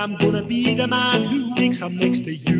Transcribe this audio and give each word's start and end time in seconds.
I'm 0.00 0.16
gonna 0.16 0.42
be 0.42 0.74
the 0.76 0.88
man 0.88 1.24
who 1.24 1.54
wakes 1.56 1.82
up 1.82 1.92
next 1.92 2.20
to 2.24 2.34
you. 2.34 2.59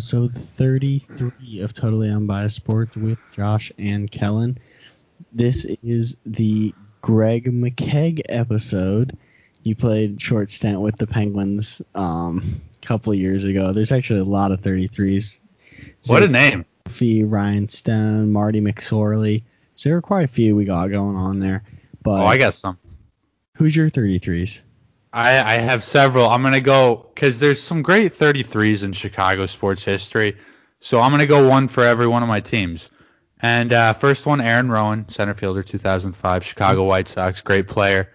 Episode 0.00 0.34
33 0.34 1.60
of 1.60 1.74
Totally 1.74 2.08
Unbiased 2.08 2.56
Sports 2.56 2.96
with 2.96 3.18
Josh 3.32 3.70
and 3.76 4.10
Kellen. 4.10 4.56
This 5.30 5.66
is 5.82 6.16
the 6.24 6.74
Greg 7.02 7.44
McKegg 7.52 8.22
episode. 8.30 9.18
He 9.62 9.74
played 9.74 10.18
short 10.18 10.50
stint 10.50 10.80
with 10.80 10.96
the 10.96 11.06
Penguins 11.06 11.82
um, 11.94 12.62
a 12.82 12.86
couple 12.86 13.12
of 13.12 13.18
years 13.18 13.44
ago. 13.44 13.74
There's 13.74 13.92
actually 13.92 14.20
a 14.20 14.24
lot 14.24 14.52
of 14.52 14.62
33s. 14.62 15.38
What 16.06 16.22
a 16.22 16.28
name. 16.28 16.64
Fee, 16.88 17.22
Ryan 17.22 17.68
Stone, 17.68 18.32
Marty 18.32 18.62
McSorley. 18.62 19.42
So 19.76 19.90
there 19.90 19.98
are 19.98 20.02
quite 20.02 20.24
a 20.24 20.28
few 20.28 20.56
we 20.56 20.64
got 20.64 20.86
going 20.86 21.16
on 21.16 21.40
there. 21.40 21.62
But 22.02 22.22
Oh, 22.22 22.26
I 22.26 22.38
got 22.38 22.54
some. 22.54 22.78
who's 23.58 23.76
your 23.76 23.90
33s? 23.90 24.62
I, 25.12 25.54
I 25.54 25.58
have 25.58 25.82
several. 25.82 26.28
I'm 26.28 26.42
gonna 26.42 26.60
go 26.60 27.06
because 27.14 27.38
there's 27.40 27.60
some 27.60 27.82
great 27.82 28.16
33s 28.16 28.82
in 28.84 28.92
Chicago 28.92 29.46
sports 29.46 29.82
history. 29.84 30.36
So 30.80 31.00
I'm 31.00 31.10
gonna 31.10 31.26
go 31.26 31.48
one 31.48 31.68
for 31.68 31.84
every 31.84 32.06
one 32.06 32.22
of 32.22 32.28
my 32.28 32.40
teams. 32.40 32.88
And 33.42 33.72
uh, 33.72 33.94
first 33.94 34.26
one, 34.26 34.40
Aaron 34.40 34.68
Rowand, 34.68 35.10
center 35.10 35.34
fielder, 35.34 35.62
2005, 35.62 36.44
Chicago 36.44 36.84
White 36.84 37.08
Sox, 37.08 37.40
great 37.40 37.66
player. 37.68 38.12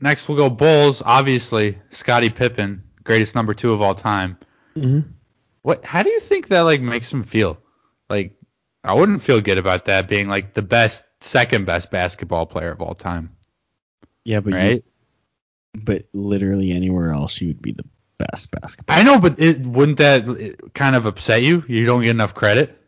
Next 0.00 0.28
we'll 0.28 0.36
go 0.38 0.50
Bulls, 0.50 1.02
obviously 1.04 1.78
Scottie 1.90 2.30
Pippen, 2.30 2.82
greatest 3.04 3.34
number 3.34 3.54
two 3.54 3.72
of 3.72 3.80
all 3.80 3.94
time. 3.94 4.36
Mm-hmm. 4.76 5.10
What? 5.62 5.84
How 5.84 6.02
do 6.02 6.10
you 6.10 6.18
think 6.20 6.48
that 6.48 6.62
like 6.62 6.80
makes 6.80 7.12
him 7.12 7.22
feel? 7.22 7.58
Like 8.10 8.34
I 8.82 8.94
wouldn't 8.94 9.22
feel 9.22 9.40
good 9.40 9.58
about 9.58 9.84
that 9.84 10.08
being 10.08 10.26
like 10.28 10.54
the 10.54 10.62
best, 10.62 11.04
second 11.20 11.66
best 11.66 11.90
basketball 11.92 12.46
player 12.46 12.72
of 12.72 12.80
all 12.82 12.94
time, 12.96 13.36
Yeah, 14.24 14.40
but 14.40 14.50
you- 14.50 14.56
right? 14.58 14.84
But 15.74 16.04
literally 16.12 16.72
anywhere 16.72 17.12
else 17.12 17.40
you 17.40 17.48
would 17.48 17.62
be 17.62 17.72
the 17.72 17.84
best 18.18 18.50
basketball. 18.50 18.96
I 18.98 19.02
know, 19.02 19.18
but 19.18 19.40
it, 19.40 19.60
wouldn't 19.66 19.98
that 19.98 20.72
kind 20.74 20.96
of 20.96 21.06
upset 21.06 21.42
you? 21.42 21.64
You 21.66 21.84
don't 21.84 22.02
get 22.02 22.10
enough 22.10 22.34
credit. 22.34 22.78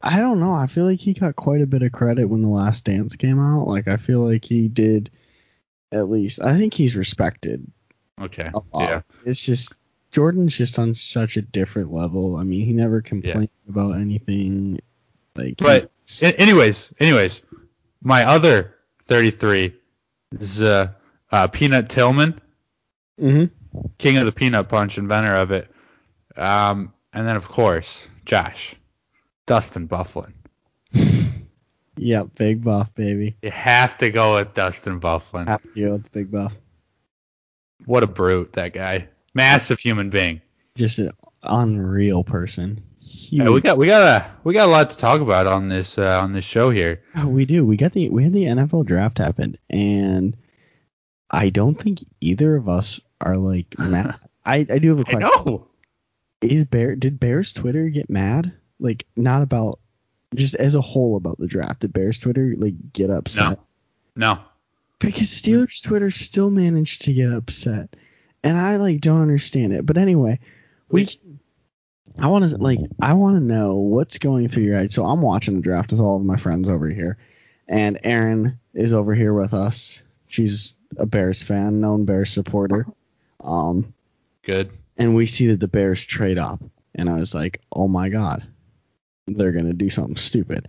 I 0.00 0.20
don't 0.20 0.40
know. 0.40 0.52
I 0.52 0.66
feel 0.66 0.84
like 0.84 1.00
he 1.00 1.14
got 1.14 1.36
quite 1.36 1.62
a 1.62 1.66
bit 1.66 1.82
of 1.82 1.92
credit 1.92 2.26
when 2.26 2.42
The 2.42 2.48
Last 2.48 2.84
Dance 2.84 3.16
came 3.16 3.40
out. 3.40 3.68
Like 3.68 3.88
I 3.88 3.96
feel 3.96 4.20
like 4.20 4.44
he 4.44 4.68
did 4.68 5.10
at 5.92 6.10
least. 6.10 6.42
I 6.42 6.58
think 6.58 6.74
he's 6.74 6.94
respected 6.94 7.70
Okay. 8.20 8.50
Yeah. 8.74 9.02
It's 9.24 9.44
just 9.44 9.74
Jordan's 10.12 10.56
just 10.56 10.78
on 10.78 10.94
such 10.94 11.36
a 11.36 11.42
different 11.42 11.92
level. 11.92 12.36
I 12.36 12.44
mean, 12.44 12.64
he 12.64 12.72
never 12.72 13.02
complained 13.02 13.50
about 13.68 13.96
anything. 13.96 14.80
Like, 15.34 15.56
But 15.56 15.90
anyways, 16.22 16.92
anyways, 17.00 17.42
my 18.02 18.24
other 18.24 18.76
33 19.06 19.74
is 20.38 20.62
uh, 20.62 20.88
uh, 21.32 21.48
Peanut 21.48 21.88
Tillman, 21.88 22.40
Mhm. 23.20 23.50
king 23.98 24.16
of 24.18 24.26
the 24.26 24.32
peanut 24.32 24.68
punch, 24.68 24.98
inventor 24.98 25.34
of 25.34 25.50
it. 25.50 25.70
Um, 26.36 26.92
and 27.12 27.26
then 27.28 27.36
of 27.36 27.48
course 27.48 28.08
Josh, 28.24 28.74
Dustin 29.46 29.86
Bufflin. 29.86 30.32
Yep, 31.96 32.30
big 32.34 32.64
buff, 32.64 32.92
baby. 32.96 33.36
You 33.40 33.52
have 33.52 33.96
to 33.98 34.10
go 34.10 34.34
with 34.34 34.52
Dustin 34.52 34.98
Bufflin. 34.98 35.46
Have 35.46 35.62
to 35.62 35.80
go 35.80 35.92
with 35.92 36.02
the 36.02 36.10
big 36.10 36.30
buff. 36.32 36.52
What 37.86 38.02
a 38.02 38.08
brute 38.08 38.52
that 38.54 38.72
guy. 38.72 39.06
Massive 39.32 39.78
human 39.78 40.10
being. 40.10 40.40
Just 40.74 40.98
an 40.98 41.12
unreal 41.44 42.24
person. 42.24 42.82
Hey, 43.00 43.48
we 43.48 43.60
got 43.60 43.78
we 43.78 43.86
got 43.86 44.02
a 44.02 44.30
we 44.42 44.54
got 44.54 44.68
a 44.68 44.72
lot 44.72 44.90
to 44.90 44.96
talk 44.96 45.20
about 45.20 45.46
on 45.46 45.68
this 45.68 45.96
uh, 45.96 46.20
on 46.20 46.32
this 46.32 46.44
show 46.44 46.70
here. 46.70 47.00
Oh, 47.16 47.28
we 47.28 47.44
do. 47.44 47.64
We 47.64 47.76
got 47.76 47.92
the 47.92 48.08
we 48.08 48.24
had 48.24 48.32
the 48.32 48.44
NFL 48.44 48.86
draft 48.86 49.18
happen, 49.18 49.56
and 49.70 50.36
I 51.34 51.50
don't 51.50 51.74
think 51.74 52.04
either 52.20 52.54
of 52.54 52.68
us 52.68 53.00
are 53.20 53.36
like 53.36 53.78
mad. 53.78 54.14
I 54.46 54.58
I 54.58 54.78
do 54.78 54.90
have 54.90 55.00
a 55.00 55.04
question. 55.04 55.24
I 55.24 55.28
know. 55.28 55.68
Is 56.40 56.64
Bear 56.64 56.94
did 56.94 57.18
Bears 57.18 57.52
Twitter 57.52 57.88
get 57.88 58.08
mad? 58.08 58.52
Like 58.78 59.06
not 59.16 59.42
about 59.42 59.80
just 60.34 60.54
as 60.54 60.74
a 60.74 60.80
whole 60.80 61.16
about 61.16 61.38
the 61.38 61.46
draft. 61.46 61.80
Did 61.80 61.92
Bears 61.92 62.18
Twitter 62.18 62.54
like 62.56 62.92
get 62.92 63.10
upset? 63.10 63.58
No. 64.14 64.38
Because 64.98 65.28
Steelers 65.28 65.82
Twitter 65.82 66.10
still 66.10 66.50
managed 66.50 67.02
to 67.02 67.12
get 67.12 67.32
upset, 67.32 67.96
and 68.42 68.56
I 68.56 68.76
like 68.76 69.00
don't 69.00 69.22
understand 69.22 69.72
it. 69.72 69.84
But 69.84 69.98
anyway, 69.98 70.38
we. 70.88 71.08
I 72.16 72.28
want 72.28 72.48
to 72.48 72.56
like 72.58 72.78
I 73.02 73.14
want 73.14 73.36
to 73.36 73.40
know 73.40 73.74
what's 73.76 74.18
going 74.18 74.48
through 74.48 74.62
your 74.62 74.76
head. 74.76 74.92
So 74.92 75.04
I'm 75.04 75.20
watching 75.20 75.56
the 75.56 75.62
draft 75.62 75.90
with 75.90 76.00
all 76.00 76.16
of 76.16 76.24
my 76.24 76.36
friends 76.36 76.68
over 76.68 76.88
here, 76.88 77.18
and 77.66 77.98
Erin 78.04 78.60
is 78.72 78.94
over 78.94 79.14
here 79.14 79.34
with 79.34 79.52
us. 79.52 80.00
She's 80.28 80.74
a 80.98 81.06
Bears 81.06 81.42
fan, 81.42 81.80
known 81.80 82.04
Bears 82.04 82.30
supporter. 82.30 82.86
Um, 83.40 83.94
Good. 84.42 84.70
and 84.96 85.14
we 85.14 85.26
see 85.26 85.48
that 85.48 85.60
the 85.60 85.68
Bears 85.68 86.04
trade 86.04 86.38
up, 86.38 86.62
and 86.94 87.08
I 87.08 87.18
was 87.18 87.34
like, 87.34 87.60
oh 87.72 87.88
my 87.88 88.08
god, 88.08 88.46
they're 89.26 89.52
gonna 89.52 89.72
do 89.72 89.90
something 89.90 90.16
stupid. 90.16 90.68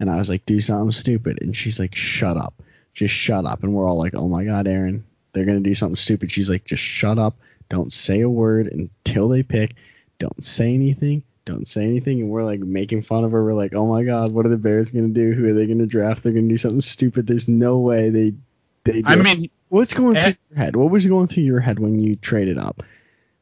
And 0.00 0.10
I 0.10 0.16
was 0.16 0.28
like, 0.28 0.44
do 0.44 0.60
something 0.60 0.92
stupid, 0.92 1.38
and 1.40 1.56
she's 1.56 1.78
like, 1.78 1.94
shut 1.94 2.36
up, 2.36 2.62
just 2.92 3.14
shut 3.14 3.46
up. 3.46 3.62
And 3.62 3.74
we're 3.74 3.86
all 3.86 3.98
like, 3.98 4.14
oh 4.14 4.28
my 4.28 4.44
god, 4.44 4.66
Aaron, 4.66 5.04
they're 5.32 5.46
gonna 5.46 5.60
do 5.60 5.74
something 5.74 5.96
stupid. 5.96 6.32
She's 6.32 6.50
like, 6.50 6.64
just 6.64 6.82
shut 6.82 7.18
up, 7.18 7.36
don't 7.68 7.92
say 7.92 8.20
a 8.20 8.28
word 8.28 8.66
until 8.68 9.28
they 9.28 9.42
pick, 9.42 9.74
don't 10.18 10.42
say 10.42 10.74
anything. 10.74 11.22
Don't 11.44 11.68
say 11.68 11.82
anything, 11.82 12.20
and 12.20 12.30
we're 12.30 12.42
like 12.42 12.60
making 12.60 13.02
fun 13.02 13.24
of 13.24 13.32
her. 13.32 13.44
We're 13.44 13.52
like, 13.52 13.74
"Oh 13.74 13.86
my 13.86 14.02
God, 14.02 14.32
what 14.32 14.46
are 14.46 14.50
the 14.50 14.56
Bears 14.56 14.90
gonna 14.90 15.08
do? 15.08 15.32
Who 15.32 15.46
are 15.46 15.52
they 15.52 15.66
gonna 15.66 15.86
draft? 15.86 16.22
They're 16.22 16.32
gonna 16.32 16.48
do 16.48 16.56
something 16.56 16.80
stupid. 16.80 17.26
There's 17.26 17.48
no 17.48 17.80
way 17.80 18.08
they 18.08 18.30
they." 18.30 18.30
Do 18.30 18.38
I 18.86 19.16
mean, 19.16 19.50
What's 19.68 19.94
going 19.94 20.16
Eh. 20.16 20.22
through 20.24 20.36
your 20.50 20.58
head? 20.58 20.76
What 20.76 20.90
was 20.90 21.06
going 21.06 21.26
through 21.26 21.42
your 21.42 21.58
head 21.60 21.78
when 21.78 21.98
you 21.98 22.14
traded 22.16 22.58
up 22.58 22.82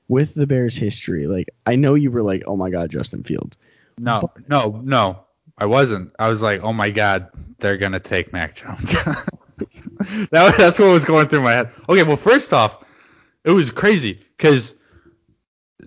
with 0.08 0.34
the 0.34 0.46
Bears 0.46 0.74
history? 0.74 1.26
Like, 1.26 1.50
I 1.66 1.76
know 1.76 1.94
you 1.94 2.10
were 2.10 2.22
like, 2.22 2.44
"Oh 2.46 2.56
my 2.56 2.70
God, 2.70 2.90
Justin 2.90 3.22
Fields." 3.22 3.58
No, 3.98 4.30
no, 4.48 4.80
no. 4.82 5.24
I 5.58 5.66
wasn't. 5.66 6.12
I 6.18 6.28
was 6.28 6.40
like, 6.40 6.62
oh 6.62 6.72
my 6.72 6.88
god, 6.90 7.28
they're 7.58 7.76
gonna 7.76 8.00
take 8.00 8.32
Mac 8.32 8.56
Jones. 8.56 8.92
that 10.30 10.54
that's 10.56 10.78
what 10.78 10.88
was 10.88 11.04
going 11.04 11.28
through 11.28 11.42
my 11.42 11.52
head. 11.52 11.70
Okay, 11.88 12.02
well, 12.02 12.16
first 12.16 12.52
off, 12.52 12.82
it 13.44 13.50
was 13.50 13.70
crazy 13.70 14.20
because 14.36 14.74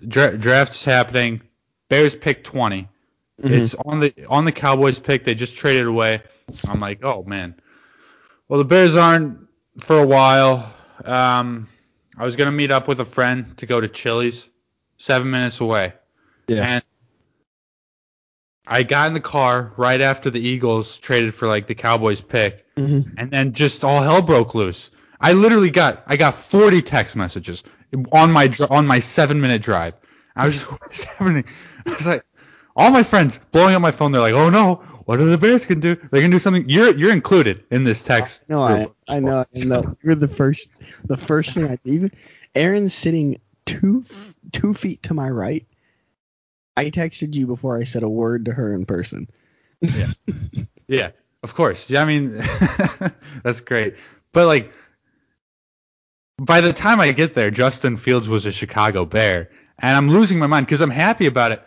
dra- 0.07 0.37
draft's 0.37 0.85
happening. 0.85 1.41
Bears 1.89 2.15
pick 2.15 2.43
20. 2.43 2.87
It's 3.39 3.75
on 3.85 3.99
the 3.99 4.13
on 4.29 4.45
the 4.45 4.51
Cowboys 4.51 4.99
pick. 4.99 5.23
They 5.23 5.33
just 5.35 5.57
traded 5.57 5.87
away. 5.87 6.21
I'm 6.67 6.79
like, 6.79 7.03
oh 7.03 7.23
man. 7.23 7.55
Well, 8.47 8.59
the 8.59 8.65
Bears 8.65 8.95
aren't 8.95 9.39
for 9.79 9.99
a 9.99 10.05
while. 10.05 10.71
Um, 11.03 11.67
I 12.17 12.23
was 12.23 12.35
gonna 12.35 12.51
meet 12.51 12.71
up 12.71 12.87
with 12.87 12.99
a 12.99 13.05
friend 13.05 13.57
to 13.57 13.65
go 13.65 13.79
to 13.81 13.87
Chili's, 13.87 14.49
seven 14.97 15.29
minutes 15.31 15.59
away. 15.59 15.93
Yeah. 16.47 16.65
And 16.65 16.83
I 18.67 18.83
got 18.83 19.07
in 19.07 19.13
the 19.13 19.19
car 19.19 19.73
right 19.77 20.01
after 20.01 20.29
the 20.29 20.39
Eagles 20.39 20.97
traded 20.97 21.35
for 21.35 21.47
like 21.47 21.67
the 21.67 21.75
Cowboys 21.75 22.21
pick, 22.21 22.65
Mhm. 22.75 23.13
and 23.17 23.29
then 23.31 23.53
just 23.53 23.83
all 23.83 24.01
hell 24.01 24.21
broke 24.21 24.55
loose. 24.55 24.91
I 25.21 25.33
literally 25.33 25.69
got 25.69 26.03
I 26.07 26.17
got 26.17 26.35
40 26.35 26.81
text 26.81 27.15
messages 27.15 27.63
on 28.11 28.31
my 28.31 28.53
on 28.69 28.87
my 28.87 28.99
seven 28.99 29.39
minute 29.39 29.61
drive. 29.61 29.93
I 30.35 30.47
was 30.47 30.55
just 30.55 30.71
what 30.71 30.81
is 30.91 31.03
happening? 31.03 31.45
I 31.85 31.89
was 31.91 32.07
like, 32.07 32.25
all 32.75 32.91
my 32.91 33.03
friends 33.03 33.39
blowing 33.51 33.75
up 33.75 33.81
my 33.81 33.91
phone. 33.91 34.11
They're 34.11 34.21
like, 34.21 34.33
oh 34.33 34.49
no, 34.49 34.81
what 35.05 35.19
are 35.19 35.25
the 35.25 35.37
Bears 35.37 35.65
gonna 35.65 35.81
do? 35.81 35.95
They're 35.95 36.21
gonna 36.21 36.29
do 36.29 36.39
something. 36.39 36.67
You're 36.67 36.95
you're 36.95 37.13
included 37.13 37.63
in 37.71 37.83
this 37.83 38.03
text. 38.03 38.43
No, 38.49 38.59
I. 38.59 38.87
I 39.07 39.19
know. 39.19 39.45
I 39.55 39.63
know. 39.63 39.95
You're 40.03 40.15
the 40.15 40.27
first. 40.27 40.71
The 41.05 41.17
first 41.17 41.53
thing 41.53 41.67
I 41.67 41.77
even. 41.85 42.11
Aaron's 42.55 42.93
sitting 42.93 43.39
two 43.65 44.05
two 44.51 44.73
feet 44.73 45.03
to 45.03 45.13
my 45.13 45.29
right. 45.29 45.65
I 46.77 46.89
texted 46.89 47.33
you 47.33 47.47
before 47.47 47.77
I 47.77 47.83
said 47.83 48.03
a 48.03 48.09
word 48.09 48.45
to 48.45 48.51
her 48.51 48.73
in 48.73 48.85
person. 48.85 49.29
Yeah. 49.81 50.11
Yeah, 50.87 51.11
of 51.41 51.55
course. 51.55 51.89
Yeah, 51.89 52.01
I 52.01 52.05
mean, 52.05 52.37
that's 53.43 53.61
great. 53.61 53.95
But 54.33 54.47
like, 54.47 54.71
by 56.37 56.61
the 56.61 56.73
time 56.73 56.99
I 56.99 57.11
get 57.11 57.33
there, 57.33 57.49
Justin 57.49 57.97
Fields 57.97 58.29
was 58.29 58.45
a 58.45 58.51
Chicago 58.51 59.05
Bear, 59.05 59.49
and 59.79 59.95
I'm 59.95 60.09
losing 60.09 60.37
my 60.37 60.47
mind 60.47 60.65
because 60.65 60.81
I'm 60.81 60.91
happy 60.91 61.25
about 61.25 61.51
it. 61.51 61.63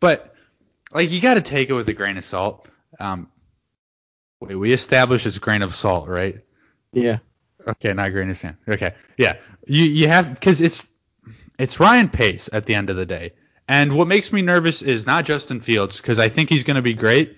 But 0.00 0.34
like 0.92 1.10
you 1.10 1.20
got 1.20 1.34
to 1.34 1.42
take 1.42 1.68
it 1.68 1.74
with 1.74 1.88
a 1.88 1.92
grain 1.92 2.16
of 2.16 2.24
salt. 2.24 2.68
Um, 2.98 3.28
wait, 4.40 4.54
we 4.54 4.72
established 4.72 5.26
it's 5.26 5.38
grain 5.38 5.62
of 5.62 5.74
salt, 5.74 6.08
right? 6.08 6.40
Yeah. 6.92 7.18
Okay, 7.66 7.92
not 7.92 8.12
grain 8.12 8.30
of 8.30 8.36
sand. 8.36 8.56
Okay, 8.68 8.94
yeah, 9.16 9.36
you 9.66 9.84
you 9.84 10.08
have 10.08 10.32
because 10.34 10.60
it's 10.60 10.82
it's 11.58 11.80
Ryan 11.80 12.08
Pace 12.08 12.48
at 12.52 12.66
the 12.66 12.74
end 12.74 12.90
of 12.90 12.96
the 12.96 13.06
day, 13.06 13.32
and 13.68 13.96
what 13.96 14.06
makes 14.06 14.32
me 14.32 14.42
nervous 14.42 14.82
is 14.82 15.06
not 15.06 15.24
Justin 15.24 15.60
Fields 15.60 15.96
because 15.96 16.18
I 16.18 16.28
think 16.28 16.48
he's 16.48 16.62
going 16.62 16.76
to 16.76 16.82
be 16.82 16.94
great. 16.94 17.36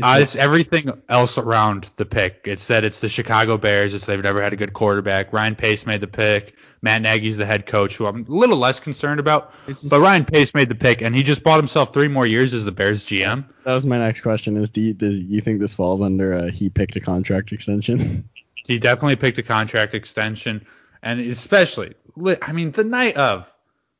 Uh, 0.00 0.18
it's 0.22 0.36
everything 0.36 0.90
else 1.10 1.36
around 1.36 1.90
the 1.96 2.06
pick. 2.06 2.42
It's 2.44 2.66
that 2.68 2.82
it's 2.82 3.00
the 3.00 3.10
Chicago 3.10 3.58
Bears. 3.58 3.92
It's 3.92 4.06
they've 4.06 4.22
never 4.22 4.42
had 4.42 4.54
a 4.54 4.56
good 4.56 4.72
quarterback. 4.72 5.32
Ryan 5.34 5.54
Pace 5.54 5.84
made 5.84 6.00
the 6.00 6.06
pick. 6.06 6.56
Matt 6.80 7.02
Nagy's 7.02 7.36
the 7.36 7.44
head 7.44 7.66
coach, 7.66 7.96
who 7.96 8.06
I'm 8.06 8.26
a 8.26 8.34
little 8.34 8.56
less 8.56 8.80
concerned 8.80 9.20
about. 9.20 9.52
But 9.66 10.00
Ryan 10.00 10.24
Pace 10.24 10.54
made 10.54 10.70
the 10.70 10.74
pick, 10.74 11.02
and 11.02 11.14
he 11.14 11.22
just 11.22 11.44
bought 11.44 11.58
himself 11.58 11.92
three 11.92 12.08
more 12.08 12.26
years 12.26 12.54
as 12.54 12.64
the 12.64 12.72
Bears 12.72 13.04
GM. 13.04 13.44
That 13.64 13.74
was 13.74 13.84
my 13.84 13.98
next 13.98 14.22
question. 14.22 14.56
Is 14.56 14.70
do 14.70 14.80
you, 14.80 14.94
do 14.94 15.10
you 15.10 15.42
think 15.42 15.60
this 15.60 15.74
falls 15.74 16.00
under 16.00 16.32
a 16.32 16.50
he 16.50 16.70
picked 16.70 16.96
a 16.96 17.00
contract 17.00 17.52
extension? 17.52 18.28
He 18.64 18.78
definitely 18.78 19.16
picked 19.16 19.38
a 19.38 19.42
contract 19.42 19.92
extension, 19.92 20.64
and 21.02 21.20
especially, 21.20 21.94
I 22.40 22.52
mean, 22.52 22.70
the 22.70 22.84
night 22.84 23.16
of, 23.16 23.44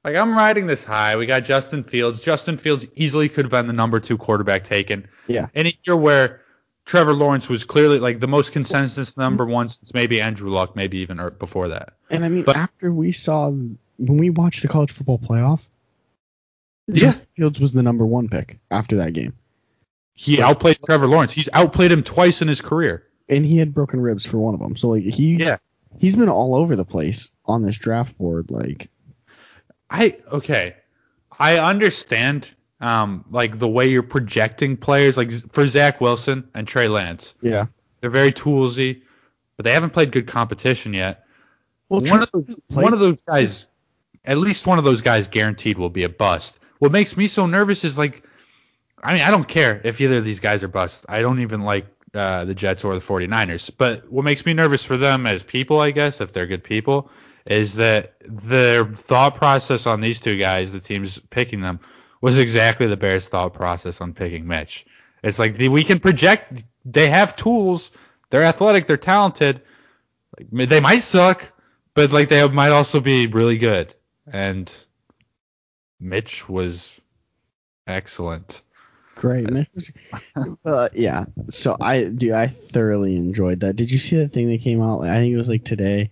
like, 0.04 0.16
I'm 0.16 0.37
riding 0.37 0.66
this 0.66 0.84
high. 0.84 1.16
We 1.16 1.26
got 1.26 1.44
Justin 1.44 1.82
Fields. 1.84 2.20
Justin 2.20 2.58
Fields 2.58 2.87
easily 2.96 3.28
could 3.28 3.44
have 3.44 3.52
been 3.52 3.66
the 3.66 3.72
number 3.72 4.00
two 4.00 4.19
quarterback 4.19 4.64
taken. 4.64 5.06
Yeah. 5.28 5.49
In 5.54 5.66
a 5.66 5.78
year 5.84 5.96
where 5.96 6.40
Trevor 6.84 7.12
Lawrence 7.14 7.49
was 7.49 7.62
clearly 7.64 7.99
like 8.00 8.19
the 8.20 8.26
most 8.28 8.52
consensus 8.52 9.16
number 9.16 9.46
one 9.46 9.69
since 9.69 9.94
maybe 9.94 10.20
Andrew 10.20 10.50
Luck, 10.50 10.75
maybe 10.75 10.99
even 10.99 11.20
er, 11.20 11.31
before 11.31 11.69
that. 11.69 11.94
And 12.10 12.25
I 12.25 12.28
mean, 12.28 12.44
But- 12.44 12.56
after 12.56 12.93
we 12.93 13.12
saw 13.12 13.50
when 13.50 13.78
we 14.19 14.31
watched 14.31 14.62
the 14.62 14.69
college 14.69 14.90
football 14.90 15.19
playoff, 15.19 15.66
Yeah. 16.88 16.96
Justin 16.96 17.26
Fields 17.37 17.60
was 17.60 17.72
the 17.72 17.82
number 17.82 18.04
one 18.04 18.28
pick 18.28 18.58
after 18.70 18.96
that 18.96 19.12
game, 19.12 19.34
He 20.14 20.43
outplayed 20.43 20.78
Trevor 20.84 21.06
Lawrence. 21.06 21.32
He's 21.32 21.49
outplayed 21.52 21.93
him 21.93 22.02
twice 22.02 22.43
in 22.43 22.49
his 22.49 22.60
career. 22.60 23.04
and 23.28 23.46
he 23.46 23.56
had 23.56 23.72
broken 23.72 23.99
ribs 24.00 24.26
for 24.26 24.37
one 24.38 24.52
of 24.52 24.60
them. 24.60 24.75
So 24.76 24.88
like 24.88 25.04
he 25.04 25.37
Yeah. 25.37 25.56
he's 25.99 26.16
been 26.16 26.28
all 26.28 26.54
over 26.56 26.75
the 26.76 26.84
place 26.84 27.31
on 27.46 27.62
this 27.62 27.76
draft 27.78 28.19
board. 28.19 28.50
Like 28.50 28.90
I 29.92 30.16
okay. 30.32 30.74
I 31.38 31.58
understand 31.58 32.50
um 32.80 33.24
like 33.30 33.58
the 33.58 33.68
way 33.68 33.88
you're 33.88 34.02
projecting 34.02 34.76
players 34.76 35.16
like 35.16 35.30
for 35.52 35.66
Zach 35.66 36.00
Wilson 36.00 36.48
and 36.54 36.66
Trey 36.66 36.88
Lance. 36.88 37.34
yeah, 37.42 37.66
They're 38.00 38.10
very 38.10 38.32
toolsy, 38.32 39.02
but 39.56 39.64
they 39.64 39.72
haven't 39.72 39.90
played 39.90 40.10
good 40.10 40.26
competition 40.26 40.94
yet. 40.94 41.24
well 41.88 42.00
one 42.00 42.22
of 42.22 42.30
those 42.32 42.58
one 42.68 42.92
of 42.92 43.00
those 43.00 43.22
guys 43.22 43.66
at 44.24 44.38
least 44.38 44.66
one 44.66 44.78
of 44.78 44.84
those 44.84 45.00
guys 45.00 45.28
guaranteed 45.28 45.78
will 45.78 45.90
be 45.90 46.04
a 46.04 46.08
bust. 46.08 46.58
What 46.78 46.90
makes 46.90 47.16
me 47.16 47.26
so 47.26 47.46
nervous 47.46 47.84
is 47.84 47.98
like 47.98 48.24
I 49.02 49.12
mean, 49.14 49.22
I 49.22 49.30
don't 49.30 49.48
care 49.48 49.80
if 49.84 50.00
either 50.00 50.18
of 50.18 50.24
these 50.24 50.40
guys 50.40 50.62
are 50.62 50.68
bust. 50.68 51.04
I 51.08 51.20
don't 51.20 51.40
even 51.40 51.62
like 51.62 51.86
uh, 52.14 52.44
the 52.44 52.54
Jets 52.54 52.84
or 52.84 52.94
the 52.94 53.00
49ers. 53.04 53.70
But 53.76 54.10
what 54.10 54.24
makes 54.24 54.46
me 54.46 54.54
nervous 54.54 54.84
for 54.84 54.96
them 54.96 55.26
as 55.26 55.42
people, 55.42 55.80
I 55.80 55.90
guess, 55.90 56.20
if 56.20 56.32
they're 56.32 56.46
good 56.46 56.62
people, 56.62 57.10
is 57.46 57.74
that 57.74 58.14
their 58.24 58.84
thought 58.84 59.36
process 59.36 59.86
on 59.86 60.00
these 60.00 60.20
two 60.20 60.36
guys, 60.36 60.72
the 60.72 60.80
teams 60.80 61.18
picking 61.30 61.60
them, 61.60 61.80
was 62.20 62.38
exactly 62.38 62.86
the 62.86 62.96
Bears' 62.96 63.28
thought 63.28 63.52
process 63.52 64.00
on 64.00 64.14
picking 64.14 64.46
Mitch. 64.46 64.86
It's 65.22 65.38
like 65.38 65.56
the, 65.56 65.68
we 65.68 65.84
can 65.84 66.00
project. 66.00 66.64
They 66.84 67.08
have 67.08 67.36
tools. 67.36 67.90
They're 68.30 68.44
athletic. 68.44 68.86
They're 68.86 68.96
talented. 68.96 69.62
Like, 70.38 70.68
they 70.68 70.80
might 70.80 71.02
suck, 71.02 71.52
but 71.94 72.12
like 72.12 72.28
they 72.28 72.46
might 72.48 72.70
also 72.70 73.00
be 73.00 73.26
really 73.26 73.58
good. 73.58 73.94
And 74.26 74.72
Mitch 76.00 76.48
was 76.48 77.00
excellent. 77.86 78.62
great. 79.14 79.48
uh, 80.64 80.88
yeah. 80.94 81.26
So 81.50 81.76
I 81.80 82.04
do 82.04 82.34
I 82.34 82.46
thoroughly 82.46 83.16
enjoyed 83.16 83.60
that. 83.60 83.76
Did 83.76 83.90
you 83.90 83.98
see 83.98 84.16
that 84.16 84.32
thing 84.32 84.48
that 84.48 84.62
came 84.62 84.80
out? 84.80 85.02
I 85.02 85.16
think 85.16 85.32
it 85.32 85.36
was 85.36 85.48
like 85.48 85.64
today, 85.64 86.10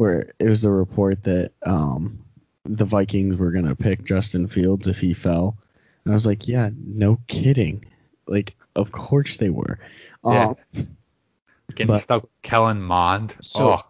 where 0.00 0.32
it 0.38 0.48
was 0.48 0.64
a 0.64 0.70
report 0.70 1.22
that 1.24 1.52
um 1.64 2.24
the 2.64 2.86
Vikings 2.86 3.36
were 3.36 3.50
gonna 3.52 3.76
pick 3.76 4.02
Justin 4.04 4.48
Fields 4.48 4.86
if 4.86 4.98
he 4.98 5.12
fell. 5.12 5.58
And 6.04 6.12
I 6.12 6.14
was 6.14 6.24
like, 6.24 6.48
yeah, 6.48 6.70
no 6.74 7.18
kidding. 7.26 7.84
Like, 8.26 8.56
of 8.74 8.90
course 8.92 9.36
they 9.36 9.50
were. 9.50 9.78
Yeah. 10.24 10.54
Um, 10.74 10.96
Getting 11.74 11.88
But- 11.88 12.00
stuck 12.00 12.22
with 12.22 12.30
Kellen 12.42 12.80
Mond. 12.82 13.36
So- 13.42 13.72
oh, 13.74 13.82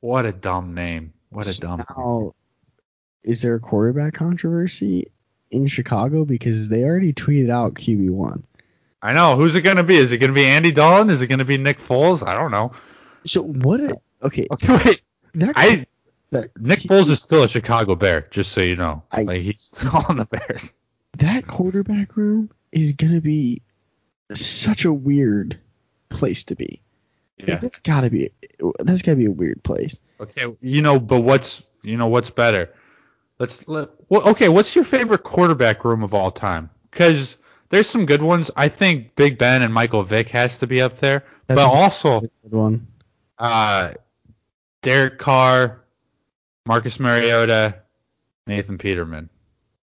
what 0.00 0.26
a 0.26 0.32
dumb 0.32 0.74
name. 0.74 1.12
What 1.30 1.46
a 1.46 1.52
so 1.52 1.62
dumb 1.62 1.84
name. 1.96 2.30
is 3.22 3.40
there 3.42 3.54
a 3.54 3.60
quarterback 3.60 4.14
controversy 4.14 5.06
in 5.50 5.66
Chicago 5.68 6.24
because 6.24 6.68
they 6.68 6.82
already 6.84 7.12
tweeted 7.12 7.50
out 7.50 7.74
QB 7.74 8.10
one? 8.10 8.42
I 9.00 9.12
know. 9.14 9.36
Who's 9.36 9.54
it 9.54 9.62
going 9.62 9.76
to 9.78 9.82
be? 9.82 9.96
Is 9.96 10.12
it 10.12 10.18
going 10.18 10.30
to 10.30 10.34
be 10.34 10.44
Andy 10.44 10.72
Dalton? 10.72 11.08
Is 11.10 11.22
it 11.22 11.28
going 11.28 11.38
to 11.38 11.44
be 11.44 11.56
Nick 11.58 11.78
Foles? 11.80 12.26
I 12.26 12.34
don't 12.34 12.50
know. 12.50 12.72
So 13.24 13.42
what? 13.42 13.80
A, 13.80 13.94
okay, 14.22 14.46
Okay, 14.50 14.78
wait. 14.84 15.02
That 15.34 15.52
I 15.56 15.86
that 16.30 16.50
Nick 16.58 16.80
Foles 16.80 17.10
is 17.10 17.20
still 17.20 17.42
a 17.42 17.48
Chicago 17.48 17.94
Bear, 17.94 18.26
just 18.30 18.52
so 18.52 18.60
you 18.60 18.76
know. 18.76 19.02
I- 19.10 19.22
like 19.22 19.42
he's 19.42 19.62
still 19.62 20.04
on 20.08 20.16
the 20.16 20.24
Bears. 20.24 20.72
that 21.18 21.46
quarterback 21.46 22.16
room 22.16 22.50
is 22.70 22.92
gonna 22.92 23.20
be 23.20 23.62
such 24.34 24.84
a 24.84 24.92
weird 24.92 25.58
place 26.08 26.44
to 26.44 26.54
be. 26.54 26.80
Like, 27.44 27.60
that's 27.60 27.80
gotta 27.80 28.08
be 28.08 28.30
that's 28.78 29.02
gotta 29.02 29.16
be 29.16 29.26
a 29.26 29.30
weird 29.30 29.62
place. 29.64 29.98
Okay, 30.20 30.44
you 30.60 30.80
know, 30.80 31.00
but 31.00 31.22
what's 31.22 31.66
you 31.82 31.96
know 31.96 32.06
what's 32.06 32.30
better? 32.30 32.72
Let's 33.38 33.66
let. 33.66 33.88
Well, 34.08 34.28
okay, 34.30 34.48
what's 34.48 34.76
your 34.76 34.84
favorite 34.84 35.24
quarterback 35.24 35.84
room 35.84 36.04
of 36.04 36.14
all 36.14 36.30
time? 36.30 36.70
Because 36.90 37.38
there's 37.70 37.88
some 37.88 38.06
good 38.06 38.22
ones. 38.22 38.50
I 38.54 38.68
think 38.68 39.16
Big 39.16 39.38
Ben 39.38 39.62
and 39.62 39.74
Michael 39.74 40.04
Vick 40.04 40.28
has 40.28 40.58
to 40.60 40.68
be 40.68 40.80
up 40.80 40.98
there, 40.98 41.24
That's 41.48 41.60
but 41.60 41.66
also 41.66 42.20
Good 42.20 42.30
one. 42.52 42.86
uh, 43.38 43.94
Derek 44.82 45.18
Carr, 45.18 45.84
Marcus 46.66 46.98
Mariota, 47.00 47.76
Nathan 48.46 48.78
Peterman. 48.78 49.28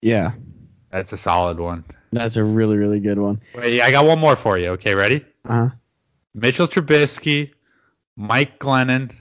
Yeah, 0.01 0.31
That's 0.91 1.13
a 1.13 1.17
solid 1.17 1.59
one. 1.59 1.83
that's 2.11 2.35
a 2.37 2.43
really 2.43 2.77
really 2.77 2.99
good 2.99 3.19
one. 3.19 3.41
Wait, 3.55 3.81
I 3.81 3.91
got 3.91 4.05
one 4.05 4.19
more 4.19 4.35
for 4.35 4.57
you. 4.57 4.69
Okay, 4.71 4.95
ready? 4.95 5.25
Uh, 5.45 5.53
huh. 5.53 5.69
Mitchell 6.33 6.67
Trubisky, 6.67 7.51
Mike 8.15 8.59
Glennon, 8.59 9.11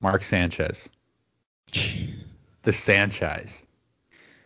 Mark 0.00 0.24
Sanchez. 0.24 0.88
The 2.62 2.72
Sanchez. 2.72 3.62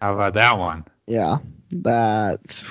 How 0.00 0.14
about 0.14 0.35
that 0.35 0.59
one? 0.59 0.85
yeah, 1.07 1.38
that's 1.71 2.64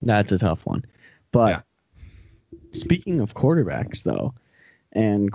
that's 0.00 0.32
a 0.32 0.38
tough 0.38 0.64
one. 0.64 0.84
But 1.32 1.64
speaking 2.72 3.20
of 3.20 3.34
quarterbacks 3.34 4.02
though, 4.02 4.34
and 4.92 5.30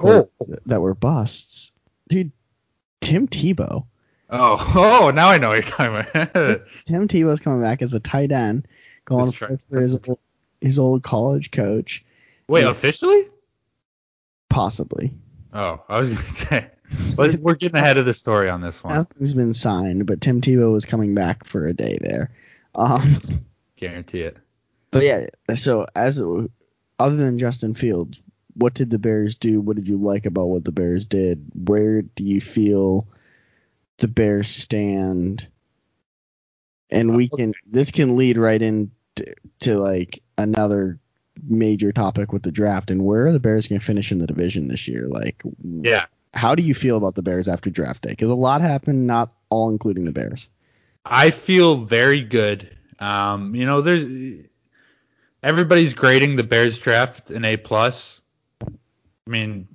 that 0.66 0.82
were 0.82 0.94
busts, 0.96 1.72
dude, 2.10 2.32
Tim 3.02 3.28
Tebow. 3.28 3.86
Oh, 4.30 4.74
oh, 4.76 5.12
now 5.12 5.30
I 5.30 5.38
know 5.38 5.50
what 5.50 5.54
you're 5.56 5.64
talking 5.64 5.96
about. 6.12 6.62
Tim 6.86 7.08
Tebow's 7.08 7.40
coming 7.40 7.62
back 7.62 7.82
as 7.82 7.94
a 7.94 8.00
tight 8.00 8.32
end, 8.32 8.68
going 9.06 9.32
for 9.32 9.58
his 9.72 9.94
old, 10.08 10.20
his 10.62 10.80
old 10.80 11.04
college 11.04 11.52
coach, 11.52 12.04
Wait, 12.48 12.62
Yeah. 12.64 12.70
officially? 12.72 13.28
possibly. 14.50 15.14
Oh, 15.54 15.82
I 15.90 16.00
was 16.00 16.10
gonna 16.10 16.22
say. 16.28 16.68
But 17.16 17.36
we're 17.40 17.56
getting 17.56 17.78
ahead 17.78 17.98
of 17.98 18.06
the 18.06 18.14
story 18.14 18.50
on 18.50 18.62
this 18.62 18.84
one. 18.84 18.96
Nothing's 18.96 19.34
been 19.34 19.54
signed, 19.54 20.06
but 20.06 20.22
Tim 20.22 20.40
Tebow 20.42 20.72
was 20.72 20.86
coming 20.86 21.14
back 21.14 21.44
for 21.46 21.68
a 21.68 21.74
day 21.74 21.98
there. 22.00 22.32
Um, 22.76 23.16
Guarantee 23.76 24.22
it. 24.22 24.38
but 24.92 25.04
yeah, 25.04 25.28
so 25.56 25.86
as 25.96 26.22
other 27.00 27.16
than 27.16 27.40
Justin 27.40 27.74
Fields, 27.76 28.22
what 28.58 28.74
did 28.74 28.90
the 28.90 29.00
Bears 29.00 29.36
do? 29.36 29.62
What 29.62 29.76
did 29.76 29.88
you 29.88 29.98
like 29.98 30.26
about 30.26 30.48
what 30.48 30.66
the 30.66 30.72
Bears 30.72 31.06
did? 31.06 31.46
Where 31.54 32.02
do 32.02 32.24
you 32.24 32.42
feel 32.42 33.08
the 34.00 34.08
Bears 34.08 34.48
stand? 34.48 35.48
And 36.90 37.16
we 37.16 37.30
can 37.30 37.54
this 37.66 37.92
can 37.92 38.16
lead 38.18 38.38
right 38.38 38.62
into 38.62 38.92
to 39.60 39.78
like 39.78 40.22
another 40.38 41.00
major 41.48 41.92
topic 41.92 42.34
with 42.34 42.44
the 42.44 42.52
draft 42.52 42.90
and 42.90 43.06
where 43.06 43.28
are 43.28 43.32
the 43.32 43.40
Bears 43.40 43.68
going 43.68 43.80
to 43.80 43.86
finish 43.86 44.12
in 44.12 44.20
the 44.20 44.28
division 44.28 44.68
this 44.68 44.88
year? 44.88 45.08
Like, 45.08 45.44
Yeah. 45.64 46.06
how 46.34 46.56
do 46.56 46.64
you 46.64 46.74
feel 46.74 46.98
about 46.98 47.16
the 47.16 47.22
Bears 47.22 47.48
after 47.48 47.70
draft 47.70 48.04
day? 48.04 48.10
Because 48.12 48.30
a 48.30 48.36
lot 48.36 48.62
happened, 48.62 49.06
not 49.06 49.34
all 49.50 49.70
including 49.70 50.06
the 50.06 50.12
Bears. 50.12 50.50
I 51.06 51.30
feel 51.30 51.76
very 51.76 52.22
good. 52.22 52.76
Um, 53.00 53.54
you 53.54 53.66
know, 53.66 53.82
there's 53.82 54.06
everybody's 55.44 55.94
grading 55.94 56.36
the 56.36 56.44
Bears 56.44 56.78
draft 56.78 57.30
an 57.30 57.46
A 57.46 57.58
plus. 57.58 58.17
I 59.28 59.30
mean, 59.30 59.68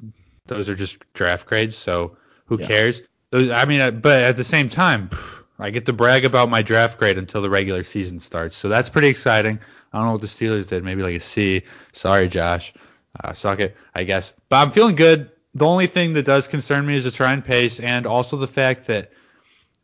those 0.47 0.69
are 0.69 0.75
just 0.75 0.97
draft 1.13 1.47
grades, 1.47 1.77
so 1.77 2.17
who 2.47 2.59
Yeah. 2.59 2.67
cares? 2.67 3.03
Those, 3.31 3.51
I 3.51 3.65
mean, 3.67 3.81
uh, 3.81 3.91
but 3.91 4.23
at 4.23 4.37
the 4.37 4.45
same 4.45 4.69
time, 4.69 5.11
I 5.59 5.71
get 5.71 5.85
to 5.87 5.93
brag 5.93 6.25
about 6.25 6.49
my 6.49 6.63
draft 6.63 6.99
grade 6.99 7.19
until 7.19 7.43
the 7.43 7.51
regular 7.51 7.83
season 7.85 8.19
starts, 8.19 8.57
so 8.57 8.69
that's 8.69 8.89
pretty 8.89 9.09
exciting. 9.09 9.59
I 9.93 9.99
don't 9.99 10.07
know 10.07 10.13
what 10.13 10.23
the 10.23 10.27
Steelers 10.27 10.67
did, 10.67 10.83
maybe 10.85 11.03
like 11.03 11.17
a 11.17 11.21
C. 11.21 11.63
Sorry, 11.93 12.29
Josh. 12.29 12.73
Uh, 13.23 13.35
suck 13.35 13.61
it, 13.61 13.77
I 13.95 14.05
guess. 14.05 14.33
But 14.49 14.57
I'm 14.57 14.71
feeling 14.71 14.97
good. 14.97 15.31
The 15.55 15.67
only 15.67 15.87
thing 15.87 16.15
that 16.15 16.25
does 16.25 16.49
concern 16.49 16.87
me 16.87 16.97
is 16.97 17.05
the 17.05 17.23
Ryan 17.23 17.43
Pace, 17.43 17.79
and 17.79 18.07
also 18.07 18.39
the 18.39 18.47
fact 18.47 18.87
that 18.87 19.13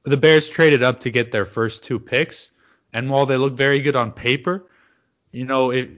the 0.05 0.17
Bears 0.17 0.49
traded 0.49 0.83
up 0.83 1.01
to 1.01 1.11
get 1.11 1.31
their 1.31 1.45
first 1.45 1.85
two 1.85 1.99
picks. 1.99 2.51
And 2.95 3.11
while 3.11 3.27
they 3.27 3.37
look 3.37 3.53
very 3.53 3.81
good 3.81 3.97
on 3.97 4.13
paper, 4.13 4.65
you 5.31 5.45
know, 5.45 5.73
if 5.73 5.91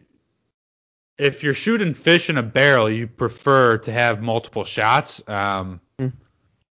if 1.21 1.43
you're 1.43 1.55
shooting 1.55 1.95
fish 1.95 2.31
in 2.31 2.39
a 2.39 2.43
barrel, 2.43 2.91
you 2.91 3.07
prefer 3.07 3.79
to 3.79 3.93
have 3.93 4.23
multiple 4.23 4.65
shots. 4.65 5.23
Um, 5.29 5.81
Mm. 6.01 6.13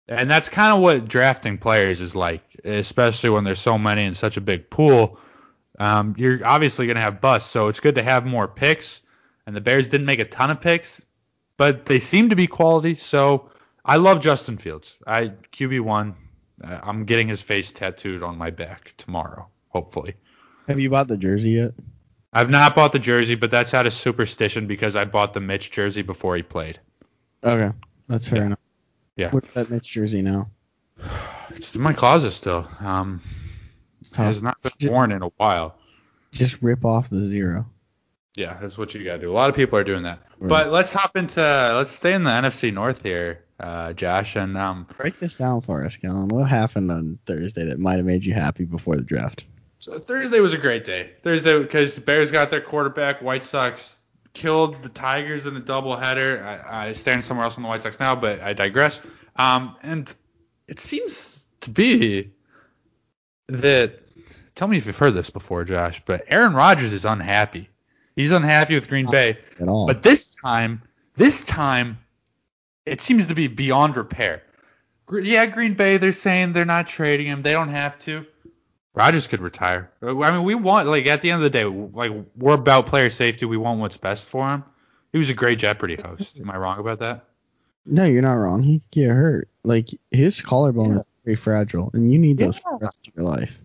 And 0.09 0.31
that's 0.31 0.47
kind 0.47 0.73
of 0.73 0.79
what 0.79 1.07
drafting 1.07 1.57
players 1.57 1.99
is 1.99 2.15
like, 2.15 2.41
especially 2.63 3.29
when 3.29 3.43
there's 3.43 3.59
so 3.59 3.77
many 3.77 4.05
in 4.05 4.15
such 4.15 4.37
a 4.37 4.41
big 4.41 4.69
pool. 4.69 5.19
Um, 5.79 6.15
you're 6.17 6.45
obviously 6.45 6.85
going 6.85 6.95
to 6.95 7.01
have 7.01 7.19
busts, 7.19 7.51
so 7.51 7.67
it's 7.67 7.81
good 7.81 7.95
to 7.95 8.03
have 8.03 8.25
more 8.25 8.47
picks. 8.47 9.01
And 9.45 9.55
the 9.55 9.61
Bears 9.61 9.89
didn't 9.89 10.05
make 10.05 10.19
a 10.19 10.25
ton 10.25 10.49
of 10.49 10.61
picks, 10.61 11.01
but 11.57 11.85
they 11.85 11.99
seem 11.99 12.29
to 12.29 12.35
be 12.35 12.47
quality. 12.47 12.95
So 12.95 13.51
I 13.83 13.97
love 13.97 14.21
Justin 14.21 14.57
Fields. 14.57 14.95
I 15.05 15.33
QB 15.51 15.81
one. 15.81 16.15
Uh, 16.63 16.79
I'm 16.81 17.03
getting 17.03 17.27
his 17.27 17.41
face 17.41 17.71
tattooed 17.71 18.23
on 18.23 18.37
my 18.37 18.49
back 18.49 18.93
tomorrow, 18.97 19.47
hopefully. 19.69 20.15
Have 20.67 20.79
you 20.79 20.89
bought 20.89 21.09
the 21.09 21.17
jersey 21.17 21.51
yet? 21.51 21.71
I've 22.33 22.49
not 22.49 22.75
bought 22.75 22.91
the 22.91 22.99
jersey, 22.99 23.35
but 23.35 23.51
that's 23.51 23.73
out 23.73 23.87
of 23.87 23.93
superstition 23.93 24.67
because 24.67 24.95
I 24.95 25.05
bought 25.05 25.33
the 25.33 25.39
Mitch 25.39 25.71
jersey 25.71 26.01
before 26.01 26.35
he 26.35 26.43
played. 26.43 26.79
Okay, 27.43 27.71
that's 28.07 28.27
fair 28.27 28.39
Yeah. 28.39 28.45
enough. 28.45 28.59
Yeah. 29.15 29.29
Where's 29.31 29.45
that 29.53 29.69
Mitch 29.69 29.89
jersey 29.91 30.21
now? 30.21 30.49
It's 31.51 31.75
in 31.75 31.81
my 31.81 31.93
closet 31.93 32.31
still. 32.31 32.67
Um, 32.79 33.21
It's 34.01 34.11
it 34.11 34.17
has 34.17 34.43
not 34.43 34.61
been 34.61 34.71
Just- 34.77 34.91
worn 34.91 35.11
in 35.11 35.21
a 35.23 35.27
while. 35.37 35.75
Just 36.31 36.61
rip 36.61 36.85
off 36.85 37.09
the 37.09 37.25
zero. 37.25 37.65
Yeah, 38.35 38.57
that's 38.61 38.77
what 38.77 38.93
you 38.93 39.03
gotta 39.03 39.17
do. 39.19 39.31
A 39.31 39.33
lot 39.33 39.49
of 39.49 39.55
people 39.55 39.79
are 39.79 39.83
doing 39.83 40.03
that. 40.03 40.19
Right. 40.39 40.49
But 40.49 40.71
let's 40.71 40.93
hop 40.93 41.15
into 41.17 41.41
let's 41.41 41.91
stay 41.91 42.13
in 42.13 42.23
the 42.23 42.29
NFC 42.29 42.71
North 42.71 43.01
here, 43.01 43.43
uh, 43.59 43.93
Josh, 43.93 44.35
and 44.35 44.55
um, 44.55 44.85
Break 44.97 45.19
this 45.19 45.37
down 45.37 45.61
for 45.61 45.83
us, 45.83 45.97
Kellen. 45.97 46.27
What 46.27 46.47
happened 46.47 46.91
on 46.91 47.17
Thursday 47.25 47.65
that 47.65 47.79
might 47.79 47.95
have 47.97 48.05
made 48.05 48.23
you 48.23 48.33
happy 48.35 48.65
before 48.65 48.95
the 48.97 49.03
draft? 49.03 49.45
So 49.87 49.97
Thursday 49.99 50.41
was 50.41 50.53
a 50.53 50.57
great 50.57 50.83
day. 50.83 51.11
Thursday 51.21 51.57
because 51.57 51.95
the 51.95 52.01
Bears 52.01 52.29
got 52.29 52.49
their 52.49 52.59
quarterback. 52.59 53.21
White 53.21 53.45
Sox 53.45 53.95
killed 54.33 54.83
the 54.83 54.89
Tigers 54.89 55.45
in 55.45 55.55
a 55.55 55.61
doubleheader. 55.61 56.43
I, 56.43 56.89
I 56.89 56.93
stand 56.93 57.23
somewhere 57.23 57.45
else 57.45 57.55
on 57.55 57.63
the 57.63 57.69
White 57.69 57.83
Sox 57.83 57.97
now, 57.97 58.13
but 58.13 58.41
I 58.41 58.51
digress. 58.51 58.99
Um, 59.37 59.77
and 59.83 60.13
it 60.67 60.81
seems 60.81 61.45
to 61.61 61.69
be 61.69 62.33
that. 63.47 64.01
Tell 64.55 64.67
me 64.67 64.75
if 64.75 64.85
you've 64.85 64.97
heard 64.97 65.13
this 65.13 65.29
before, 65.29 65.63
Josh, 65.63 66.01
but 66.05 66.25
Aaron 66.27 66.53
Rodgers 66.53 66.91
is 66.91 67.05
unhappy. 67.05 67.69
He's 68.13 68.31
unhappy 68.31 68.75
with 68.75 68.89
Green 68.89 69.09
Bay. 69.09 69.37
At 69.57 69.69
all? 69.69 69.87
But 69.87 70.03
this 70.03 70.35
time, 70.35 70.81
this 71.15 71.45
time, 71.45 71.97
it 72.85 72.99
seems 72.99 73.27
to 73.27 73.35
be 73.35 73.47
beyond 73.47 73.95
repair. 73.95 74.43
Yeah, 75.09 75.45
Green 75.45 75.75
Bay, 75.75 75.95
they're 75.95 76.11
saying 76.11 76.51
they're 76.51 76.65
not 76.65 76.87
trading 76.87 77.27
him. 77.27 77.41
They 77.41 77.53
don't 77.53 77.69
have 77.69 77.97
to. 77.99 78.25
Rodgers 78.97 79.27
could 79.27 79.41
retire. 79.41 79.91
I 80.01 80.31
mean, 80.31 80.43
we 80.43 80.55
want 80.55 80.87
like 80.87 81.05
at 81.05 81.21
the 81.21 81.29
end 81.29 81.43
of 81.43 81.43
the 81.43 81.49
day, 81.51 81.65
like 81.65 82.11
we're 82.35 82.55
about 82.55 82.87
player 82.87 83.11
safety. 83.11 83.45
We 83.45 83.55
want 83.57 83.79
what's 83.79 83.97
best 83.97 84.25
for 84.25 84.49
him. 84.49 84.63
He 85.11 85.19
was 85.19 85.29
a 85.29 85.35
great 85.35 85.59
Jeopardy 85.59 85.95
host. 85.95 86.39
Am 86.39 86.49
I 86.49 86.57
wrong 86.57 86.79
about 86.79 86.99
that? 86.99 87.25
no, 87.85 88.05
you're 88.05 88.21
not 88.21 88.33
wrong. 88.33 88.63
He 88.63 88.79
could 88.79 88.91
get 88.91 89.09
hurt. 89.09 89.49
Like 89.63 89.89
his 90.11 90.41
collarbone 90.41 90.97
is 90.97 91.03
very 91.23 91.35
fragile, 91.35 91.91
and 91.93 92.11
you 92.11 92.17
need 92.17 92.39
those 92.39 92.57
for 92.57 92.77
the 92.79 92.85
rest 92.85 93.07
of 93.07 93.13
your 93.15 93.25
life. 93.25 93.57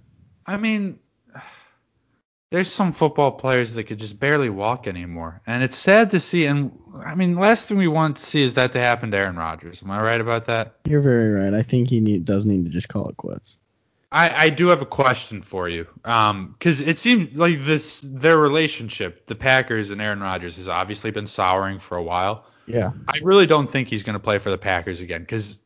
I 0.47 0.59
mean, 0.59 0.99
there's 2.51 2.71
some 2.71 2.93
football 2.93 3.33
players 3.33 3.73
that 3.75 3.85
could 3.85 3.99
just 3.99 4.21
barely 4.21 4.51
walk 4.51 4.87
anymore, 4.87 5.41
and 5.47 5.62
it's 5.62 5.77
sad 5.77 6.11
to 6.11 6.21
see. 6.21 6.45
And 6.45 6.79
I 7.05 7.15
mean, 7.15 7.37
last 7.37 7.69
thing 7.69 7.79
we 7.79 7.89
want 7.89 8.19
to 8.19 8.23
see 8.23 8.43
is 8.43 8.55
that 8.55 8.73
to 8.73 8.81
happen 8.81 9.11
to 9.11 9.17
Aaron 9.17 9.37
Rodgers. 9.37 9.83
Am 9.83 9.91
I 9.91 10.01
right 10.03 10.21
about 10.21 10.47
that? 10.47 10.75
You're 10.85 11.01
very 11.01 11.31
right. 11.31 11.55
I 11.55 11.62
think 11.62 11.89
he 11.89 12.01
need, 12.01 12.27
does 12.27 12.45
need 12.45 12.65
to 12.67 12.71
just 12.71 12.89
call 12.89 13.09
it 13.09 13.17
quits. 13.17 13.59
I, 14.12 14.45
I 14.45 14.50
do 14.50 14.69
have 14.69 14.83
a 14.83 14.87
question 14.87 15.40
for 15.40 15.69
you, 15.71 15.87
um, 16.04 16.54
because 16.59 16.83
it 16.83 16.99
seems 16.99 17.37
like 17.37 17.64
this 17.64 18.02
their 18.04 18.37
relationship, 18.37 19.26
the 19.26 19.35
Packers 19.35 19.90
and 19.90 20.02
Aaron 20.02 20.21
Rodgers, 20.21 20.57
has 20.57 20.69
obviously 20.69 21.11
been 21.11 21.26
souring 21.26 21.78
for 21.78 21.97
a 21.97 22.02
while. 22.02 22.45
Yeah. 22.66 22.92
I 23.09 23.19
really 23.23 23.47
don't 23.47 23.71
think 23.71 23.88
he's 23.88 24.02
going 24.02 24.14
to 24.14 24.21
play 24.21 24.38
for 24.38 24.50
the 24.50 24.59
Packers 24.59 25.00
again, 25.00 25.23
because 25.23 25.59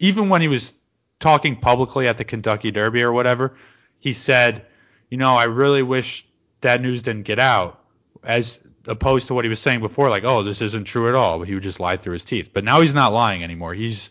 even 0.00 0.28
when 0.28 0.40
he 0.40 0.48
was 0.48 0.74
talking 1.20 1.54
publicly 1.54 2.08
at 2.08 2.18
the 2.18 2.24
Kentucky 2.24 2.72
Derby 2.72 3.02
or 3.02 3.12
whatever, 3.12 3.54
he 4.00 4.12
said, 4.12 4.66
you 5.08 5.16
know, 5.16 5.36
I 5.36 5.44
really 5.44 5.84
wish 5.84 6.26
that 6.60 6.82
news 6.82 7.02
didn't 7.02 7.22
get 7.22 7.38
out, 7.38 7.84
as 8.24 8.58
opposed 8.88 9.28
to 9.28 9.34
what 9.34 9.44
he 9.44 9.48
was 9.48 9.60
saying 9.60 9.78
before, 9.78 10.10
like, 10.10 10.24
oh, 10.24 10.42
this 10.42 10.60
isn't 10.60 10.84
true 10.84 11.08
at 11.08 11.14
all, 11.14 11.38
but 11.38 11.46
he 11.46 11.54
would 11.54 11.62
just 11.62 11.78
lie 11.78 11.96
through 11.96 12.14
his 12.14 12.24
teeth. 12.24 12.50
But 12.52 12.64
now 12.64 12.80
he's 12.80 12.94
not 12.94 13.12
lying 13.12 13.44
anymore. 13.44 13.74
He's 13.74 14.10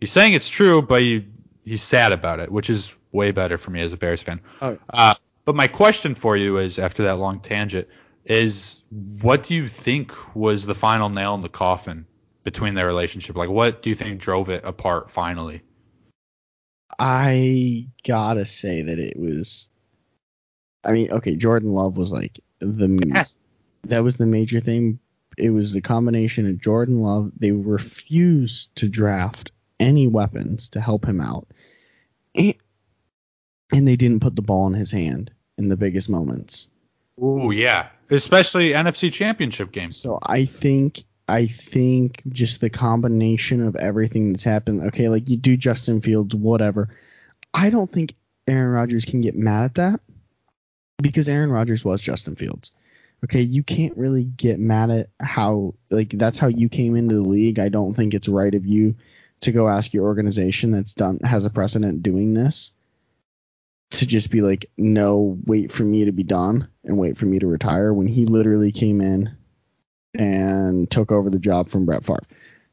he's 0.00 0.10
saying 0.10 0.32
it's 0.32 0.48
true, 0.48 0.80
but 0.80 1.02
he 1.02 1.26
he's 1.64 1.82
sad 1.82 2.12
about 2.12 2.40
it, 2.40 2.50
which 2.50 2.70
is 2.70 2.94
way 3.12 3.30
better 3.30 3.58
for 3.58 3.70
me 3.70 3.80
as 3.80 3.92
a 3.92 3.96
Bears 3.96 4.22
fan. 4.22 4.40
Oh. 4.60 4.78
Uh, 4.92 5.14
but 5.44 5.54
my 5.54 5.66
question 5.68 6.14
for 6.14 6.36
you 6.36 6.58
is, 6.58 6.78
after 6.78 7.02
that 7.04 7.18
long 7.18 7.40
tangent, 7.40 7.88
is 8.24 8.82
what 9.20 9.42
do 9.42 9.54
you 9.54 9.68
think 9.68 10.12
was 10.34 10.64
the 10.64 10.74
final 10.74 11.08
nail 11.08 11.34
in 11.34 11.40
the 11.40 11.48
coffin 11.48 12.06
between 12.42 12.74
their 12.74 12.86
relationship? 12.86 13.36
Like, 13.36 13.50
what 13.50 13.82
do 13.82 13.90
you 13.90 13.96
think 13.96 14.20
drove 14.20 14.48
it 14.48 14.64
apart 14.64 15.10
finally? 15.10 15.62
I 16.98 17.88
gotta 18.06 18.46
say 18.46 18.82
that 18.82 18.98
it 18.98 19.18
was. 19.18 19.68
I 20.84 20.92
mean, 20.92 21.10
okay, 21.10 21.34
Jordan 21.34 21.72
Love 21.72 21.96
was 21.96 22.12
like 22.12 22.40
the 22.60 23.02
Yes. 23.14 23.36
that 23.84 24.04
was 24.04 24.16
the 24.16 24.26
major 24.26 24.60
thing. 24.60 24.98
It 25.36 25.50
was 25.50 25.72
the 25.72 25.80
combination 25.80 26.48
of 26.48 26.60
Jordan 26.60 27.00
Love. 27.00 27.32
They 27.36 27.50
refused 27.50 28.74
to 28.76 28.88
draft 28.88 29.50
any 29.80 30.06
weapons 30.06 30.68
to 30.70 30.80
help 30.80 31.04
him 31.04 31.20
out, 31.20 31.48
and, 32.34 32.54
and 33.72 33.88
they 33.88 33.96
didn't 33.96 34.20
put 34.20 34.36
the 34.36 34.42
ball 34.42 34.66
in 34.66 34.74
his 34.74 34.90
hand 34.90 35.32
in 35.58 35.68
the 35.68 35.76
biggest 35.76 36.10
moments. 36.10 36.68
Ooh, 37.22 37.50
yeah. 37.50 37.88
Especially 38.10 38.70
NFC 38.70 39.12
Championship 39.12 39.72
games. 39.72 39.96
So 39.96 40.18
I 40.22 40.44
think 40.44 41.04
I 41.28 41.46
think 41.46 42.22
just 42.28 42.60
the 42.60 42.70
combination 42.70 43.62
of 43.62 43.76
everything 43.76 44.32
that's 44.32 44.44
happened. 44.44 44.82
Okay, 44.88 45.08
like 45.08 45.28
you 45.28 45.36
do 45.36 45.56
Justin 45.56 46.00
Fields, 46.00 46.34
whatever. 46.34 46.90
I 47.52 47.70
don't 47.70 47.90
think 47.90 48.14
Aaron 48.46 48.72
Rodgers 48.72 49.04
can 49.04 49.20
get 49.20 49.36
mad 49.36 49.64
at 49.64 49.74
that 49.76 50.00
because 51.02 51.28
Aaron 51.28 51.50
Rodgers 51.50 51.84
was 51.84 52.02
Justin 52.02 52.36
Fields. 52.36 52.72
Okay, 53.24 53.40
you 53.40 53.62
can't 53.62 53.96
really 53.96 54.24
get 54.24 54.58
mad 54.58 54.90
at 54.90 55.08
how 55.18 55.74
like 55.88 56.10
that's 56.10 56.38
how 56.38 56.48
you 56.48 56.68
came 56.68 56.94
into 56.94 57.14
the 57.14 57.22
league. 57.22 57.58
I 57.58 57.70
don't 57.70 57.94
think 57.94 58.12
it's 58.12 58.28
right 58.28 58.54
of 58.54 58.66
you 58.66 58.94
to 59.40 59.52
go 59.52 59.68
ask 59.68 59.92
your 59.92 60.04
organization 60.04 60.70
that's 60.70 60.94
done 60.94 61.20
has 61.24 61.44
a 61.44 61.50
precedent 61.50 62.02
doing 62.02 62.34
this 62.34 62.72
to 63.90 64.06
just 64.06 64.30
be 64.30 64.40
like, 64.40 64.70
no, 64.76 65.38
wait 65.46 65.70
for 65.70 65.84
me 65.84 66.06
to 66.06 66.12
be 66.12 66.22
done 66.22 66.68
and 66.82 66.98
wait 66.98 67.16
for 67.16 67.26
me 67.26 67.38
to 67.38 67.46
retire 67.46 67.92
when 67.92 68.06
he 68.06 68.26
literally 68.26 68.72
came 68.72 69.00
in 69.00 69.36
and 70.14 70.90
took 70.90 71.12
over 71.12 71.30
the 71.30 71.38
job 71.38 71.68
from 71.68 71.86
Brett 71.86 72.04
Favre. 72.04 72.20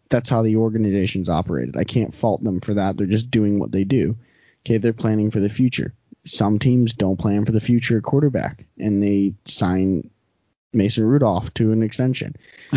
That's 0.09 0.29
how 0.29 0.41
the 0.41 0.57
organization's 0.57 1.29
operated. 1.29 1.77
I 1.77 1.83
can't 1.83 2.13
fault 2.13 2.43
them 2.43 2.59
for 2.59 2.73
that. 2.73 2.97
They're 2.97 3.07
just 3.07 3.31
doing 3.31 3.59
what 3.59 3.71
they 3.71 3.83
do. 3.83 4.17
Okay, 4.65 4.77
they're 4.77 4.93
planning 4.93 5.31
for 5.31 5.39
the 5.39 5.49
future. 5.49 5.93
Some 6.25 6.59
teams 6.59 6.93
don't 6.93 7.17
plan 7.17 7.45
for 7.45 7.51
the 7.51 7.59
future 7.59 8.01
quarterback 8.01 8.65
and 8.77 9.01
they 9.01 9.33
sign 9.45 10.09
Mason 10.73 11.03
Rudolph 11.05 11.53
to 11.55 11.71
an 11.71 11.83
extension. 11.83 12.35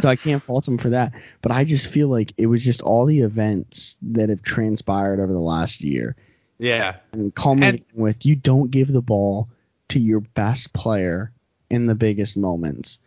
So 0.00 0.08
I 0.08 0.16
can't 0.16 0.42
fault 0.42 0.66
him 0.66 0.78
for 0.78 0.90
that. 0.90 1.12
But 1.42 1.52
I 1.52 1.64
just 1.64 1.88
feel 1.88 2.08
like 2.08 2.32
it 2.36 2.46
was 2.46 2.64
just 2.64 2.82
all 2.82 3.06
the 3.06 3.20
events 3.20 3.96
that 4.02 4.28
have 4.28 4.42
transpired 4.42 5.20
over 5.20 5.32
the 5.32 5.38
last 5.38 5.80
year 5.80 6.16
yeah. 6.58 6.96
and 7.12 7.34
culminating 7.34 7.84
with 7.94 8.26
you 8.26 8.36
don't 8.36 8.70
give 8.70 8.88
the 8.88 9.02
ball 9.02 9.48
to 9.88 9.98
your 9.98 10.20
best 10.20 10.72
player 10.72 11.32
in 11.70 11.86
the 11.86 11.94
biggest 11.94 12.36
moments. 12.36 12.98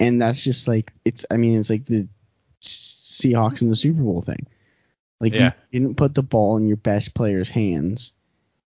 And 0.00 0.20
that's 0.20 0.42
just 0.42 0.66
like 0.68 0.92
it's 1.04 1.24
I 1.30 1.36
mean 1.36 1.58
it's 1.58 1.70
like 1.70 1.84
the 1.84 2.08
Seahawks 2.60 3.62
in 3.62 3.68
the 3.68 3.76
Super 3.76 4.02
Bowl 4.02 4.22
thing. 4.22 4.46
Like 5.20 5.34
Yeah. 5.34 5.52
you 5.70 5.80
didn't 5.80 5.96
put 5.96 6.14
the 6.14 6.22
ball 6.22 6.56
in 6.56 6.66
your 6.66 6.76
best 6.76 7.14
player's 7.14 7.48
hands 7.48 8.12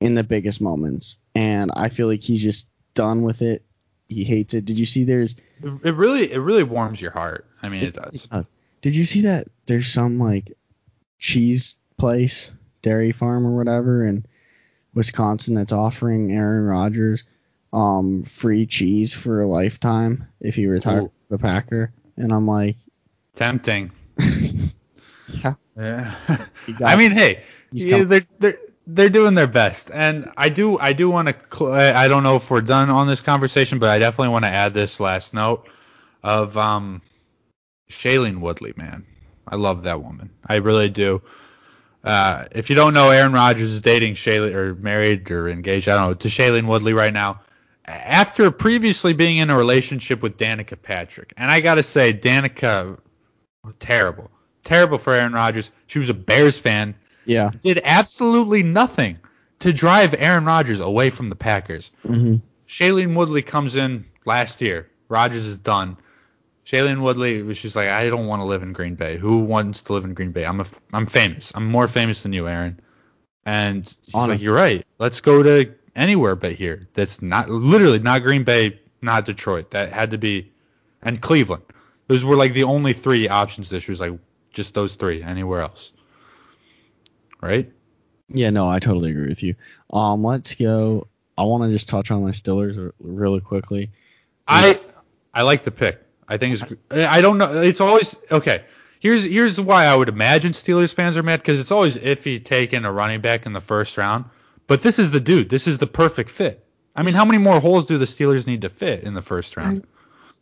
in 0.00 0.14
the 0.14 0.24
biggest 0.24 0.60
moments. 0.60 1.16
And 1.34 1.70
I 1.74 1.88
feel 1.88 2.06
like 2.06 2.20
he's 2.22 2.42
just 2.42 2.68
done 2.94 3.22
with 3.22 3.42
it. 3.42 3.62
He 4.08 4.24
hates 4.24 4.54
it. 4.54 4.64
Did 4.64 4.78
you 4.78 4.86
see 4.86 5.04
there's 5.04 5.34
It 5.62 5.94
really 5.94 6.30
it 6.30 6.38
really 6.38 6.62
warms 6.62 7.00
your 7.00 7.10
heart. 7.10 7.46
I 7.62 7.68
mean, 7.68 7.84
it 7.84 7.94
does. 7.94 8.28
uh, 8.30 8.44
Did 8.82 8.94
you 8.94 9.04
see 9.04 9.22
that 9.22 9.48
there's 9.66 9.88
some 9.88 10.18
like 10.18 10.52
cheese 11.18 11.76
place, 11.98 12.50
dairy 12.82 13.12
farm 13.12 13.46
or 13.46 13.56
whatever 13.56 14.06
in 14.06 14.24
Wisconsin 14.94 15.54
that's 15.54 15.72
offering 15.72 16.32
Aaron 16.32 16.66
Rodgers 16.66 17.24
um 17.72 18.22
free 18.22 18.64
cheese 18.64 19.12
for 19.12 19.40
a 19.40 19.46
lifetime 19.46 20.26
if 20.40 20.54
he 20.54 20.66
retires 20.66 21.04
Ooh. 21.30 21.34
a 21.34 21.38
Packer? 21.38 21.92
And 22.16 22.32
I'm 22.32 22.46
like, 22.46 22.76
Tempting. 23.34 23.90
yeah, 25.28 25.54
Yeah. 25.76 26.14
I 26.84 26.96
mean, 26.96 27.10
hey, 27.10 27.42
He's 27.72 27.84
yeah, 27.84 28.04
they're 28.04 28.26
they're 28.38 28.58
they're 28.86 29.10
doing 29.10 29.34
their 29.34 29.46
best, 29.46 29.90
and 29.92 30.30
I 30.36 30.48
do 30.48 30.78
I 30.78 30.92
do 30.92 31.10
want 31.10 31.28
to. 31.28 31.34
Cl- 31.56 31.72
I 31.72 32.08
don't 32.08 32.22
know 32.22 32.36
if 32.36 32.50
we're 32.50 32.60
done 32.60 32.88
on 32.90 33.06
this 33.06 33.20
conversation, 33.20 33.78
but 33.78 33.88
I 33.88 33.98
definitely 33.98 34.32
want 34.32 34.44
to 34.44 34.50
add 34.50 34.74
this 34.74 35.00
last 35.00 35.34
note 35.34 35.68
of 36.22 36.56
um, 36.56 37.02
Shailene 37.90 38.40
Woodley, 38.40 38.74
man. 38.76 39.04
I 39.46 39.56
love 39.56 39.82
that 39.84 40.02
woman. 40.02 40.30
I 40.46 40.56
really 40.56 40.88
do. 40.88 41.22
Uh, 42.04 42.46
if 42.52 42.70
you 42.70 42.76
don't 42.76 42.94
know, 42.94 43.10
Aaron 43.10 43.32
Rodgers 43.32 43.72
is 43.72 43.80
dating 43.80 44.14
Shailene 44.14 44.54
or 44.54 44.74
married 44.76 45.28
or 45.30 45.48
engaged, 45.48 45.88
I 45.88 45.96
don't 45.96 46.08
know, 46.08 46.14
to 46.14 46.28
Shailene 46.28 46.66
Woodley 46.66 46.92
right 46.92 47.12
now. 47.12 47.40
After 47.84 48.50
previously 48.50 49.12
being 49.12 49.38
in 49.38 49.50
a 49.50 49.56
relationship 49.56 50.22
with 50.22 50.36
Danica 50.36 50.80
Patrick, 50.80 51.32
and 51.36 51.50
I 51.50 51.60
gotta 51.60 51.82
say, 51.82 52.12
Danica, 52.12 52.98
terrible, 53.78 54.30
terrible 54.64 54.98
for 54.98 55.12
Aaron 55.12 55.32
Rodgers. 55.32 55.70
She 55.86 55.98
was 55.98 56.08
a 56.08 56.14
Bears 56.14 56.58
fan, 56.58 56.94
Yeah. 57.26 57.50
did 57.60 57.80
absolutely 57.84 58.62
nothing 58.62 59.18
to 59.60 59.72
drive 59.72 60.14
Aaron 60.18 60.44
Rodgers 60.44 60.80
away 60.80 61.10
from 61.10 61.28
the 61.28 61.36
Packers. 61.36 61.90
hmm 62.02 62.36
Shailene 62.68 63.14
Woodley 63.14 63.42
comes 63.42 63.76
in 63.76 64.04
last 64.24 64.60
year. 64.60 64.88
Rodgers 65.08 65.44
is 65.44 65.58
done. 65.58 65.96
Shailene 66.66 67.00
Woodley 67.00 67.42
was 67.42 67.58
just 67.60 67.76
like, 67.76 67.88
I 67.88 68.08
don't 68.08 68.26
want 68.26 68.40
to 68.40 68.44
live 68.44 68.62
in 68.64 68.72
Green 68.72 68.96
Bay. 68.96 69.16
Who 69.18 69.38
wants 69.38 69.82
to 69.82 69.92
live 69.92 70.04
in 70.04 70.14
Green 70.14 70.32
Bay? 70.32 70.44
I'm 70.44 70.60
a, 70.60 70.66
I'm 70.92 71.06
famous. 71.06 71.52
I'm 71.54 71.66
more 71.66 71.86
famous 71.86 72.22
than 72.22 72.32
you, 72.32 72.48
Aaron. 72.48 72.80
And 73.44 73.84
he's 74.02 74.14
Honor. 74.14 74.32
like, 74.32 74.42
you're 74.42 74.54
right. 74.54 74.84
Let's 74.98 75.20
go 75.20 75.44
to 75.44 75.72
anywhere 75.94 76.34
but 76.34 76.54
here. 76.54 76.88
That's 76.94 77.22
not 77.22 77.48
literally 77.48 78.00
not 78.00 78.22
Green 78.24 78.42
Bay, 78.42 78.80
not 79.00 79.24
Detroit. 79.26 79.70
That 79.70 79.92
had 79.92 80.10
to 80.10 80.18
be, 80.18 80.50
and 81.02 81.20
Cleveland. 81.20 81.62
Those 82.08 82.24
were 82.24 82.34
like 82.36 82.52
the 82.52 82.64
only 82.64 82.92
three 82.92 83.28
options 83.28 83.68
this 83.68 83.86
year. 83.86 83.92
Was 83.92 84.00
like 84.00 84.18
just 84.52 84.74
those 84.74 84.96
three. 84.96 85.22
Anywhere 85.22 85.60
else, 85.60 85.92
right? 87.40 87.70
Yeah, 88.28 88.50
no, 88.50 88.66
I 88.66 88.78
totally 88.78 89.10
agree 89.10 89.28
with 89.28 89.42
you. 89.42 89.54
Um, 89.92 90.24
let's 90.24 90.54
go. 90.54 91.06
I 91.38 91.44
want 91.44 91.64
to 91.64 91.72
just 91.72 91.88
touch 91.88 92.10
on 92.10 92.22
my 92.22 92.30
Stillers 92.30 92.76
r- 92.78 92.94
really 92.98 93.40
quickly. 93.40 93.90
I 94.48 94.80
I 95.32 95.42
like 95.42 95.62
the 95.62 95.70
pick. 95.70 96.00
I 96.28 96.38
think 96.38 96.60
it's. 96.60 96.72
I 96.90 97.20
don't 97.20 97.38
know. 97.38 97.62
It's 97.62 97.80
always 97.80 98.18
okay. 98.30 98.64
Here's 99.00 99.24
here's 99.24 99.60
why 99.60 99.84
I 99.84 99.94
would 99.94 100.08
imagine 100.08 100.52
Steelers 100.52 100.92
fans 100.92 101.16
are 101.16 101.22
mad 101.22 101.40
because 101.40 101.60
it's 101.60 101.70
always 101.70 101.96
iffy 101.96 102.42
taking 102.42 102.84
a 102.84 102.92
running 102.92 103.20
back 103.20 103.46
in 103.46 103.52
the 103.52 103.60
first 103.60 103.96
round. 103.98 104.24
But 104.66 104.82
this 104.82 104.98
is 104.98 105.10
the 105.12 105.20
dude. 105.20 105.48
This 105.48 105.66
is 105.66 105.78
the 105.78 105.86
perfect 105.86 106.30
fit. 106.30 106.64
I 106.96 107.02
mean, 107.02 107.14
how 107.14 107.24
many 107.24 107.38
more 107.38 107.60
holes 107.60 107.86
do 107.86 107.98
the 107.98 108.06
Steelers 108.06 108.46
need 108.46 108.62
to 108.62 108.68
fit 108.68 109.04
in 109.04 109.14
the 109.14 109.22
first 109.22 109.56
round? 109.56 109.86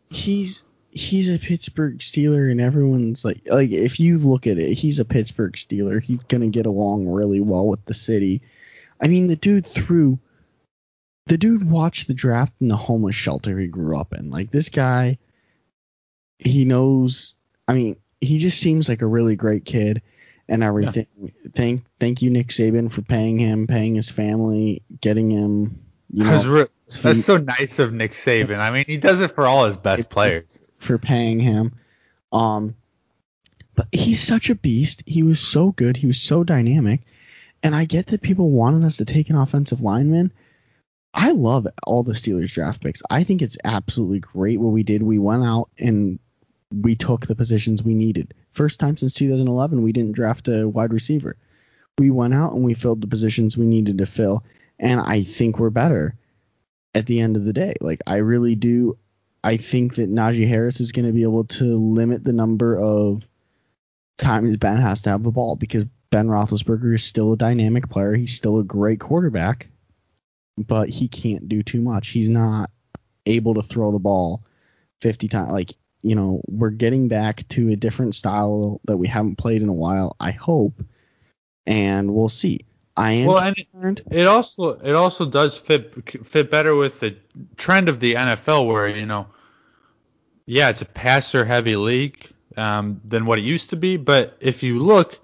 He's 0.09 0.65
he's 0.95 1.29
a 1.29 1.39
Pittsburgh 1.39 1.99
Steeler, 1.99 2.51
and 2.51 2.61
everyone's 2.61 3.25
like, 3.25 3.43
like 3.47 3.71
if 3.71 3.99
you 3.99 4.19
look 4.19 4.47
at 4.47 4.59
it, 4.59 4.75
he's 4.75 5.01
a 5.01 5.05
Pittsburgh 5.05 5.55
Steeler. 5.55 6.01
He's 6.01 6.23
gonna 6.25 6.49
get 6.49 6.67
along 6.67 7.09
really 7.09 7.41
well 7.41 7.67
with 7.67 7.85
the 7.85 7.95
city. 7.95 8.43
I 9.01 9.09
mean, 9.09 9.27
the 9.27 9.37
dude 9.37 9.67
threw. 9.67 10.19
The 11.27 11.39
dude 11.39 11.69
watched 11.69 12.07
the 12.07 12.15
draft 12.15 12.53
in 12.61 12.69
the 12.69 12.77
homeless 12.77 13.17
shelter 13.17 13.59
he 13.59 13.67
grew 13.67 13.99
up 13.99 14.13
in. 14.13 14.31
Like 14.31 14.51
this 14.51 14.69
guy, 14.69 15.19
he 16.39 16.65
knows. 16.65 17.35
I 17.67 17.75
mean, 17.75 17.97
he 18.21 18.39
just 18.39 18.61
seems 18.61 18.89
like 18.89 19.03
a 19.03 19.07
really 19.07 19.35
great 19.35 19.65
kid 19.65 20.03
and 20.49 20.63
everything. 20.63 21.07
Thank 21.55 21.85
thank 21.99 22.23
you 22.23 22.31
Nick 22.31 22.49
Saban 22.49 22.93
for 22.93 23.03
paying 23.03 23.39
him, 23.39 23.67
paying 23.67 23.95
his 23.95 24.11
family, 24.11 24.83
getting 25.01 25.31
him. 25.31 25.81
You 26.11 26.25
know, 26.25 26.45
re- 26.45 26.67
that's 27.03 27.25
so 27.25 27.39
nice 27.39 27.79
of 27.81 27.93
Nick 27.93 28.13
Saban. 28.13 28.59
I 28.59 28.71
mean, 28.71 28.85
he 28.87 28.99
does 28.99 29.21
it 29.21 29.33
for 29.33 29.47
all 29.47 29.65
his 29.65 29.77
best 29.77 30.11
players. 30.11 30.61
For 30.85 30.99
paying 30.99 31.41
him. 31.41 31.75
Um, 32.33 32.77
but 33.75 33.89
he's 33.93 34.23
such 34.23 34.51
a 34.51 34.55
beast. 34.55 35.03
He 35.07 35.23
was 35.23 35.41
so 35.41 35.73
good. 35.73 35.97
He 35.97 36.07
was 36.07 36.21
so 36.21 36.45
dynamic. 36.45 37.01
And 37.63 37.75
I 37.75 37.87
get 37.87 38.09
that 38.09 38.23
people 38.23 38.51
wanted 38.51 38.85
us 38.85 38.99
to 38.99 39.05
take 39.05 39.31
an 39.31 39.37
offensive 39.37 39.81
lineman. 39.81 40.33
I 41.13 41.31
love 41.31 41.67
all 41.87 42.03
the 42.03 42.13
Steelers 42.13 42.53
draft 42.53 42.83
picks. 42.83 43.03
I 43.09 43.25
think 43.25 43.41
it's 43.41 43.57
absolutely 43.65 44.21
great 44.21 44.61
what 44.61 44.73
we 44.73 44.83
did. 44.83 45.03
We 45.03 45.19
went 45.19 45.45
out 45.45 45.71
and 45.79 46.19
we 46.71 46.97
took 46.97 47.27
the 47.27 47.37
positions 47.37 47.83
we 47.83 47.95
needed. 47.95 48.35
First 48.53 48.81
time 48.81 48.97
since 48.97 49.15
2011 49.15 49.83
we 49.83 49.93
didn't 49.93 50.17
draft 50.17 50.49
a 50.49 50.69
wide 50.69 50.93
receiver. 50.93 51.37
We 51.99 52.11
went 52.11 52.35
out 52.35 52.53
and 52.53 52.65
we 52.65 52.75
filled 52.75 53.01
the 53.01 53.07
positions 53.07 53.57
we 53.57 53.67
needed 53.67 53.99
to 53.99 54.07
fill, 54.07 54.45
and 54.81 55.01
I 55.01 55.23
think 55.23 55.59
we're 55.59 55.71
better 55.71 56.17
at 56.93 57.07
the 57.07 57.21
end 57.21 57.37
of 57.37 57.45
the 57.45 57.53
day. 57.53 57.75
Like 57.81 58.01
I 58.07 58.17
really 58.17 58.57
do. 58.57 58.99
I 59.45 59.59
think 59.59 59.97
that 59.97 60.11
Najee 60.11 60.49
Harris 60.49 60.81
is 60.81 60.93
going 60.93 61.05
to 61.05 61.13
be 61.13 61.23
able 61.23 61.45
to 61.45 61.65
limit 61.65 62.25
the 62.25 62.33
number 62.33 62.79
of 62.79 63.29
times 64.17 64.57
Ben 64.57 64.81
has 64.81 65.03
to 65.03 65.11
have 65.11 65.23
the 65.23 65.31
ball 65.31 65.55
because 65.55 65.85
Ben 66.11 66.29
Roethlisberger 66.29 66.95
is 66.95 67.05
still 67.05 67.35
a 67.35 67.37
dynamic 67.37 67.91
player. 67.91 68.15
He's 68.15 68.35
still 68.35 68.59
a 68.59 68.65
great 68.65 69.01
quarterback, 69.01 69.69
but 70.57 70.89
he 70.89 71.09
can't 71.09 71.47
do 71.47 71.63
too 71.63 71.83
much. 71.83 72.09
He's 72.09 72.31
not 72.31 72.71
able 73.27 73.55
to 73.55 73.63
throw 73.63 73.93
the 73.93 73.99
ball 73.99 74.43
50 75.03 75.29
times. 75.29 75.53
Like, 75.53 75.73
you 76.01 76.15
know, 76.15 76.41
we're 76.47 76.71
getting 76.71 77.09
back 77.09 77.47
to 77.49 77.69
a 77.69 77.77
different 77.77 78.15
style 78.15 78.81
that 78.85 78.97
we 78.97 79.09
haven't 79.09 79.37
played 79.37 79.61
in 79.61 79.69
a 79.69 79.75
while, 79.75 80.17
I 80.19 80.31
hope, 80.31 80.83
and 81.67 82.15
we'll 82.15 82.31
see. 82.31 82.61
I 82.97 83.13
am 83.13 83.27
Well, 83.27 83.39
and 83.41 83.57
concerned. 83.57 84.03
It 84.11 84.27
also 84.27 84.79
it 84.79 84.95
also 84.95 85.27
does 85.27 85.59
fit 85.59 86.25
fit 86.25 86.51
better 86.51 86.75
with 86.77 87.01
the 87.01 87.17
trend 87.57 87.89
of 87.89 88.01
the 88.01 88.15
NFL 88.15 88.67
where 88.69 88.87
you 88.87 89.05
know, 89.05 89.27
yeah, 90.47 90.69
it's 90.69 90.83
a 90.83 90.87
passer 90.87 91.45
heavy 91.45 91.77
league 91.77 92.29
um, 92.57 93.01
than 93.05 93.27
what 93.27 93.39
it 93.39 93.45
used 93.45 93.71
to 93.71 93.77
be. 93.77 93.97
But 93.97 94.37
if 94.41 94.63
you 94.63 94.79
look, 94.79 95.19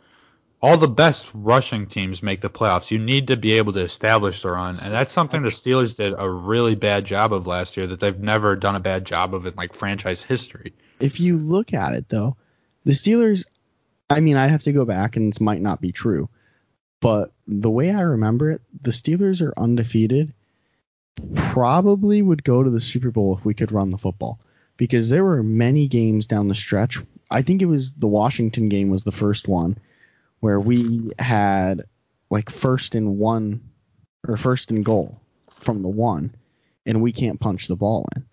all 0.63 0.77
the 0.77 0.89
best 0.89 1.31
rushing 1.35 1.87
teams 1.87 2.23
make 2.23 2.41
the 2.41 2.51
playoffs. 2.51 2.91
You 2.91 2.99
need 2.99 3.29
to 3.29 3.37
be 3.37 3.53
able 3.53 3.73
to 3.73 3.81
establish 3.81 4.43
the 4.43 4.51
run, 4.51 4.71
and 4.71 4.93
that's 4.93 5.13
something 5.13 5.43
the 5.43 5.49
Steelers 5.49 5.97
did 5.97 6.15
a 6.17 6.29
really 6.29 6.75
bad 6.75 7.05
job 7.05 7.33
of 7.33 7.47
last 7.47 7.77
year 7.77 7.87
that 7.87 8.01
they've 8.01 8.21
never 8.21 8.57
done 8.57 8.77
a 8.77 8.81
bad 8.81 9.05
job 9.05 9.35
of 9.35 9.47
in 9.47 9.55
like 9.55 9.75
franchise 9.75 10.23
history. 10.23 10.75
if 11.01 11.19
you 11.19 11.39
look 11.39 11.73
at 11.73 11.95
it 11.95 12.09
though, 12.09 12.37
the 12.85 12.93
Steelers 12.93 13.45
I 14.11 14.19
mean, 14.19 14.37
I'd 14.37 14.51
have 14.51 14.65
to 14.65 14.73
go 14.73 14.85
back 14.85 15.17
and 15.17 15.33
this 15.33 15.41
might 15.41 15.63
not 15.63 15.81
be 15.81 15.93
true. 15.93 16.29
But 17.01 17.33
the 17.47 17.71
way 17.71 17.91
I 17.91 18.03
remember 18.03 18.51
it, 18.51 18.61
the 18.83 18.91
Steelers 18.91 19.41
are 19.41 19.55
undefeated. 19.57 20.35
Probably 21.35 22.21
would 22.21 22.45
go 22.45 22.63
to 22.63 22.71
the 22.71 22.81
Super 22.81 23.11
Bowl 23.11 23.39
if 23.39 23.45
we 23.45 23.55
could 23.55 23.73
run 23.73 23.91
the 23.91 23.99
football. 23.99 24.41
Because 24.81 25.11
there 25.11 25.25
were 25.25 25.43
many 25.43 25.89
games 25.89 26.27
down 26.27 26.49
the 26.49 26.55
stretch. 26.55 26.99
I 27.31 27.43
think 27.43 27.61
it 27.61 27.67
was 27.67 27.93
the 27.93 28.07
Washington 28.07 28.71
game 28.71 28.89
was 28.89 29.05
the 29.05 29.13
first 29.13 29.47
one 29.47 29.77
where 30.41 30.59
we 30.59 31.13
had 31.19 31.83
like 32.31 32.49
first 32.49 32.95
and 32.95 33.19
one 33.19 33.61
or 34.27 34.39
first 34.39 34.71
and 34.71 34.83
goal 34.83 35.21
from 35.61 35.83
the 35.83 35.89
one 35.89 36.35
and 36.87 37.03
we 37.03 37.13
can't 37.13 37.39
punch 37.39 37.69
the 37.69 37.77
ball 37.77 38.09
in 38.17 38.25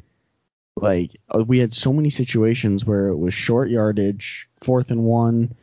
like 0.82 1.20
uh, 1.34 1.44
we 1.44 1.58
had 1.58 1.74
so 1.74 1.92
many 1.92 2.10
situations 2.10 2.86
where 2.86 3.08
it 3.08 3.18
was 3.18 3.34
short 3.34 3.70
yardage, 3.70 4.48
fourth 4.62 4.92
and 4.92 5.04
one, 5.04 5.56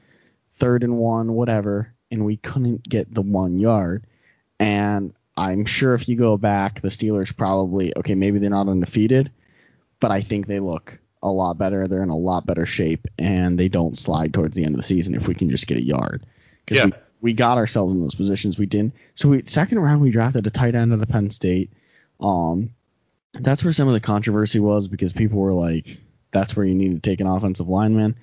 third 0.56 0.82
and 0.82 0.98
one, 0.98 1.32
whatever, 1.32 1.94
and 2.10 2.24
we 2.24 2.36
couldn't 2.36 2.82
get 2.88 3.14
the 3.14 3.22
one 3.22 3.58
yard. 3.58 4.04
And 4.58 5.14
I'm 5.36 5.66
sure 5.66 5.94
if 5.94 6.08
you 6.08 6.16
go 6.16 6.36
back, 6.36 6.80
the 6.80 6.88
Steelers 6.88 7.36
probably 7.36 7.96
okay, 7.96 8.14
maybe 8.14 8.38
they're 8.38 8.50
not 8.50 8.68
undefeated, 8.68 9.30
but 10.04 10.12
I 10.12 10.20
think 10.20 10.46
they 10.46 10.60
look 10.60 10.98
a 11.22 11.30
lot 11.30 11.56
better. 11.56 11.88
They're 11.88 12.02
in 12.02 12.10
a 12.10 12.16
lot 12.16 12.44
better 12.44 12.66
shape, 12.66 13.06
and 13.18 13.58
they 13.58 13.68
don't 13.68 13.96
slide 13.96 14.34
towards 14.34 14.54
the 14.54 14.62
end 14.64 14.74
of 14.74 14.80
the 14.82 14.86
season 14.86 15.14
if 15.14 15.26
we 15.26 15.34
can 15.34 15.48
just 15.48 15.66
get 15.66 15.78
a 15.78 15.82
yard. 15.82 16.26
Because 16.64 16.78
Yeah. 16.78 16.84
we, 16.84 16.92
we 17.22 17.32
got 17.32 17.56
ourselves 17.56 17.94
in 17.94 18.02
those 18.02 18.14
positions. 18.14 18.58
We 18.58 18.66
didn't. 18.66 18.92
So 19.14 19.30
we 19.30 19.42
second 19.46 19.78
round 19.78 20.02
we 20.02 20.10
drafted 20.10 20.46
a 20.46 20.50
tight 20.50 20.74
end 20.74 20.92
out 20.92 21.00
of 21.00 21.08
Penn 21.08 21.30
State. 21.30 21.70
Um, 22.20 22.74
that's 23.32 23.64
where 23.64 23.72
some 23.72 23.88
of 23.88 23.94
the 23.94 24.00
controversy 24.00 24.60
was 24.60 24.88
because 24.88 25.14
people 25.14 25.38
were 25.38 25.54
like, 25.54 25.98
that's 26.32 26.54
where 26.54 26.66
you 26.66 26.74
need 26.74 26.92
to 27.02 27.10
take 27.10 27.20
an 27.20 27.26
offensive 27.26 27.68
lineman. 27.68 28.14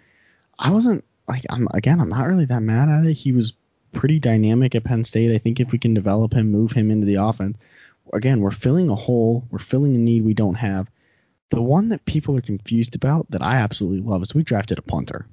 I 0.60 0.70
wasn't 0.70 1.04
like 1.28 1.46
I'm 1.50 1.68
again, 1.74 2.00
I'm 2.00 2.10
not 2.10 2.28
really 2.28 2.46
that 2.46 2.62
mad 2.62 2.90
at 2.90 3.06
it. 3.08 3.14
He 3.14 3.32
was 3.32 3.54
pretty 3.92 4.20
dynamic 4.20 4.76
at 4.76 4.84
Penn 4.84 5.04
State. 5.04 5.34
I 5.34 5.40
think 5.40 5.60
if 5.60 5.72
we 5.72 5.80
can 5.80 5.96
develop 5.96 6.34
him, 6.34 6.52
move 6.52 6.74
him 6.74 6.92
into 6.92 7.08
the 7.08 7.16
offense, 7.16 7.58
again, 8.14 8.40
we're 8.40 8.52
filling 8.52 8.90
a 8.90 8.96
hole, 8.96 9.48
we're 9.50 9.58
filling 9.58 9.96
a 9.96 9.98
need 9.98 10.24
we 10.24 10.36
don't 10.36 10.56
have. 10.56 10.88
The 11.52 11.62
one 11.62 11.90
that 11.90 12.04
people 12.06 12.36
are 12.38 12.42
confused 12.42 12.96
about 12.96 13.30
that 13.32 13.42
I 13.42 13.58
absolutely 13.58 14.00
love 14.02 14.22
is 14.24 14.34
we 14.34 14.42
drafted 14.44 14.80
a 14.80 14.82
punter. 14.82 15.28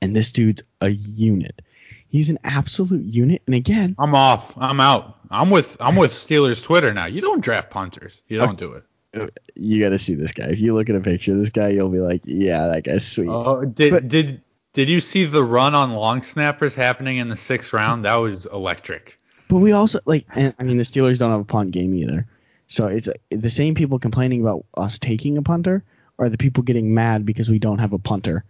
And 0.00 0.14
this 0.14 0.30
dude's 0.30 0.62
a 0.80 0.90
unit. 0.90 1.62
He's 2.08 2.30
an 2.30 2.38
absolute 2.44 3.04
unit. 3.04 3.42
And 3.46 3.54
again, 3.54 3.96
I'm 3.98 4.14
off. 4.14 4.56
I'm 4.56 4.78
out. 4.80 5.18
I'm 5.30 5.50
with 5.50 5.76
I'm 5.80 5.96
with 5.96 6.12
Steelers 6.12 6.62
Twitter 6.62 6.92
now. 6.94 7.06
You 7.06 7.20
don't 7.20 7.40
draft 7.40 7.70
punters. 7.70 8.22
You 8.28 8.38
don't 8.38 8.58
do 8.58 8.74
it. 8.74 8.84
Uh, 9.14 9.26
you 9.54 9.82
got 9.82 9.90
to 9.90 9.98
see 9.98 10.14
this 10.14 10.32
guy. 10.32 10.44
If 10.48 10.58
you 10.60 10.74
look 10.74 10.90
at 10.90 10.96
a 10.96 11.00
picture 11.00 11.32
of 11.32 11.38
this 11.38 11.48
guy, 11.50 11.70
you'll 11.70 11.90
be 11.90 12.00
like, 12.00 12.20
yeah, 12.24 12.66
that 12.68 12.84
guy's 12.84 13.06
sweet. 13.06 13.28
Oh, 13.28 13.64
did 13.64 13.90
But- 13.90 14.08
did 14.08 14.42
did 14.74 14.90
you 14.90 15.00
see 15.00 15.24
the 15.24 15.42
run 15.42 15.74
on 15.74 15.94
long 15.94 16.20
snappers 16.20 16.74
happening 16.74 17.16
in 17.16 17.28
the 17.28 17.36
sixth 17.36 17.72
round? 17.72 18.04
That 18.04 18.16
was 18.16 18.44
electric. 18.44 19.18
But 19.48 19.58
we 19.58 19.72
also 19.72 20.00
like, 20.04 20.26
and 20.34 20.52
I 20.58 20.64
mean, 20.64 20.76
the 20.76 20.82
Steelers 20.82 21.18
don't 21.18 21.30
have 21.30 21.40
a 21.40 21.44
punt 21.44 21.70
game 21.70 21.94
either. 21.94 22.26
So 22.68 22.88
it's 22.88 23.08
the 23.30 23.50
same 23.50 23.74
people 23.74 23.98
complaining 23.98 24.40
about 24.40 24.64
us 24.76 24.98
taking 24.98 25.38
a 25.38 25.42
punter, 25.42 25.84
or 26.18 26.28
the 26.28 26.38
people 26.38 26.62
getting 26.62 26.94
mad 26.94 27.24
because 27.24 27.48
we 27.48 27.58
don't 27.58 27.78
have 27.78 27.92
a 27.92 27.98
punter 27.98 28.44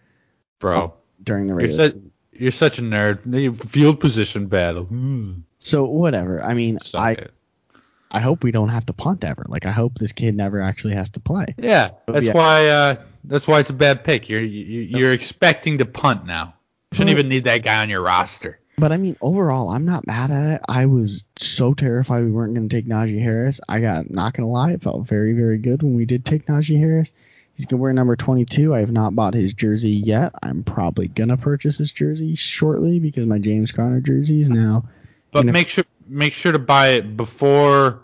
Bro, 0.59 0.95
during 1.23 1.47
the 1.49 1.67
you're 1.67 1.93
you're 2.33 2.53
such 2.53 2.79
a 2.79 2.83
nerd. 2.83 3.57
Field 3.69 4.01
position 4.01 4.47
battle. 4.47 4.85
Hmm. 4.85 5.33
so 5.59 5.85
whatever. 5.85 6.43
I 6.43 6.55
mean, 6.55 6.79
Suck 6.81 7.01
I 7.01 7.11
it. 7.13 7.33
I 8.11 8.21
hope 8.21 8.45
we 8.45 8.53
don't 8.53 8.69
have 8.69 8.87
to 8.87 8.93
punt 8.93 9.25
ever. 9.25 9.45
Like 9.49 9.67
I 9.67 9.73
hope 9.73 9.99
this 9.99 10.13
kid 10.13 10.35
never 10.35 10.63
actually 10.63 10.95
has 10.95 11.11
to 11.11 11.21
play. 11.21 11.55
Yeah, 11.59 11.91
that's 12.07 12.27
Yeah. 12.27 12.33
why 12.33 12.69
uh 12.69 12.97
that's 13.25 13.47
why 13.49 13.61
it's 13.61 13.71
a 13.71 13.75
bad 13.75 14.05
pick. 14.05 14.29
You're 14.29 14.41
you, 14.43 14.81
you're 14.83 15.13
expecting 15.13 15.79
to 15.79 15.87
punt 15.87 16.25
now. 16.25 16.55
Shouldn't 16.93 17.11
even 17.11 17.29
need 17.29 17.45
that 17.45 17.59
guy 17.59 17.83
on 17.83 17.91
your 17.91 18.01
roster. 18.01 18.61
But 18.79 18.93
I 18.93 18.99
mean, 18.99 19.17
overall, 19.23 19.71
I'm 19.71 19.87
not 19.87 20.07
mad 20.07 20.31
at 20.31 20.55
it. 20.55 20.63
I 20.69 20.87
was 20.87 21.25
so 21.37 21.73
terrified 21.73 22.25
we 22.25 22.31
weren't 22.31 22.55
going 22.55 22.69
to 22.69 22.77
take 22.77 22.87
Najee 22.87 23.23
Harris. 23.23 23.61
I 23.69 23.81
got 23.81 24.11
not 24.11 24.35
going 24.35 24.47
to 24.47 24.53
lie, 24.53 24.73
it 24.73 24.83
felt 24.83 25.07
very, 25.07 25.33
very 25.33 25.57
good 25.57 25.83
when 25.83 25.95
we 25.95 26.05
did 26.05 26.25
take 26.25 26.47
Najee 26.47 26.79
Harris. 26.79 27.11
He's 27.55 27.65
going 27.65 27.79
to 27.79 27.83
wear 27.83 27.93
number 27.95 28.17
22. 28.17 28.75
I 28.75 28.81
have 28.81 28.93
not 28.93 29.15
bought 29.15 29.33
his 29.33 29.55
jersey 29.55 29.91
yet. 29.91 30.35
I'm 30.43 30.63
probably 30.63 31.09
going 31.09 31.31
to 31.31 31.39
purchase 31.39 31.79
his 31.79 31.91
jersey 31.91 32.35
shortly 32.35 32.99
because 32.99 33.25
my 33.25 33.39
James 33.39 33.73
Conner 33.73 34.01
jersey 34.01 34.41
is 34.41 34.51
now. 34.51 34.85
But 35.33 35.47
make 35.47 35.69
sure 35.69 35.85
make 36.07 36.35
sure 36.35 36.53
to 36.53 36.59
buy 36.59 36.89
it 36.89 37.17
before 37.17 38.03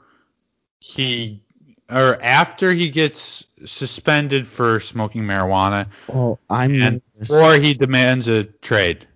he 0.80 1.42
or 1.90 2.20
after 2.22 2.72
he 2.72 2.88
gets 2.88 3.44
suspended 3.64 4.46
for 4.46 4.80
smoking 4.80 5.22
marijuana 5.22 5.86
Well, 6.08 6.40
I'm 6.48 6.74
and 6.80 7.02
or 7.30 7.54
he 7.56 7.74
demands 7.74 8.28
a 8.28 8.44
trade. 8.44 9.06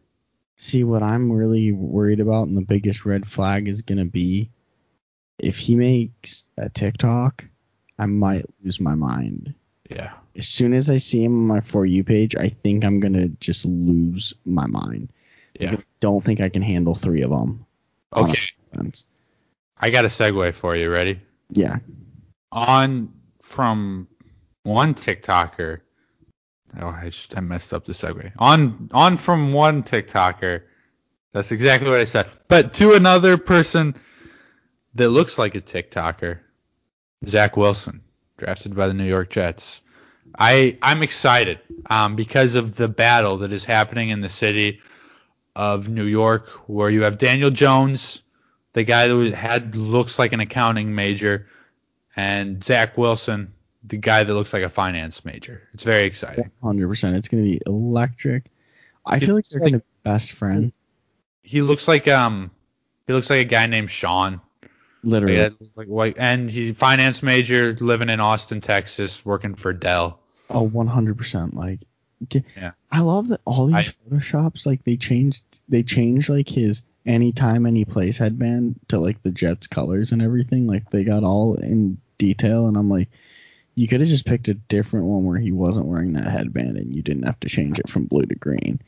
See, 0.59 0.85
what 0.85 1.03
I'm 1.03 1.31
really 1.31 1.73
worried 1.73 2.21
about, 2.21 2.49
and 2.49 2.57
the 2.57 2.63
biggest 2.63 3.05
red 3.05 3.27
flag 3.27 3.69
is 3.69 3.83
going 3.83 3.99
to 3.99 4.05
be 4.05 4.51
if 5.39 5.59
he 5.59 5.77
makes 5.77 6.45
a 6.57 6.69
TikTok, 6.69 7.45
I 7.99 8.07
might 8.07 8.47
lose 8.65 8.81
my 8.81 8.95
mind. 8.95 9.55
Yeah. 9.91 10.13
As 10.35 10.49
soon 10.49 10.75
as 10.75 10.91
I 10.91 10.97
see 10.97 11.25
him 11.25 11.37
on 11.37 11.47
my 11.47 11.61
For 11.61 11.87
You 11.87 12.05
page, 12.05 12.35
I 12.37 12.49
think 12.49 12.85
I'm 12.85 13.01
going 13.01 13.13
to 13.15 13.29
just 13.29 13.65
lose 13.65 14.35
my 14.45 14.67
mind. 14.67 15.11
Yeah. 15.59 15.73
I 15.73 15.77
don't 16.01 16.23
think 16.23 16.41
I 16.41 16.49
can 16.49 16.63
handle 16.63 16.95
three 16.95 17.23
of 17.23 17.31
them. 17.31 17.65
Okay. 18.15 18.39
I 19.79 19.91
got 19.91 20.05
a 20.05 20.09
segue 20.09 20.55
for 20.55 20.77
you. 20.77 20.91
Ready? 20.91 21.21
Yeah. 21.51 21.79
On 22.53 23.13
from 23.41 24.09
one 24.65 24.95
TikToker. 24.95 25.81
Oh, 26.81 26.89
I 26.89 27.07
just 27.07 27.37
I 27.37 27.41
messed 27.41 27.73
up 27.73 27.85
the 27.85 27.93
segue. 27.93 28.33
On 28.39 28.91
on 28.93 29.17
from 29.17 29.53
one 29.53 29.83
TikToker. 29.83 30.63
That's 31.33 31.53
exactly 31.53 31.91
what 31.91 32.01
I 32.01 32.05
said. 32.05 32.31
But 32.49 32.73
to 32.75 32.95
another 32.95 33.37
person 33.37 33.95
that 34.95 35.11
looks 35.11 35.39
like 35.39 35.55
a 35.55 35.61
TikToker, 35.61 36.39
Zach 37.27 37.57
Wilson, 37.57 38.03
drafted 38.37 38.75
by 38.75 38.89
the 38.89 38.95
New 38.95 39.09
York 39.09 39.31
Jets. 39.31 39.83
I 40.39 40.79
I'm 40.83 41.03
excited 41.03 41.61
um, 41.89 42.17
because 42.17 42.55
of 42.55 42.77
the 42.77 42.89
battle 42.89 43.39
that 43.39 43.53
is 43.53 43.65
happening 43.65 44.11
in 44.11 44.21
the 44.21 44.29
city 44.29 44.81
of 45.55 45.89
New 45.89 46.05
York, 46.05 46.49
where 46.69 46.91
you 46.91 47.03
have 47.03 47.17
Daniel 47.19 47.51
Jones, 47.51 48.21
the 48.75 48.85
guy 48.85 49.09
that 49.09 49.35
had 49.35 49.75
looks 49.75 50.19
like 50.19 50.33
an 50.33 50.41
accounting 50.41 50.95
major, 50.95 51.47
and 52.15 52.63
Zach 52.63 52.99
Wilson, 52.99 53.55
the 53.89 53.97
guy 53.97 54.25
that 54.25 54.35
looks 54.35 54.53
like 54.53 54.63
a 54.63 54.69
finance 54.71 55.25
major. 55.25 55.63
It's 55.75 55.85
very 55.85 56.05
exciting. 56.05 56.51
100%. 56.63 57.17
It's 57.17 57.29
going 57.29 57.45
to 57.45 57.51
be 57.51 57.61
electric. 57.67 58.45
I 59.05 59.21
feel 59.21 59.35
like 59.37 59.49
they're 59.49 59.63
like- 59.63 59.73
be 59.75 59.81
best 60.03 60.33
friend. 60.33 60.73
He 61.43 61.63
looks 61.63 61.87
like 61.87 62.09
um 62.09 62.51
he 63.07 63.13
looks 63.13 63.31
like 63.31 63.41
a 63.41 63.45
guy 63.49 63.67
named 63.67 63.89
Sean. 63.91 64.41
Literally. 65.05 65.39
Like, 65.39 65.55
like, 65.77 65.89
like 65.89 66.17
and 66.19 66.51
he 66.51 66.73
finance 66.73 67.23
major 67.23 67.77
living 67.81 68.09
in 68.11 68.19
Austin, 68.19 68.61
Texas, 68.61 69.25
working 69.25 69.55
for 69.55 69.73
Dell. 69.73 70.19
Oh, 70.51 70.69
100%. 70.69 71.55
Like, 71.55 71.81
Yeah. 72.57 72.73
I 72.91 73.01
love 73.01 73.29
that 73.29 73.41
all 73.45 73.67
these 73.67 73.75
I- 73.77 74.11
photoshops, 74.11 74.67
like, 74.67 74.83
they 74.85 74.97
changed, 74.97 75.43
they 75.69 75.83
changed, 75.85 76.29
like, 76.29 76.49
his 76.49 76.83
anytime, 77.05 77.67
any 77.67 77.85
place 77.85 78.19
headband 78.19 78.81
to, 78.89 78.99
like, 78.99 79.23
the 79.23 79.31
Jets 79.31 79.67
colors 79.69 80.11
and 80.13 80.21
everything. 80.23 80.67
Like, 80.67 80.91
they 80.91 81.05
got 81.05 81.23
all 81.23 81.55
in 81.55 81.99
detail, 82.19 82.67
and 82.67 82.77
I'm 82.77 82.89
like, 82.91 83.09
you 83.77 83.87
could 83.87 84.01
have 84.01 84.09
just 84.09 84.27
picked 84.27 84.49
a 84.49 84.55
different 84.55 85.07
one 85.07 85.25
where 85.25 85.39
he 85.39 85.53
wasn't 85.53 85.87
wearing 85.87 86.15
that 86.15 86.27
headband 86.27 86.77
and 86.77 86.97
you 86.97 87.03
didn't 87.03 87.23
have 87.25 87.39
to 87.41 87.49
change 87.49 87.79
it 87.79 87.89
from 87.89 88.07
blue 88.07 88.27
to 88.27 88.35
green. 88.35 88.81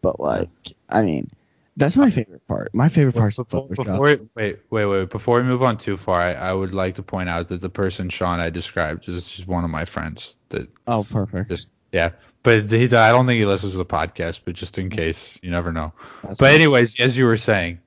But, 0.00 0.20
like, 0.20 0.48
I 0.88 1.02
mean, 1.02 1.28
that's 1.76 1.96
my 1.96 2.10
favorite 2.10 2.46
part. 2.48 2.74
My 2.74 2.88
favorite 2.88 3.14
part 3.14 3.32
is 3.32 3.36
Before, 3.38 3.68
Photoshop. 3.68 3.76
before 3.76 4.00
wait, 4.00 4.20
wait, 4.34 4.86
wait. 4.86 5.10
Before 5.10 5.38
we 5.38 5.44
move 5.44 5.62
on 5.62 5.76
too 5.76 5.96
far, 5.96 6.20
I, 6.20 6.32
I 6.34 6.52
would 6.52 6.72
like 6.72 6.96
to 6.96 7.02
point 7.02 7.28
out 7.28 7.48
that 7.48 7.60
the 7.60 7.68
person 7.68 8.08
Sean 8.10 8.40
I 8.40 8.50
described 8.50 9.08
is 9.08 9.28
just 9.28 9.46
one 9.48 9.64
of 9.64 9.70
my 9.70 9.84
friends. 9.84 10.36
That 10.48 10.68
oh, 10.86 11.04
perfect. 11.04 11.50
just 11.50 11.68
yeah, 11.92 12.10
but 12.42 12.70
he, 12.70 12.84
I 12.84 13.10
don't 13.12 13.26
think 13.26 13.38
he 13.38 13.46
listens 13.46 13.72
to 13.72 13.78
the 13.78 13.84
podcast. 13.84 14.40
But 14.44 14.54
just 14.54 14.78
in 14.78 14.90
case, 14.90 15.38
you 15.40 15.50
never 15.50 15.72
know. 15.72 15.92
That's 16.22 16.38
But 16.40 16.52
it. 16.52 16.56
anyways, 16.56 16.98
as 17.00 17.16
you 17.16 17.26
were 17.26 17.36
saying, 17.36 17.78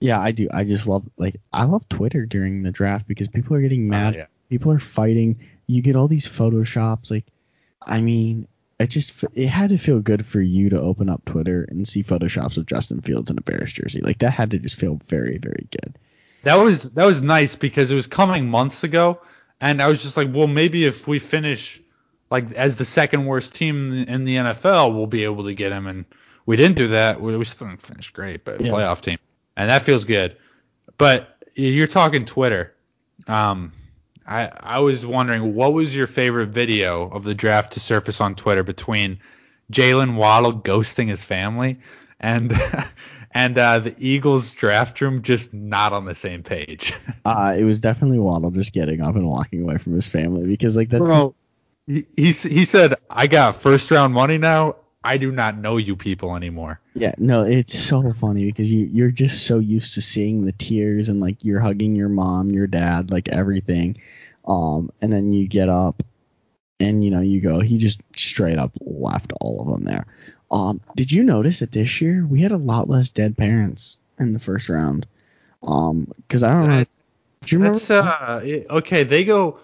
Yeah, 0.00 0.20
I 0.20 0.32
do. 0.32 0.48
I 0.52 0.64
just 0.64 0.86
love 0.86 1.08
like 1.16 1.40
I 1.52 1.64
love 1.64 1.88
Twitter 1.88 2.26
during 2.26 2.62
the 2.62 2.72
draft 2.72 3.08
because 3.08 3.28
people 3.28 3.56
are 3.56 3.60
getting 3.62 3.86
oh, 3.86 3.90
mad. 3.90 4.14
yeah. 4.14 4.26
People 4.50 4.72
are 4.72 4.78
fighting. 4.80 5.38
You 5.68 5.80
get 5.82 5.94
all 5.94 6.08
these 6.08 6.26
photoshops. 6.26 7.10
Like, 7.10 7.26
I 7.86 8.00
mean, 8.00 8.48
it 8.80 8.88
just 8.88 9.24
it 9.34 9.46
had 9.48 9.70
to 9.70 9.78
feel 9.78 10.00
good 10.00 10.26
for 10.26 10.40
you 10.40 10.70
to 10.70 10.80
open 10.80 11.08
up 11.08 11.24
Twitter 11.24 11.64
and 11.68 11.86
see 11.86 12.02
photoshops 12.02 12.56
of 12.56 12.66
Justin 12.66 13.00
Fields 13.02 13.30
in 13.30 13.38
a 13.38 13.42
Bears 13.42 13.72
jersey. 13.72 14.00
Like 14.00 14.18
that 14.18 14.32
had 14.32 14.50
to 14.52 14.58
just 14.58 14.76
feel 14.76 15.00
very, 15.06 15.38
very 15.38 15.66
good. 15.70 15.96
that 16.42 16.56
was 16.56 16.90
that 16.90 17.04
was 17.04 17.22
nice 17.22 17.54
because 17.54 17.92
it 17.92 17.94
was 17.94 18.06
coming 18.06 18.48
months 18.48 18.82
ago, 18.84 19.20
and 19.60 19.80
I 19.82 19.88
was 19.88 20.02
just 20.02 20.16
like, 20.16 20.28
well, 20.32 20.46
maybe 20.46 20.84
if 20.84 21.06
we 21.06 21.18
finish 21.18 21.80
like 22.30 22.52
as 22.52 22.76
the 22.76 22.84
second 22.84 23.24
worst 23.26 23.54
team 23.54 23.92
in 23.92 24.24
the 24.24 24.36
NFL, 24.36 24.94
we'll 24.94 25.06
be 25.06 25.24
able 25.24 25.44
to 25.44 25.54
get 25.54 25.72
him. 25.72 25.86
And 25.86 26.04
we 26.46 26.56
didn't 26.56 26.76
do 26.76 26.88
that. 26.88 27.20
We, 27.20 27.36
we 27.36 27.44
still 27.44 27.66
didn't 27.68 27.82
finish 27.82 28.10
great, 28.10 28.44
but 28.44 28.60
Yeah. 28.60 28.70
playoff 28.72 29.00
team, 29.00 29.18
and 29.56 29.70
that 29.70 29.82
feels 29.84 30.04
good. 30.04 30.36
But 30.98 31.36
you're 31.54 31.86
talking 31.88 32.24
Twitter. 32.26 32.74
Um, 33.26 33.72
I 34.28 34.50
I 34.60 34.78
was 34.80 35.04
wondering 35.04 35.54
what 35.54 35.72
was 35.72 35.94
your 35.94 36.06
favorite 36.06 36.48
video 36.48 37.08
of 37.08 37.24
the 37.24 37.34
draft 37.34 37.72
to 37.72 37.80
surface 37.80 38.20
on 38.20 38.34
Twitter 38.34 38.62
between 38.62 39.20
Jaylen 39.72 40.16
Waddle 40.16 40.52
ghosting 40.60 41.08
his 41.08 41.24
family 41.24 41.80
and 42.20 42.52
and 43.32 43.56
uh, 43.56 43.78
the 43.80 43.94
Eagles 43.98 44.50
draft 44.50 45.00
room 45.00 45.22
just 45.22 45.52
not 45.54 45.92
on 45.92 46.04
the 46.04 46.14
same 46.14 46.42
page. 46.42 46.94
Uh, 47.24 47.54
it 47.58 47.64
was 47.64 47.78
definitely 47.78 48.18
Waddle 48.18 48.50
just 48.50 48.72
getting 48.72 49.02
up 49.02 49.14
and 49.14 49.26
walking 49.26 49.62
away 49.62 49.76
from 49.76 49.92
his 49.92 50.08
family 50.08 50.46
because 50.46 50.76
like 50.76 50.88
that's 50.88 51.04
Bro, 51.04 51.34
he, 51.86 52.06
he 52.16 52.32
he 52.32 52.64
said 52.64 52.94
I 53.10 53.26
got 53.26 53.60
first 53.60 53.90
round 53.90 54.14
money 54.14 54.38
now. 54.38 54.76
I 55.02 55.16
do 55.16 55.30
not 55.30 55.56
know 55.56 55.76
you 55.76 55.96
people 55.96 56.34
anymore. 56.34 56.80
Yeah, 56.94 57.14
no, 57.18 57.44
it's 57.44 57.78
so 57.78 58.12
funny 58.14 58.46
because 58.46 58.70
you 58.70 58.86
you're 58.92 59.10
just 59.10 59.46
so 59.46 59.58
used 59.58 59.94
to 59.94 60.02
seeing 60.02 60.44
the 60.44 60.52
tears 60.52 61.08
and 61.08 61.20
like 61.20 61.44
you're 61.44 61.60
hugging 61.60 61.94
your 61.94 62.08
mom, 62.08 62.50
your 62.50 62.66
dad, 62.66 63.10
like 63.10 63.28
everything. 63.28 64.00
Um, 64.46 64.90
and 65.00 65.12
then 65.12 65.32
you 65.32 65.46
get 65.46 65.68
up 65.68 66.02
and 66.80 67.04
you 67.04 67.10
know 67.10 67.20
you 67.20 67.40
go. 67.40 67.60
He 67.60 67.78
just 67.78 68.00
straight 68.16 68.58
up 68.58 68.72
left 68.80 69.32
all 69.40 69.60
of 69.60 69.68
them 69.68 69.84
there. 69.84 70.06
Um, 70.50 70.80
did 70.96 71.12
you 71.12 71.22
notice 71.22 71.60
that 71.60 71.72
this 71.72 72.00
year 72.00 72.26
we 72.26 72.40
had 72.40 72.52
a 72.52 72.56
lot 72.56 72.88
less 72.88 73.10
dead 73.10 73.36
parents 73.36 73.98
in 74.18 74.32
the 74.32 74.38
first 74.38 74.68
round? 74.68 75.06
Um, 75.62 76.12
because 76.16 76.42
I 76.42 76.54
don't 76.54 76.68
know. 76.68 76.84
Do 77.44 77.54
you 77.54 77.58
remember? 77.58 77.78
That's 77.78 77.90
uh 77.90 78.64
okay. 78.70 79.04
They 79.04 79.24
go 79.24 79.60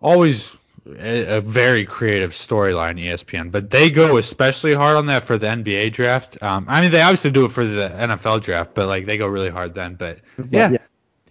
always 0.00 0.48
a, 0.86 1.36
a 1.36 1.40
very 1.40 1.84
creative 1.84 2.32
storyline 2.32 3.00
ESPN, 3.00 3.50
but 3.50 3.70
they 3.70 3.90
go 3.90 4.16
especially 4.16 4.74
hard 4.74 4.96
on 4.96 5.06
that 5.06 5.24
for 5.24 5.38
the 5.38 5.46
NBA 5.46 5.92
draft. 5.92 6.42
Um, 6.42 6.66
I 6.68 6.80
mean 6.80 6.90
they 6.90 7.02
obviously 7.02 7.30
do 7.30 7.44
it 7.44 7.52
for 7.52 7.64
the 7.64 7.88
NFL 7.88 8.42
draft, 8.42 8.74
but 8.74 8.86
like 8.86 9.06
they 9.06 9.16
go 9.16 9.26
really 9.26 9.50
hard 9.50 9.74
then. 9.74 9.94
But 9.94 10.18
yeah, 10.50 10.70
yeah. 10.70 10.78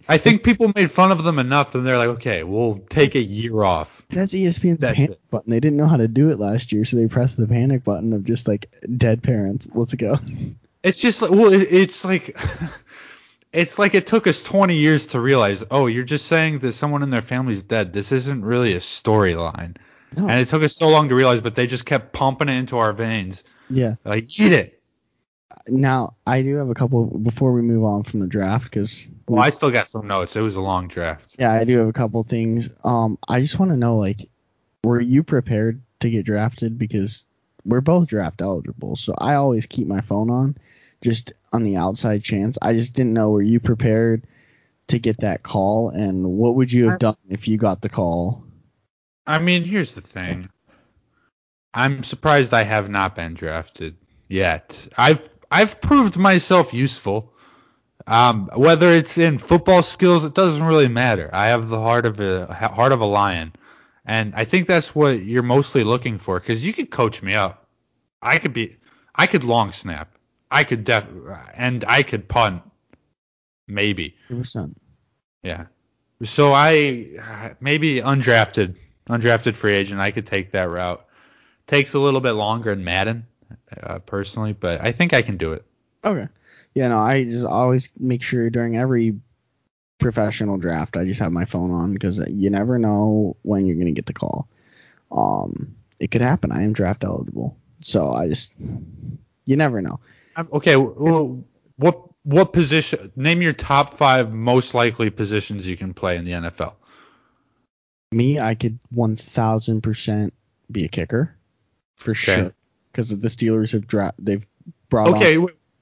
I 0.08 0.18
think 0.18 0.42
people 0.42 0.70
made 0.74 0.90
fun 0.90 1.12
of 1.12 1.24
them 1.24 1.38
enough, 1.38 1.74
and 1.74 1.86
they're 1.86 1.96
like, 1.96 2.08
okay, 2.08 2.42
we'll 2.42 2.76
take 2.76 3.14
a 3.14 3.22
year 3.22 3.62
off. 3.62 4.02
That's 4.10 4.34
ESPN's 4.34 4.80
That's 4.80 4.96
panic 4.96 5.12
it. 5.12 5.30
button. 5.30 5.50
They 5.50 5.60
didn't 5.60 5.78
know 5.78 5.86
how 5.86 5.96
to 5.96 6.08
do 6.08 6.30
it 6.30 6.38
last 6.38 6.72
year, 6.72 6.84
so 6.84 6.96
they 6.96 7.06
pressed 7.06 7.38
the 7.38 7.46
panic 7.46 7.84
button 7.84 8.12
of 8.12 8.24
just 8.24 8.46
like 8.46 8.74
dead 8.96 9.22
parents. 9.22 9.66
Let's 9.74 9.94
go. 9.94 10.18
It's 10.82 11.00
just 11.00 11.22
like 11.22 11.30
well, 11.30 11.52
it, 11.52 11.68
it's 11.70 12.04
like 12.04 12.36
it's 13.54 13.78
like 13.78 13.94
it 13.94 14.06
took 14.06 14.26
us 14.26 14.42
20 14.42 14.74
years 14.76 15.06
to 15.08 15.20
realize, 15.20 15.64
oh, 15.70 15.86
you're 15.86 16.04
just 16.04 16.26
saying 16.26 16.58
that 16.60 16.72
someone 16.72 17.02
in 17.02 17.10
their 17.10 17.22
family's 17.22 17.62
dead. 17.62 17.92
This 17.92 18.12
isn't 18.12 18.44
really 18.44 18.74
a 18.74 18.80
storyline. 18.80 19.76
No. 20.16 20.28
And 20.28 20.40
it 20.40 20.48
took 20.48 20.62
us 20.62 20.76
so 20.76 20.88
long 20.88 21.08
to 21.08 21.14
realize, 21.14 21.40
but 21.40 21.54
they 21.54 21.66
just 21.66 21.86
kept 21.86 22.12
pumping 22.12 22.48
it 22.48 22.52
into 22.52 22.78
our 22.78 22.92
veins. 22.92 23.44
Yeah. 23.70 23.94
Like, 24.04 24.38
eat 24.38 24.52
it. 24.52 24.80
Now 25.68 26.16
I 26.26 26.42
do 26.42 26.56
have 26.56 26.68
a 26.68 26.74
couple 26.74 27.06
before 27.06 27.52
we 27.52 27.62
move 27.62 27.84
on 27.84 28.02
from 28.02 28.20
the 28.20 28.26
draft 28.26 28.64
because 28.64 29.06
Well, 29.28 29.42
I 29.42 29.50
still 29.50 29.70
got 29.70 29.88
some 29.88 30.06
notes. 30.06 30.36
It 30.36 30.40
was 30.40 30.56
a 30.56 30.60
long 30.60 30.88
draft. 30.88 31.36
yeah 31.38 31.52
I 31.52 31.64
do 31.64 31.78
have 31.78 31.88
a 31.88 31.92
couple 31.92 32.22
things. 32.24 32.68
Um, 32.82 33.18
I 33.28 33.40
just 33.40 33.58
want 33.58 33.70
to 33.70 33.76
know 33.76 33.96
like, 33.96 34.28
were 34.82 35.00
you 35.00 35.22
prepared 35.22 35.80
to 36.00 36.10
get 36.10 36.26
drafted? 36.26 36.76
Because 36.78 37.24
we're 37.64 37.80
both 37.80 38.08
draft 38.08 38.42
eligible, 38.42 38.96
so 38.96 39.14
I 39.16 39.34
always 39.34 39.64
keep 39.64 39.86
my 39.86 40.02
phone 40.02 40.28
on, 40.28 40.56
just 41.02 41.32
on 41.52 41.64
the 41.64 41.76
outside 41.76 42.22
chance. 42.22 42.58
I 42.60 42.74
just 42.74 42.94
didn't 42.94 43.12
know 43.12 43.30
were 43.30 43.42
you 43.42 43.60
prepared 43.60 44.26
to 44.88 44.98
get 44.98 45.20
that 45.20 45.42
call, 45.42 45.88
and 45.90 46.24
what 46.24 46.56
would 46.56 46.72
you 46.72 46.90
have 46.90 46.98
done 46.98 47.16
if 47.28 47.48
you 47.48 47.56
got 47.56 47.80
the 47.80 47.88
call? 47.88 48.44
I 49.26 49.38
mean, 49.38 49.64
here's 49.64 49.94
the 49.94 50.02
thing. 50.02 50.48
I'm 51.72 52.04
surprised 52.04 52.52
I 52.52 52.62
have 52.62 52.88
not 52.88 53.16
been 53.16 53.34
drafted 53.34 53.96
yet. 54.28 54.88
I've 54.96 55.20
I've 55.50 55.80
proved 55.80 56.16
myself 56.16 56.74
useful. 56.74 57.32
Um, 58.06 58.50
whether 58.54 58.90
it's 58.92 59.16
in 59.16 59.38
football 59.38 59.82
skills, 59.82 60.24
it 60.24 60.34
doesn't 60.34 60.62
really 60.62 60.88
matter. 60.88 61.30
I 61.32 61.46
have 61.46 61.68
the 61.68 61.80
heart 61.80 62.04
of 62.04 62.20
a 62.20 62.52
heart 62.52 62.92
of 62.92 63.00
a 63.00 63.06
lion, 63.06 63.54
and 64.04 64.34
I 64.34 64.44
think 64.44 64.66
that's 64.66 64.94
what 64.94 65.22
you're 65.22 65.42
mostly 65.42 65.84
looking 65.84 66.18
for. 66.18 66.38
Because 66.38 66.64
you 66.64 66.72
could 66.72 66.90
coach 66.90 67.22
me 67.22 67.34
up. 67.34 67.66
I 68.20 68.38
could 68.38 68.52
be, 68.52 68.76
I 69.14 69.26
could 69.26 69.44
long 69.44 69.72
snap. 69.72 70.13
I 70.54 70.62
could 70.64 70.84
def 70.84 71.04
and 71.54 71.84
I 71.86 72.04
could 72.04 72.28
punt, 72.28 72.62
maybe. 73.66 74.16
100%. 74.30 74.74
Yeah. 75.42 75.66
So 76.22 76.54
I 76.54 77.56
maybe 77.60 78.00
undrafted, 78.00 78.76
undrafted 79.08 79.56
free 79.56 79.74
agent. 79.74 80.00
I 80.00 80.12
could 80.12 80.26
take 80.26 80.52
that 80.52 80.70
route. 80.70 81.04
Takes 81.66 81.94
a 81.94 81.98
little 81.98 82.20
bit 82.20 82.32
longer 82.32 82.70
in 82.70 82.84
Madden, 82.84 83.26
uh, 83.82 83.98
personally, 83.98 84.52
but 84.52 84.80
I 84.80 84.92
think 84.92 85.12
I 85.12 85.22
can 85.22 85.36
do 85.36 85.52
it. 85.54 85.64
Okay. 86.04 86.28
Yeah, 86.74 86.88
no, 86.88 86.98
I 86.98 87.24
just 87.24 87.46
always 87.46 87.90
make 87.98 88.22
sure 88.22 88.48
during 88.50 88.76
every 88.76 89.18
professional 89.98 90.56
draft, 90.58 90.96
I 90.96 91.04
just 91.04 91.20
have 91.20 91.32
my 91.32 91.46
phone 91.46 91.70
on 91.72 91.92
because 91.92 92.18
you 92.28 92.50
never 92.50 92.78
know 92.78 93.36
when 93.42 93.66
you're 93.66 93.76
going 93.76 93.86
to 93.86 93.92
get 93.92 94.06
the 94.06 94.12
call. 94.12 94.48
Um, 95.10 95.74
it 95.98 96.10
could 96.10 96.20
happen. 96.20 96.52
I 96.52 96.62
am 96.62 96.72
draft 96.72 97.04
eligible. 97.04 97.56
So 97.82 98.10
I 98.10 98.28
just, 98.28 98.52
you 99.46 99.56
never 99.56 99.82
know. 99.82 100.00
Okay. 100.36 100.76
Well, 100.76 101.44
what 101.76 102.00
what 102.24 102.52
position? 102.52 103.12
Name 103.16 103.42
your 103.42 103.52
top 103.52 103.92
five 103.94 104.32
most 104.32 104.74
likely 104.74 105.10
positions 105.10 105.66
you 105.66 105.76
can 105.76 105.92
play 105.94 106.16
in 106.16 106.24
the 106.24 106.32
NFL. 106.32 106.74
Me, 108.12 108.38
I 108.38 108.54
could 108.54 108.78
1000% 108.94 110.30
be 110.70 110.84
a 110.84 110.88
kicker 110.88 111.36
for 111.96 112.14
sure. 112.14 112.54
Because 112.92 113.08
the 113.08 113.28
Steelers 113.28 113.72
have 113.72 113.86
dra- 113.88 114.14
they've 114.18 114.46
brought 114.88 115.08
Okay, 115.08 115.36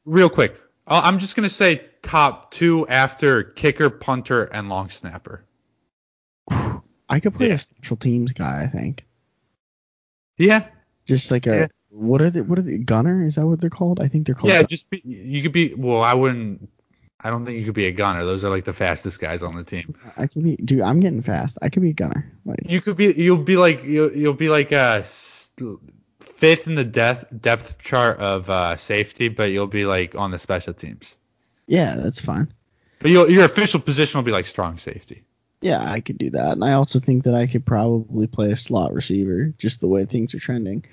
real 0.07 0.31
quick. 0.31 0.59
Uh, 0.87 1.01
I'm 1.05 1.19
just 1.19 1.37
gonna 1.37 1.49
say 1.51 1.85
top 2.03 2.51
two 2.51 2.88
after 2.88 3.43
kicker, 3.45 3.91
punter, 3.91 4.45
and 4.45 4.69
long 4.69 4.88
snapper. 4.91 5.45
I 6.51 7.21
could 7.21 7.35
play 7.35 7.49
Yeah. 7.49 7.55
a 7.55 7.59
special 7.59 7.97
teams 7.97 8.33
guy. 8.33 8.62
I 8.62 8.67
think 8.67 9.05
Yeah, 10.38 10.67
just 11.05 11.31
like 11.31 11.47
a 11.47 11.57
Yeah. 11.57 11.67
What 11.92 12.20
are 12.22 12.31
they? 12.31 12.40
What 12.40 12.59
are 12.59 12.62
they? 12.62 12.78
Gunner? 12.78 13.24
Is 13.26 13.35
that 13.37 13.46
what 13.46 13.61
they're 13.61 13.70
called? 13.70 14.00
I 14.00 14.09
think 14.09 14.26
they're 14.26 14.35
called. 14.35 14.50
yeah. 14.52 14.61
gun- 14.62 14.66
Just 14.68 14.90
be, 14.90 15.02
you 15.05 15.42
could 15.42 15.52
be. 15.52 15.74
Well, 15.74 16.02
I 16.02 16.14
wouldn't. 16.14 16.68
I 17.24 17.31
don't 17.31 17.44
think 17.46 17.59
you 17.59 17.64
could 17.66 17.74
be 17.74 17.87
a 17.87 17.92
gunner. 17.92 18.24
Those 18.24 18.44
are 18.44 18.50
like 18.50 18.64
the 18.64 18.72
fastest 18.72 19.20
guys 19.20 19.42
on 19.44 19.55
the 19.55 19.62
team. 19.62 19.94
I 20.16 20.26
could 20.26 20.42
be. 20.42 20.57
Dude, 20.57 20.81
I'm 20.81 20.98
getting 21.00 21.22
fast. 21.22 21.59
I 21.62 21.68
could 21.68 21.83
be 21.83 21.90
a 21.90 21.94
gunner. 21.94 22.33
Like 22.44 22.61
You 22.64 22.81
could 22.81 22.96
be. 22.96 23.12
You'll 23.12 23.37
be 23.38 23.57
like. 23.57 23.85
You'll, 23.85 24.12
you'll 24.12 24.33
be 24.35 24.48
like 24.48 24.72
uh 24.72 25.00
s- 25.02 25.52
fifth 26.20 26.66
in 26.66 26.74
the 26.74 26.85
depth 26.85 27.24
depth 27.40 27.78
chart 27.78 28.18
of 28.18 28.48
uh, 28.50 28.76
safety, 28.76 29.28
but 29.28 29.50
you'll 29.52 29.66
be 29.66 29.85
like 29.85 30.14
on 30.14 30.31
the 30.31 30.38
special 30.38 30.72
teams. 30.74 31.14
yeah, 31.66 31.94
that's 31.96 32.20
fine. 32.20 32.52
But 33.00 33.11
your 33.11 33.28
your 33.31 33.44
official 33.44 33.81
position 33.81 34.18
will 34.18 34.24
be 34.24 34.33
like 34.33 34.46
strong 34.46 34.78
safety. 34.78 35.24
Yeah, 35.61 35.88
I 35.88 36.00
could 36.00 36.18
do 36.18 36.31
that. 36.31 36.52
And 36.55 36.64
I 36.64 36.72
also 36.72 36.98
think 36.98 37.22
that 37.24 37.37
I 37.37 37.46
could 37.46 37.64
probably 37.64 38.26
play 38.26 38.50
a 38.50 38.57
slot 38.57 38.92
receiver, 38.92 39.55
just 39.59 39.81
the 39.81 39.87
way 39.87 40.05
things 40.07 40.35
are 40.35 40.40
trending. 40.40 40.85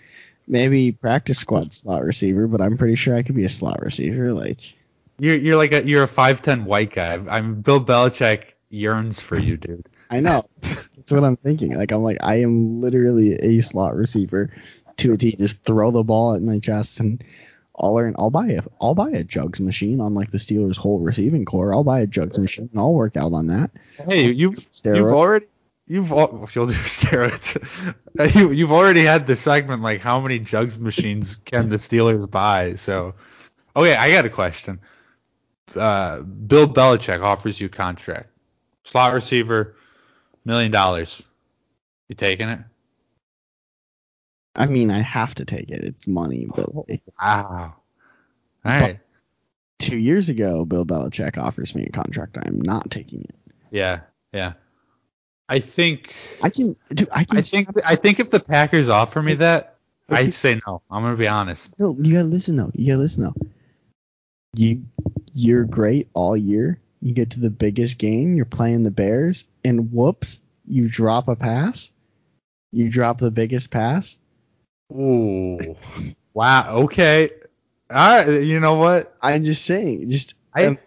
Maybe 0.50 0.92
practice 0.92 1.38
squad 1.38 1.74
slot 1.74 2.04
receiver, 2.04 2.48
but 2.48 2.60
I'm 2.60 2.78
pretty 2.78 2.96
sure 2.96 3.16
I 3.16 3.22
could 3.24 3.36
be 3.36 3.46
a 3.46 3.50
slot 3.50 3.82
receiver. 3.82 4.34
Like, 4.34 4.60
You're 5.20 5.36
you're 5.38 5.58
like 5.58 5.72
a 5.74 5.88
you're 5.88 6.04
a 6.04 6.08
five 6.08 6.42
ten 6.42 6.66
white 6.66 6.92
guy. 6.92 7.14
I'm 7.30 7.62
Bill 7.62 7.80
Belichick 7.80 8.46
yearns 8.70 9.20
for 9.22 9.38
you, 9.38 9.58
dude. 9.58 9.86
I 10.10 10.22
know. 10.22 10.50
That's 10.62 11.12
what 11.12 11.24
I'm 11.24 11.38
thinking. 11.38 11.76
Like, 11.76 11.92
I'm 11.92 12.02
like, 12.02 12.18
I 12.22 12.42
am 12.42 12.82
literally 12.82 13.34
a 13.36 13.62
slot 13.62 13.96
receiver 13.96 14.52
to 14.98 15.14
a 15.14 15.18
T. 15.18 15.36
Just 15.36 15.64
throw 15.64 15.92
the 15.92 16.04
ball 16.04 16.34
at 16.34 16.42
my 16.42 16.58
chest 16.58 17.00
and 17.00 17.24
I'll 17.78 17.94
learn. 17.94 18.16
I'll 18.18 18.32
buy 18.32 18.48
a, 18.48 18.64
I'll 18.82 18.96
buy 18.96 19.12
a 19.12 19.24
jugs 19.24 19.62
machine 19.62 20.02
on 20.02 20.16
like 20.16 20.32
the 20.32 20.40
Steelers' 20.40 20.78
whole 20.78 21.00
receiving 21.00 21.46
core. 21.46 21.74
I'll 21.74 21.84
buy 21.84 22.00
a 22.02 22.08
jugs 22.08 22.40
machine 22.40 22.70
and 22.72 22.80
I'll 22.80 22.94
work 22.96 23.16
out 23.18 23.34
on 23.34 23.48
that. 23.48 23.70
Hey, 24.04 24.24
you've 24.32 24.56
you've 24.56 24.70
Steroids. 24.72 25.14
already 25.14 25.46
you've 25.90 26.12
al- 26.12 26.48
you'll 26.54 26.68
do 26.68 26.74
steroids. 26.74 27.58
you 28.36 28.52
you've 28.52 28.72
already 28.72 29.04
had 29.04 29.28
the 29.28 29.36
segment 29.36 29.82
like 29.82 30.00
how 30.00 30.22
many 30.22 30.40
jugs 30.40 30.80
machines 30.80 31.36
can 31.44 31.68
the 31.68 31.76
Steelers 31.76 32.30
buy? 32.30 32.76
So, 32.76 33.16
okay, 33.76 33.96
I 33.96 34.12
got 34.12 34.26
a 34.26 34.30
question. 34.30 34.80
Uh, 35.76 36.22
Bill 36.22 36.68
Belichick 36.68 37.22
offers 37.22 37.60
you 37.60 37.68
a 37.68 37.70
contract, 37.70 38.30
slot 38.86 39.14
receiver, 39.14 39.76
million 40.46 40.72
dollars. 40.72 41.22
You 42.08 42.16
taking 42.16 42.50
it? 42.50 42.60
I 44.56 44.66
mean, 44.66 44.90
I 44.92 45.00
have 45.02 45.36
to 45.36 45.46
take 45.46 45.70
it. 45.70 45.84
It's 45.84 46.08
money, 46.08 46.48
but 46.54 46.74
like, 46.74 47.02
Wow. 47.22 47.76
All 48.66 48.72
right. 48.72 49.00
two 49.78 49.98
years 49.98 50.28
ago, 50.30 50.66
Bill 50.66 50.86
Belichick 50.86 51.38
offers 51.38 51.76
me 51.76 51.86
a 51.86 51.92
contract. 51.92 52.38
I'm 52.38 52.60
not 52.60 52.90
taking 52.92 53.22
it. 53.22 53.36
Yeah. 53.72 54.02
Yeah. 54.34 54.54
I 55.50 55.60
think. 55.60 56.14
I 56.42 56.50
can, 56.50 56.76
dude. 56.90 57.10
I 57.12 57.26
can. 57.26 57.38
I 57.38 57.42
think 57.42 57.70
I 57.86 57.96
think 57.96 58.20
if 58.20 58.30
the 58.30 58.40
Packers 58.40 58.88
offer 58.88 59.22
me 59.22 59.34
that, 59.36 59.80
Okay. 60.12 60.26
I'd 60.26 60.34
say 60.34 60.60
no. 60.66 60.82
I'm 60.90 61.04
gonna 61.04 61.16
be 61.16 61.28
honest. 61.28 61.78
No, 61.80 61.96
you 62.00 62.14
gotta 62.14 62.28
listen 62.28 62.56
though. 62.56 62.72
You 62.74 62.88
gotta 62.88 63.02
listen 63.02 63.24
though. 63.26 63.48
You 64.56 64.84
you're 65.34 65.66
great 65.66 66.10
all 66.14 66.36
year. 66.36 66.80
You 67.02 67.14
get 67.14 67.32
to 67.32 67.40
the 67.40 67.52
biggest 67.52 67.98
game. 67.98 68.36
You're 68.36 68.46
playing 68.46 68.84
the 68.84 68.92
Bears, 68.92 69.46
and 69.64 69.92
whoops, 69.92 70.42
you 70.66 70.90
drop 70.90 71.28
a 71.28 71.36
pass. 71.36 71.92
You 72.72 72.90
drop 72.90 73.20
the 73.20 73.32
biggest 73.32 73.72
pass. 73.72 74.18
Ooh. 74.92 75.76
Wow. 76.34 76.78
Okay. 76.84 77.30
All 77.92 78.26
right. 78.26 78.44
You 78.44 78.60
know 78.60 78.76
what? 78.76 79.16
I'm 79.22 79.44
just 79.44 79.66
saying. 79.66 80.10
Just 80.10 80.34
I, 80.54 80.66
um, 80.66 80.80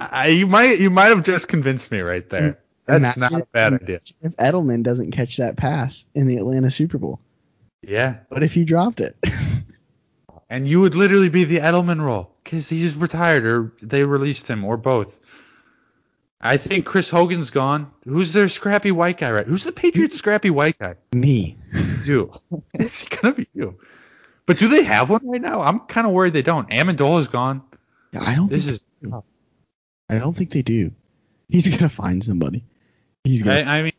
I 0.00 0.28
you 0.28 0.46
might 0.46 0.80
you 0.80 0.90
might 0.90 1.06
have 1.06 1.22
just 1.22 1.46
convinced 1.46 1.90
me 1.92 2.00
right 2.00 2.28
there. 2.28 2.58
That's 2.86 3.16
not 3.16 3.32
a 3.32 3.46
bad 3.52 3.74
idea. 3.74 4.00
if 4.22 4.36
Edelman 4.36 4.82
doesn't 4.82 5.10
catch 5.12 5.38
that 5.38 5.56
pass 5.56 6.04
in 6.14 6.26
the 6.26 6.36
Atlanta 6.36 6.70
Super 6.70 6.98
Bowl. 6.98 7.20
Yeah. 7.82 8.16
What 8.28 8.42
if 8.42 8.52
he 8.54 8.64
dropped 8.64 9.00
it? 9.00 9.16
And 10.50 10.68
you 10.68 10.80
would 10.82 10.94
literally 10.94 11.30
be 11.30 11.44
the 11.44 11.58
Edelman 11.58 12.00
role 12.00 12.30
because 12.44 12.68
he's 12.68 12.94
retired 12.94 13.44
or 13.46 13.72
they 13.82 14.04
released 14.04 14.46
him 14.46 14.64
or 14.64 14.76
both. 14.76 15.18
I 16.40 16.58
think 16.58 16.84
Chris 16.84 17.08
Hogan's 17.10 17.50
gone. 17.50 17.90
Who's 18.04 18.32
their 18.32 18.48
scrappy 18.48 18.92
white 18.92 19.18
guy? 19.18 19.32
Right? 19.32 19.46
Who's 19.46 19.64
the 19.64 19.72
Patriots 19.72 20.16
scrappy 20.16 20.50
white 20.50 20.78
guy? 20.78 20.94
Me. 21.12 21.56
You. 22.04 22.30
it's 22.74 23.08
gonna 23.08 23.34
be 23.34 23.48
you. 23.54 23.78
But 24.44 24.58
do 24.58 24.68
they 24.68 24.82
have 24.84 25.08
one 25.08 25.26
right 25.26 25.40
now? 25.40 25.62
I'm 25.62 25.80
kind 25.80 26.06
of 26.06 26.12
worried 26.12 26.34
they 26.34 26.42
don't. 26.42 26.68
Amendola's 26.68 27.28
gone. 27.28 27.62
I 28.14 28.34
don't 28.34 28.52
This 28.52 28.66
think. 28.66 28.76
is. 28.76 29.14
I 30.10 30.18
don't 30.18 30.36
think 30.36 30.50
they 30.50 30.60
do. 30.62 30.92
He's 31.48 31.66
gonna 31.66 31.88
find 31.88 32.22
somebody. 32.22 32.62
He's 33.24 33.42
gonna. 33.42 33.60
I, 33.60 33.78
I 33.78 33.82
mean, 33.82 33.92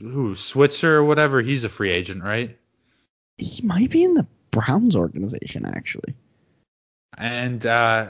who 0.00 0.34
Switzer 0.34 0.96
or 0.96 1.04
whatever? 1.04 1.40
He's 1.42 1.64
a 1.64 1.68
free 1.68 1.90
agent, 1.90 2.22
right? 2.22 2.56
he 3.38 3.62
might 3.66 3.90
be 3.90 4.04
in 4.04 4.14
the 4.14 4.26
Browns 4.50 4.94
organization 4.94 5.66
actually. 5.66 6.14
And 7.16 7.64
uh, 7.64 8.08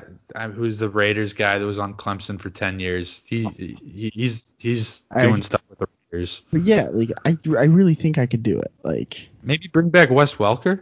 who's 0.55 0.79
the 0.79 0.89
Raiders 0.89 1.33
guy 1.35 1.59
that 1.59 1.65
was 1.67 1.79
on 1.79 1.95
Clemson 1.95 2.41
for 2.41 2.51
10 2.51 2.81
years? 2.81 3.23
He, 3.27 3.45
he 3.45 4.11
he's 4.15 4.53
he's 4.59 5.03
I- 5.11 5.27
doing 5.27 5.43
stuff 5.43 5.61
with 5.69 5.79
the 5.79 5.89
Raiders. 6.11 6.43
But 6.53 6.63
yeah, 6.65 6.89
like 6.91 7.11
I 7.25 7.37
I 7.59 7.65
really 7.65 7.95
think 7.95 8.19
I 8.19 8.27
could 8.27 8.43
do 8.43 8.59
it. 8.59 8.73
Like 8.83 9.29
Maybe 9.43 9.69
bring 9.69 9.91
back 9.91 10.11
Wes 10.11 10.35
Welker. 10.35 10.81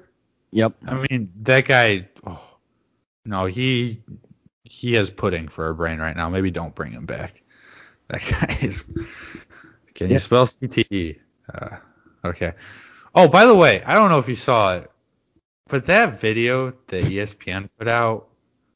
Yep. 0.53 0.75
I 0.87 1.07
mean, 1.09 1.33
that 1.43 1.65
guy. 1.65 2.09
Oh, 2.27 2.43
no, 3.25 3.47
he 3.47 4.03
he 4.65 4.93
has 4.95 5.11
pudding 5.11 5.49
for 5.49 5.69
a 5.69 5.75
brain 5.75 5.99
right 5.99 6.17
now. 6.17 6.29
Maybe 6.29 6.51
don't 6.51 6.75
bring 6.75 6.93
him 6.93 7.07
back. 7.07 7.43
That 8.09 8.21
guy 8.29 8.59
is. 8.61 8.85
Can 10.03 10.11
Yeah. 10.11 10.15
you 10.17 10.19
spell 10.21 10.47
CTE? 10.47 11.19
Uh, 11.53 11.77
okay. 12.25 12.53
Oh, 13.15 13.29
by 13.29 13.47
the 13.47 13.55
way, 13.55 13.83
I 13.85 13.95
don't 13.95 14.11
know 14.11 14.19
if 14.19 14.29
you 14.29 14.37
saw 14.37 14.77
it, 14.77 14.91
but 15.69 15.87
that 15.87 16.21
video 16.21 16.73
that 16.89 17.05
ESPN 17.05 17.69
put 17.79 17.89
out 17.89 18.29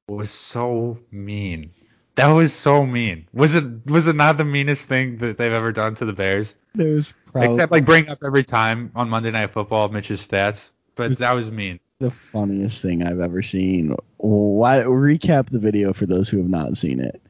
was 0.09 0.31
so 0.31 0.99
mean. 1.11 1.71
That 2.17 2.29
was 2.29 2.53
so 2.53 2.87
mean. 2.87 3.27
Was 3.33 3.55
it 3.55 3.65
was 3.87 4.07
it 4.07 4.17
not 4.17 4.39
the 4.39 4.45
meanest 4.45 4.89
thing 4.89 5.19
that 5.19 5.37
they've 5.37 5.53
ever 5.53 5.73
done 5.73 5.95
to 5.97 6.05
the 6.07 6.13
Bears? 6.15 6.57
There 6.75 6.93
was 6.95 7.13
probably 7.33 7.51
Except 7.51 7.73
like 7.73 7.85
bring 7.85 8.09
up 8.09 8.19
every 8.25 8.45
time 8.45 8.91
on 8.95 9.11
Monday 9.11 9.31
Night 9.31 9.51
Football 9.51 9.89
Mitch's 9.91 10.27
stats. 10.27 10.71
But 10.95 11.19
that 11.19 11.33
was 11.33 11.51
mean. 11.51 11.79
the 11.99 12.11
funniest 12.11 12.81
thing 12.81 13.03
I've 13.03 13.21
ever 13.21 13.43
seen. 13.43 13.95
Why 14.17 14.79
recap 14.79 15.51
the 15.51 15.59
video 15.59 15.93
for 15.93 16.07
those 16.07 16.29
who 16.31 16.39
have 16.39 16.49
not 16.49 16.77
seen 16.79 17.01
it? 17.01 17.21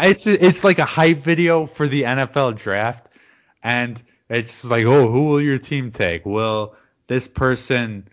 It's 0.00 0.26
it's 0.26 0.64
like 0.64 0.78
a 0.80 0.84
hype 0.84 1.22
video 1.22 1.66
for 1.66 1.86
the 1.86 2.02
NFL 2.02 2.56
draft, 2.56 3.07
and 3.62 4.02
it's 4.28 4.64
like, 4.64 4.84
oh, 4.84 5.10
who 5.10 5.26
will 5.26 5.40
your 5.40 5.58
team 5.58 5.90
take? 5.90 6.26
Will 6.26 6.74
this 7.06 7.28
person 7.28 8.08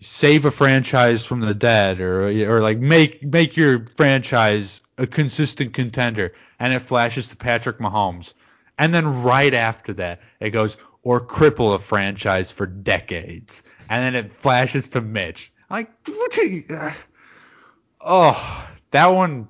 save 0.00 0.44
a 0.44 0.50
franchise 0.50 1.24
from 1.24 1.40
the 1.40 1.54
dead, 1.54 2.00
or 2.00 2.28
or 2.50 2.60
like 2.60 2.78
make 2.78 3.22
make 3.22 3.56
your 3.56 3.86
franchise 3.96 4.82
a 4.98 5.06
consistent 5.06 5.72
contender? 5.74 6.32
And 6.58 6.72
it 6.72 6.80
flashes 6.80 7.28
to 7.28 7.36
Patrick 7.36 7.78
Mahomes, 7.78 8.32
and 8.78 8.92
then 8.92 9.22
right 9.22 9.54
after 9.54 9.92
that, 9.94 10.20
it 10.40 10.50
goes 10.50 10.76
or 11.02 11.24
cripple 11.24 11.74
a 11.74 11.78
franchise 11.78 12.50
for 12.50 12.66
decades, 12.66 13.62
and 13.88 14.02
then 14.02 14.24
it 14.24 14.32
flashes 14.40 14.88
to 14.90 15.00
Mitch. 15.00 15.52
Like, 15.70 15.90
you- 16.36 16.64
uh, 16.70 16.92
oh, 18.00 18.68
that 18.90 19.06
one 19.06 19.48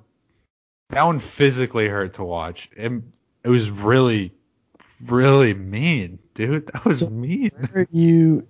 that 0.89 1.03
one 1.03 1.19
physically 1.19 1.87
hurt 1.87 2.13
to 2.13 2.23
watch. 2.23 2.69
It, 2.75 2.91
it 3.43 3.49
was 3.49 3.69
really, 3.69 4.33
really 5.05 5.53
mean, 5.53 6.19
dude. 6.33 6.67
That 6.67 6.85
was 6.85 6.99
So- 6.99 7.09
mean. 7.09 7.51
Where 7.71 7.87
you 7.91 8.47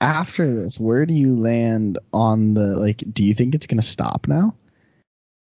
after 0.00 0.52
this? 0.52 0.78
Where 0.78 1.04
do 1.06 1.14
you 1.14 1.34
land 1.34 1.98
on 2.12 2.54
the 2.54 2.76
like? 2.78 3.02
Do 3.12 3.24
you 3.24 3.34
think 3.34 3.54
it's 3.54 3.66
gonna 3.66 3.82
stop 3.82 4.26
now? 4.28 4.54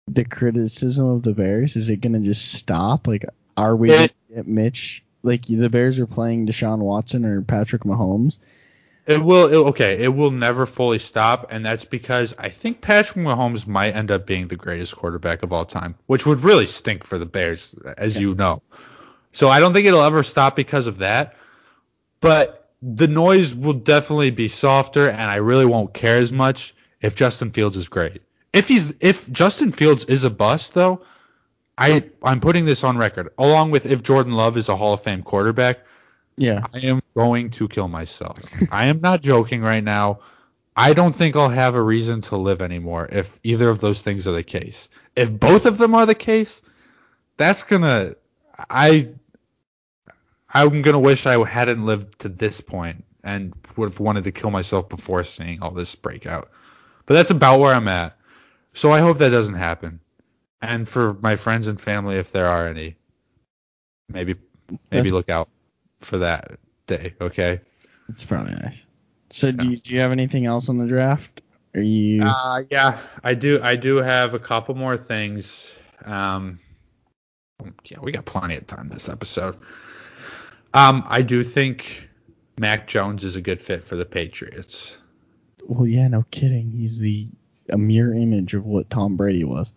the 0.07 0.23
criticism 0.23 1.07
of 1.07 1.23
the 1.23 1.33
Bears? 1.33 1.75
Is 1.75 1.89
it 1.89 1.99
gonna 1.99 2.19
just 2.19 2.51
stop? 2.53 3.07
Like, 3.07 3.25
are 3.57 3.75
we 3.75 3.91
It- 3.91 4.13
get 4.33 4.47
Mitch? 4.47 5.03
Like 5.23 5.45
the 5.47 5.67
Bears 5.69 5.97
are 5.99 6.05
playing 6.05 6.45
Deshaun 6.45 6.77
Watson 6.77 7.25
or 7.25 7.41
Patrick 7.41 7.81
Mahomes. 7.85 8.37
It 9.07 9.23
will. 9.23 9.47
It, 9.47 9.55
okay, 9.69 10.03
it 10.03 10.09
will 10.09 10.29
never 10.29 10.67
fully 10.67 10.99
stop, 10.99 11.47
and 11.49 11.65
that's 11.65 11.85
because 11.85 12.35
I 12.37 12.49
think 12.49 12.81
Patrick 12.81 13.23
Mahomes 13.25 13.65
might 13.65 13.95
end 13.95 14.11
up 14.11 14.27
being 14.27 14.47
the 14.47 14.55
greatest 14.55 14.95
quarterback 14.95 15.41
of 15.41 15.51
all 15.51 15.65
time, 15.65 15.95
which 16.05 16.25
would 16.27 16.43
really 16.43 16.67
stink 16.67 17.03
for 17.03 17.17
the 17.17 17.25
Bears, 17.25 17.73
as 17.97 18.15
you 18.15 18.35
know. 18.35 18.61
So 19.35 19.49
I 19.49 19.59
don't 19.59 19.73
think 19.73 19.85
it'll 19.85 20.01
ever 20.01 20.23
stop 20.23 20.55
because 20.55 20.87
of 20.87 20.99
that. 20.99 21.35
But 22.21 22.69
the 22.81 23.07
noise 23.07 23.53
will 23.53 23.73
definitely 23.73 24.31
be 24.31 24.47
softer, 24.47 25.09
and 25.09 25.21
I 25.21 25.35
really 25.35 25.65
won't 25.65 25.93
care 25.93 26.17
as 26.19 26.31
much 26.31 26.73
if 27.01 27.15
Justin 27.15 27.51
Fields 27.51 27.75
is 27.75 27.89
great. 27.89 28.21
If 28.53 28.69
he's 28.69 28.93
if 29.01 29.29
Justin 29.29 29.73
Fields 29.73 30.05
is 30.05 30.23
a 30.23 30.29
bust 30.29 30.73
though, 30.73 31.01
I 31.77 32.05
I'm 32.23 32.39
putting 32.39 32.63
this 32.63 32.85
on 32.85 32.97
record, 32.97 33.29
along 33.37 33.71
with 33.71 33.85
if 33.85 34.03
Jordan 34.03 34.31
Love 34.31 34.55
is 34.55 34.69
a 34.69 34.77
Hall 34.77 34.93
of 34.93 35.03
Fame 35.03 35.21
quarterback. 35.21 35.79
Yeah. 36.37 36.65
I 36.73 36.79
am 36.79 37.01
going 37.13 37.49
to 37.51 37.67
kill 37.67 37.89
myself. 37.89 38.39
I 38.71 38.85
am 38.85 39.01
not 39.01 39.21
joking 39.21 39.61
right 39.61 39.83
now. 39.83 40.19
I 40.77 40.93
don't 40.93 41.15
think 41.15 41.35
I'll 41.35 41.49
have 41.49 41.75
a 41.75 41.81
reason 41.81 42.21
to 42.21 42.37
live 42.37 42.61
anymore 42.61 43.07
if 43.11 43.37
either 43.43 43.69
of 43.69 43.81
those 43.81 44.01
things 44.01 44.27
are 44.27 44.33
the 44.33 44.43
case. 44.43 44.87
If 45.15 45.37
both 45.37 45.65
of 45.65 45.77
them 45.77 45.93
are 45.93 46.05
the 46.05 46.15
case, 46.15 46.61
that's 47.37 47.63
gonna 47.63 48.15
I 48.69 49.09
I'm 50.55 50.81
gonna 50.81 50.99
wish 50.99 51.25
I 51.25 51.43
hadn't 51.47 51.85
lived 51.85 52.19
to 52.19 52.29
this 52.29 52.61
point 52.61 53.03
and 53.23 53.53
would 53.75 53.89
have 53.89 53.99
wanted 53.99 54.23
to 54.23 54.31
kill 54.31 54.51
myself 54.51 54.87
before 54.89 55.23
seeing 55.23 55.61
all 55.61 55.71
this 55.71 55.93
breakout. 55.95 56.49
But 57.05 57.15
that's 57.15 57.31
about 57.31 57.59
where 57.59 57.73
I'm 57.73 57.87
at. 57.87 58.17
So 58.73 58.91
I 58.91 59.01
hope 59.01 59.17
that 59.17 59.29
doesn't 59.29 59.55
happen. 59.55 59.99
And 60.61 60.87
for 60.87 61.13
my 61.15 61.35
friends 61.35 61.67
and 61.67 61.79
family, 61.79 62.15
if 62.15 62.31
there 62.31 62.47
are 62.47 62.67
any, 62.67 62.95
maybe 64.09 64.35
maybe 64.69 64.79
That's- 64.89 65.11
look 65.11 65.29
out 65.29 65.49
for 65.99 66.19
that 66.19 66.57
day. 66.87 67.13
Okay. 67.19 67.59
It's 68.09 68.23
probably 68.23 68.53
nice. 68.53 68.85
So 69.31 69.51
do 69.51 69.69
you, 69.69 69.77
do 69.77 69.93
you 69.93 69.99
have 69.99 70.11
anything 70.11 70.45
else 70.45 70.69
on 70.69 70.77
the 70.77 70.87
draft? 70.87 71.41
Are 71.73 71.81
you? 71.81 72.23
Uh, 72.23 72.63
yeah, 72.69 72.99
I 73.23 73.33
do. 73.33 73.59
I 73.61 73.75
do 73.75 73.97
have 73.97 74.33
a 74.33 74.39
couple 74.39 74.75
more 74.75 74.95
things. 74.95 75.75
Um, 76.05 76.59
yeah, 77.83 77.99
we 78.01 78.11
got 78.11 78.25
plenty 78.25 78.55
of 78.55 78.67
time 78.67 78.87
this 78.87 79.09
episode. 79.09 79.57
Um, 80.75 81.03
I 81.07 81.21
do 81.21 81.43
think 81.43 82.09
Mac 82.59 82.87
Jones 82.87 83.23
is 83.23 83.35
a 83.35 83.41
good 83.41 83.61
fit 83.61 83.83
for 83.83 83.95
the 83.95 84.05
Patriots. 84.05 84.97
well, 85.67 85.87
yeah, 85.87 86.07
no 86.07 86.25
kidding. 86.31 86.69
He's 86.71 86.99
the 86.99 87.27
a 87.69 87.77
mirror 87.77 88.13
image 88.13 88.53
of 88.53 88.65
what 88.65 88.89
Tom 88.91 89.15
Brady 89.17 89.43
was. 89.43 89.73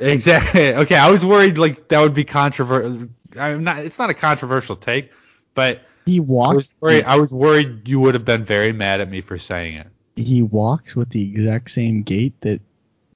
Exactly. 0.00 0.68
Okay, 0.74 0.96
I 0.96 1.10
was 1.10 1.24
worried 1.24 1.58
like 1.58 1.88
that 1.88 2.00
would 2.00 2.14
be 2.14 2.24
controversial. 2.24 3.08
I'm 3.38 3.62
not. 3.62 3.78
It's 3.84 3.98
not 3.98 4.10
a 4.10 4.14
controversial 4.14 4.74
take, 4.74 5.12
but 5.54 5.82
He 6.06 6.18
I 6.18 6.22
walks. 6.22 6.54
was 6.56 6.74
worried. 6.80 7.04
I 7.04 7.16
was 7.16 7.32
worried 7.34 7.86
you 7.88 8.00
would 8.00 8.14
have 8.14 8.24
been 8.24 8.44
very 8.44 8.72
mad 8.72 9.00
at 9.00 9.10
me 9.10 9.20
for 9.20 9.38
saying 9.38 9.74
it. 9.76 9.86
he 10.16 10.42
walks 10.42 10.96
with 10.96 11.10
the 11.10 11.22
exact 11.22 11.70
same 11.70 12.02
gait 12.02 12.40
that 12.40 12.60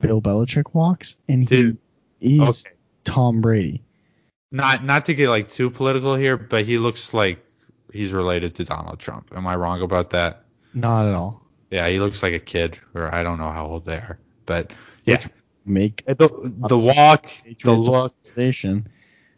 Bill 0.00 0.20
Belichick 0.20 0.74
walks, 0.74 1.16
and 1.28 1.40
he 1.40 1.46
Dude, 1.46 1.78
he's 2.20 2.66
Okay. 2.66 2.74
Tom 3.04 3.40
Brady. 3.40 3.82
Not 4.52 4.84
not 4.84 5.06
to 5.06 5.14
get 5.14 5.28
like 5.30 5.48
too 5.48 5.70
political 5.70 6.14
here, 6.14 6.36
but 6.36 6.64
he 6.66 6.78
looks 6.78 7.14
like 7.14 7.44
he's 7.92 8.12
related 8.12 8.54
to 8.56 8.64
Donald 8.64 8.98
Trump. 9.00 9.32
Am 9.34 9.46
I 9.46 9.56
wrong 9.56 9.80
about 9.82 10.10
that? 10.10 10.44
Not 10.74 11.06
at 11.06 11.14
all. 11.14 11.42
Yeah, 11.70 11.88
he 11.88 11.98
looks 11.98 12.22
like 12.22 12.34
a 12.34 12.38
kid, 12.38 12.78
or 12.94 13.12
I 13.14 13.22
don't 13.22 13.38
know 13.38 13.50
how 13.50 13.66
old 13.66 13.86
they 13.86 13.96
are, 13.96 14.18
but 14.46 14.72
yeah, 15.04 15.14
Which 15.16 15.28
Make 15.64 16.04
the 16.06 16.28
the 16.68 16.76
walk, 16.76 17.30
the 17.62 17.72
look, 17.72 18.14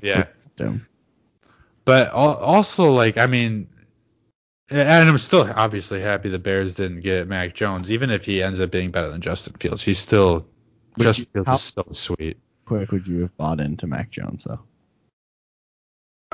yeah. 0.00 0.24
But 1.85 2.11
also, 2.12 2.92
like, 2.92 3.18
I 3.18 3.27
mean, 3.27 3.68
and 4.70 5.09
I'm 5.09 5.18
still 5.18 5.42
obviously 5.55 6.00
happy 6.00 6.31
the 6.31 6.38
Bears 6.38 6.74
didn't 6.74 7.03
get 7.03 7.29
Mac 7.29 7.55
Jones, 7.55 7.92
even 7.92 8.09
if 8.11 8.24
he 8.24 8.42
ends 8.42 8.59
up 8.59 8.70
being 8.70 8.90
better 8.90 9.11
than 9.11 9.20
Justin 9.20 9.53
Fields. 9.61 9.85
He's 9.85 9.98
still 9.98 10.46
Would 10.96 11.05
Justin 11.05 11.27
you- 11.35 11.44
Fields 11.44 11.46
how- 11.48 11.55
is 11.57 11.62
so 11.62 12.14
sweet. 12.14 12.38
Quick, 12.64 12.90
would 12.90 13.07
you 13.07 13.20
have 13.20 13.37
bought 13.37 13.61
into 13.61 13.87
Mac 13.87 14.11
Jones 14.11 14.44
though? 14.44 14.61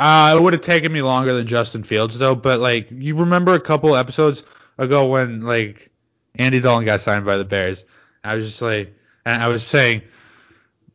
Uh, 0.01 0.35
it 0.35 0.43
would 0.43 0.55
have 0.55 0.63
taken 0.63 0.91
me 0.91 1.03
longer 1.03 1.35
than 1.35 1.47
Justin 1.47 1.83
Fields 1.83 2.17
though, 2.17 2.35
but 2.35 2.59
like 2.59 2.89
you 2.91 3.15
remember 3.17 3.53
a 3.53 3.61
couple 3.61 3.95
episodes 3.95 4.43
ago 4.79 5.07
when 5.07 5.43
like 5.43 5.91
Andy 6.37 6.59
Dalton 6.59 6.87
got 6.87 7.03
signed 7.03 7.27
by 7.27 7.37
the 7.37 7.45
Bears, 7.45 7.85
I 8.25 8.35
was 8.35 8.47
just 8.49 8.63
like, 8.63 8.95
and 9.27 9.43
I 9.43 9.49
was 9.49 9.63
saying, 9.63 10.01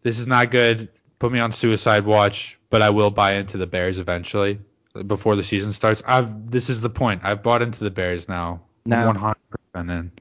this 0.02 0.18
is 0.18 0.26
not 0.26 0.50
good. 0.50 0.90
Put 1.20 1.32
me 1.32 1.40
on 1.40 1.54
suicide 1.54 2.04
watch, 2.04 2.58
but 2.72 2.82
I 2.82 2.90
will 2.90 3.12
buy 3.12 3.34
into 3.34 3.58
the 3.58 3.68
Bears 3.68 4.00
eventually 4.00 4.60
before 5.06 5.36
the 5.36 5.44
season 5.44 5.72
starts. 5.72 6.02
I've 6.08 6.50
this 6.50 6.68
is 6.72 6.82
the 6.82 6.90
point. 6.90 7.22
I've 7.24 7.44
bought 7.44 7.62
into 7.62 7.84
the 7.84 7.92
Bears 7.92 8.28
now. 8.28 8.62
Now- 8.88 9.14
100% 9.14 9.36
in. 9.76 10.12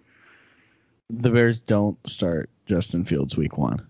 The 1.09 1.31
Bears 1.31 1.59
don't 1.59 1.97
start 2.07 2.51
Justin 2.67 3.07
Fields 3.07 3.35
week 3.35 3.57
one. 3.57 3.87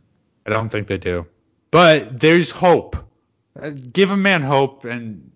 I 0.46 0.50
don't 0.50 0.68
think 0.68 0.86
they 0.86 0.98
do, 0.98 1.26
but 1.72 2.20
there's 2.20 2.52
hope. 2.52 2.96
Uh, 3.60 3.70
Give 3.92 4.10
a 4.10 4.16
man 4.16 4.42
hope, 4.42 4.84
and 4.84 5.30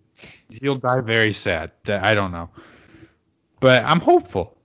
he'll 0.48 0.76
die 0.76 1.00
very 1.00 1.32
sad. 1.32 1.70
I 1.86 2.14
don't 2.14 2.32
know, 2.32 2.50
but 3.60 3.84
I'm 3.84 4.00
hopeful, 4.00 4.56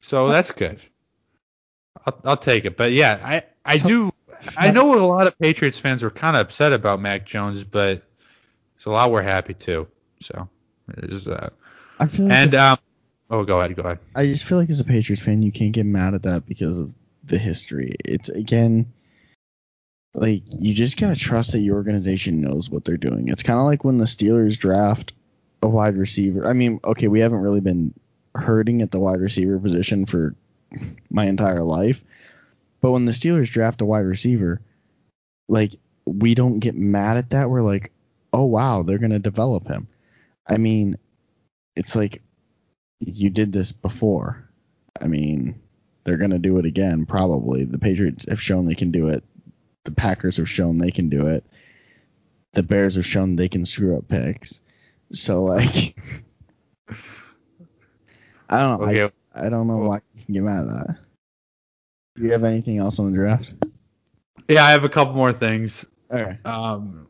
so 0.00 0.28
that's 0.28 0.50
good. 0.50 0.80
I'll, 2.06 2.20
I'll 2.24 2.36
take 2.36 2.64
it. 2.64 2.76
But 2.76 2.92
yeah, 2.92 3.20
I 3.22 3.42
I 3.64 3.78
do. 3.78 4.12
I 4.56 4.70
know 4.70 4.94
a 4.94 5.04
lot 5.04 5.26
of 5.26 5.38
Patriots 5.38 5.78
fans 5.78 6.02
were 6.02 6.10
kind 6.10 6.36
of 6.36 6.42
upset 6.42 6.72
about 6.72 7.00
Mac 7.00 7.26
Jones, 7.26 7.64
but 7.64 8.02
it's 8.76 8.84
a 8.84 8.90
lot 8.90 9.10
we're 9.10 9.22
happy 9.22 9.54
too. 9.54 9.88
So 10.20 10.48
there's 10.88 11.24
that. 11.24 11.52
I 11.98 12.06
feel 12.06 12.26
like 12.26 12.34
And 12.34 12.54
um, 12.54 12.78
oh, 13.30 13.44
go 13.44 13.60
ahead, 13.60 13.74
go 13.76 13.82
ahead. 13.82 13.98
I 14.14 14.26
just 14.26 14.44
feel 14.44 14.58
like 14.58 14.70
as 14.70 14.80
a 14.80 14.84
Patriots 14.84 15.22
fan, 15.22 15.42
you 15.42 15.52
can't 15.52 15.72
get 15.72 15.86
mad 15.86 16.14
at 16.14 16.22
that 16.24 16.46
because 16.46 16.78
of 16.78 16.92
the 17.24 17.38
history. 17.38 17.96
It's 18.04 18.28
again, 18.28 18.92
like 20.16 20.42
you 20.48 20.72
just 20.72 20.96
gotta 20.96 21.14
trust 21.14 21.52
that 21.52 21.60
your 21.60 21.76
organization 21.76 22.40
knows 22.40 22.70
what 22.70 22.84
they're 22.84 22.96
doing. 22.96 23.28
It's 23.28 23.42
kind 23.42 23.58
of 23.58 23.66
like 23.66 23.84
when 23.84 23.98
the 23.98 24.06
Steelers 24.06 24.58
draft 24.58 25.12
a 25.62 25.68
wide 25.68 25.96
receiver. 25.96 26.46
I 26.46 26.54
mean, 26.54 26.80
okay, 26.84 27.06
we 27.06 27.20
haven't 27.20 27.42
really 27.42 27.60
been 27.60 27.92
hurting 28.34 28.80
at 28.80 28.90
the 28.90 28.98
wide 28.98 29.20
receiver 29.20 29.58
position 29.58 30.06
for 30.06 30.34
my 31.10 31.26
entire 31.26 31.62
life, 31.62 32.02
but 32.80 32.92
when 32.92 33.04
the 33.04 33.12
Steelers 33.12 33.50
draft 33.50 33.82
a 33.82 33.84
wide 33.84 34.06
receiver, 34.06 34.62
like 35.48 35.74
we 36.06 36.34
don't 36.34 36.60
get 36.60 36.74
mad 36.74 37.18
at 37.18 37.30
that. 37.30 37.50
We're 37.50 37.60
like, 37.60 37.92
oh 38.32 38.44
wow, 38.46 38.82
they're 38.82 38.98
gonna 38.98 39.18
develop 39.18 39.68
him. 39.68 39.86
I 40.46 40.56
mean, 40.56 40.96
it's 41.74 41.94
like 41.94 42.22
you 43.00 43.28
did 43.28 43.52
this 43.52 43.70
before. 43.70 44.48
I 44.98 45.08
mean, 45.08 45.60
they're 46.04 46.16
to 46.16 46.38
do 46.38 46.58
it 46.58 46.64
again, 46.64 47.04
probably. 47.04 47.64
The 47.64 47.78
Patriots 47.78 48.24
have 48.30 48.40
shown 48.40 48.64
they 48.64 48.74
can 48.74 48.92
do 48.92 49.08
it. 49.08 49.22
The 49.86 49.92
Packers 49.92 50.36
have 50.36 50.48
shown 50.48 50.78
they 50.78 50.90
can 50.90 51.08
do 51.08 51.28
it. 51.28 51.44
The 52.52 52.62
Bears 52.62 52.96
have 52.96 53.06
shown 53.06 53.36
they 53.36 53.48
can 53.48 53.64
screw 53.64 53.96
up 53.96 54.08
picks. 54.08 54.60
So, 55.12 55.44
like, 55.44 55.96
I 58.48 58.58
don't 58.60 58.80
know. 58.80 58.86
I, 58.86 58.88
Okay. 58.90 58.98
just- 58.98 59.16
I 59.34 59.48
don't 59.48 59.66
know 59.66 59.78
why 59.78 60.00
you 60.14 60.24
can 60.24 60.34
get 60.34 60.42
mad 60.42 60.60
at 60.62 60.68
that. 60.68 60.96
Do 62.16 62.22
you 62.22 62.32
have 62.32 62.44
anything 62.44 62.78
else 62.78 62.98
on 62.98 63.10
the 63.10 63.16
draft? 63.16 63.52
Yeah, 64.48 64.64
I 64.64 64.70
have 64.70 64.84
a 64.84 64.88
couple 64.88 65.14
more 65.14 65.32
things. 65.32 65.84
Okay. 66.10 66.38
Um, 66.44 67.06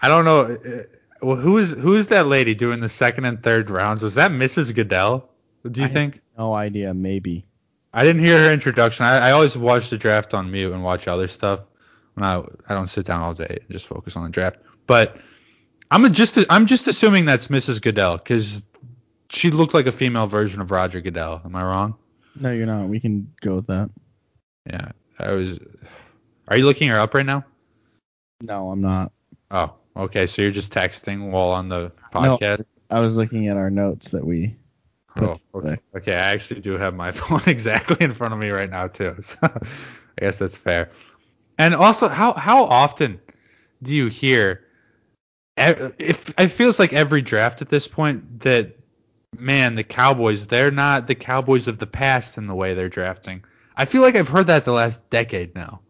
I 0.00 0.08
don't 0.08 0.24
know. 0.24 0.40
uh, 0.42 0.82
Well, 1.22 1.36
who 1.36 1.58
is 1.58 1.72
who 1.72 1.94
is 1.94 2.08
that 2.08 2.26
lady 2.26 2.54
doing 2.54 2.80
the 2.80 2.88
second 2.88 3.24
and 3.24 3.42
third 3.42 3.70
rounds? 3.70 4.02
Was 4.02 4.14
that 4.14 4.30
Mrs. 4.30 4.74
Goodell? 4.74 5.28
Do 5.68 5.80
you 5.80 5.86
I- 5.86 5.90
think? 5.90 6.20
No 6.38 6.52
idea. 6.54 6.94
Maybe. 6.94 7.46
I 7.96 8.04
didn't 8.04 8.22
hear 8.22 8.38
her 8.38 8.52
introduction. 8.52 9.06
I, 9.06 9.28
I 9.28 9.30
always 9.32 9.56
watch 9.56 9.88
the 9.88 9.96
draft 9.96 10.34
on 10.34 10.50
mute 10.50 10.70
and 10.70 10.84
watch 10.84 11.08
other 11.08 11.28
stuff 11.28 11.60
when 12.12 12.24
I 12.24 12.42
I 12.68 12.74
don't 12.74 12.88
sit 12.88 13.06
down 13.06 13.22
all 13.22 13.32
day 13.32 13.58
and 13.58 13.70
just 13.70 13.86
focus 13.86 14.16
on 14.16 14.24
the 14.24 14.28
draft. 14.28 14.58
But 14.86 15.16
I'm 15.90 16.12
just 16.12 16.38
I'm 16.50 16.66
just 16.66 16.88
assuming 16.88 17.24
that's 17.24 17.46
Mrs. 17.46 17.80
Goodell 17.80 18.18
because 18.18 18.62
she 19.30 19.50
looked 19.50 19.72
like 19.72 19.86
a 19.86 19.92
female 19.92 20.26
version 20.26 20.60
of 20.60 20.70
Roger 20.70 21.00
Goodell. 21.00 21.40
Am 21.42 21.56
I 21.56 21.62
wrong? 21.62 21.94
No, 22.38 22.52
you're 22.52 22.66
not. 22.66 22.86
We 22.90 23.00
can 23.00 23.32
go 23.40 23.56
with 23.56 23.68
that. 23.68 23.88
Yeah, 24.66 24.92
I 25.18 25.32
was. 25.32 25.58
Are 26.48 26.58
you 26.58 26.66
looking 26.66 26.88
her 26.88 26.98
up 26.98 27.14
right 27.14 27.24
now? 27.24 27.46
No, 28.42 28.68
I'm 28.68 28.82
not. 28.82 29.10
Oh, 29.50 29.72
okay. 29.96 30.26
So 30.26 30.42
you're 30.42 30.50
just 30.50 30.70
texting 30.70 31.30
while 31.30 31.48
on 31.48 31.70
the 31.70 31.92
podcast. 32.12 32.58
No. 32.58 32.64
I 32.90 33.00
was 33.00 33.16
looking 33.16 33.48
at 33.48 33.56
our 33.56 33.70
notes 33.70 34.10
that 34.10 34.24
we 34.24 34.54
Oh, 35.16 35.34
okay. 35.54 35.76
okay. 35.96 36.14
I 36.14 36.32
actually 36.32 36.60
do 36.60 36.72
have 36.72 36.94
my 36.94 37.12
phone 37.12 37.42
exactly 37.46 37.96
in 38.00 38.14
front 38.14 38.34
of 38.34 38.40
me 38.40 38.50
right 38.50 38.70
now 38.70 38.88
too. 38.88 39.16
So 39.22 39.38
I 39.42 40.24
guess 40.24 40.38
that's 40.38 40.56
fair. 40.56 40.90
And 41.58 41.74
also, 41.74 42.08
how 42.08 42.32
how 42.32 42.64
often 42.64 43.20
do 43.82 43.94
you 43.94 44.06
hear? 44.06 44.64
If 45.58 46.34
it 46.38 46.48
feels 46.48 46.78
like 46.78 46.92
every 46.92 47.22
draft 47.22 47.62
at 47.62 47.68
this 47.68 47.88
point 47.88 48.40
that 48.40 48.76
man, 49.38 49.74
the 49.74 49.84
Cowboys, 49.84 50.46
they're 50.46 50.70
not 50.70 51.06
the 51.06 51.14
Cowboys 51.14 51.68
of 51.68 51.78
the 51.78 51.86
past 51.86 52.38
in 52.38 52.46
the 52.46 52.54
way 52.54 52.74
they're 52.74 52.88
drafting. 52.88 53.44
I 53.76 53.84
feel 53.84 54.02
like 54.02 54.16
I've 54.16 54.28
heard 54.28 54.46
that 54.46 54.64
the 54.64 54.72
last 54.72 55.08
decade 55.10 55.54
now. 55.54 55.80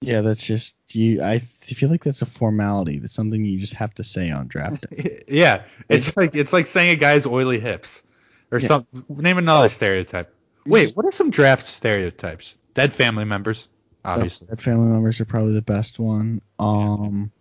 Yeah, 0.00 0.22
that's 0.22 0.44
just 0.44 0.76
you. 0.88 1.22
I 1.22 1.40
feel 1.40 1.90
like 1.90 2.04
that's 2.04 2.22
a 2.22 2.26
formality. 2.26 2.98
That's 2.98 3.12
something 3.12 3.44
you 3.44 3.58
just 3.58 3.74
have 3.74 3.92
to 3.94 4.04
say 4.04 4.30
on 4.30 4.46
draft 4.48 4.88
day. 4.88 5.24
yeah, 5.28 5.64
it's 5.88 6.16
like 6.16 6.34
it's 6.34 6.52
like 6.52 6.66
saying 6.66 6.90
a 6.90 6.96
guy's 6.96 7.26
oily 7.26 7.60
hips, 7.60 8.02
or 8.50 8.58
Yeah. 8.58 8.68
some. 8.68 8.86
Name 9.08 9.38
another 9.38 9.68
stereotype. 9.68 10.34
Wait, 10.66 10.92
what 10.92 11.06
are 11.06 11.12
some 11.12 11.30
draft 11.30 11.66
stereotypes? 11.66 12.54
Dead 12.74 12.92
family 12.92 13.24
members, 13.24 13.68
obviously. 14.04 14.46
That 14.50 14.60
family 14.60 14.88
members 14.88 15.20
are 15.20 15.24
probably 15.24 15.54
the 15.54 15.62
best 15.62 15.98
one. 15.98 16.42
Um, 16.58 17.32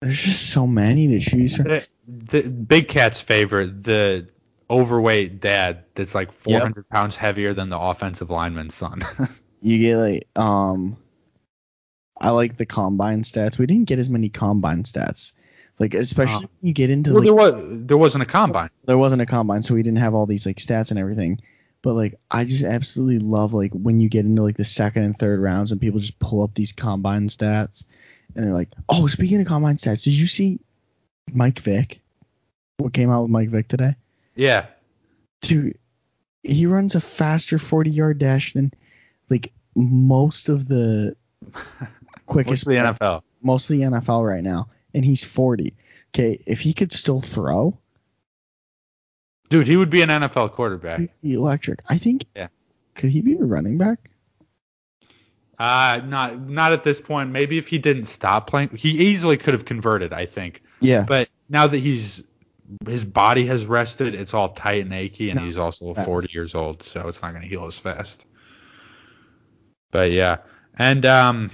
there's 0.00 0.20
just 0.22 0.50
so 0.50 0.66
many 0.66 1.08
to 1.08 1.20
choose 1.20 1.56
from. 1.56 1.64
The, 1.64 1.88
the 2.06 2.42
Big 2.42 2.88
Cat's 2.88 3.20
favorite, 3.20 3.82
the 3.82 4.28
overweight 4.70 5.40
dad 5.40 5.84
that's 5.94 6.14
like 6.14 6.32
400 6.32 6.88
pounds 6.88 7.16
heavier 7.16 7.52
than 7.54 7.68
the 7.68 7.78
offensive 7.78 8.30
lineman's 8.30 8.74
son. 8.74 9.02
You 9.64 9.78
get 9.78 9.96
like 9.96 10.28
um, 10.36 10.98
I 12.20 12.28
like 12.30 12.58
the 12.58 12.66
combine 12.66 13.22
stats. 13.22 13.58
We 13.58 13.64
didn't 13.64 13.86
get 13.86 13.98
as 13.98 14.10
many 14.10 14.28
combine 14.28 14.82
stats. 14.82 15.32
Like 15.78 15.94
especially 15.94 16.42
when 16.46 16.68
you 16.68 16.72
get 16.72 16.90
into 16.90 17.10
well, 17.12 17.18
like 17.20 17.24
there 17.26 17.34
was 17.34 17.86
there 17.86 17.96
wasn't 17.96 18.22
a 18.22 18.26
combine. 18.26 18.70
there 18.84 18.98
wasn't 18.98 19.22
a 19.22 19.26
combine, 19.26 19.62
so 19.62 19.74
we 19.74 19.82
didn't 19.82 19.98
have 19.98 20.14
all 20.14 20.26
these 20.26 20.46
like 20.46 20.58
stats 20.58 20.90
and 20.90 20.98
everything. 21.00 21.40
But 21.82 21.94
like 21.94 22.14
I 22.30 22.44
just 22.44 22.64
absolutely 22.64 23.18
love 23.18 23.52
like 23.52 23.72
when 23.72 23.98
you 24.00 24.08
get 24.08 24.24
into 24.24 24.42
like 24.42 24.56
the 24.56 24.64
second 24.64 25.02
and 25.02 25.18
third 25.18 25.40
rounds 25.40 25.72
and 25.72 25.80
people 25.80 26.00
just 26.00 26.18
pull 26.18 26.42
up 26.42 26.54
these 26.54 26.72
combine 26.72 27.28
stats 27.28 27.84
and 28.34 28.46
they're 28.46 28.54
like, 28.54 28.70
Oh, 28.88 29.06
speaking 29.08 29.40
of 29.40 29.46
combine 29.46 29.76
stats, 29.76 30.04
did 30.04 30.14
you 30.14 30.26
see 30.28 30.60
Mike 31.32 31.58
Vick? 31.58 32.00
What 32.78 32.92
came 32.92 33.10
out 33.10 33.22
with 33.22 33.30
Mike 33.30 33.50
Vick 33.50 33.68
today? 33.68 33.96
Yeah, 34.36 34.66
Dude, 35.42 35.78
he 36.42 36.66
runs 36.66 36.94
a 36.94 37.00
faster 37.00 37.58
forty 37.58 37.90
yard 37.90 38.18
dash 38.18 38.52
than 38.54 38.72
like 39.28 39.52
most 39.76 40.48
of 40.48 40.66
the 40.68 41.16
quickest 42.26 42.66
most 42.66 42.78
of 42.78 42.98
the 42.98 43.04
NFL. 43.04 43.22
most 43.42 43.70
of 43.70 43.76
the 43.76 43.82
NFL 43.84 44.26
right 44.26 44.42
now. 44.42 44.68
And 44.94 45.04
he's 45.04 45.24
forty. 45.24 45.74
Okay, 46.14 46.42
if 46.46 46.60
he 46.60 46.72
could 46.72 46.92
still 46.92 47.20
throw, 47.20 47.76
Dude, 49.50 49.66
he 49.66 49.76
would 49.76 49.90
be 49.90 50.02
an 50.02 50.08
NFL 50.08 50.52
quarterback. 50.52 51.10
electric. 51.22 51.80
I 51.88 51.98
think 51.98 52.24
Yeah. 52.34 52.48
could 52.94 53.10
he 53.10 53.20
be 53.20 53.34
a 53.34 53.44
running 53.44 53.76
back? 53.78 54.10
Uh, 55.58 56.00
not 56.04 56.40
not 56.40 56.72
at 56.72 56.82
this 56.82 57.00
point. 57.00 57.30
Maybe 57.30 57.58
if 57.58 57.68
he 57.68 57.78
didn't 57.78 58.04
stop 58.04 58.48
playing, 58.48 58.70
he 58.76 58.90
easily 59.08 59.36
could 59.36 59.54
have 59.54 59.64
converted. 59.64 60.12
I 60.12 60.26
think. 60.26 60.62
Yeah. 60.80 61.04
But 61.06 61.28
now 61.48 61.66
that 61.66 61.78
he's 61.78 62.22
his 62.86 63.04
body 63.04 63.46
has 63.46 63.66
rested, 63.66 64.14
it's 64.14 64.34
all 64.34 64.48
tight 64.50 64.84
and 64.84 64.92
achy, 64.92 65.30
and 65.30 65.38
No, 65.38 65.44
he's 65.44 65.58
also 65.58 65.92
that 65.94 66.06
40 66.06 66.32
years 66.32 66.54
old, 66.54 66.82
so 66.82 67.08
it's 67.08 67.20
not 67.22 67.30
going 67.32 67.42
to 67.42 67.48
heal 67.48 67.66
as 67.66 67.78
fast. 67.78 68.24
But 69.90 70.10
yeah, 70.12 70.38
and 70.76 71.04
um, 71.06 71.50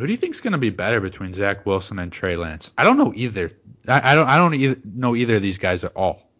who 0.00 0.06
do 0.06 0.12
you 0.12 0.16
think 0.16 0.34
is 0.34 0.40
going 0.40 0.52
to 0.52 0.58
be 0.58 0.70
better 0.70 1.00
between 1.00 1.34
Zach 1.34 1.66
Wilson 1.66 1.98
and 1.98 2.10
Trey 2.10 2.36
Lance? 2.36 2.72
I 2.78 2.84
don't 2.84 2.96
know 2.96 3.12
either. 3.14 3.50
I, 3.86 4.12
I 4.12 4.14
don't 4.14 4.28
I 4.28 4.36
don't 4.36 4.54
either, 4.54 4.76
know 4.84 5.14
either 5.14 5.36
of 5.36 5.42
these 5.42 5.58
guys 5.58 5.84
at 5.84 5.92
all. 5.94 6.30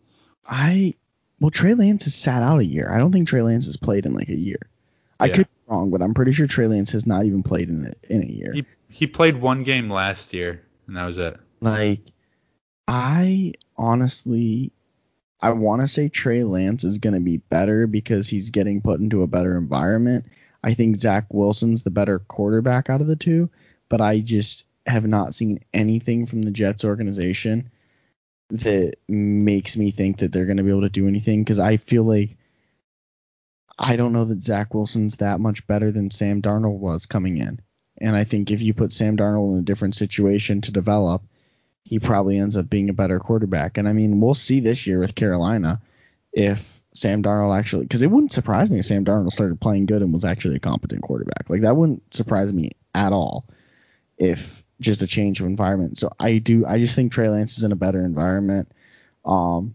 I 0.47 0.95
well 1.41 1.51
Trey 1.51 1.75
Lance 1.75 2.05
has 2.05 2.15
sat 2.15 2.43
out 2.43 2.61
a 2.61 2.65
year. 2.65 2.91
I 2.91 2.99
don't 2.99 3.13
think 3.13 3.29
Trey 3.29 3.43
Lance 3.43 3.67
has 3.67 3.77
played 3.77 4.07
in 4.07 4.15
like 4.15 4.29
a 4.31 4.35
year. 4.35 4.59
I 5.19 5.27
Yeah. 5.27 5.35
could 5.35 5.47
be 5.47 5.73
wrong, 5.73 5.91
but 5.91 6.01
I'm 6.01 6.15
pretty 6.15 6.33
sure 6.33 6.47
Trey 6.47 6.67
Lance 6.67 6.93
has 6.93 7.07
not 7.07 7.27
even 7.27 7.43
played 7.43 7.69
in 7.69 7.87
a, 7.87 8.13
in 8.13 8.23
a 8.23 8.27
year. 8.27 8.53
He 8.55 8.65
he 8.89 9.07
played 9.07 9.37
one 9.37 9.63
game 9.63 9.91
last 9.91 10.33
year, 10.33 10.63
and 10.87 10.97
that 10.97 11.05
was 11.05 11.19
it. 11.19 11.37
Like 11.61 12.01
I 12.89 13.53
honestly 13.77 14.73
I 15.43 15.51
want 15.51 15.83
to 15.83 15.89
say 15.89 16.09
Trey 16.09 16.45
Lance 16.45 16.85
is 16.85 16.99
going 16.99 17.15
to 17.15 17.21
be 17.21 17.39
better 17.39 17.87
because 17.87 18.29
he's 18.29 18.51
getting 18.51 18.81
put 18.83 19.01
into 19.01 19.23
a 19.23 19.27
better 19.27 19.57
environment. 19.57 20.27
I 20.63 20.75
think 20.75 20.97
Zach 20.97 21.27
Wilson's 21.33 21.83
the 21.83 21.91
better 21.91 22.19
quarterback 22.19 22.91
out 22.91 23.01
of 23.01 23.07
the 23.07 23.17
two, 23.17 23.51
but 23.89 24.01
I 24.01 24.21
just 24.21 24.65
have 24.87 25.07
not 25.07 25.35
seen 25.35 25.61
anything 25.73 26.27
from 26.27 26.43
the 26.43 26.51
Jets 26.51 26.85
organization 26.85 27.71
that 28.51 28.97
makes 29.09 29.77
me 29.77 29.91
think 29.91 30.19
that 30.19 30.33
they're 30.33 30.47
going 30.47 30.57
to 30.57 30.63
be 30.63 30.71
able 30.71 30.83
to 30.83 30.89
do 30.89 31.09
anything 31.09 31.43
because 31.43 31.59
I 31.59 31.77
feel 31.77 32.03
like 32.03 32.37
I 33.79 33.97
don't 33.97 34.13
know 34.13 34.27
that 34.27 34.43
Zach 34.43 34.75
Wilson's 34.75 35.17
that 35.17 35.41
much 35.41 35.67
better 35.67 35.91
than 35.91 36.11
Sam 36.11 36.43
Darnold 36.43 36.79
was 36.79 37.07
coming 37.07 37.39
in. 37.39 37.61
And 37.99 38.17
I 38.17 38.25
think 38.25 38.51
if 38.51 38.61
you 38.61 38.75
put 38.75 38.93
Sam 38.93 39.17
Darnold 39.17 39.53
in 39.55 39.59
a 39.61 39.63
different 39.63 39.95
situation 39.95 40.61
to 40.63 40.73
develop, 40.73 41.23
he 41.85 41.99
probably 41.99 42.39
ends 42.39 42.57
up 42.57 42.69
being 42.69 42.91
a 42.91 42.95
better 42.95 43.19
quarterback. 43.19 43.79
And 43.79 43.89
I 43.89 43.93
mean, 43.93 44.21
we'll 44.21 44.35
see 44.35 44.61
this 44.61 44.87
year 44.87 44.99
with 44.99 45.15
Carolina 45.15 45.81
if 46.33 46.80
Sam 46.93 47.23
Darnold 47.23 47.57
actually, 47.57 47.85
because 47.85 48.03
it 48.03 48.11
wouldn't 48.11 48.33
surprise 48.33 48.71
me 48.71 48.79
if 48.79 48.87
Sam 48.87 49.05
Darnold 49.05 49.33
started 49.33 49.61
playing 49.61 49.87
good 49.87 50.03
and 50.03 50.13
was 50.13 50.25
actually 50.25 50.57
a 50.57 50.61
competent 50.61 51.03
quarterback. 51.03 51.49
Like 51.49 51.63
that 51.63 51.77
wouldn't 51.77 52.15
surprise 52.15 52.53
me 52.53 52.73
at 52.95 53.13
all 53.13 53.45
if 54.19 54.65
just 54.81 55.03
a 55.03 55.07
change 55.07 55.41
of 55.41 55.47
environment. 55.47 55.99
So 55.99 56.11
I 56.19 56.39
do, 56.39 56.65
I 56.67 56.79
just 56.79 56.97
think 56.97 57.13
Trey 57.13 57.29
Lance 57.29 57.59
is 57.59 57.65
in 57.65 57.73
a 57.73 57.77
better 57.77 58.05
environment. 58.05 58.73
Um, 59.25 59.75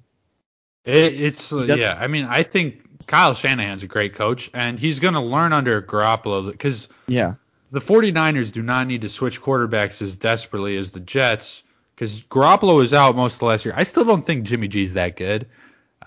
It, 0.83 1.13
it's 1.13 1.53
uh, 1.53 1.63
Yep. 1.63 1.77
yeah. 1.77 1.97
I 1.99 2.07
mean, 2.07 2.25
I 2.25 2.43
think 2.43 2.81
Kyle 3.07 3.33
Shanahan's 3.33 3.83
a 3.83 3.87
great 3.87 4.15
coach, 4.15 4.49
and 4.53 4.79
he's 4.79 4.99
going 4.99 5.13
to 5.13 5.19
learn 5.21 5.53
under 5.53 5.81
Garoppolo 5.81 6.51
because 6.51 6.89
yeah, 7.07 7.35
the 7.71 7.79
49ers 7.79 8.51
do 8.51 8.61
not 8.61 8.87
need 8.87 9.01
to 9.01 9.09
switch 9.09 9.41
quarterbacks 9.41 10.01
as 10.01 10.15
desperately 10.15 10.75
as 10.77 10.91
the 10.91 10.99
Jets 10.99 11.63
because 11.95 12.23
Garoppolo 12.23 12.83
is 12.83 12.93
out 12.93 13.15
most 13.15 13.33
of 13.33 13.39
the 13.39 13.45
last 13.45 13.63
year. 13.65 13.73
I 13.77 13.83
still 13.83 14.05
don't 14.05 14.25
think 14.25 14.45
Jimmy 14.45 14.67
G's 14.67 14.93
that 14.93 15.15
good, 15.15 15.47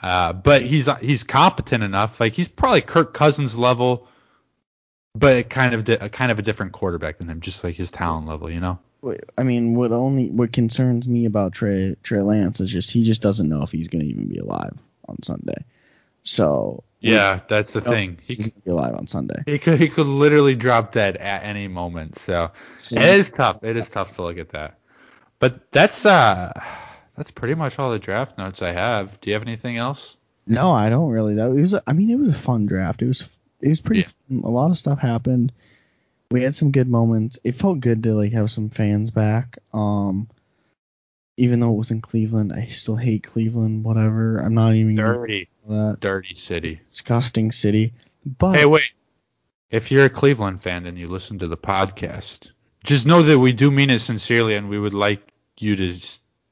uh, 0.02 0.32
but 0.32 0.62
he's 0.62 0.88
he's 1.00 1.22
competent 1.22 1.82
enough. 1.84 2.20
Like 2.20 2.34
he's 2.34 2.48
probably 2.48 2.82
Kirk 2.82 3.14
Cousins 3.14 3.56
level, 3.56 4.08
but 5.14 5.50
kind 5.50 5.74
of 5.74 5.84
di- 5.84 6.08
kind 6.08 6.30
of 6.30 6.38
a 6.38 6.42
different 6.42 6.72
quarterback 6.72 7.18
than 7.18 7.28
him, 7.28 7.40
just 7.40 7.64
like 7.64 7.74
his 7.76 7.90
talent 7.90 8.26
level, 8.26 8.50
you 8.50 8.60
know. 8.60 8.78
I 9.36 9.44
mean, 9.44 9.74
what 9.76 9.92
only 9.92 10.28
what 10.28 10.52
concerns 10.52 11.06
me 11.08 11.24
about 11.24 11.52
Trey 11.52 11.96
Trey 12.02 12.20
Lance 12.20 12.60
is 12.60 12.70
just 12.70 12.90
he 12.90 13.04
just 13.04 13.22
doesn't 13.22 13.48
know 13.48 13.62
if 13.62 13.70
he's 13.70 13.88
going 13.88 14.02
to 14.02 14.08
even 14.08 14.28
be 14.28 14.38
alive 14.38 14.76
on 15.08 15.22
Sunday. 15.22 15.64
So 16.24 16.82
Yeah, 17.00 17.40
that's 17.48 17.72
the 17.72 17.80
thing. 17.80 18.18
He 18.22 18.36
to 18.36 18.50
be 18.50 18.70
alive 18.70 18.94
on 18.94 19.06
Sunday. 19.06 19.42
he 19.46 19.58
could 19.58 19.78
he 19.78 19.88
could 19.88 20.06
literally 20.06 20.56
drop 20.56 20.92
dead 20.92 21.16
at 21.16 21.44
any 21.44 21.68
moment. 21.68 22.18
So 22.18 22.50
So, 22.76 22.96
it 22.96 23.02
is 23.02 23.30
tough. 23.30 23.62
It 23.62 23.76
is 23.76 23.88
tough 23.88 24.16
to 24.16 24.22
look 24.22 24.38
at 24.38 24.50
that. 24.50 24.78
But 25.38 25.70
that's 25.70 26.04
uh 26.04 26.52
that's 27.18 27.30
pretty 27.30 27.54
much 27.54 27.78
all 27.78 27.90
the 27.90 27.98
draft 27.98 28.38
notes 28.38 28.62
I 28.62 28.72
have. 28.72 29.20
Do 29.20 29.28
you 29.30 29.34
have 29.34 29.42
anything 29.42 29.76
else? 29.76 30.16
no, 30.46 30.72
I 30.72 30.88
don't 30.88 31.10
really. 31.10 31.34
That 31.34 31.50
it 31.50 31.60
was. 31.60 31.74
I 31.86 31.92
mean, 31.92 32.08
it 32.10 32.18
was 32.18 32.30
a 32.30 32.34
fun 32.34 32.64
draft. 32.66 33.02
It 33.02 33.08
was. 33.08 33.28
It 33.60 33.68
was 33.68 33.80
pretty. 33.82 34.00
Yeah. 34.02 34.06
Fun. 34.28 34.42
A 34.44 34.48
lot 34.50 34.70
of 34.70 34.78
stuff 34.78 34.98
happened. 34.98 35.52
We 36.30 36.42
had 36.42 36.54
some 36.54 36.70
good 36.72 36.88
moments. 36.88 37.38
It 37.44 37.52
felt 37.54 37.80
good 37.80 38.02
to 38.04 38.14
like 38.14 38.32
have 38.32 38.50
some 38.50 38.70
fans 38.70 39.10
back. 39.10 39.58
Um, 39.74 40.28
even 41.36 41.60
though 41.60 41.72
it 41.72 41.76
was 41.78 41.90
in 41.90 42.00
Cleveland, 42.00 42.52
I 42.52 42.66
still 42.68 42.96
hate 42.96 43.22
Cleveland. 43.24 43.84
Whatever. 43.84 44.38
I'm 44.38 44.54
not 44.54 44.74
even 44.74 44.94
Dirty, 44.96 45.48
that 45.68 45.98
dirty 46.00 46.34
city. 46.34 46.80
disgusting 46.86 47.52
city. 47.52 47.92
But 48.24 48.56
Hey, 48.56 48.64
wait. 48.66 48.90
If 49.70 49.90
you're 49.90 50.06
a 50.06 50.10
Cleveland 50.10 50.62
fan 50.62 50.86
and 50.86 50.98
you 50.98 51.08
listen 51.08 51.38
to 51.40 51.46
the 51.48 51.56
podcast, 51.56 52.50
just 52.84 53.04
know 53.04 53.22
that 53.22 53.38
we 53.38 53.52
do 53.52 53.70
mean 53.70 53.90
it 53.90 54.00
sincerely, 54.00 54.54
and 54.54 54.68
we 54.70 54.78
would 54.78 54.94
like 54.94 55.20
you 55.58 55.76
to 55.76 55.98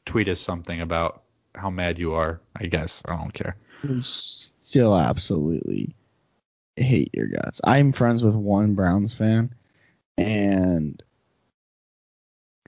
tweet 0.07 0.29
us 0.29 0.41
something 0.41 0.81
about 0.81 1.23
how 1.55 1.69
mad 1.69 1.99
you 1.99 2.15
are. 2.15 2.41
I 2.57 2.67
guess 2.67 3.03
I 3.05 3.17
don't 3.17 3.35
care. 3.35 3.57
still 4.01 4.97
absolutely 4.97 5.95
hate 6.77 7.11
your 7.13 7.27
guts. 7.27 7.61
I'm 7.63 7.93
friends 7.93 8.23
with 8.23 8.35
one 8.35 8.75
Browns 8.75 9.15
fan, 9.15 9.55
and 10.17 11.03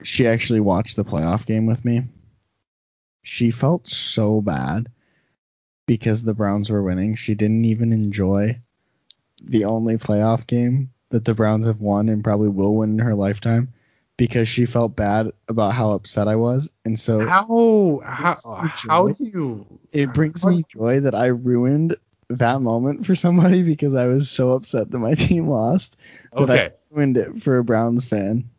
she 0.03 0.27
actually 0.27 0.59
watched 0.59 0.95
the 0.95 1.05
playoff 1.05 1.45
game 1.45 1.65
with 1.65 1.83
me. 1.83 2.03
She 3.23 3.51
felt 3.51 3.87
so 3.87 4.41
bad 4.41 4.89
because 5.85 6.23
the 6.23 6.33
Browns 6.33 6.69
were 6.69 6.83
winning. 6.83 7.15
She 7.15 7.35
didn't 7.35 7.65
even 7.65 7.91
enjoy 7.93 8.61
the 9.43 9.65
only 9.65 9.97
playoff 9.97 10.45
game 10.47 10.91
that 11.09 11.25
the 11.25 11.33
Browns 11.33 11.65
have 11.65 11.81
won 11.81 12.09
and 12.09 12.23
probably 12.23 12.49
will 12.49 12.75
win 12.75 12.91
in 12.91 12.99
her 12.99 13.15
lifetime 13.15 13.73
because 14.19 14.49
she 14.49 14.67
felt 14.67 14.97
bad 14.97 15.33
about 15.49 15.73
how 15.73 15.93
upset 15.93 16.29
I 16.29 16.37
was. 16.37 16.71
And 16.85 16.99
so 16.99 17.25
How 17.25 18.01
how 18.05 18.37
how 18.87 19.09
do 19.09 19.25
you? 19.25 19.79
it 19.93 20.13
brings 20.13 20.45
me 20.45 20.63
joy 20.63 21.01
that 21.01 21.15
I 21.15 21.27
ruined 21.27 21.97
that 22.29 22.61
moment 22.61 23.05
for 23.07 23.15
somebody 23.15 23.63
because 23.73 23.95
I 23.95 24.07
was 24.07 24.31
so 24.31 24.51
upset 24.51 24.91
that 24.91 24.99
my 24.99 25.15
team 25.27 25.47
lost 25.49 25.97
that 26.37 26.49
Okay. 26.49 26.71
I 26.91 26.95
ruined 26.95 27.17
it 27.17 27.41
for 27.43 27.57
a 27.59 27.65
Browns 27.65 28.05
fan. 28.05 28.49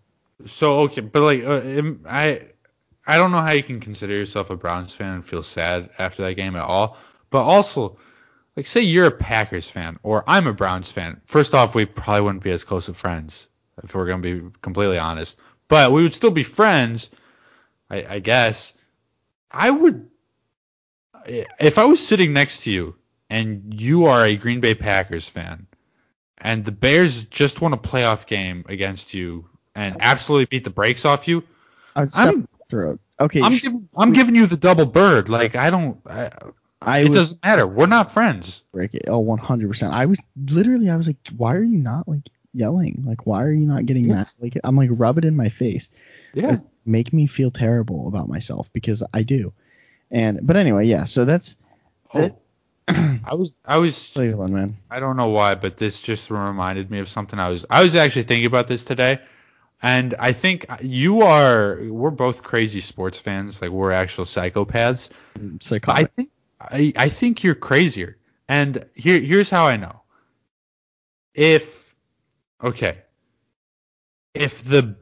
So 0.46 0.80
okay, 0.82 1.02
but 1.02 1.22
like 1.22 1.44
uh, 1.44 1.82
I 2.08 2.48
I 3.06 3.16
don't 3.18 3.32
know 3.32 3.42
how 3.42 3.52
you 3.52 3.62
can 3.64 3.80
consider 3.80 4.14
yourself 4.14 4.50
a 4.50 4.56
Browns 4.56 4.94
fan 4.94 5.14
and 5.16 5.26
feel 5.26 5.42
sad 5.42 5.90
after 5.98 6.24
that 6.24 6.34
game 6.34 6.56
at 6.56 6.62
all. 6.64 6.96
But 7.30 7.44
also, 7.44 7.98
like 8.56 8.66
say 8.66 8.82
you're 8.82 9.06
a 9.06 9.12
Packers 9.12 9.70
fan 9.70 9.98
or 10.02 10.24
I'm 10.28 10.46
a 10.48 10.54
Browns 10.54 10.90
fan. 10.92 11.20
First 11.26 11.54
off, 11.54 11.74
we 11.74 11.86
probably 11.86 12.22
wouldn't 12.22 12.44
be 12.44 12.50
as 12.52 12.64
close 12.64 12.88
of 12.88 12.96
friends 12.96 13.48
if 13.84 13.94
we're 13.94 14.06
gonna 14.06 14.22
be 14.22 14.42
completely 14.62 14.98
honest. 14.98 15.38
But 15.71 15.93
we 15.93 16.03
would 16.03 16.12
still 16.12 16.33
be 16.33 16.43
friends, 16.43 17.09
I, 17.89 18.05
I 18.16 18.18
guess. 18.18 18.75
I 19.51 19.71
would 19.71 20.11
if 21.27 21.79
I 21.79 21.85
was 21.85 22.05
sitting 22.05 22.33
next 22.33 22.62
to 22.62 22.71
you 22.71 22.97
and 23.31 23.73
you 23.81 24.07
are 24.07 24.27
a 24.27 24.37
Green 24.37 24.61
Bay 24.61 24.75
Packers 24.75 25.29
fan 25.29 25.66
and 26.39 26.64
the 26.64 26.73
Bears 26.73 27.25
just 27.25 27.61
won 27.61 27.73
a 27.73 27.79
playoff 27.79 28.27
game 28.27 28.64
against 28.68 29.14
you 29.14 29.49
and 29.75 29.97
absolutely 30.01 30.47
beat 30.47 30.64
the 30.64 30.71
brakes 30.71 31.05
off 31.05 31.29
you, 31.29 31.45
I'm-. 31.95 32.49
Okay, 33.21 33.41
I'm 33.43 33.89
I'm 33.97 34.12
giving 34.12 34.35
you 34.35 34.47
the 34.47 34.57
double 34.57 34.87
bird. 34.87 35.29
Like 35.29 35.55
I 35.55 35.71
don't. 35.71 36.01
I, 36.07 36.31
I 36.83 37.01
it 37.01 37.12
doesn't 37.12 37.45
matter. 37.45 37.66
We're 37.66 37.87
not 37.87 38.12
friends. 38.12 38.62
break 38.73 38.95
it. 38.95 39.05
Oh, 39.07 39.23
100%. 39.23 39.91
I 39.91 40.07
was 40.07 40.18
literally, 40.49 40.89
I 40.89 40.97
was 40.97 41.07
like, 41.07 41.18
why 41.37 41.55
are 41.55 41.62
you 41.62 41.77
not 41.77 42.09
like 42.09 42.23
yelling? 42.53 43.03
Like, 43.07 43.26
why 43.26 43.44
are 43.44 43.53
you 43.53 43.66
not 43.66 43.86
getting 43.86 44.07
Yeah. 44.07 44.14
mad? 44.16 44.26
Like, 44.40 44.59
I'm 44.64 44.76
like, 44.76 44.90
rub 44.92 45.18
it 45.18 45.24
in 45.24 45.36
my 45.36 45.48
face. 45.48 45.90
Yeah. 46.34 46.59
Make 46.84 47.12
me 47.12 47.26
feel 47.26 47.51
terrible 47.51 48.09
about 48.09 48.28
myself 48.28 48.72
because 48.72 49.03
I 49.12 49.22
do. 49.22 49.53
And, 50.11 50.40
but 50.46 50.57
anyway, 50.57 50.86
yeah. 50.86 51.05
So 51.05 51.24
that's, 51.24 51.57
Oh. 52.12 52.36
I 52.88 53.34
was 53.34 53.61
I 53.64 53.76
was 53.76 54.12
one, 54.16 54.53
man. 54.53 54.74
I 54.90 54.98
don't 54.98 55.16
know 55.16 55.28
why, 55.28 55.55
but 55.55 55.76
this 55.76 56.01
just 56.03 56.28
reminded 56.28 56.90
me 56.90 56.98
of 56.98 57.09
something 57.09 57.38
I 57.38 57.48
was 57.48 57.64
I 57.70 57.84
was 57.84 57.94
actually 57.94 58.24
thinking 58.24 58.46
about 58.46 58.66
this 58.66 58.84
today. 58.84 59.20
And 59.80 60.14
I 60.18 60.32
think 60.32 60.66
you 60.82 61.22
are 61.22 61.78
we're 61.88 62.11
both 62.11 62.42
crazy 62.42 62.80
sports 62.80 63.18
fans, 63.20 63.62
like 63.62 63.70
we're 63.70 63.92
actual 63.92 64.24
psychopaths. 64.24 65.11
Mm, 65.38 65.84
but 65.86 65.96
I 65.96 66.05
think 66.05 66.30
I, 66.61 66.92
I 66.96 67.09
think 67.11 67.44
you're 67.44 67.55
crazier. 67.55 68.16
And 68.48 68.84
here 68.94 69.20
here's 69.20 69.51
how 69.51 69.66
I 69.68 69.76
know. 69.76 70.03
If 71.34 71.89
okay. 72.62 72.98
If 74.34 74.64
the 74.64 74.96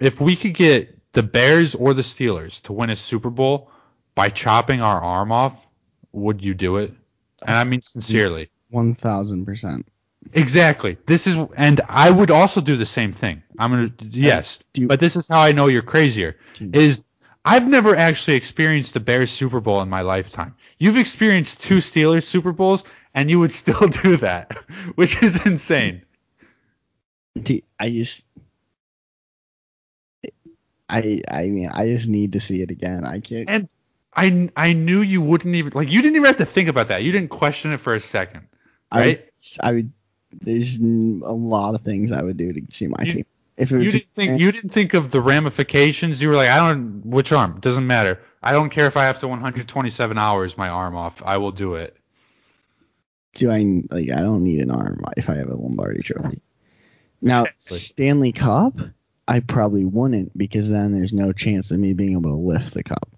if 0.00 0.20
we 0.20 0.36
could 0.36 0.54
get 0.54 0.98
the 1.12 1.22
Bears 1.22 1.74
or 1.74 1.94
the 1.94 2.02
Steelers 2.02 2.60
to 2.62 2.72
win 2.72 2.90
a 2.90 2.96
Super 2.96 3.30
Bowl 3.30 3.70
by 4.14 4.28
chopping 4.28 4.82
our 4.82 5.00
arm 5.00 5.32
off, 5.32 5.66
would 6.12 6.42
you 6.42 6.54
do 6.54 6.76
it? 6.76 6.92
And 7.42 7.56
I 7.56 7.64
mean 7.64 7.82
sincerely. 7.82 8.50
1000%. 8.72 9.84
Exactly. 10.32 10.98
This 11.06 11.26
is, 11.26 11.36
and 11.56 11.80
I 11.88 12.10
would 12.10 12.30
also 12.30 12.60
do 12.60 12.76
the 12.76 12.86
same 12.86 13.12
thing. 13.12 13.42
I'm 13.58 13.70
gonna, 13.70 13.92
yes, 14.00 14.58
you- 14.74 14.88
but 14.88 15.00
this 15.00 15.16
is 15.16 15.28
how 15.28 15.40
I 15.40 15.52
know 15.52 15.68
you're 15.68 15.82
crazier. 15.82 16.36
Hmm. 16.58 16.74
Is 16.74 17.04
I've 17.44 17.68
never 17.68 17.94
actually 17.94 18.36
experienced 18.36 18.96
a 18.96 19.00
Bears 19.00 19.30
Super 19.30 19.60
Bowl 19.60 19.80
in 19.82 19.88
my 19.88 20.00
lifetime. 20.00 20.56
You've 20.78 20.96
experienced 20.96 21.62
two 21.62 21.76
Steelers 21.78 22.24
Super 22.24 22.52
Bowls, 22.52 22.82
and 23.14 23.30
you 23.30 23.38
would 23.38 23.52
still 23.62 23.86
do 23.86 24.16
that, 24.18 24.52
which 24.96 25.22
is 25.22 25.46
insane. 25.46 26.02
Dude, 27.42 27.62
I 27.78 27.90
just, 27.90 28.26
I, 30.88 31.20
I 31.28 31.48
mean, 31.48 31.68
I 31.68 31.86
just 31.86 32.08
need 32.08 32.32
to 32.32 32.40
see 32.40 32.62
it 32.62 32.70
again. 32.70 33.04
I 33.04 33.20
can't. 33.20 33.48
And 33.48 33.68
I, 34.14 34.50
I 34.56 34.72
knew 34.72 35.00
you 35.02 35.20
wouldn't 35.20 35.54
even 35.54 35.72
like. 35.74 35.90
You 35.90 36.00
didn't 36.00 36.16
even 36.16 36.26
have 36.26 36.38
to 36.38 36.46
think 36.46 36.68
about 36.68 36.88
that. 36.88 37.02
You 37.02 37.12
didn't 37.12 37.30
question 37.30 37.72
it 37.72 37.80
for 37.80 37.94
a 37.94 38.00
second. 38.00 38.46
I 38.90 39.00
would, 39.00 39.06
right? 39.06 39.30
I 39.60 39.72
would, 39.72 39.92
there's 40.40 40.78
a 40.80 40.84
lot 40.84 41.74
of 41.74 41.82
things 41.82 42.12
I 42.12 42.22
would 42.22 42.36
do 42.36 42.52
to 42.52 42.62
see 42.70 42.86
my 42.86 43.02
You- 43.02 43.12
team. 43.12 43.26
If 43.56 43.72
it 43.72 43.82
You 43.82 43.90
didn't 43.90 44.14
think 44.14 44.38
you 44.40 44.52
didn't 44.52 44.68
think 44.70 44.92
of 44.92 45.10
the 45.10 45.20
ramifications. 45.22 46.20
You 46.20 46.28
were 46.28 46.34
like, 46.34 46.50
I 46.50 46.58
don't 46.58 47.00
which 47.06 47.32
arm. 47.32 47.54
It 47.56 47.62
doesn't 47.62 47.86
matter. 47.86 48.20
I 48.42 48.52
don't 48.52 48.68
care 48.68 48.86
if 48.86 48.98
I 48.98 49.04
have 49.04 49.18
to 49.20 49.28
127 49.28 50.18
hours 50.18 50.58
my 50.58 50.68
arm 50.68 50.94
off. 50.94 51.22
I 51.24 51.38
will 51.38 51.52
do 51.52 51.74
it. 51.76 51.96
do 53.34 53.50
I 53.50 53.82
like? 53.90 54.10
I 54.10 54.20
don't 54.20 54.44
need 54.44 54.60
an 54.60 54.70
arm 54.70 55.02
if 55.16 55.30
I 55.30 55.36
have 55.36 55.48
a 55.48 55.54
Lombardi 55.54 56.02
Trophy. 56.02 56.42
Now 57.26 57.42
Exactly. 57.42 57.78
Stanley 57.78 58.32
Cup, 58.32 58.78
I 59.26 59.40
probably 59.40 59.84
wouldn't 59.84 60.36
because 60.38 60.70
then 60.70 60.94
there's 60.94 61.12
no 61.12 61.32
chance 61.32 61.72
of 61.72 61.80
me 61.80 61.92
being 61.92 62.12
able 62.12 62.30
to 62.30 62.36
lift 62.36 62.72
the 62.72 62.84
cup. 62.84 63.08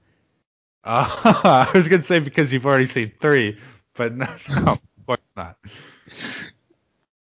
Uh, 0.83 1.69
I 1.69 1.71
was 1.75 1.89
gonna 1.89 2.03
say 2.03 2.19
because 2.19 2.53
you've 2.53 2.65
already 2.65 2.87
seen 2.87 3.13
three, 3.21 3.59
but 3.95 4.15
no, 4.15 4.25
no 4.49 4.73
of 4.73 4.81
course 5.07 5.21
not. 5.37 5.59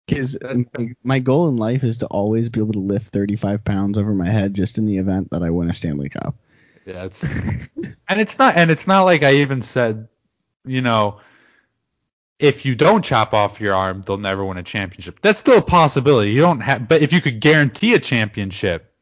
Because 0.05 0.37
my, 0.41 0.95
my 1.03 1.19
goal 1.19 1.49
in 1.49 1.57
life 1.57 1.83
is 1.83 1.97
to 1.99 2.07
always 2.07 2.47
be 2.47 2.61
able 2.61 2.73
to 2.73 2.79
lift 2.79 3.07
35 3.07 3.65
pounds 3.65 3.97
over 3.97 4.13
my 4.13 4.29
head 4.29 4.53
just 4.53 4.77
in 4.77 4.85
the 4.85 4.97
event 4.97 5.31
that 5.31 5.43
I 5.43 5.49
win 5.49 5.69
a 5.69 5.73
Stanley 5.73 6.09
Cup. 6.09 6.35
Yeah, 6.85 7.03
it's 7.03 7.23
and 8.07 8.21
it's 8.21 8.39
not 8.39 8.55
and 8.55 8.71
it's 8.71 8.87
not 8.87 9.03
like 9.03 9.23
I 9.23 9.35
even 9.35 9.61
said, 9.61 10.07
you 10.65 10.81
know, 10.81 11.19
if 12.41 12.65
you 12.65 12.75
don't 12.75 13.03
chop 13.05 13.33
off 13.33 13.61
your 13.61 13.75
arm, 13.75 14.01
they'll 14.01 14.17
never 14.17 14.43
win 14.43 14.57
a 14.57 14.63
championship. 14.63 15.19
That's 15.21 15.39
still 15.39 15.57
a 15.57 15.61
possibility. 15.61 16.31
You 16.31 16.41
don't 16.41 16.59
have, 16.61 16.87
but 16.87 17.01
if 17.01 17.13
you 17.13 17.21
could 17.21 17.39
guarantee 17.39 17.93
a 17.93 17.99
championship, 17.99 18.93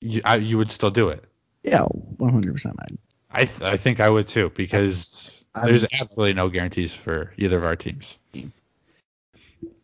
you 0.00 0.20
I, 0.24 0.36
you 0.36 0.56
would 0.58 0.70
still 0.72 0.90
do 0.90 1.08
it. 1.08 1.24
Yeah, 1.64 1.86
100%. 2.18 2.74
I'd, 2.78 2.98
I 3.30 3.44
th- 3.44 3.62
I 3.62 3.76
think 3.76 4.00
I 4.00 4.08
would 4.08 4.28
too 4.28 4.50
because 4.54 5.30
I'm- 5.54 5.66
there's 5.66 5.84
absolutely 5.84 6.34
no 6.34 6.48
guarantees 6.48 6.94
for 6.94 7.32
either 7.36 7.58
of 7.58 7.64
our 7.64 7.76
teams. 7.76 8.18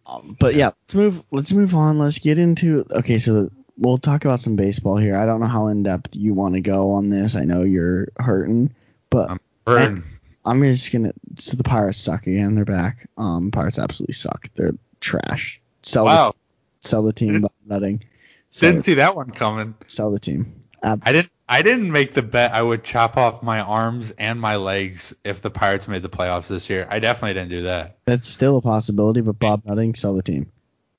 Um, 0.06 0.36
but 0.38 0.54
yeah, 0.54 0.66
let's 0.82 0.94
move. 0.94 1.24
Let's 1.30 1.52
move 1.52 1.74
on. 1.74 1.98
Let's 1.98 2.18
get 2.18 2.38
into. 2.38 2.84
Okay, 2.90 3.18
so 3.18 3.50
we'll 3.78 3.98
talk 3.98 4.24
about 4.24 4.38
some 4.40 4.54
baseball 4.54 4.96
here. 4.98 5.16
I 5.16 5.24
don't 5.26 5.40
know 5.40 5.46
how 5.46 5.68
in 5.68 5.82
depth 5.82 6.14
you 6.14 6.34
want 6.34 6.54
to 6.54 6.60
go 6.60 6.92
on 6.92 7.08
this. 7.08 7.36
I 7.36 7.44
know 7.44 7.62
you're 7.62 8.08
hurting, 8.18 8.74
but 9.10 9.30
Um, 9.30 9.40
Burn. 9.64 10.04
I'm 10.44 10.62
just 10.62 10.92
gonna. 10.92 11.12
So 11.38 11.56
the 11.56 11.64
Pirates 11.64 11.98
suck 11.98 12.26
again. 12.26 12.54
They're 12.54 12.64
back. 12.64 13.08
Um, 13.16 13.50
Pirates 13.50 13.78
absolutely 13.78 14.14
suck. 14.14 14.48
They're 14.54 14.74
trash. 15.00 15.60
Sell 15.82 16.04
Wow, 16.06 16.34
the 16.80 16.88
sell 16.88 17.02
the 17.02 17.12
team. 17.12 17.40
Bob 17.40 17.52
Nutting. 17.66 18.04
Sell, 18.50 18.70
didn't 18.70 18.84
see 18.84 18.94
that 18.94 19.16
one 19.16 19.30
coming. 19.30 19.74
sell 19.86 20.10
the 20.10 20.20
team. 20.20 20.62
I 20.82 21.12
didn't. 21.12 21.30
I 21.48 21.62
didn't 21.62 21.90
make 21.90 22.14
the 22.14 22.22
bet 22.22 22.52
I 22.52 22.62
would 22.62 22.84
chop 22.84 23.16
off 23.16 23.42
my 23.42 23.60
arms 23.60 24.12
and 24.12 24.40
my 24.40 24.56
legs 24.56 25.14
if 25.24 25.40
the 25.42 25.50
Pirates 25.50 25.88
made 25.88 26.02
the 26.02 26.08
playoffs 26.08 26.46
this 26.46 26.68
year. 26.70 26.86
I 26.90 26.98
definitely 26.98 27.34
didn't 27.34 27.50
do 27.50 27.62
that. 27.64 27.98
That's 28.06 28.26
still 28.26 28.56
a 28.56 28.62
possibility, 28.62 29.20
but 29.20 29.38
Bob 29.38 29.62
Nutting 29.64 29.94
sell 29.94 30.14
the 30.14 30.22
team. 30.22 30.50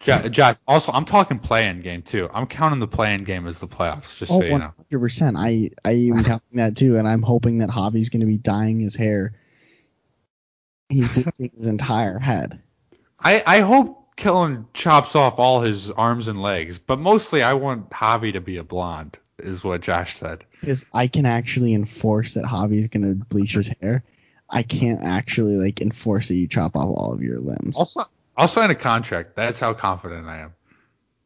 Jo- 0.05 0.29
Josh, 0.29 0.57
also, 0.67 0.91
I'm 0.91 1.05
talking 1.05 1.39
play-in 1.39 1.81
game 1.81 2.01
too. 2.03 2.29
I'm 2.33 2.45
counting 2.45 2.79
the 2.79 2.87
play-in 2.87 3.23
game 3.23 3.47
as 3.47 3.59
the 3.59 3.67
playoffs, 3.67 4.17
just 4.17 4.31
Oh, 4.31 4.39
so 4.39 4.45
you 4.45 4.51
know. 4.59 4.71
100 4.77 4.99
percent. 4.99 5.35
I 5.37 5.71
I 5.83 5.93
even 5.93 6.23
counting 6.23 6.47
that 6.57 6.77
too, 6.77 6.97
and 6.97 7.07
I'm 7.07 7.21
hoping 7.23 7.57
that 7.57 7.69
Javi's 7.69 8.09
gonna 8.09 8.25
be 8.25 8.37
dyeing 8.37 8.79
his 8.79 8.95
hair. 8.95 9.33
He's 10.89 11.07
bleaching 11.07 11.51
his 11.57 11.65
entire 11.67 12.19
head. 12.19 12.61
I, 13.19 13.43
I 13.45 13.59
hope 13.61 14.15
Kellen 14.15 14.67
chops 14.73 15.15
off 15.15 15.39
all 15.39 15.61
his 15.61 15.89
arms 15.89 16.27
and 16.27 16.41
legs, 16.41 16.77
but 16.77 16.99
mostly 16.99 17.41
I 17.41 17.53
want 17.53 17.89
Javi 17.89 18.33
to 18.33 18.41
be 18.41 18.57
a 18.57 18.63
blonde, 18.63 19.17
is 19.39 19.63
what 19.63 19.81
Josh 19.81 20.15
said. 20.17 20.45
Because 20.61 20.85
I 20.93 21.07
can 21.07 21.25
actually 21.25 21.73
enforce 21.73 22.35
that 22.35 22.43
Javi's 22.45 22.87
gonna 22.87 23.15
bleach 23.15 23.53
his 23.53 23.71
hair. 23.81 24.03
I 24.47 24.61
can't 24.61 25.01
actually 25.03 25.55
like 25.55 25.81
enforce 25.81 26.27
that 26.27 26.35
you 26.35 26.47
chop 26.47 26.75
off 26.75 26.95
all 26.95 27.13
of 27.13 27.23
your 27.23 27.39
limbs. 27.39 27.77
I'll, 27.79 27.87
si- 27.87 28.01
I'll 28.38 28.47
sign 28.47 28.69
a 28.69 28.75
contract. 28.75 29.36
That's 29.36 29.59
how 29.59 29.73
confident 29.73 30.27
I 30.27 30.39
am. 30.39 30.53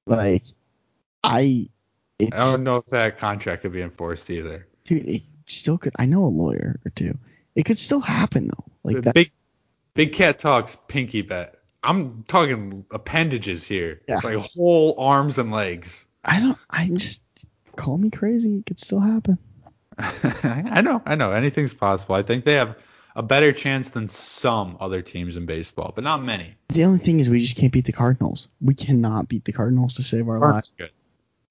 Like 0.05 0.43
I, 1.23 1.69
it's 2.17 2.31
I 2.41 2.51
don't 2.51 2.63
know 2.63 2.77
if 2.77 2.85
that 2.87 3.17
contract 3.17 3.61
could 3.63 3.71
be 3.73 3.81
enforced 3.81 4.29
either. 4.29 4.67
dude. 4.85 5.07
It 5.07 5.23
still 5.45 5.77
could. 5.77 5.93
I 5.97 6.05
know 6.05 6.25
a 6.25 6.27
lawyer 6.27 6.79
or 6.85 6.91
two. 6.91 7.17
It 7.55 7.65
could 7.65 7.79
still 7.79 7.99
happen 7.99 8.47
though. 8.47 8.65
Like 8.83 9.01
that. 9.03 9.15
big 9.15 9.31
big 9.93 10.13
cat 10.13 10.39
talks 10.39 10.77
pinky 10.87 11.21
bet. 11.21 11.55
I'm 11.83 12.23
talking 12.27 12.85
appendages 12.91 13.63
here, 13.63 14.01
Yeah. 14.07 14.19
like 14.23 14.35
whole 14.35 14.95
arms 14.97 15.37
and 15.37 15.51
legs. 15.51 16.05
I 16.25 16.39
don't. 16.39 16.57
I 16.69 16.89
just 16.93 17.21
call 17.75 17.97
me 17.97 18.09
crazy. 18.09 18.57
It 18.57 18.65
could 18.65 18.79
still 18.79 18.99
happen. 18.99 19.37
I 19.97 20.81
know, 20.81 21.01
I 21.05 21.15
know. 21.15 21.31
Anything's 21.31 21.73
possible. 21.73 22.15
I 22.15 22.23
think 22.23 22.45
they 22.45 22.53
have 22.55 22.75
a 23.15 23.23
better 23.23 23.51
chance 23.51 23.89
than 23.89 24.07
some 24.07 24.77
other 24.79 25.01
teams 25.01 25.35
in 25.35 25.45
baseball, 25.45 25.91
but 25.93 26.03
not 26.03 26.23
many. 26.23 26.55
The 26.69 26.85
only 26.85 26.99
thing 26.99 27.19
is 27.19 27.29
we 27.29 27.39
just 27.39 27.57
can't 27.57 27.73
beat 27.73 27.85
the 27.85 27.91
Cardinals. 27.91 28.47
We 28.61 28.73
cannot 28.73 29.27
beat 29.27 29.45
the 29.45 29.51
Cardinals 29.51 29.95
to 29.95 30.03
save 30.03 30.27
our 30.27 30.39
lives. 30.39 30.71
Good. 30.77 30.91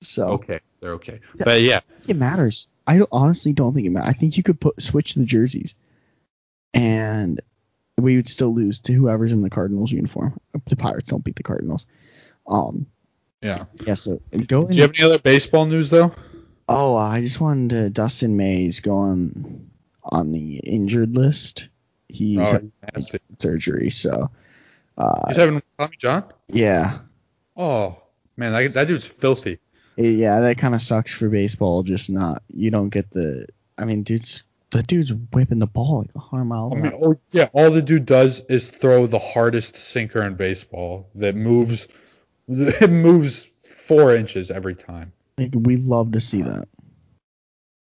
So 0.00 0.28
Okay, 0.28 0.60
they're 0.80 0.92
okay. 0.92 1.20
But 1.38 1.62
yeah, 1.62 1.80
it 2.06 2.16
matters. 2.16 2.68
I 2.86 3.00
honestly 3.10 3.52
don't 3.52 3.74
think 3.74 3.86
it 3.86 3.90
matters. 3.90 4.08
I 4.08 4.12
think 4.12 4.36
you 4.36 4.42
could 4.42 4.60
put 4.60 4.80
switch 4.80 5.14
the 5.14 5.24
jerseys, 5.24 5.74
and 6.72 7.40
we 7.96 8.16
would 8.16 8.28
still 8.28 8.54
lose 8.54 8.78
to 8.80 8.92
whoever's 8.92 9.32
in 9.32 9.42
the 9.42 9.50
Cardinals 9.50 9.90
uniform. 9.90 10.38
The 10.68 10.76
Pirates 10.76 11.08
don't 11.08 11.24
beat 11.24 11.36
the 11.36 11.42
Cardinals. 11.42 11.86
Um. 12.46 12.86
yeah. 13.42 13.64
Yeah. 13.84 13.94
So 13.94 14.20
go. 14.46 14.66
Do 14.66 14.76
you 14.76 14.82
have 14.82 14.92
any 14.96 15.04
other 15.04 15.18
baseball 15.18 15.66
news 15.66 15.90
though? 15.90 16.14
oh, 16.68 16.96
I 16.96 17.20
just 17.20 17.40
wanted 17.40 17.70
to. 17.70 17.90
Dustin 17.90 18.36
May's 18.36 18.80
going 18.80 19.10
on 19.10 19.70
the 20.12 20.56
injured 20.58 21.14
list. 21.16 21.68
He's 22.08 22.38
Oh, 22.38 22.44
had 22.52 22.72
nasty. 22.94 23.18
surgery. 23.38 23.90
So. 23.90 24.30
Uh, 24.96 25.28
He's 25.28 25.36
having 25.36 25.62
Tommy 25.78 25.96
John. 25.98 26.24
yeah. 26.48 26.98
Oh 27.56 27.96
man, 28.36 28.52
that, 28.52 28.72
that 28.74 28.88
dude's 28.88 29.06
filthy. 29.06 29.58
Yeah, 29.96 30.40
that 30.40 30.58
kind 30.58 30.74
of 30.74 30.82
sucks 30.82 31.12
for 31.12 31.28
baseball. 31.28 31.82
Just 31.82 32.08
not. 32.10 32.42
You 32.48 32.70
don't 32.70 32.88
get 32.88 33.10
the. 33.10 33.46
I 33.76 33.84
mean, 33.84 34.02
dude's 34.04 34.44
the 34.70 34.82
dude's 34.82 35.12
whipping 35.32 35.58
the 35.58 35.66
ball 35.66 36.00
like 36.00 36.10
a 36.14 36.18
hundred 36.20 36.44
miles. 36.44 36.72
I 36.72 36.76
mean, 36.80 36.92
oh 37.00 37.18
yeah, 37.30 37.48
all 37.52 37.70
the 37.70 37.82
dude 37.82 38.06
does 38.06 38.44
is 38.48 38.70
throw 38.70 39.06
the 39.06 39.18
hardest 39.18 39.76
sinker 39.76 40.22
in 40.22 40.34
baseball 40.34 41.08
that 41.16 41.34
moves, 41.36 41.88
it 42.48 42.90
moves 42.90 43.50
four 43.62 44.14
inches 44.14 44.50
every 44.50 44.74
time. 44.74 45.12
Like 45.36 45.50
we 45.54 45.76
love 45.76 46.12
to 46.12 46.20
see 46.20 46.42
that. 46.42 46.66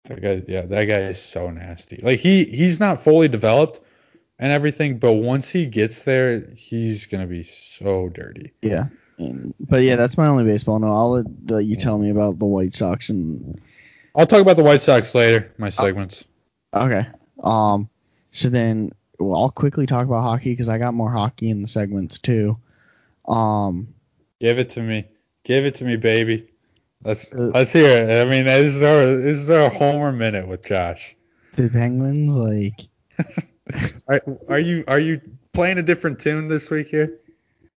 That 0.07 0.21
guy, 0.21 0.43
yeah, 0.47 0.61
that 0.61 0.85
guy 0.85 1.01
is 1.01 1.21
so 1.21 1.49
nasty. 1.49 1.99
Like 2.01 2.19
he, 2.19 2.45
he's 2.45 2.79
not 2.79 3.01
fully 3.01 3.27
developed 3.27 3.81
and 4.39 4.51
everything, 4.51 4.99
but 4.99 5.13
once 5.13 5.49
he 5.49 5.65
gets 5.65 5.99
there, 5.99 6.49
he's 6.55 7.05
gonna 7.07 7.27
be 7.27 7.43
so 7.43 8.09
dirty. 8.09 8.53
Yeah. 8.61 8.87
And, 9.17 9.53
but 9.59 9.77
yeah, 9.77 9.95
that's 9.95 10.17
my 10.17 10.27
only 10.27 10.43
baseball. 10.43 10.79
No, 10.79 10.87
I'll 10.87 11.11
let, 11.11 11.25
let 11.47 11.65
you 11.65 11.75
tell 11.75 11.97
me 11.97 12.11
about 12.11 12.37
the 12.37 12.45
White 12.45 12.75
Sox 12.75 13.09
and 13.09 13.59
I'll 14.15 14.27
talk 14.27 14.41
about 14.41 14.57
the 14.57 14.63
White 14.63 14.81
Sox 14.81 15.13
later. 15.13 15.51
My 15.57 15.69
segments. 15.69 16.23
okay. 16.73 17.07
Um, 17.43 17.89
so 18.31 18.49
then 18.49 18.91
well, 19.19 19.41
I'll 19.41 19.51
quickly 19.51 19.85
talk 19.85 20.05
about 20.05 20.21
hockey 20.21 20.51
because 20.51 20.69
I 20.69 20.77
got 20.77 20.93
more 20.93 21.11
hockey 21.11 21.49
in 21.49 21.61
the 21.61 21.67
segments 21.67 22.19
too. 22.19 22.57
Um, 23.27 23.93
Give 24.39 24.59
it 24.59 24.69
to 24.71 24.81
me. 24.81 25.05
Give 25.43 25.65
it 25.65 25.75
to 25.75 25.85
me, 25.85 25.95
baby. 25.95 26.49
Let's 27.03 27.33
Uh, 27.33 27.51
let's 27.53 27.71
hear 27.71 27.87
it. 27.89 28.27
I 28.27 28.29
mean, 28.29 28.45
this 28.45 28.75
is 28.75 28.83
our 28.83 29.05
this 29.05 29.39
is 29.39 29.49
our 29.49 29.69
homer 29.69 30.11
minute 30.11 30.47
with 30.47 30.65
Josh. 30.65 31.15
the 31.55 31.69
Penguins 31.69 32.33
like 32.33 32.87
Are, 34.07 34.21
are 34.47 34.59
you 34.59 34.83
are 34.87 34.99
you 34.99 35.21
playing 35.53 35.77
a 35.77 35.83
different 35.83 36.19
tune 36.19 36.47
this 36.47 36.69
week 36.69 36.87
here? 36.87 37.19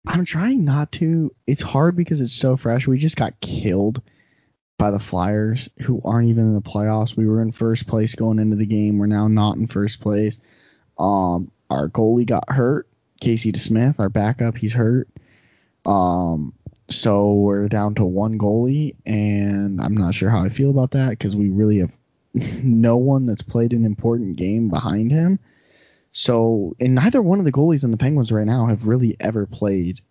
I'm 0.08 0.26
trying 0.26 0.64
not 0.64 0.92
to. 0.94 1.34
It's 1.48 1.62
hard 1.62 1.96
because 1.96 2.22
it's 2.22 2.34
so 2.34 2.58
fresh. 2.58 2.88
We 2.88 2.98
just 2.98 3.18
got 3.18 3.40
killed 3.42 4.02
by 4.78 4.92
the 4.92 5.00
Flyers, 5.00 5.70
who 5.82 6.02
aren't 6.06 6.30
even 6.30 6.46
in 6.46 6.54
the 6.54 6.62
playoffs. 6.62 7.16
We 7.16 7.28
were 7.28 7.42
in 7.42 7.52
first 7.52 7.88
place 7.88 8.16
going 8.16 8.40
into 8.40 8.56
the 8.56 8.66
game. 8.66 8.98
We're 8.98 9.08
now 9.08 9.28
not 9.28 9.58
in 9.58 9.68
first 9.68 10.00
place. 10.00 10.40
Um, 10.98 11.52
our 11.70 11.90
goalie 11.90 12.26
got 12.26 12.50
hurt. 12.50 12.88
Casey 13.20 13.52
DeSmith, 13.52 14.00
our 14.00 14.10
backup, 14.10 14.56
he's 14.56 14.72
hurt. 14.72 15.10
Um, 15.86 16.54
so 16.90 17.34
we're 17.34 17.68
down 17.68 17.96
to 17.96 18.06
one 18.06 18.38
goalie, 18.38 18.96
and 19.06 19.82
I'm 19.82 19.96
not 19.96 20.16
sure 20.16 20.30
how 20.30 20.44
I 20.44 20.50
feel 20.50 20.70
about 20.70 20.92
that 20.92 21.10
because 21.12 21.36
we 21.36 21.50
really 21.50 21.80
have 21.80 21.92
no 22.64 22.98
one 22.98 23.26
that's 23.26 23.42
played 23.42 23.74
an 23.74 23.86
important 23.86 24.38
game 24.38 24.70
behind 24.70 25.12
him. 25.12 25.40
So, 26.12 26.76
and 26.80 26.96
neither 26.96 27.22
one 27.22 27.40
of 27.40 27.46
the 27.46 27.52
goalies 27.52 27.84
in 27.84 27.92
the 27.92 27.98
Penguins 27.98 28.32
right 28.32 28.46
now 28.46 28.66
have 28.66 28.88
really 28.88 29.16
ever 29.20 29.46
played 29.46 30.02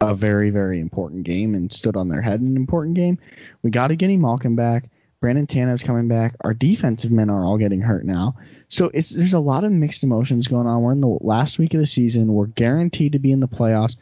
a 0.00 0.14
very, 0.14 0.50
very 0.50 0.78
important 0.78 1.24
game 1.24 1.54
and 1.54 1.72
stood 1.72 1.96
on 1.96 2.08
their 2.08 2.22
head 2.22 2.40
in 2.40 2.46
an 2.46 2.56
important 2.56 2.96
game. 2.96 3.18
We 3.62 3.70
got 3.70 3.88
to 3.88 3.96
get 3.96 4.10
him 4.10 4.20
Malkin 4.20 4.54
back. 4.54 4.90
Brandon 5.20 5.46
Tanev's 5.46 5.82
coming 5.82 6.08
back. 6.08 6.36
Our 6.42 6.54
defensive 6.54 7.10
men 7.10 7.30
are 7.30 7.44
all 7.44 7.56
getting 7.56 7.80
hurt 7.80 8.04
now. 8.04 8.36
So 8.68 8.90
it's 8.92 9.10
there's 9.10 9.32
a 9.32 9.40
lot 9.40 9.64
of 9.64 9.72
mixed 9.72 10.04
emotions 10.04 10.46
going 10.46 10.66
on. 10.66 10.82
We're 10.82 10.92
in 10.92 11.00
the 11.00 11.18
last 11.20 11.58
week 11.58 11.74
of 11.74 11.80
the 11.80 11.86
season. 11.86 12.32
We're 12.32 12.46
guaranteed 12.46 13.12
to 13.12 13.18
be 13.18 13.32
in 13.32 13.40
the 13.40 13.48
playoffs. 13.48 13.96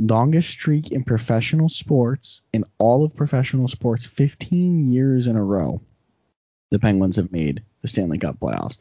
Longest 0.00 0.48
streak 0.48 0.90
in 0.92 1.04
professional 1.04 1.68
sports 1.68 2.40
in 2.54 2.64
all 2.78 3.04
of 3.04 3.14
professional 3.14 3.68
sports, 3.68 4.06
15 4.06 4.90
years 4.90 5.26
in 5.26 5.36
a 5.36 5.44
row. 5.44 5.80
The 6.70 6.78
Penguins 6.78 7.16
have 7.16 7.30
made 7.32 7.62
the 7.82 7.88
Stanley 7.88 8.18
Cup 8.18 8.38
playoffs. 8.40 8.78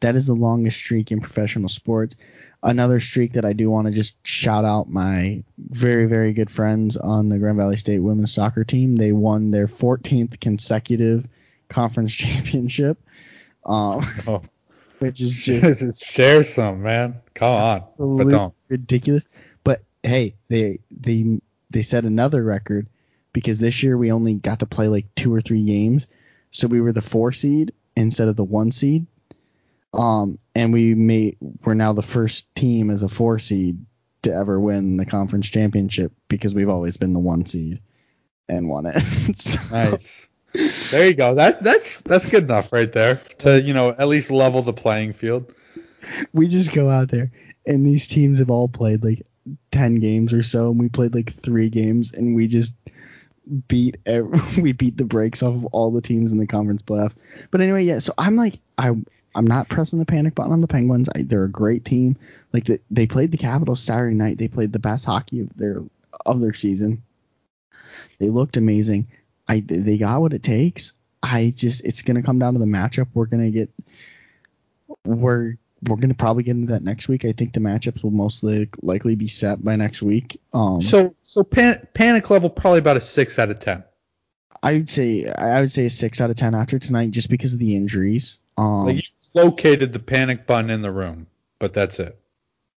That 0.00 0.16
is 0.16 0.26
the 0.26 0.34
longest 0.34 0.76
streak 0.78 1.12
in 1.12 1.20
professional 1.20 1.68
sports. 1.68 2.16
Another 2.62 2.98
streak 3.00 3.34
that 3.34 3.44
I 3.44 3.52
do 3.52 3.70
want 3.70 3.86
to 3.86 3.92
just 3.92 4.16
shout 4.26 4.64
out 4.64 4.90
my 4.90 5.44
very, 5.56 6.06
very 6.06 6.32
good 6.32 6.50
friends 6.50 6.96
on 6.96 7.28
the 7.28 7.38
Grand 7.38 7.58
Valley 7.58 7.76
State 7.76 8.00
women's 8.00 8.34
soccer 8.34 8.64
team. 8.64 8.96
They 8.96 9.12
won 9.12 9.50
their 9.52 9.68
14th 9.68 10.40
consecutive 10.40 11.26
conference 11.68 12.12
championship, 12.16 12.98
um, 13.64 14.04
Oh, 14.26 14.42
which 14.98 15.20
is 15.20 15.32
just 15.32 16.04
share 16.04 16.42
some, 16.42 16.82
man. 16.82 17.20
Come 17.34 17.52
on, 17.54 17.84
but 17.98 18.28
don't. 18.28 18.54
ridiculous. 18.68 19.28
But 19.62 19.82
hey, 20.06 20.34
they 20.48 20.80
they 20.90 21.40
they 21.70 21.82
set 21.82 22.04
another 22.04 22.42
record 22.42 22.88
because 23.32 23.58
this 23.58 23.82
year 23.82 23.98
we 23.98 24.12
only 24.12 24.34
got 24.34 24.60
to 24.60 24.66
play 24.66 24.88
like 24.88 25.14
two 25.14 25.34
or 25.34 25.40
three 25.40 25.64
games, 25.64 26.06
so 26.50 26.68
we 26.68 26.80
were 26.80 26.92
the 26.92 27.02
four 27.02 27.32
seed 27.32 27.72
instead 27.96 28.28
of 28.28 28.36
the 28.36 28.44
one 28.44 28.72
seed. 28.72 29.06
Um, 29.92 30.38
and 30.54 30.72
we 30.72 30.94
made 30.94 31.36
we're 31.64 31.74
now 31.74 31.92
the 31.92 32.02
first 32.02 32.54
team 32.54 32.90
as 32.90 33.02
a 33.02 33.08
four 33.08 33.38
seed 33.38 33.84
to 34.22 34.32
ever 34.34 34.58
win 34.60 34.96
the 34.96 35.06
conference 35.06 35.48
championship 35.48 36.12
because 36.28 36.54
we've 36.54 36.68
always 36.68 36.96
been 36.96 37.12
the 37.12 37.18
one 37.20 37.46
seed 37.46 37.80
and 38.48 38.68
won 38.68 38.86
it. 38.86 39.02
So- 39.36 39.60
Nice. 39.70 40.28
There 40.90 41.06
you 41.06 41.12
go. 41.14 41.34
That 41.34 41.62
that's 41.62 42.00
that's 42.02 42.24
good 42.24 42.44
enough 42.44 42.72
right 42.72 42.90
there 42.90 43.14
to 43.40 43.60
you 43.60 43.74
know 43.74 43.90
at 43.90 44.08
least 44.08 44.30
level 44.30 44.62
the 44.62 44.72
playing 44.72 45.12
field. 45.12 45.52
we 46.32 46.48
just 46.48 46.72
go 46.72 46.88
out 46.88 47.08
there 47.10 47.30
and 47.66 47.84
these 47.84 48.06
teams 48.06 48.38
have 48.38 48.48
all 48.48 48.68
played 48.68 49.04
like 49.04 49.22
10 49.70 49.96
games 49.96 50.32
or 50.32 50.42
so 50.42 50.70
and 50.70 50.80
we 50.80 50.88
played 50.88 51.14
like 51.14 51.34
three 51.42 51.68
games 51.68 52.12
and 52.12 52.34
we 52.34 52.46
just 52.46 52.74
beat 53.68 53.96
ev- 54.06 54.58
we 54.58 54.72
beat 54.72 54.96
the 54.96 55.04
brakes 55.04 55.42
off 55.42 55.54
of 55.54 55.64
all 55.66 55.90
the 55.90 56.00
teams 56.00 56.32
in 56.32 56.38
the 56.38 56.46
conference 56.46 56.82
playoff. 56.82 57.14
but 57.50 57.60
anyway 57.60 57.82
yeah 57.82 57.98
so 57.98 58.12
i'm 58.18 58.36
like 58.36 58.58
i 58.78 58.88
i'm 59.36 59.46
not 59.46 59.68
pressing 59.68 59.98
the 59.98 60.06
panic 60.06 60.34
button 60.34 60.52
on 60.52 60.60
the 60.60 60.66
penguins. 60.66 61.08
I, 61.14 61.22
they're 61.22 61.44
a 61.44 61.48
great 61.48 61.84
team. 61.84 62.16
Like 62.52 62.64
the, 62.64 62.80
they 62.90 63.06
played 63.06 63.30
the 63.30 63.36
capitals 63.36 63.80
saturday 63.82 64.16
night. 64.16 64.38
They 64.38 64.48
played 64.48 64.72
the 64.72 64.78
best 64.78 65.04
hockey 65.04 65.40
of 65.40 65.54
their 65.56 65.82
of 66.24 66.40
their 66.40 66.54
season. 66.54 67.02
They 68.18 68.30
looked 68.30 68.56
amazing. 68.56 69.08
I 69.46 69.60
they 69.60 69.98
got 69.98 70.20
what 70.20 70.32
it 70.32 70.42
takes. 70.42 70.94
I 71.22 71.52
just 71.54 71.84
it's 71.84 72.02
gonna 72.02 72.22
come 72.22 72.38
down 72.38 72.54
to 72.54 72.58
the 72.58 72.66
matchup. 72.66 73.08
We're 73.14 73.26
gonna 73.26 73.50
get 73.50 73.70
we're 75.04 75.56
we're 75.82 75.96
gonna 75.96 76.14
probably 76.14 76.42
get 76.42 76.56
into 76.56 76.72
that 76.72 76.82
next 76.82 77.08
week. 77.08 77.24
I 77.24 77.32
think 77.32 77.52
the 77.52 77.60
matchups 77.60 78.02
will 78.02 78.10
mostly 78.10 78.68
likely 78.82 79.14
be 79.14 79.28
set 79.28 79.62
by 79.64 79.76
next 79.76 80.02
week. 80.02 80.40
Um, 80.52 80.80
So 80.80 81.14
so 81.22 81.44
pan, 81.44 81.86
panic 81.94 82.30
level 82.30 82.48
probably 82.50 82.78
about 82.78 82.96
a 82.96 83.00
six 83.00 83.38
out 83.38 83.50
of 83.50 83.58
ten. 83.58 83.84
I 84.62 84.72
would 84.72 84.88
say 84.88 85.26
I 85.28 85.60
would 85.60 85.70
say 85.70 85.86
a 85.86 85.90
six 85.90 86.20
out 86.20 86.30
of 86.30 86.36
ten 86.36 86.54
after 86.54 86.78
tonight, 86.78 87.10
just 87.10 87.28
because 87.30 87.52
of 87.52 87.58
the 87.58 87.76
injuries. 87.76 88.38
Um, 88.56 88.86
Like 88.86 88.96
you 88.96 89.02
located 89.34 89.92
the 89.92 89.98
panic 89.98 90.46
button 90.46 90.70
in 90.70 90.80
the 90.82 90.90
room, 90.90 91.26
but 91.58 91.72
that's 91.74 91.98
it. 92.00 92.18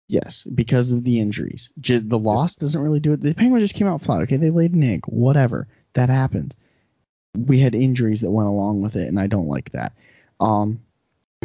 yes, 0.10 0.44
because 0.44 0.92
of 0.92 1.04
the 1.06 1.20
injuries. 1.22 1.70
J- 1.80 2.00
the 2.00 2.20
loss 2.20 2.56
doesn't 2.56 2.82
really 2.82 3.00
do 3.00 3.14
it. 3.14 3.22
The 3.22 3.34
Penguins 3.34 3.64
just 3.64 3.76
came 3.76 3.88
out 3.88 4.02
flat. 4.02 4.24
Okay, 4.24 4.36
they 4.36 4.50
laid 4.50 4.74
an 4.74 4.84
egg. 4.84 5.04
Whatever, 5.06 5.68
that 5.94 6.10
happens. 6.10 6.56
We 7.34 7.60
had 7.60 7.76
injuries 7.76 8.22
that 8.22 8.32
went 8.32 8.50
along 8.50 8.82
with 8.82 8.96
it, 8.98 9.08
and 9.08 9.18
I 9.20 9.28
don't 9.28 9.48
like 9.48 9.72
that. 9.72 9.94
Um, 10.42 10.82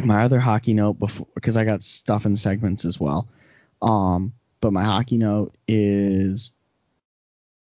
my 0.05 0.23
other 0.23 0.39
hockey 0.39 0.73
note 0.73 0.99
before 0.99 1.27
because 1.35 1.57
I 1.57 1.65
got 1.65 1.83
stuff 1.83 2.25
in 2.25 2.35
segments 2.37 2.85
as 2.85 2.99
well. 2.99 3.27
Um, 3.81 4.33
but 4.61 4.73
my 4.73 4.83
hockey 4.83 5.17
note 5.17 5.55
is 5.67 6.51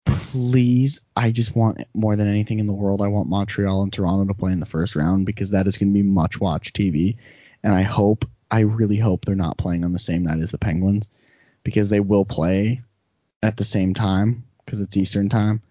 please, 0.06 1.02
I 1.16 1.32
just 1.32 1.56
want 1.56 1.84
more 1.94 2.16
than 2.16 2.28
anything 2.28 2.60
in 2.60 2.68
the 2.68 2.74
world, 2.74 3.02
I 3.02 3.08
want 3.08 3.30
Montreal 3.30 3.84
and 3.84 3.92
Toronto 3.92 4.32
to 4.32 4.38
play 4.38 4.52
in 4.52 4.60
the 4.60 4.66
first 4.66 4.96
round 4.96 5.26
because 5.26 5.52
that 5.52 5.68
is 5.68 5.78
going 5.78 5.90
to 5.90 5.94
be 5.94 6.04
much 6.04 6.40
watch 6.40 6.74
TV. 6.74 7.18
And 7.64 7.74
I 7.74 7.82
hope, 7.82 8.26
I 8.52 8.62
really 8.62 8.98
hope 8.98 9.26
they're 9.26 9.36
not 9.36 9.58
playing 9.58 9.84
on 9.84 9.92
the 9.92 10.00
same 10.00 10.24
night 10.24 10.40
as 10.40 10.52
the 10.52 10.58
Penguins 10.58 11.08
because 11.64 11.90
they 11.90 12.00
will 12.00 12.26
play 12.26 12.82
at 13.42 13.58
the 13.58 13.64
same 13.64 13.94
time 13.94 14.44
because 14.66 14.80
it's 14.80 14.98
Eastern 14.98 15.30
time. 15.30 15.62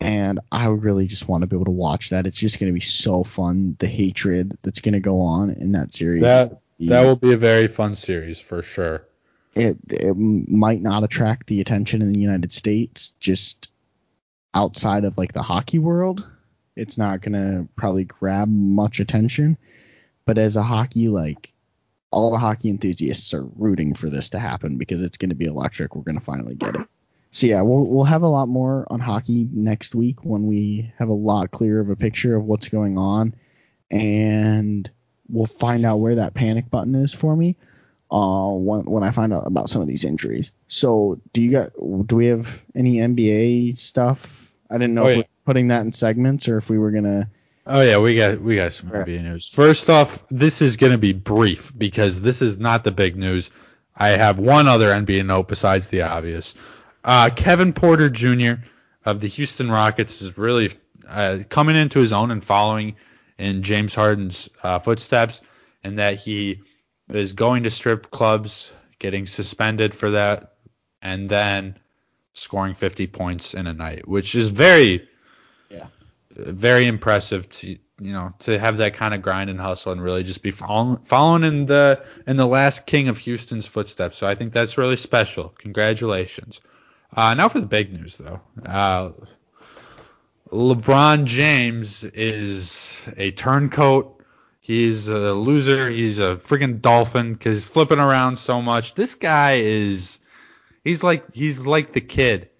And 0.00 0.40
I 0.52 0.68
really 0.68 1.06
just 1.06 1.28
want 1.28 1.42
to 1.42 1.46
be 1.48 1.56
able 1.56 1.64
to 1.64 1.70
watch 1.72 2.10
that. 2.10 2.26
It's 2.26 2.38
just 2.38 2.60
going 2.60 2.72
to 2.72 2.78
be 2.78 2.84
so 2.84 3.24
fun. 3.24 3.76
The 3.80 3.88
hatred 3.88 4.56
that's 4.62 4.80
going 4.80 4.92
to 4.92 5.00
go 5.00 5.20
on 5.20 5.50
in 5.50 5.72
that 5.72 5.92
series. 5.92 6.22
That 6.22 6.60
that 6.80 7.02
will 7.02 7.16
be 7.16 7.32
a 7.32 7.36
very 7.36 7.66
fun 7.66 7.96
series 7.96 8.38
for 8.38 8.62
sure. 8.62 9.02
it, 9.54 9.76
it 9.90 10.14
might 10.16 10.80
not 10.80 11.02
attract 11.02 11.48
the 11.48 11.60
attention 11.60 12.02
in 12.02 12.12
the 12.12 12.20
United 12.20 12.52
States 12.52 13.12
just 13.18 13.68
outside 14.54 15.04
of 15.04 15.18
like 15.18 15.32
the 15.32 15.42
hockey 15.42 15.80
world. 15.80 16.24
It's 16.76 16.96
not 16.96 17.20
gonna 17.20 17.66
probably 17.74 18.04
grab 18.04 18.48
much 18.48 19.00
attention, 19.00 19.58
but 20.26 20.38
as 20.38 20.54
a 20.54 20.62
hockey 20.62 21.08
like 21.08 21.52
all 22.10 22.30
the 22.30 22.38
hockey 22.38 22.70
enthusiasts 22.70 23.34
are 23.34 23.44
rooting 23.56 23.94
for 23.94 24.08
this 24.08 24.30
to 24.30 24.38
happen 24.38 24.78
because 24.78 25.02
it's 25.02 25.18
going 25.18 25.28
to 25.28 25.34
be 25.34 25.44
electric. 25.44 25.94
We're 25.94 26.02
going 26.02 26.18
to 26.18 26.24
finally 26.24 26.54
get 26.54 26.74
it. 26.74 26.86
So 27.30 27.46
yeah, 27.46 27.60
we'll 27.62 27.84
we'll 27.86 28.04
have 28.04 28.22
a 28.22 28.28
lot 28.28 28.48
more 28.48 28.86
on 28.90 29.00
hockey 29.00 29.48
next 29.52 29.94
week 29.94 30.24
when 30.24 30.46
we 30.46 30.92
have 30.98 31.08
a 31.08 31.12
lot 31.12 31.50
clearer 31.50 31.80
of 31.80 31.90
a 31.90 31.96
picture 31.96 32.34
of 32.36 32.44
what's 32.44 32.68
going 32.68 32.96
on, 32.98 33.34
and 33.90 34.90
we'll 35.28 35.46
find 35.46 35.84
out 35.84 35.96
where 35.98 36.16
that 36.16 36.34
panic 36.34 36.70
button 36.70 36.94
is 36.94 37.12
for 37.12 37.36
me 37.36 37.56
uh, 38.10 38.48
when 38.50 38.82
when 38.84 39.02
I 39.02 39.10
find 39.10 39.32
out 39.32 39.46
about 39.46 39.68
some 39.68 39.82
of 39.82 39.88
these 39.88 40.04
injuries. 40.04 40.52
So, 40.68 41.20
do 41.32 41.40
you 41.42 41.50
got 41.50 41.72
do 42.06 42.16
we 42.16 42.26
have 42.26 42.48
any 42.74 42.96
NBA 42.96 43.76
stuff? 43.76 44.50
I 44.70 44.78
didn't 44.78 44.94
know 44.94 45.04
Oh, 45.04 45.08
if 45.08 45.16
yeah. 45.16 45.22
we're 45.22 45.44
putting 45.44 45.68
that 45.68 45.82
in 45.82 45.92
segments 45.92 46.48
or 46.48 46.56
if 46.58 46.70
we 46.70 46.78
were 46.78 46.90
gonna. 46.90 47.30
Oh 47.66 47.82
yeah, 47.82 47.98
we 47.98 48.16
got 48.16 48.40
we 48.40 48.56
got 48.56 48.72
some 48.72 48.88
Right. 48.88 49.06
NBA 49.06 49.22
news. 49.22 49.48
First 49.48 49.90
off, 49.90 50.24
this 50.30 50.62
is 50.62 50.76
going 50.78 50.92
to 50.92 50.98
be 50.98 51.12
brief 51.12 51.72
because 51.76 52.20
this 52.22 52.40
is 52.40 52.58
not 52.58 52.84
the 52.84 52.90
big 52.90 53.16
news. 53.16 53.50
I 53.94 54.10
have 54.10 54.38
one 54.38 54.68
other 54.68 54.88
NBA 54.88 55.26
note 55.26 55.48
besides 55.48 55.88
the 55.88 56.02
obvious. 56.02 56.54
Uh, 57.04 57.30
Kevin 57.30 57.72
Porter 57.72 58.10
Jr. 58.10 58.62
of 59.04 59.20
the 59.20 59.28
Houston 59.28 59.70
Rockets 59.70 60.20
is 60.22 60.36
really 60.36 60.72
uh, 61.08 61.38
coming 61.48 61.76
into 61.76 61.98
his 61.98 62.12
own 62.12 62.30
and 62.30 62.44
following 62.44 62.96
in 63.38 63.62
James 63.62 63.94
Harden's 63.94 64.48
uh, 64.62 64.78
footsteps, 64.78 65.40
and 65.84 65.98
that 65.98 66.18
he 66.18 66.60
is 67.08 67.32
going 67.32 67.62
to 67.62 67.70
strip 67.70 68.10
clubs, 68.10 68.72
getting 68.98 69.26
suspended 69.26 69.94
for 69.94 70.10
that, 70.10 70.54
and 71.00 71.28
then 71.28 71.78
scoring 72.34 72.74
50 72.74 73.06
points 73.06 73.54
in 73.54 73.66
a 73.66 73.72
night, 73.72 74.06
which 74.06 74.34
is 74.34 74.48
very 74.50 75.08
very 76.38 76.86
impressive 76.86 77.48
to 77.50 77.76
you 78.00 78.12
know 78.12 78.32
to 78.38 78.58
have 78.58 78.78
that 78.78 78.94
kind 78.94 79.12
of 79.12 79.22
grind 79.22 79.50
and 79.50 79.60
hustle 79.60 79.92
and 79.92 80.02
really 80.02 80.22
just 80.22 80.42
be 80.42 80.50
following, 80.50 80.98
following 81.04 81.42
in 81.44 81.66
the 81.66 82.02
in 82.26 82.36
the 82.36 82.46
last 82.46 82.86
king 82.86 83.08
of 83.08 83.18
Houston's 83.18 83.66
footsteps. 83.66 84.16
So 84.16 84.26
I 84.26 84.34
think 84.34 84.52
that's 84.52 84.78
really 84.78 84.96
special. 84.96 85.54
Congratulations. 85.58 86.60
Uh, 87.14 87.34
now 87.34 87.48
for 87.48 87.60
the 87.60 87.66
big 87.66 87.92
news, 87.92 88.18
though. 88.18 88.40
Uh, 88.64 89.10
LeBron 90.50 91.24
James 91.24 92.04
is 92.04 93.06
a 93.16 93.30
turncoat. 93.32 94.22
He's 94.60 95.08
a 95.08 95.32
loser. 95.32 95.88
He's 95.90 96.18
a 96.18 96.36
freaking 96.36 96.80
dolphin 96.80 97.32
because 97.32 97.58
he's 97.58 97.64
flipping 97.64 97.98
around 97.98 98.38
so 98.38 98.60
much. 98.60 98.94
This 98.94 99.14
guy 99.14 99.60
is, 99.60 100.18
he's 100.84 101.02
like 101.02 101.34
he's 101.34 101.66
like 101.66 101.92
the 101.92 102.00
kid, 102.02 102.50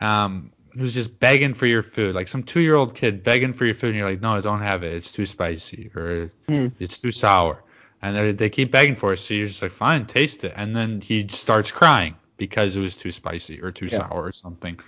um, 0.00 0.52
who's 0.72 0.94
just 0.94 1.18
begging 1.18 1.54
for 1.54 1.66
your 1.66 1.82
food, 1.82 2.14
like 2.14 2.28
some 2.28 2.44
two-year-old 2.44 2.94
kid 2.94 3.24
begging 3.24 3.52
for 3.52 3.64
your 3.64 3.74
food, 3.74 3.88
and 3.88 3.98
you're 3.98 4.08
like, 4.08 4.20
no, 4.20 4.40
don't 4.40 4.62
have 4.62 4.84
it. 4.84 4.92
It's 4.92 5.12
too 5.12 5.26
spicy 5.26 5.90
or 5.94 6.30
Hmm. 6.48 6.68
it's 6.78 6.98
too 6.98 7.10
sour, 7.10 7.62
and 8.00 8.16
they 8.16 8.32
they 8.32 8.50
keep 8.50 8.70
begging 8.70 8.96
for 8.96 9.12
it. 9.12 9.18
So 9.18 9.34
you're 9.34 9.48
just 9.48 9.62
like, 9.62 9.72
fine, 9.72 10.06
taste 10.06 10.44
it, 10.44 10.52
and 10.54 10.74
then 10.74 11.00
he 11.00 11.26
starts 11.28 11.72
crying 11.72 12.14
because 12.46 12.76
it 12.76 12.80
was 12.80 12.96
too 12.96 13.12
spicy 13.12 13.60
or 13.62 13.70
too 13.70 13.86
Yeah. 13.86 13.98
sour 13.98 14.22
or 14.24 14.32
something. 14.32 14.78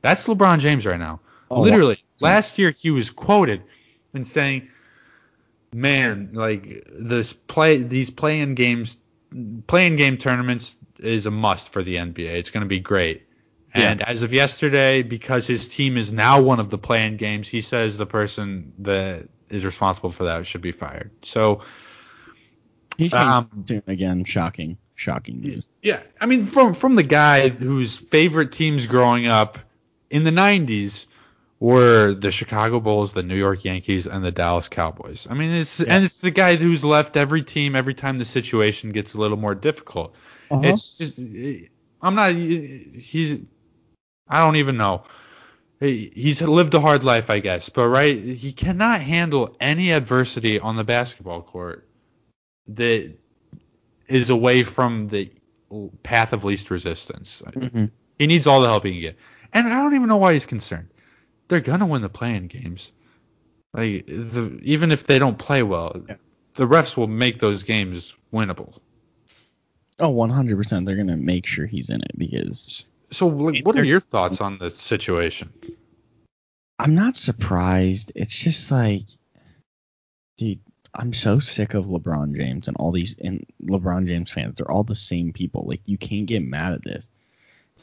That's 0.00 0.26
LeBron 0.26 0.58
James 0.60 0.86
right 0.86 0.98
now. 0.98 1.20
Oh, 1.50 1.60
Literally, 1.60 1.98
last 2.20 2.58
year 2.58 2.70
he 2.76 2.90
was 2.90 3.10
quoted 3.10 3.62
in 4.14 4.24
saying, 4.24 4.68
"Man, 5.74 6.30
like 6.32 6.86
this 6.90 7.32
play, 7.34 7.82
these 7.82 8.10
play-in 8.10 8.54
games, 8.54 8.96
play-in 9.66 9.96
game 9.96 10.16
tournaments 10.16 10.78
is 10.98 11.26
a 11.26 11.30
must 11.30 11.68
for 11.72 11.82
the 11.82 11.96
NBA. 11.98 12.32
It's 12.40 12.50
going 12.50 12.62
to 12.62 12.68
be 12.68 12.80
great." 12.80 13.26
And 13.74 14.02
as 14.02 14.22
of 14.22 14.32
yesterday, 14.32 15.02
because 15.02 15.46
his 15.46 15.68
team 15.68 15.96
is 15.96 16.12
now 16.12 16.42
one 16.42 16.60
of 16.60 16.68
the 16.68 16.78
play-in 16.78 17.16
games, 17.16 17.48
he 17.48 17.60
says 17.62 17.96
the 17.96 18.06
person 18.06 18.72
that 18.80 19.28
is 19.48 19.64
responsible 19.64 20.10
for 20.10 20.24
that 20.24 20.46
should 20.46 20.60
be 20.62 20.72
fired. 20.72 21.10
So, 21.22 21.62
He's 22.98 23.14
um, 23.14 23.48
again 23.86 24.24
shocking, 24.24 24.76
shocking 25.02 25.40
news. 25.40 25.66
yeah, 25.82 26.00
I 26.20 26.26
mean, 26.26 26.46
from 26.46 26.74
from 26.74 26.94
the 26.94 27.02
guy 27.02 27.48
whose 27.48 27.96
favorite 27.96 28.52
teams 28.52 28.86
growing 28.86 29.26
up 29.26 29.58
in 30.10 30.24
the 30.24 30.30
'90s 30.30 31.06
were 31.60 32.14
the 32.14 32.30
Chicago 32.32 32.80
Bulls, 32.80 33.12
the 33.12 33.22
New 33.22 33.36
York 33.36 33.64
Yankees, 33.64 34.06
and 34.06 34.24
the 34.24 34.32
Dallas 34.32 34.68
Cowboys. 34.68 35.26
I 35.30 35.34
mean, 35.34 35.50
it's 35.50 35.78
Yeah. 35.80 35.86
and 35.94 36.04
it's 36.04 36.20
the 36.20 36.30
guy 36.30 36.56
who's 36.56 36.84
left 36.84 37.16
every 37.16 37.42
team 37.42 37.76
every 37.76 37.94
time 37.94 38.16
the 38.18 38.24
situation 38.24 38.90
gets 38.90 39.14
a 39.14 39.20
little 39.20 39.36
more 39.36 39.54
difficult. 39.54 40.14
Uh-huh. 40.50 40.62
It's 40.64 40.98
just 40.98 41.18
I'm 42.00 42.14
not. 42.14 42.34
He's 42.34 43.38
I 44.28 44.40
don't 44.44 44.56
even 44.56 44.76
know. 44.76 45.04
He's 45.80 46.40
lived 46.40 46.74
a 46.74 46.80
hard 46.80 47.02
life, 47.02 47.28
I 47.28 47.40
guess, 47.40 47.68
but 47.68 47.88
right, 47.88 48.16
he 48.16 48.52
cannot 48.52 49.00
handle 49.00 49.56
any 49.60 49.90
adversity 49.90 50.60
on 50.60 50.76
the 50.76 50.84
basketball 50.84 51.42
court 51.42 51.88
that 52.68 53.12
is 54.14 54.30
away 54.30 54.62
from 54.62 55.06
the 55.06 55.30
path 56.02 56.32
of 56.32 56.44
least 56.44 56.70
resistance. 56.70 57.42
Mhm. 57.46 57.90
He 58.18 58.26
needs 58.26 58.46
all 58.46 58.60
the 58.60 58.68
help 58.68 58.84
he 58.84 58.92
can 58.92 59.00
get, 59.00 59.16
and 59.52 59.66
I 59.66 59.82
don't 59.82 59.94
even 59.94 60.08
know 60.08 60.18
why 60.18 60.34
he's 60.34 60.46
concerned. 60.46 60.88
They're 61.48 61.60
gonna 61.60 61.86
win 61.86 62.02
the 62.02 62.08
play-in 62.08 62.46
games. 62.46 62.90
Like 63.74 64.06
the, 64.06 64.58
even 64.62 64.92
if 64.92 65.04
they 65.04 65.18
don't 65.18 65.38
play 65.38 65.62
well, 65.62 66.04
Yeah. 66.08 66.16
the 66.54 66.66
refs 66.66 66.96
will 66.96 67.06
make 67.06 67.38
those 67.40 67.62
games 67.62 68.14
winnable. 68.32 68.78
Oh, 69.98 70.10
100%. 70.10 70.84
They're 70.86 70.96
gonna 70.96 71.16
make 71.16 71.46
sure 71.46 71.66
he's 71.66 71.90
in 71.90 72.00
it 72.02 72.18
because 72.18 72.84
So, 73.10 73.28
like, 73.28 73.64
what 73.64 73.78
are 73.78 73.84
your 73.84 74.00
thoughts 74.00 74.40
on 74.40 74.58
the 74.58 74.70
situation? 74.70 75.52
I'm 76.78 76.94
not 76.94 77.14
surprised. 77.14 78.12
It's 78.14 78.36
just 78.36 78.70
like, 78.70 79.04
dude, 80.38 80.60
I'm 80.94 81.12
so 81.12 81.38
sick 81.38 81.74
of 81.74 81.86
LeBron 81.86 82.36
James 82.36 82.68
and 82.68 82.76
all 82.76 82.92
these 82.92 83.14
and 83.22 83.46
LeBron 83.64 84.06
James 84.06 84.30
fans. 84.30 84.56
They're 84.56 84.70
all 84.70 84.84
the 84.84 84.94
same 84.94 85.32
people. 85.32 85.64
Like, 85.66 85.80
you 85.86 85.96
can't 85.96 86.26
get 86.26 86.46
mad 86.46 86.74
at 86.74 86.84
this. 86.84 87.08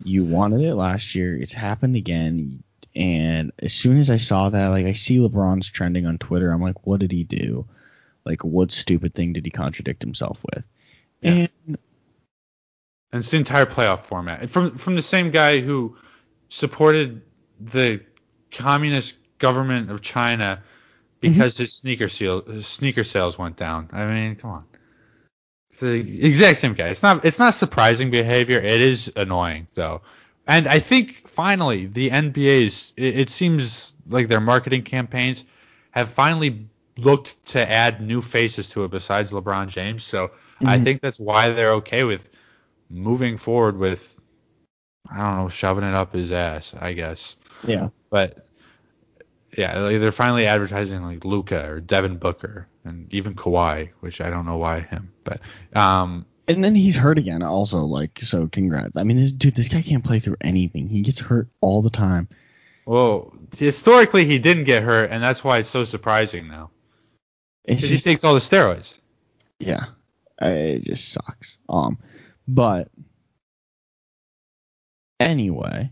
You 0.03 0.23
wanted 0.23 0.61
it 0.61 0.75
last 0.75 1.15
year. 1.15 1.35
It's 1.35 1.53
happened 1.53 1.95
again. 1.95 2.63
And 2.95 3.51
as 3.59 3.73
soon 3.73 3.97
as 3.97 4.09
I 4.09 4.17
saw 4.17 4.49
that, 4.49 4.67
like, 4.67 4.85
I 4.85 4.93
see 4.93 5.17
LeBron's 5.17 5.69
trending 5.69 6.05
on 6.05 6.17
Twitter. 6.17 6.51
I'm 6.51 6.61
like, 6.61 6.85
what 6.85 6.99
did 6.99 7.11
he 7.11 7.23
do? 7.23 7.65
Like, 8.25 8.43
what 8.43 8.71
stupid 8.71 9.15
thing 9.15 9.33
did 9.33 9.45
he 9.45 9.51
contradict 9.51 10.03
himself 10.03 10.39
with? 10.53 10.67
Yeah. 11.21 11.47
And 11.67 11.77
And 13.11 13.21
it's 13.21 13.31
the 13.31 13.37
entire 13.37 13.65
playoff 13.65 13.99
format. 13.99 14.49
From 14.49 14.75
from 14.75 14.95
the 14.95 15.01
same 15.01 15.31
guy 15.31 15.59
who 15.59 15.97
supported 16.49 17.21
the 17.59 18.01
communist 18.51 19.17
government 19.39 19.89
of 19.89 20.01
China 20.01 20.61
because 21.19 21.57
his 21.57 21.73
sneaker 21.73 22.09
seal 22.09 22.41
his 22.43 22.67
sneaker 22.67 23.03
sales 23.03 23.37
went 23.37 23.57
down. 23.57 23.89
I 23.93 24.05
mean, 24.05 24.35
come 24.35 24.51
on. 24.51 24.65
It's 25.69 25.79
the 25.81 26.25
exact 26.25 26.59
same 26.59 26.73
guy. 26.73 26.87
It's 26.87 27.03
not 27.03 27.25
it's 27.25 27.39
not 27.39 27.53
surprising 27.53 28.11
behavior. 28.11 28.59
It 28.59 28.81
is 28.81 29.11
annoying 29.15 29.67
though. 29.73 30.01
And 30.47 30.67
I 30.67 30.79
think 30.79 31.27
finally 31.27 31.85
the 31.87 32.09
NBA's 32.11 32.93
it, 32.97 33.19
it 33.19 33.29
seems 33.29 33.93
like 34.07 34.27
their 34.27 34.39
marketing 34.41 34.83
campaigns 34.83 35.43
have 35.91 36.09
finally 36.09 36.67
looked 36.97 37.45
to 37.47 37.69
add 37.71 38.01
new 38.01 38.21
faces 38.21 38.69
to 38.69 38.83
it 38.83 38.91
besides 38.91 39.31
LeBron 39.31 39.69
James. 39.69 40.03
So 40.03 40.31
I 40.65 40.77
Mhm. 40.77 40.83
think 40.83 41.01
that's 41.01 41.19
why 41.19 41.49
they're 41.51 41.73
okay 41.73 42.03
with 42.03 42.31
moving 42.89 43.37
forward 43.37 43.77
with 43.77 44.17
I 45.09 45.17
don't 45.17 45.37
know, 45.37 45.49
shoving 45.49 45.83
it 45.83 45.93
up 45.93 46.13
his 46.13 46.31
ass, 46.31 46.73
I 46.79 46.93
guess. 46.93 47.35
yeah, 47.63 47.89
But 48.09 48.48
yeah, 49.59 49.77
like 49.77 49.99
they're 49.99 50.13
finally 50.13 50.47
advertising 50.47 51.03
like 51.03 51.25
Luka 51.25 51.69
or 51.69 51.81
Devin 51.81 52.15
Booker 52.17 52.69
and 52.85 53.13
even 53.13 53.35
Kawhi, 53.35 53.89
which 53.99 54.21
I 54.21 54.29
don't 54.29 54.45
know 54.45 54.55
why 54.55 54.79
him, 54.79 55.11
but 55.25 55.41
um 55.75 56.25
And 56.47 56.63
then 56.63 56.75
he's 56.75 56.95
hurt 56.95 57.17
again, 57.17 57.43
also. 57.43 57.79
Like, 57.79 58.19
so 58.21 58.47
congrats. 58.47 58.95
I 58.95 59.03
mean, 59.03 59.17
this 59.17 59.33
dude, 59.33 59.55
this 59.55 59.67
guy 59.67 59.81
can't 59.81 60.03
play 60.03 60.19
through 60.19 60.37
anything. 60.39 60.87
He 60.87 61.01
gets 61.01 61.19
hurt 61.19 61.49
all 61.59 61.81
the 61.81 61.89
time. 61.89 62.29
well, 62.85 63.33
historically 63.57 64.23
he 64.25 64.39
didn't 64.39 64.63
get 64.63 64.81
hurt, 64.81 65.11
and 65.11 65.21
that's 65.21 65.43
why 65.43 65.57
it's 65.57 65.69
so 65.69 65.83
surprising 65.83 66.47
now. 66.47 66.71
Because 67.67 67.89
he 67.89 67.97
takes 67.97 68.23
all 68.23 68.33
the 68.33 68.39
steroids. 68.39 68.97
yeah, 69.59 69.87
it 70.41 70.83
just 70.85 71.11
sucks. 71.11 71.57
Um, 71.67 71.99
but 72.47 72.87
anyway, 75.19 75.91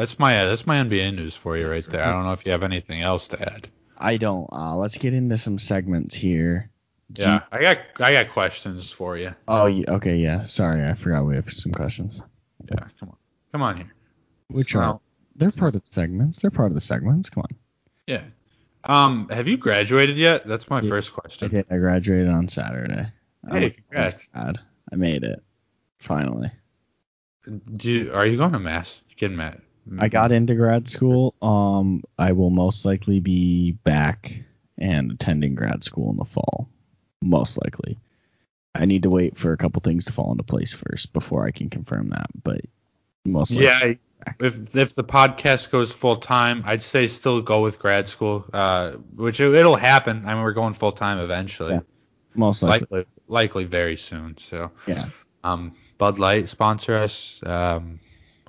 That's 0.00 0.18
my 0.18 0.32
that's 0.46 0.66
my 0.66 0.76
NBA 0.78 1.14
news 1.14 1.36
for 1.36 1.58
you 1.58 1.68
right 1.68 1.84
there. 1.90 2.02
I 2.02 2.10
don't 2.10 2.24
know 2.24 2.32
if 2.32 2.46
you 2.46 2.52
have 2.52 2.62
anything 2.62 3.02
else 3.02 3.28
to 3.28 3.42
add. 3.54 3.68
I 3.98 4.16
don't. 4.16 4.48
Uh, 4.50 4.74
let's 4.76 4.96
get 4.96 5.12
into 5.12 5.36
some 5.36 5.58
segments 5.58 6.14
here. 6.14 6.70
Do 7.12 7.20
Yeah, 7.20 7.34
you- 7.34 7.40
I 7.52 7.60
got 7.60 7.78
I 8.00 8.12
got 8.14 8.30
questions 8.32 8.90
for 8.90 9.18
you. 9.18 9.34
oh, 9.46 9.66
okay. 9.88 10.16
Yeah. 10.16 10.44
Sorry, 10.44 10.82
I 10.88 10.94
forgot 10.94 11.26
we 11.26 11.34
have 11.34 11.50
some 11.52 11.72
questions. 11.72 12.22
Yeah, 12.70 12.86
come 12.98 13.10
on, 13.10 13.16
come 13.52 13.60
on 13.62 13.76
here. 13.76 13.92
Which 14.48 14.72
So- 14.72 14.80
are 14.80 15.00
they're 15.36 15.50
part 15.52 15.74
of 15.74 15.84
the 15.84 15.92
segments. 15.92 16.38
They're 16.40 16.50
part 16.50 16.70
of 16.70 16.74
the 16.74 16.80
segments. 16.80 17.28
Come 17.28 17.42
on. 17.42 17.56
Yeah. 18.06 18.22
Um, 18.84 19.28
have 19.28 19.46
you 19.48 19.58
graduated 19.58 20.16
yet? 20.16 20.46
That's 20.46 20.70
my 20.70 20.80
Yeah, 20.80 20.88
first 20.88 21.12
question. 21.12 21.62
I 21.70 21.76
graduated 21.76 22.28
on 22.28 22.48
Saturday. 22.48 23.06
Hey, 23.50 23.64
I'm 23.66 23.70
congrats. 23.72 24.30
sad. 24.32 24.60
I 24.90 24.96
made 24.96 25.24
it. 25.24 25.42
Finally. 25.98 26.50
Do 27.76 27.90
you, 27.90 28.12
are 28.14 28.24
you 28.24 28.38
going 28.38 28.52
to 28.52 28.58
mass? 28.58 29.02
Getting 29.16 29.36
mad? 29.36 29.60
I 29.98 30.08
got 30.08 30.32
into 30.32 30.54
grad 30.54 30.88
school. 30.88 31.34
Um, 31.42 32.02
I 32.18 32.32
will 32.32 32.50
most 32.50 32.84
likely 32.84 33.20
be 33.20 33.72
back 33.72 34.32
and 34.78 35.12
attending 35.12 35.54
grad 35.54 35.84
school 35.84 36.10
in 36.10 36.16
the 36.16 36.24
fall. 36.24 36.68
Most 37.22 37.58
likely. 37.62 37.98
I 38.74 38.84
need 38.84 39.02
to 39.02 39.10
wait 39.10 39.36
for 39.36 39.52
a 39.52 39.56
couple 39.56 39.80
things 39.82 40.04
to 40.06 40.12
fall 40.12 40.30
into 40.30 40.44
place 40.44 40.72
first 40.72 41.12
before 41.12 41.44
I 41.46 41.50
can 41.50 41.70
confirm 41.70 42.10
that. 42.10 42.28
But 42.42 42.60
most 43.24 43.50
likely. 43.52 43.66
Yeah. 43.66 43.94
If 44.38 44.76
if 44.76 44.94
the 44.94 45.02
podcast 45.04 45.70
goes 45.70 45.90
full 45.90 46.16
time, 46.16 46.62
I'd 46.66 46.82
say 46.82 47.06
still 47.06 47.40
go 47.40 47.62
with 47.62 47.78
grad 47.78 48.06
school. 48.06 48.44
Uh, 48.52 48.92
which 49.16 49.40
it, 49.40 49.52
it'll 49.54 49.76
happen. 49.76 50.24
I 50.26 50.34
mean, 50.34 50.42
we're 50.42 50.52
going 50.52 50.74
full 50.74 50.92
time 50.92 51.18
eventually. 51.18 51.72
Yeah. 51.74 51.80
most 52.34 52.62
likely. 52.62 52.98
Likely, 52.98 53.12
likely 53.28 53.64
very 53.64 53.96
soon. 53.96 54.36
So, 54.36 54.70
Yeah. 54.86 55.06
um, 55.42 55.74
Bud 55.98 56.18
Light 56.18 56.48
sponsor 56.50 56.96
us. 56.96 57.40
Um, 57.44 57.98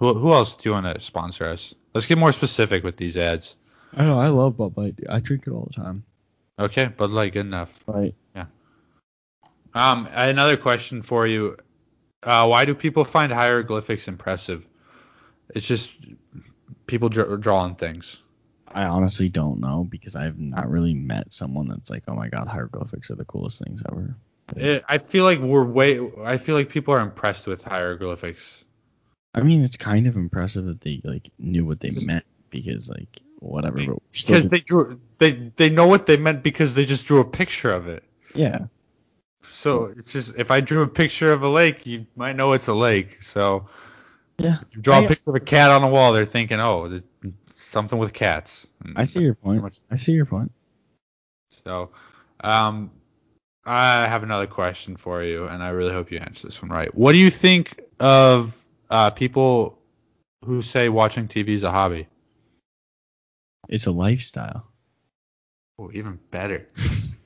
who 0.01 0.15
who 0.15 0.33
else 0.33 0.55
do 0.55 0.67
you 0.67 0.73
want 0.73 0.87
to 0.87 0.99
sponsor 0.99 1.45
us? 1.45 1.75
Let's 1.93 2.07
get 2.07 2.17
more 2.17 2.33
specific 2.33 2.83
with 2.83 2.97
these 2.97 3.15
ads. 3.15 3.55
I 3.95 4.05
know. 4.05 4.19
I 4.19 4.29
love 4.29 4.57
Bud 4.57 4.75
Light. 4.75 4.95
I 5.07 5.19
drink 5.19 5.43
it 5.45 5.51
all 5.51 5.69
the 5.71 5.81
time. 5.81 6.03
Okay, 6.57 6.87
Bud 6.87 7.11
Light, 7.11 7.33
good 7.33 7.45
enough. 7.45 7.83
Right. 7.85 8.15
Yeah. 8.35 8.45
Um, 9.75 10.09
another 10.11 10.57
question 10.57 11.03
for 11.03 11.27
you. 11.27 11.55
Uh, 12.23 12.47
why 12.47 12.65
do 12.65 12.73
people 12.73 13.05
find 13.05 13.31
hieroglyphics 13.31 14.07
impressive? 14.07 14.67
It's 15.53 15.67
just 15.67 15.95
people 16.87 17.09
dr- 17.09 17.39
drawing 17.39 17.75
things. 17.75 18.23
I 18.67 18.85
honestly 18.85 19.29
don't 19.29 19.59
know 19.59 19.85
because 19.87 20.15
I've 20.15 20.39
not 20.39 20.69
really 20.69 20.95
met 20.95 21.31
someone 21.31 21.67
that's 21.67 21.91
like, 21.91 22.03
oh 22.07 22.15
my 22.15 22.29
god, 22.29 22.47
hieroglyphics 22.47 23.11
are 23.11 23.15
the 23.15 23.25
coolest 23.25 23.63
things 23.63 23.83
ever. 23.91 24.15
It, 24.55 24.83
I 24.87 24.97
feel 24.97 25.25
like 25.25 25.39
we're 25.39 25.63
way. 25.63 25.99
I 26.23 26.37
feel 26.37 26.55
like 26.55 26.69
people 26.69 26.93
are 26.95 27.01
impressed 27.01 27.45
with 27.45 27.63
hieroglyphics. 27.63 28.65
I 29.33 29.41
mean, 29.41 29.63
it's 29.63 29.77
kind 29.77 30.07
of 30.07 30.15
impressive 30.17 30.65
that 30.65 30.81
they 30.81 31.01
like 31.03 31.29
knew 31.39 31.65
what 31.65 31.79
they 31.79 31.91
meant 32.05 32.25
because 32.49 32.89
like 32.89 33.21
whatever. 33.39 33.77
But 33.85 33.97
Because 34.11 34.47
they 34.49 34.59
drew. 34.59 34.99
They 35.17 35.31
they 35.55 35.69
know 35.69 35.87
what 35.87 36.05
they 36.05 36.17
meant 36.17 36.43
because 36.43 36.73
they 36.75 36.85
just 36.85 37.05
drew 37.05 37.19
a 37.19 37.25
picture 37.25 37.71
of 37.71 37.87
it. 37.87 38.03
yeah. 38.35 38.65
So 39.49 39.85
it's 39.85 40.11
just 40.13 40.35
if 40.37 40.49
I 40.51 40.59
drew 40.61 40.81
a 40.81 40.87
picture 40.87 41.31
of 41.33 41.43
a 41.43 41.49
lake, 41.49 41.85
you 41.85 42.05
might 42.15 42.35
know 42.35 42.53
it's 42.53 42.67
a 42.67 42.73
lake. 42.73 43.21
So 43.23 43.67
Yeah. 44.37 44.59
You 44.71 44.81
draw 44.81 44.99
a 44.99 45.03
I- 45.03 45.07
picture 45.07 45.29
of 45.29 45.35
a 45.35 45.39
cat 45.39 45.69
on 45.71 45.81
the 45.81 45.87
wall, 45.87 46.13
they're 46.13 46.25
thinking, 46.25 46.59
oh, 46.59 46.87
th- 46.89 47.03
something 47.57 47.97
with 47.99 48.11
cats. 48.13 48.67
And 48.83 48.97
I 48.97 49.03
see 49.05 49.21
your 49.21 49.35
point. 49.35 49.61
much- 49.61 49.79
I 49.91 49.95
see 49.97 50.13
your 50.13 50.25
point. 50.25 50.51
So, 51.65 51.91
um, 52.43 52.91
I 53.65 54.07
have 54.07 54.23
another 54.23 54.47
question 54.47 54.95
for 54.95 55.21
you, 55.23 55.45
and 55.45 55.61
I 55.61 55.69
really 55.69 55.91
hope 55.93 56.11
you 56.11 56.17
answer 56.19 56.47
this 56.47 56.61
one 56.61 56.71
right. 56.71 56.93
What 56.95 57.11
do 57.11 57.17
you 57.19 57.29
think 57.29 57.79
of 57.99 58.57
uh, 58.91 59.09
people 59.09 59.79
who 60.45 60.61
say 60.61 60.89
watching 60.89 61.27
TV 61.27 61.49
is 61.49 61.63
a 61.63 61.71
hobby? 61.71 62.07
It's 63.69 63.85
a 63.85 63.91
lifestyle. 63.91 64.67
Oh, 65.79 65.89
even 65.93 66.19
better. 66.29 66.67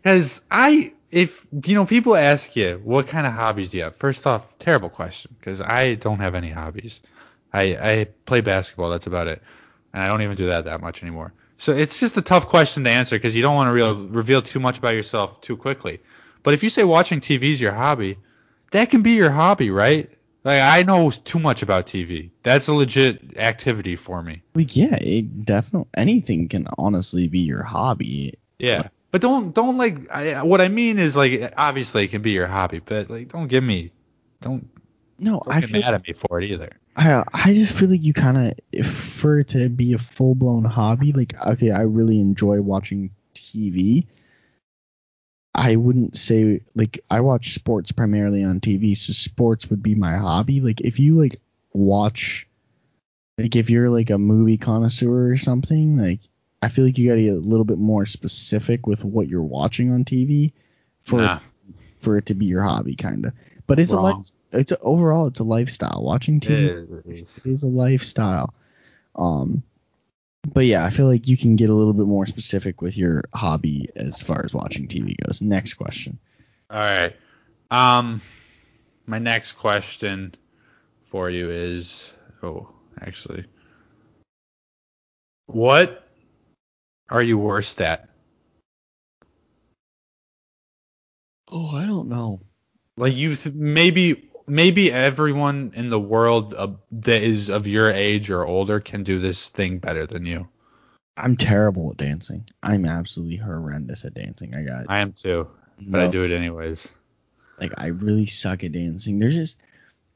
Because 0.05 0.43
I, 0.51 0.93
if 1.09 1.47
you 1.65 1.73
know, 1.73 1.87
people 1.87 2.15
ask 2.15 2.55
you 2.55 2.79
what 2.83 3.07
kind 3.07 3.25
of 3.25 3.33
hobbies 3.33 3.71
do 3.71 3.77
you 3.77 3.85
have. 3.85 3.95
First 3.95 4.27
off, 4.27 4.45
terrible 4.59 4.87
question, 4.87 5.35
because 5.39 5.61
I 5.61 5.95
don't 5.95 6.19
have 6.19 6.35
any 6.35 6.51
hobbies. 6.51 7.01
I 7.51 7.63
I 7.75 8.07
play 8.27 8.41
basketball. 8.41 8.91
That's 8.91 9.07
about 9.07 9.25
it, 9.25 9.41
and 9.93 10.03
I 10.03 10.07
don't 10.07 10.21
even 10.21 10.35
do 10.37 10.45
that 10.45 10.65
that 10.65 10.79
much 10.79 11.01
anymore. 11.01 11.33
So 11.57 11.75
it's 11.75 11.99
just 11.99 12.17
a 12.17 12.21
tough 12.21 12.47
question 12.49 12.83
to 12.83 12.89
answer 12.91 13.15
because 13.15 13.35
you 13.35 13.41
don't 13.41 13.55
want 13.55 13.67
to 13.69 13.71
real, 13.71 13.95
reveal 13.95 14.43
too 14.43 14.59
much 14.59 14.77
about 14.77 14.93
yourself 14.93 15.41
too 15.41 15.57
quickly. 15.57 16.01
But 16.43 16.53
if 16.53 16.61
you 16.61 16.69
say 16.69 16.83
watching 16.83 17.21
TV 17.21 17.49
is 17.49 17.59
your 17.59 17.71
hobby, 17.71 18.19
that 18.69 18.91
can 18.91 19.01
be 19.01 19.13
your 19.13 19.31
hobby, 19.31 19.71
right? 19.71 20.14
Like 20.45 20.61
I 20.61 20.83
know 20.83 21.09
too 21.09 21.39
much 21.39 21.63
about 21.63 21.87
TV. 21.87 22.29
That's 22.43 22.67
a 22.67 22.73
legit 22.73 23.35
activity 23.35 23.95
for 23.95 24.21
me. 24.21 24.43
Well, 24.53 24.65
yeah, 24.69 24.95
it 24.95 25.43
definitely 25.43 25.89
anything 25.95 26.47
can 26.47 26.67
honestly 26.77 27.27
be 27.27 27.39
your 27.39 27.63
hobby. 27.63 28.37
Yeah. 28.59 28.89
But 29.09 29.21
don't 29.21 29.55
don't 29.55 29.77
like 29.77 30.07
I, 30.11 30.43
what 30.43 30.61
I 30.61 30.67
mean 30.67 30.99
is 30.99 31.15
like 31.15 31.51
obviously 31.57 32.05
it 32.05 32.09
can 32.09 32.21
be 32.21 32.31
your 32.31 32.45
hobby, 32.45 32.79
but 32.79 33.09
like 33.09 33.29
don't 33.29 33.47
give 33.47 33.63
me 33.63 33.91
don't 34.41 34.69
No, 35.17 35.41
don't 35.43 35.55
I 35.55 35.61
get 35.61 35.69
feel 35.71 35.81
mad 35.81 35.95
at 35.95 36.07
me 36.07 36.13
for 36.13 36.39
it 36.39 36.51
either. 36.51 36.69
I 36.95 37.23
I 37.33 37.53
just 37.55 37.73
feel 37.73 37.89
like 37.89 38.03
you 38.03 38.13
kind 38.13 38.53
of 38.77 38.85
for 38.85 39.39
it 39.39 39.47
to 39.49 39.67
be 39.69 39.93
a 39.93 39.97
full 39.97 40.35
blown 40.35 40.63
hobby. 40.63 41.11
Like 41.11 41.33
okay, 41.43 41.71
I 41.71 41.81
really 41.81 42.19
enjoy 42.19 42.61
watching 42.61 43.09
TV. 43.33 44.05
I 45.55 45.77
wouldn't 45.77 46.17
say 46.17 46.61
like 46.75 46.99
I 47.09 47.21
watch 47.21 47.53
sports 47.55 47.91
primarily 47.93 48.43
on 48.43 48.59
TV, 48.59 48.95
so 48.97 49.13
sports 49.13 49.69
would 49.69 49.81
be 49.81 49.95
my 49.95 50.17
hobby. 50.17 50.59
Like 50.59 50.81
if 50.81 50.99
you 50.99 51.17
like 51.19 51.39
watch, 51.73 52.45
like 53.37 53.55
if 53.55 53.69
you're 53.69 53.89
like 53.89 54.09
a 54.09 54.17
movie 54.17 54.57
connoisseur 54.57 55.31
or 55.31 55.37
something, 55.37 55.97
like 55.97 56.19
I 56.61 56.67
feel 56.67 56.83
like 56.85 56.97
you 56.97 57.07
got 57.09 57.15
to 57.15 57.21
get 57.23 57.33
a 57.33 57.39
little 57.39 57.63
bit 57.65 57.77
more 57.77 58.05
specific 58.05 58.85
with 58.85 59.03
what 59.05 59.27
you're 59.29 59.43
watching 59.43 59.91
on 59.93 60.03
TV 60.03 60.51
for 61.03 61.19
Nah. 61.21 61.39
for 61.99 62.17
it 62.17 62.25
to 62.27 62.33
be 62.33 62.45
your 62.45 62.61
hobby, 62.61 62.95
kind 62.95 63.25
of. 63.25 63.33
But 63.67 63.79
it's 63.79 63.91
a 63.93 63.95
Wrong. 63.95 64.17
life. 64.17 64.31
It's 64.51 64.71
a, 64.71 64.79
overall 64.79 65.27
it's 65.27 65.39
a 65.39 65.43
lifestyle. 65.43 66.03
Watching 66.03 66.39
TV 66.39 67.03
It 67.05 67.05
is. 67.21 67.41
is 67.45 67.63
a 67.63 67.67
lifestyle. 67.67 68.53
Um, 69.15 69.63
but 70.53 70.65
yeah, 70.65 70.85
I 70.85 70.89
feel 70.89 71.07
like 71.07 71.27
you 71.27 71.37
can 71.37 71.55
get 71.55 71.69
a 71.69 71.73
little 71.73 71.93
bit 71.93 72.05
more 72.07 72.25
specific 72.25 72.81
with 72.81 72.97
your 72.97 73.23
hobby 73.33 73.89
as 73.95 74.21
far 74.21 74.43
as 74.43 74.53
watching 74.53 74.87
TV 74.87 75.15
goes. 75.25 75.41
Next 75.41 75.75
question. 75.75 76.19
All 76.69 76.79
right. 76.79 77.15
Um 77.71 78.21
my 79.05 79.19
next 79.19 79.53
question 79.53 80.35
for 81.09 81.29
you 81.29 81.49
is 81.51 82.11
oh, 82.43 82.69
actually 83.01 83.45
what 85.47 86.07
are 87.09 87.21
you 87.21 87.37
worst 87.37 87.81
at? 87.81 88.09
Oh, 91.47 91.75
I 91.75 91.85
don't 91.85 92.09
know. 92.09 92.41
Like 92.97 93.15
you 93.15 93.35
th- 93.35 93.53
maybe 93.53 94.31
maybe 94.47 94.91
everyone 94.91 95.71
in 95.75 95.89
the 95.89 95.99
world 95.99 96.53
uh, 96.53 96.67
that 96.91 97.21
is 97.21 97.49
of 97.49 97.67
your 97.67 97.91
age 97.91 98.29
or 98.29 98.45
older 98.45 98.79
can 98.79 99.03
do 99.03 99.19
this 99.19 99.49
thing 99.49 99.79
better 99.79 100.05
than 100.05 100.25
you. 100.25 100.47
I'm 101.17 101.37
terrible 101.37 101.91
at 101.91 101.97
dancing. 101.97 102.45
I'm 102.61 102.85
absolutely 102.85 103.37
horrendous 103.37 104.05
at 104.05 104.13
dancing. 104.13 104.55
I 104.55 104.63
got 104.63 104.85
I 104.89 104.99
am 104.99 105.13
too, 105.13 105.47
but 105.79 106.01
I 106.01 106.07
do 106.07 106.23
it 106.23 106.31
anyways. 106.31 106.91
like 107.59 107.73
I 107.77 107.87
really 107.87 108.25
suck 108.25 108.63
at 108.63 108.73
dancing. 108.73 109.19
There's 109.19 109.35
just 109.35 109.57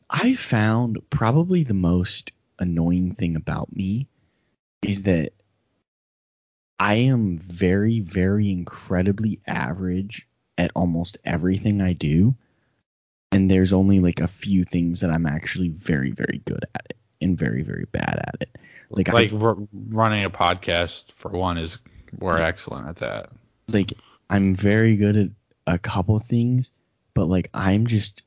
I 0.09 0.34
found 0.34 0.99
probably 1.09 1.63
the 1.63 1.73
most 1.73 2.32
annoying 2.59 3.15
thing 3.15 3.36
about 3.36 3.73
me 3.73 4.07
is 4.82 5.03
that 5.03 5.32
I 6.80 6.95
am 6.95 7.38
very 7.39 8.01
very 8.01 8.51
incredibly 8.51 9.39
average 9.47 10.27
at 10.57 10.71
almost 10.75 11.17
everything 11.23 11.82
I 11.82 11.93
do. 11.93 12.36
And 13.32 13.49
there's 13.49 13.73
only 13.73 13.99
like 13.99 14.19
a 14.19 14.27
few 14.27 14.63
things 14.63 15.01
that 15.01 15.11
I'm 15.11 15.25
actually 15.25 15.69
very 15.69 16.11
very 16.11 16.41
good 16.45 16.65
at 16.75 16.88
it 16.89 16.97
and 17.21 17.38
very 17.38 17.61
very 17.63 17.86
bad 17.91 18.23
at 18.27 18.36
it. 18.41 18.55
Like, 18.89 19.11
Like 19.13 19.32
I 19.34 19.53
running 19.89 20.23
a 20.25 20.30
podcast 20.32 21.11
for 21.11 21.30
one 21.30 21.57
is 21.57 21.77
we're 22.17 22.39
excellent 22.39 22.88
at 22.88 22.95
that. 22.97 23.30
like 23.67 23.93
I'm 24.30 24.55
very 24.55 24.95
good 24.95 25.15
at 25.17 25.30
a 25.67 25.77
couple 25.77 26.19
things, 26.19 26.71
but 27.13 27.25
like 27.25 27.49
I'm 27.53 27.86
just 27.86 28.23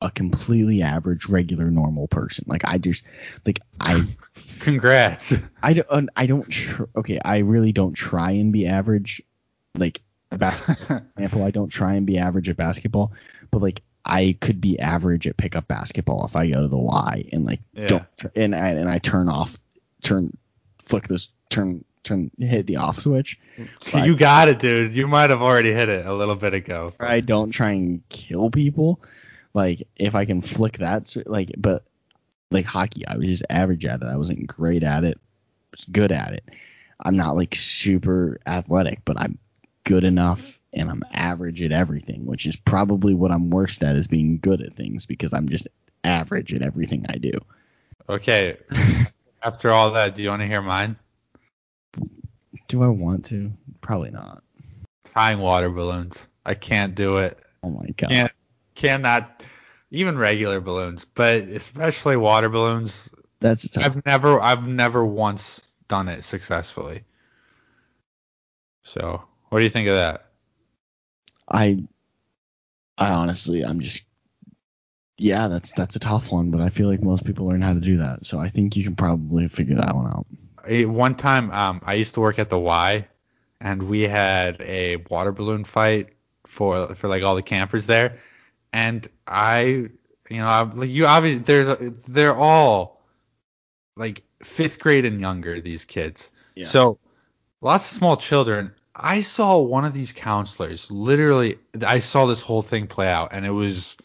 a 0.00 0.10
completely 0.10 0.82
average, 0.82 1.26
regular, 1.26 1.70
normal 1.70 2.06
person. 2.08 2.44
Like 2.48 2.62
I 2.64 2.78
just 2.78 3.04
like 3.46 3.60
I 3.80 4.06
Congrats. 4.60 5.34
I 5.62 5.72
don't 5.74 6.08
I 6.16 6.26
don't 6.26 6.48
tr- 6.48 6.84
okay 6.96 7.20
I 7.24 7.38
really 7.38 7.72
don't 7.72 7.94
try 7.94 8.32
and 8.32 8.52
be 8.52 8.66
average. 8.66 9.22
Like 9.76 10.00
basketball 10.36 10.98
example, 10.98 11.44
I 11.44 11.50
don't 11.50 11.68
try 11.68 11.94
and 11.94 12.06
be 12.06 12.18
average 12.18 12.48
at 12.48 12.56
basketball, 12.56 13.12
but 13.50 13.62
like 13.62 13.82
I 14.04 14.36
could 14.40 14.60
be 14.60 14.78
average 14.78 15.26
at 15.26 15.36
pickup 15.36 15.68
basketball 15.68 16.24
if 16.24 16.36
I 16.36 16.48
go 16.48 16.62
to 16.62 16.68
the 16.68 16.78
Y 16.78 17.28
and 17.32 17.44
like 17.44 17.60
Yeah. 17.74 17.86
don't 17.86 18.04
and 18.34 18.54
I 18.54 18.68
and 18.70 18.90
I 18.90 18.98
turn 18.98 19.28
off 19.28 19.58
turn 20.02 20.36
flick 20.84 21.08
this 21.08 21.28
turn 21.50 21.84
turn 22.04 22.30
hit 22.38 22.66
the 22.66 22.76
off 22.76 23.00
switch. 23.00 23.38
you 23.94 24.16
got 24.16 24.48
it, 24.48 24.58
dude. 24.58 24.94
You 24.94 25.06
might 25.06 25.30
have 25.30 25.42
already 25.42 25.72
hit 25.72 25.88
it 25.88 26.06
a 26.06 26.14
little 26.14 26.36
bit 26.36 26.54
ago. 26.54 26.92
I 27.00 27.20
don't 27.20 27.50
try 27.50 27.70
and 27.70 28.06
kill 28.08 28.50
people. 28.50 29.00
Like 29.54 29.86
if 29.96 30.14
I 30.14 30.24
can 30.24 30.40
flick 30.42 30.78
that, 30.78 31.14
like 31.26 31.52
but 31.58 31.84
like 32.50 32.64
hockey, 32.64 33.06
I 33.06 33.16
was 33.16 33.26
just 33.28 33.44
average 33.50 33.84
at 33.84 34.02
it. 34.02 34.06
I 34.06 34.16
wasn't 34.16 34.46
great 34.46 34.82
at 34.82 35.04
it. 35.04 35.18
I 35.18 35.70
was 35.72 35.84
good 35.84 36.12
at 36.12 36.32
it. 36.32 36.44
I'm 37.00 37.16
not 37.16 37.36
like 37.36 37.54
super 37.54 38.40
athletic, 38.46 39.04
but 39.04 39.20
I'm 39.20 39.38
good 39.88 40.04
enough 40.04 40.60
and 40.74 40.90
I'm 40.90 41.02
average 41.12 41.62
at 41.62 41.72
everything, 41.72 42.26
which 42.26 42.44
is 42.44 42.56
probably 42.56 43.14
what 43.14 43.32
I'm 43.32 43.48
worst 43.48 43.82
at 43.82 43.96
is 43.96 44.06
being 44.06 44.38
good 44.38 44.60
at 44.60 44.74
things 44.74 45.06
because 45.06 45.32
I'm 45.32 45.48
just 45.48 45.66
average 46.04 46.52
at 46.52 46.60
everything 46.60 47.06
I 47.08 47.16
do. 47.16 47.32
Okay. 48.06 48.58
After 49.42 49.70
all 49.70 49.92
that, 49.92 50.14
do 50.14 50.22
you 50.22 50.28
want 50.28 50.42
to 50.42 50.46
hear 50.46 50.60
mine? 50.60 50.96
Do 52.68 52.82
I 52.82 52.88
want 52.88 53.24
to? 53.26 53.50
Probably 53.80 54.10
not. 54.10 54.42
Tying 55.14 55.38
water 55.38 55.70
balloons. 55.70 56.26
I 56.44 56.52
can't 56.52 56.94
do 56.94 57.16
it. 57.16 57.38
Oh 57.62 57.70
my 57.70 57.86
god. 57.96 58.10
Can't 58.10 58.32
cannot 58.74 59.42
even 59.90 60.18
regular 60.18 60.60
balloons, 60.60 61.06
but 61.06 61.40
especially 61.42 62.18
water 62.18 62.50
balloons. 62.50 63.08
That's. 63.40 63.74
I've 63.78 64.04
never 64.04 64.38
I've 64.38 64.68
never 64.68 65.06
once 65.06 65.62
done 65.88 66.08
it 66.08 66.24
successfully. 66.24 67.04
So, 68.84 69.22
what 69.48 69.58
do 69.58 69.64
you 69.64 69.70
think 69.70 69.88
of 69.88 69.96
that? 69.96 70.26
I 71.48 71.82
I 72.96 73.10
honestly 73.10 73.64
I'm 73.64 73.80
just 73.80 74.04
yeah, 75.16 75.48
that's 75.48 75.72
that's 75.72 75.96
a 75.96 75.98
tough 76.00 76.30
one, 76.30 76.50
but 76.50 76.60
I 76.60 76.68
feel 76.68 76.88
like 76.88 77.02
most 77.02 77.24
people 77.24 77.46
learn 77.48 77.60
how 77.60 77.74
to 77.74 77.80
do 77.80 77.96
that. 77.98 78.24
So 78.24 78.38
I 78.38 78.50
think 78.50 78.76
you 78.76 78.84
can 78.84 78.94
probably 78.94 79.48
figure 79.48 79.74
that 79.76 79.94
one 79.94 80.06
out. 80.06 80.26
One 80.86 81.14
time, 81.14 81.50
um, 81.50 81.80
I 81.84 81.94
used 81.94 82.14
to 82.14 82.20
work 82.20 82.38
at 82.38 82.50
the 82.50 82.58
Y, 82.58 83.08
and 83.60 83.82
we 83.84 84.02
had 84.02 84.60
a 84.60 84.96
water 84.96 85.32
balloon 85.32 85.64
fight 85.64 86.10
for 86.46 86.94
for 86.94 87.08
like 87.08 87.22
all 87.22 87.34
the 87.34 87.42
campers 87.42 87.86
there, 87.86 88.18
and 88.72 89.06
I, 89.26 89.60
you 90.30 90.36
know, 90.36 90.46
I, 90.46 90.62
like 90.62 90.90
you 90.90 91.06
obviously 91.06 91.42
they're 91.42 91.74
they're 91.74 92.36
all 92.36 93.02
like 93.96 94.22
fifth 94.44 94.78
grade 94.78 95.04
and 95.04 95.20
younger 95.20 95.60
these 95.60 95.84
kids, 95.84 96.30
Yeah. 96.54 96.66
so 96.66 96.98
lots 97.60 97.90
of 97.90 97.96
small 97.96 98.16
children. 98.16 98.72
I 98.98 99.20
saw 99.22 99.58
one 99.58 99.84
of 99.84 99.94
these 99.94 100.12
counselors 100.12 100.90
literally. 100.90 101.58
I 101.86 102.00
saw 102.00 102.26
this 102.26 102.40
whole 102.40 102.62
thing 102.62 102.86
play 102.86 103.08
out, 103.08 103.30
and 103.32 103.46
it 103.46 103.50
was. 103.50 103.96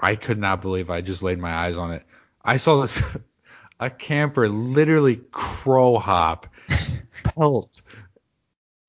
I 0.00 0.16
could 0.16 0.38
not 0.38 0.60
believe 0.60 0.90
I 0.90 1.00
just 1.00 1.22
laid 1.22 1.38
my 1.38 1.52
eyes 1.52 1.76
on 1.78 1.92
it. 1.92 2.04
I 2.44 2.58
saw 2.58 2.82
this 2.82 3.02
a 3.80 3.90
camper 3.90 4.48
literally 4.48 5.16
crow 5.32 5.98
hop 5.98 6.46
pelt 7.24 7.82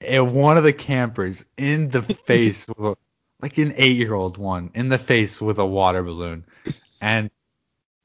and 0.01 0.33
one 0.33 0.57
of 0.57 0.63
the 0.63 0.73
campers 0.73 1.45
in 1.57 1.89
the 1.89 2.01
face 2.27 2.67
with 2.67 2.79
a, 2.79 2.97
like 3.41 3.57
an 3.57 3.73
eight 3.77 3.97
year 3.97 4.13
old 4.13 4.37
one 4.37 4.71
in 4.73 4.89
the 4.89 4.97
face 4.97 5.41
with 5.41 5.57
a 5.57 5.65
water 5.65 6.03
balloon 6.03 6.45
and 7.01 7.29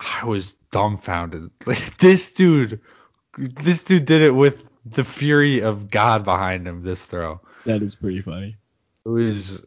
I 0.00 0.24
was 0.24 0.54
dumbfounded. 0.70 1.50
Like 1.66 1.98
this 1.98 2.32
dude 2.32 2.80
this 3.38 3.84
dude 3.84 4.04
did 4.04 4.22
it 4.22 4.34
with 4.34 4.62
the 4.84 5.04
fury 5.04 5.60
of 5.62 5.90
God 5.90 6.24
behind 6.24 6.66
him 6.66 6.82
this 6.82 7.04
throw. 7.04 7.40
That 7.66 7.82
is 7.82 7.94
pretty 7.94 8.20
funny. 8.20 8.56
It 9.04 9.08
was 9.08 9.62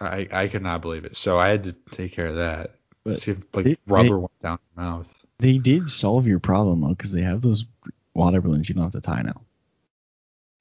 I 0.00 0.28
I 0.32 0.48
could 0.48 0.62
not 0.62 0.82
believe 0.82 1.04
it. 1.04 1.16
So 1.16 1.38
I 1.38 1.48
had 1.48 1.62
to 1.64 1.72
take 1.90 2.12
care 2.12 2.26
of 2.26 2.36
that. 2.36 2.76
But 3.04 3.20
See 3.20 3.32
if 3.32 3.38
like 3.54 3.64
they- 3.64 3.76
rubber 3.86 4.08
they- 4.08 4.14
went 4.14 4.38
down 4.40 4.58
your 4.76 4.84
mouth. 4.84 5.14
They 5.38 5.58
did 5.58 5.88
solve 5.88 6.26
your 6.28 6.38
problem 6.38 6.80
though, 6.82 6.88
because 6.90 7.10
they 7.12 7.22
have 7.22 7.40
those 7.42 7.64
water 8.14 8.40
balloons 8.40 8.68
you 8.68 8.74
don't 8.76 8.84
have 8.84 8.92
to 8.92 9.00
tie 9.00 9.22
now. 9.22 9.40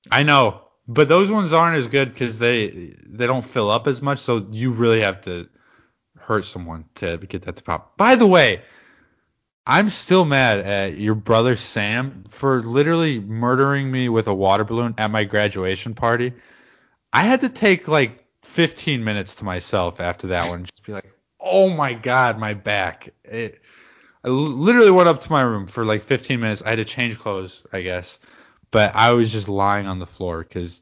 I 0.10 0.24
know, 0.24 0.62
but 0.88 1.08
those 1.08 1.30
ones 1.30 1.54
aren't 1.54 1.78
as 1.78 1.88
good 1.88 2.12
because 2.14 2.40
they 2.40 2.96
they 3.06 3.28
don't 3.28 3.44
fill 3.46 3.70
up 3.70 3.88
as 3.88 4.02
much. 4.02 4.20
So 4.20 4.48
you 4.52 4.72
really 4.72 5.02
have 5.02 5.22
to 5.24 5.48
hurt 6.20 6.46
someone 6.46 6.86
to 6.96 7.18
get 7.18 7.44
that 7.44 7.58
to 7.58 7.64
pop. 7.64 7.96
By 7.98 8.16
the 8.16 8.26
way, 8.28 8.62
I'm 9.66 9.90
still 9.90 10.26
mad 10.26 10.60
at 10.60 10.98
your 10.98 11.16
brother 11.16 11.56
Sam 11.56 12.24
for 12.28 12.64
literally 12.64 13.20
murdering 13.20 13.92
me 13.92 14.10
with 14.10 14.28
a 14.28 14.34
water 14.34 14.64
balloon 14.64 14.96
at 14.98 15.12
my 15.12 15.24
graduation 15.24 15.94
party. 15.94 16.34
I 17.14 17.24
had 17.24 17.42
to 17.42 17.50
take 17.50 17.88
like 17.88 18.26
15 18.44 19.04
minutes 19.04 19.36
to 19.36 19.46
myself 19.46 20.00
after 20.00 20.28
that 20.28 20.50
one, 20.50 20.66
just 20.66 20.86
be 20.86 20.94
like, 20.94 21.12
"Oh 21.40 21.70
my 21.70 21.94
god, 21.94 22.40
my 22.40 22.54
back!" 22.54 23.14
It, 23.24 23.62
I 24.24 24.30
literally 24.30 24.92
went 24.92 25.10
up 25.10 25.22
to 25.22 25.32
my 25.32 25.42
room 25.42 25.68
for 25.68 25.86
like 25.86 26.04
15 26.04 26.40
minutes. 26.40 26.62
I 26.64 26.70
had 26.72 26.76
to 26.78 26.86
change 26.86 27.20
clothes, 27.20 27.64
I 27.72 27.82
guess, 27.82 28.20
but 28.72 28.96
I 28.96 29.12
was 29.12 29.32
just 29.32 29.48
lying 29.48 29.88
on 29.88 30.00
the 30.00 30.06
floor 30.06 30.40
because 30.40 30.82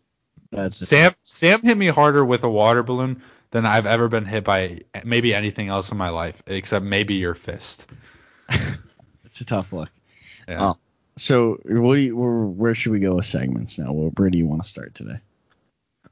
Sam 0.72 1.14
Sam 1.24 1.62
hit 1.62 1.78
me 1.78 1.88
harder 1.88 2.24
with 2.24 2.44
a 2.44 2.50
water 2.50 2.84
balloon 2.84 3.22
than 3.52 3.66
I've 3.66 3.86
ever 3.86 4.08
been 4.08 4.26
hit 4.26 4.44
by 4.44 4.82
maybe 5.04 5.34
anything 5.34 5.68
else 5.68 5.92
in 5.92 5.98
my 5.98 6.10
life, 6.10 6.42
except 6.48 6.86
maybe 6.86 7.16
your 7.16 7.36
fist. 7.36 7.88
It's 9.30 9.42
a 9.42 9.46
tough 9.46 9.72
look. 9.72 9.90
Yeah. 10.48 10.70
Oh. 10.70 10.78
So 11.18 11.60
what 11.66 11.96
do 11.96 12.02
you, 12.02 12.16
where, 12.16 12.46
where 12.46 12.76
should 12.76 12.92
we 12.92 13.00
go 13.00 13.16
with 13.16 13.26
segments 13.26 13.78
now? 13.78 13.92
Where, 13.92 14.30
do 14.30 14.38
you 14.38 14.48
want 14.48 14.64
to 14.64 14.70
start 14.70 14.96
today? 14.96 15.20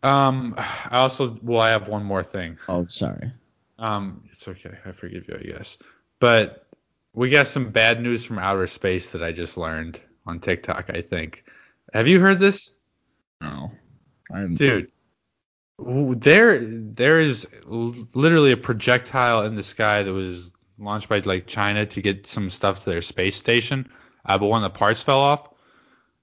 Um, 0.04 0.54
I 0.58 0.98
also 0.98 1.38
well, 1.42 1.62
I 1.62 1.70
have 1.70 1.88
one 1.88 2.04
more 2.04 2.24
thing. 2.24 2.58
Oh, 2.68 2.86
sorry. 2.88 3.32
Um, 3.80 4.24
it's 4.32 4.48
okay, 4.48 4.78
I 4.86 4.92
forgive 4.92 5.28
you, 5.28 5.36
I 5.40 5.44
guess. 5.44 5.78
But 6.20 6.66
we 7.14 7.30
got 7.30 7.48
some 7.48 7.70
bad 7.70 8.02
news 8.02 8.26
from 8.26 8.38
outer 8.38 8.68
space 8.68 9.12
that 9.12 9.24
I 9.24 9.32
just 9.32 9.58
learned 9.58 10.00
on 10.26 10.40
TikTok. 10.40 10.90
I 10.90 11.02
think. 11.02 11.46
Have 11.94 12.08
you 12.08 12.20
heard 12.20 12.40
this? 12.40 12.74
No. 13.42 13.72
I'm, 14.32 14.56
dude 14.56 14.92
w- 15.80 16.16
there 16.16 16.60
there 16.60 17.20
is 17.20 17.48
literally 17.66 18.52
a 18.52 18.58
projectile 18.58 19.46
in 19.46 19.56
the 19.56 19.64
sky 19.64 20.04
that 20.04 20.14
was 20.14 20.52
launched 20.80 21.10
by 21.10 21.20
like 21.20 21.48
china 21.48 21.86
to 21.86 22.02
get 22.02 22.28
some 22.28 22.50
stuff 22.50 22.84
to 22.84 22.90
their 22.90 23.02
space 23.02 23.36
station 23.36 23.90
uh, 24.26 24.38
but 24.38 24.48
one 24.48 24.64
of 24.64 24.72
the 24.72 24.78
parts 24.78 25.02
fell 25.02 25.20
off 25.20 25.50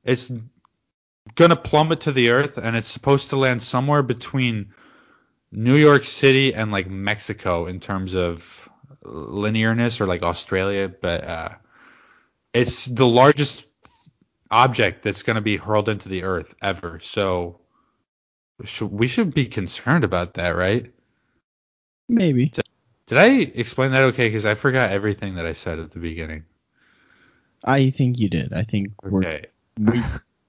it's 0.05 0.30
gonna 1.34 1.57
plummet 1.57 2.00
to 2.00 2.12
the 2.12 2.30
earth 2.30 2.59
and 2.59 2.76
it's 2.76 2.88
supposed 2.88 3.30
to 3.30 3.36
land 3.36 3.62
somewhere 3.62 4.02
between 4.02 4.72
new 5.52 5.76
york 5.76 6.05
city 6.05 6.55
and 6.55 6.70
like 6.72 6.88
mexico 6.88 7.66
in 7.66 7.80
terms 7.80 8.14
of 8.14 8.68
linearness 9.05 10.00
or 10.00 10.07
like 10.07 10.22
australia 10.22 10.88
but 10.88 11.24
uh 11.24 11.48
it's 12.52 12.86
the 12.86 13.07
largest 13.07 13.64
object 14.50 15.02
that's 15.02 15.22
to 15.36 15.40
be 15.40 15.57
hurled 15.57 15.88
into 15.88 16.09
the 16.09 16.22
earth 16.22 16.55
ever 16.62 17.00
so 17.02 17.61
should, 18.64 18.92
we 18.92 19.09
should 19.09 19.34
be 19.34 19.46
concerned 19.46 20.05
about 20.05 20.34
that, 20.34 20.50
right? 20.50 20.92
Maybe. 22.09 22.52
Did 23.07 23.18
I 23.18 23.28
explain 23.55 23.90
that 23.90 24.02
okay? 24.02 24.28
Because 24.28 24.46
I 24.46 24.55
forgot 24.55 24.90
everything 24.90 25.34
that 25.34 25.46
I 25.46 25.52
said 25.52 25.78
at 25.78 25.90
the 25.92 25.98
beginning. 25.98 26.44
I 27.64 27.90
think 27.90 28.18
you 28.18 28.28
did. 28.28 28.52
I 28.52 28.62
think 28.62 28.92
we're, 29.02 29.20
Okay. 29.20 29.46
we 29.78 30.02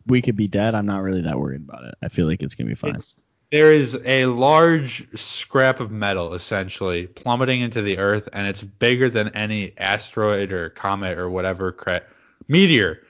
we 0.07 0.21
could 0.21 0.35
be 0.35 0.47
dead. 0.47 0.75
I'm 0.75 0.85
not 0.85 1.01
really 1.01 1.21
that 1.21 1.39
worried 1.39 1.61
about 1.67 1.83
it. 1.85 1.95
I 2.01 2.07
feel 2.07 2.27
like 2.27 2.41
it's 2.41 2.55
gonna 2.55 2.69
be 2.69 2.75
fine. 2.75 2.95
It's, 2.95 3.23
there 3.51 3.71
is 3.71 3.97
a 4.05 4.25
large 4.25 5.07
scrap 5.17 5.79
of 5.79 5.91
metal 5.91 6.33
essentially 6.33 7.07
plummeting 7.07 7.61
into 7.61 7.81
the 7.81 7.97
earth, 7.97 8.27
and 8.33 8.47
it's 8.47 8.63
bigger 8.63 9.09
than 9.09 9.29
any 9.29 9.73
asteroid 9.77 10.51
or 10.51 10.69
comet 10.71 11.17
or 11.17 11.29
whatever 11.29 11.71
cra- 11.71 12.03
meteor 12.47 13.01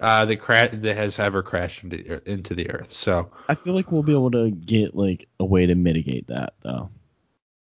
uh, 0.00 0.24
that, 0.26 0.36
cra- 0.36 0.70
that 0.72 0.96
has 0.96 1.18
ever 1.18 1.42
crashed 1.42 1.82
into, 1.82 2.30
into 2.30 2.54
the 2.54 2.70
earth. 2.70 2.92
So, 2.92 3.30
I 3.48 3.54
feel 3.54 3.74
like 3.74 3.90
we'll 3.90 4.02
be 4.02 4.12
able 4.12 4.30
to 4.32 4.50
get 4.50 4.94
like 4.94 5.28
a 5.40 5.44
way 5.44 5.66
to 5.66 5.74
mitigate 5.74 6.26
that 6.28 6.54
though. 6.62 6.90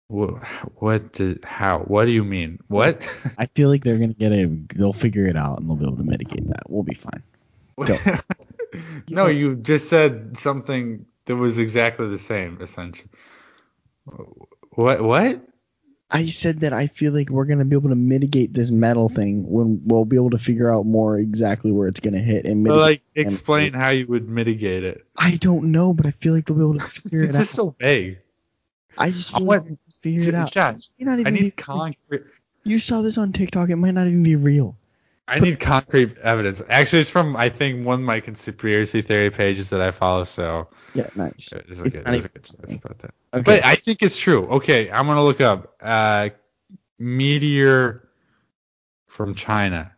Wh- 0.08 0.42
what? 0.82 1.12
Did, 1.12 1.44
how? 1.44 1.80
What 1.80 2.04
do 2.06 2.10
you 2.12 2.24
mean? 2.24 2.58
What? 2.68 3.08
I 3.38 3.46
feel 3.46 3.68
like 3.68 3.84
they're 3.84 3.98
gonna 3.98 4.14
get 4.14 4.32
a. 4.32 4.46
They'll 4.74 4.92
figure 4.92 5.26
it 5.26 5.36
out 5.36 5.58
and 5.60 5.68
they'll 5.68 5.76
be 5.76 5.84
able 5.86 5.96
to 5.98 6.04
mitigate 6.04 6.46
that. 6.48 6.68
We'll 6.68 6.82
be 6.82 6.94
fine. 6.94 7.22
No, 9.08 9.28
you 9.28 9.56
just 9.56 9.88
said 9.88 10.36
something 10.36 11.06
that 11.24 11.36
was 11.36 11.58
exactly 11.58 12.06
the 12.08 12.18
same, 12.18 12.58
essentially. 12.60 13.08
What? 14.72 15.02
What? 15.02 15.42
I 16.10 16.26
said 16.26 16.60
that 16.60 16.72
I 16.72 16.86
feel 16.86 17.12
like 17.12 17.28
we're 17.30 17.44
gonna 17.44 17.64
be 17.66 17.76
able 17.76 17.90
to 17.90 17.94
mitigate 17.94 18.54
this 18.54 18.70
metal 18.70 19.08
thing 19.08 19.48
when 19.48 19.80
we'll 19.84 20.04
be 20.06 20.16
able 20.16 20.30
to 20.30 20.38
figure 20.38 20.70
out 20.72 20.86
more 20.86 21.18
exactly 21.18 21.70
where 21.72 21.86
it's 21.88 22.00
gonna 22.00 22.18
hit 22.20 22.44
and 22.46 22.62
mitigate. 22.62 22.80
like, 22.82 23.02
explain 23.14 23.72
how 23.74 23.88
you 23.90 24.06
would 24.06 24.28
mitigate 24.28 24.84
it. 24.84 25.06
I 25.16 25.36
don't 25.36 25.64
know, 25.72 25.92
but 25.92 26.06
I 26.06 26.10
feel 26.12 26.34
like 26.34 26.46
they'll 26.46 26.56
be 26.56 26.62
able 26.62 26.78
to 26.78 26.84
figure 26.84 27.22
It's 27.24 27.34
it 27.34 27.36
out. 27.36 27.40
just 27.40 27.52
so 27.54 27.74
vague. 27.78 28.18
I 28.96 29.10
just 29.10 29.34
I 29.34 29.40
want- 29.42 29.68
like 29.70 29.78
figure 30.02 30.28
it 30.28 30.34
out. 30.34 30.50
Josh, 30.52 30.90
You're 30.98 31.14
not 31.14 31.26
I 31.26 31.30
need 31.30 31.56
concrete. 31.56 32.22
You 32.64 32.78
saw 32.78 33.02
this 33.02 33.18
on 33.18 33.32
TikTok. 33.32 33.70
It 33.70 33.76
might 33.76 33.92
not 33.94 34.06
even 34.06 34.22
be 34.22 34.36
real. 34.36 34.76
I 35.26 35.40
need 35.40 35.60
concrete 35.60 36.16
evidence. 36.18 36.62
Actually, 36.70 37.00
it's 37.02 37.10
from 37.10 37.36
I 37.36 37.50
think 37.50 37.84
one 37.84 38.00
of 38.00 38.06
my 38.06 38.18
conspiracy 38.20 39.02
theory 39.02 39.30
pages 39.30 39.68
that 39.70 39.80
I 39.82 39.90
follow. 39.90 40.24
So 40.24 40.68
Yeah, 40.94 41.08
nice. 41.14 41.50
there's 41.66 41.80
a 41.80 41.84
It's 41.84 41.96
good, 41.96 42.04
there's 42.06 42.24
a 42.24 42.28
even- 42.28 42.30
good 42.32 42.44
chance 42.44 42.72
about 42.72 42.98
that. 43.00 43.10
Okay. 43.34 43.42
But 43.42 43.64
I 43.64 43.74
think 43.74 44.02
it's 44.02 44.18
true. 44.18 44.46
Okay, 44.46 44.90
I'm 44.90 45.06
gonna 45.06 45.22
look 45.22 45.40
up 45.42 45.74
uh, 45.82 46.30
meteor 46.98 48.08
from 49.06 49.34
China. 49.34 49.92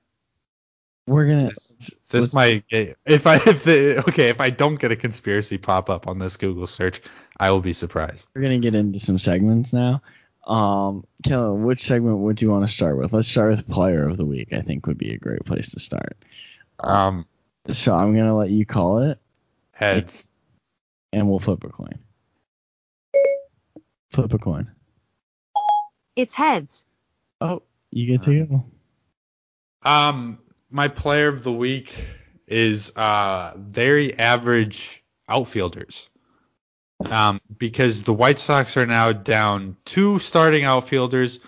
We're 1.07 1.27
gonna. 1.27 1.49
This, 1.51 1.77
let's- 1.81 1.95
this 2.11 2.35
might 2.35 2.65
if 2.71 3.27
I 3.27 3.37
if 3.37 3.65
the 3.65 4.01
okay 4.09 4.29
if 4.29 4.41
I 4.41 4.51
don't 4.51 4.77
get 4.77 4.93
a 4.93 4.97
conspiracy 4.97 5.59
pop 5.59 5.89
up 5.91 6.07
on 6.07 6.19
this 6.19 6.37
Google 6.37 6.67
search, 6.67 7.01
I 7.39 7.51
will 7.51 7.61
be 7.61 7.73
surprised. 7.73 8.27
We're 8.35 8.43
gonna 8.43 8.59
get 8.59 8.75
into 8.75 8.99
some 8.99 9.19
segments 9.19 9.73
now. 9.73 10.03
Um, 10.47 11.05
Kellen, 11.23 11.65
which 11.65 11.83
segment 11.83 12.19
would 12.19 12.41
you 12.43 12.51
want 12.51 12.65
to 12.67 12.73
start 12.73 12.97
with? 12.99 13.13
Let's 13.13 13.29
start 13.29 13.51
with 13.51 13.69
player 13.69 14.09
of 14.09 14.17
the 14.17 14.25
week. 14.25 14.53
I 14.53 14.63
think 14.63 14.87
would 14.87 14.99
be 14.99 15.13
a 15.13 15.19
great 15.19 15.45
place 15.45 15.71
to 15.73 15.81
start. 15.81 16.17
Um, 16.81 17.27
So 17.71 17.95
I'm 17.95 18.17
gonna 18.17 18.37
let 18.37 18.51
you 18.51 18.65
call 18.65 19.01
it, 19.01 19.19
heads. 19.73 20.29
and 21.13 21.29
we'll 21.29 21.41
flip 21.41 21.63
a 21.65 21.69
coin. 21.69 21.99
Flip 24.11 24.33
a 24.33 24.39
coin. 24.39 24.71
It's 26.17 26.35
heads. 26.35 26.85
Oh, 27.41 27.63
you 27.91 28.07
get 28.07 28.23
to 28.23 28.45
go. 28.47 28.65
Um, 29.89 30.39
my 30.71 30.89
player 30.89 31.29
of 31.29 31.43
the 31.43 31.53
week 31.53 31.95
is 32.47 32.91
uh 32.97 33.53
very 33.57 34.19
average 34.19 35.03
outfielders. 35.29 36.09
Um, 37.05 37.41
because 37.57 38.03
the 38.03 38.13
White 38.13 38.39
Sox 38.39 38.77
are 38.77 38.85
now 38.85 39.13
down 39.13 39.77
two 39.87 40.19
starting 40.19 40.65
outfielders. 40.65 41.41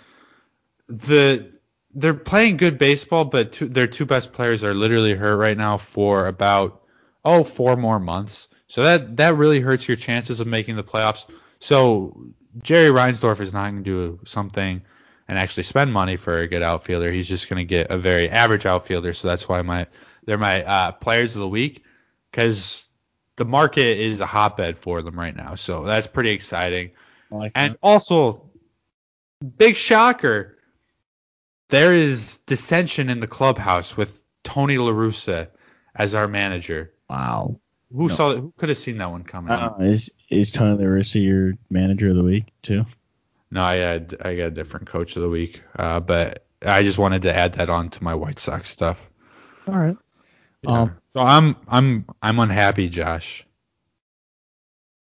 The 0.89 1.53
they're 1.95 2.15
playing 2.15 2.57
good 2.57 2.79
baseball, 2.79 3.27
but 3.27 3.53
two, 3.53 3.69
their 3.69 3.87
two 3.87 4.07
best 4.07 4.33
players 4.33 4.65
are 4.65 4.73
literally 4.73 5.15
hurt 5.15 5.37
right 5.37 5.57
now 5.57 5.77
for 5.77 6.27
about 6.27 6.83
oh 7.25 7.45
four 7.45 7.77
more 7.77 7.99
months. 7.99 8.49
So 8.67 8.83
that 8.85 9.19
that 9.19 9.37
really 9.37 9.61
hurts 9.61 9.87
your 9.87 9.99
chances 9.99 10.41
of 10.41 10.47
making 10.47 10.77
the 10.77 10.85
playoffs. 10.85 11.27
So 11.61 12.25
Jerry 12.63 12.91
Reinsdorf 12.91 13.41
is 13.41 13.53
not 13.53 13.71
going 13.71 13.85
to 13.85 13.91
do 13.91 14.21
something 14.25 14.83
and 15.33 15.39
actually 15.39 15.63
spend 15.63 15.91
money 15.91 16.17
for 16.17 16.41
a 16.41 16.47
good 16.47 16.63
outfielder. 16.63 17.11
He's 17.11 17.27
just 17.27 17.49
going 17.49 17.57
to 17.57 17.65
get 17.65 17.91
a 17.91 17.97
very 17.97 18.29
average 18.29 18.67
outfielder. 18.67 19.15
So 19.15 19.29
that's 19.29 19.49
why 19.49 19.63
my 19.63 19.87
they're 20.27 20.37
my 20.37 20.63
uh, 20.63 20.93
players 20.93 21.35
of 21.35 21.41
the 21.41 21.49
week 21.49 21.83
because 22.31 22.87
the 23.37 23.47
market 23.47 23.97
is 23.99 24.21
a 24.21 24.27
hotbed 24.27 24.77
for 24.77 25.01
them 25.01 25.19
right 25.19 25.35
now. 25.35 25.55
So 25.55 25.85
that's 25.85 26.07
pretty 26.07 26.33
exciting. 26.33 26.91
Like 27.31 27.53
And 27.55 27.73
that. 27.73 27.79
also, 27.83 28.51
big 29.57 29.75
shocker, 29.75 30.59
there 31.71 31.95
is 31.95 32.37
dissension 32.45 33.09
in 33.09 33.21
the 33.21 33.27
clubhouse 33.27 33.97
with 33.97 34.21
Tony 34.45 34.77
La 34.77 34.91
Russa 34.93 35.49
as 35.95 36.15
our 36.15 36.29
manager. 36.29 36.93
wow. 37.09 37.59
Who 37.91 38.09
No. 38.09 38.15
saw? 38.15 38.35
Who 38.37 38.53
could 38.59 38.69
have 38.69 38.77
seen 38.77 38.99
that 38.99 39.11
one 39.11 39.23
coming? 39.25 39.51
Uh, 39.53 39.77
is 39.81 40.11
is 40.29 40.51
Tony 40.51 40.77
La 40.77 40.91
Russa 40.91 41.23
your 41.23 41.55
manager 41.71 42.11
of 42.11 42.17
the 42.17 42.23
week 42.23 42.53
too? 42.61 42.85
No, 43.53 43.63
I 43.63 43.75
had 43.75 44.17
I 44.23 44.35
got 44.35 44.45
a 44.45 44.51
different 44.51 44.89
coach 44.89 45.15
of 45.15 45.23
the 45.23 45.29
week, 45.29 45.61
uh, 45.77 46.01
but 46.01 46.47
I 46.63 46.83
just 46.83 46.97
wanted 46.97 47.21
to 47.23 47.37
add 47.37 47.53
that 47.55 47.69
on 47.69 47.91
to 47.91 48.03
my 48.03 48.15
White 48.15 48.41
Sox 48.41 48.71
stuff. 48.71 49.11
All 49.69 49.79
right. 49.79 49.97
Yeah. 50.63 50.71
Um, 50.71 50.97
so 51.15 51.23
I'm 51.23 51.57
I'm 51.69 52.07
I'm 52.23 52.39
unhappy, 52.39 52.89
Josh. 52.89 53.47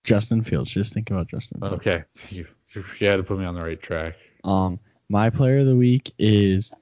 Justin 0.03 0.43
Fields. 0.43 0.71
Just 0.71 0.95
think 0.95 1.11
about 1.11 1.29
Justin. 1.29 1.61
Fields. 1.61 1.75
Okay, 1.75 2.05
you 2.31 2.47
you 2.75 3.07
had 3.07 3.19
to 3.19 3.23
put 3.23 3.39
me 3.39 3.45
on 3.45 3.55
the 3.55 3.63
right 3.63 3.81
track. 3.81 4.17
Um, 4.45 4.81
my 5.11 5.29
player 5.29 5.59
of 5.59 5.67
the 5.67 5.77
week 5.77 6.11
is 6.19 6.73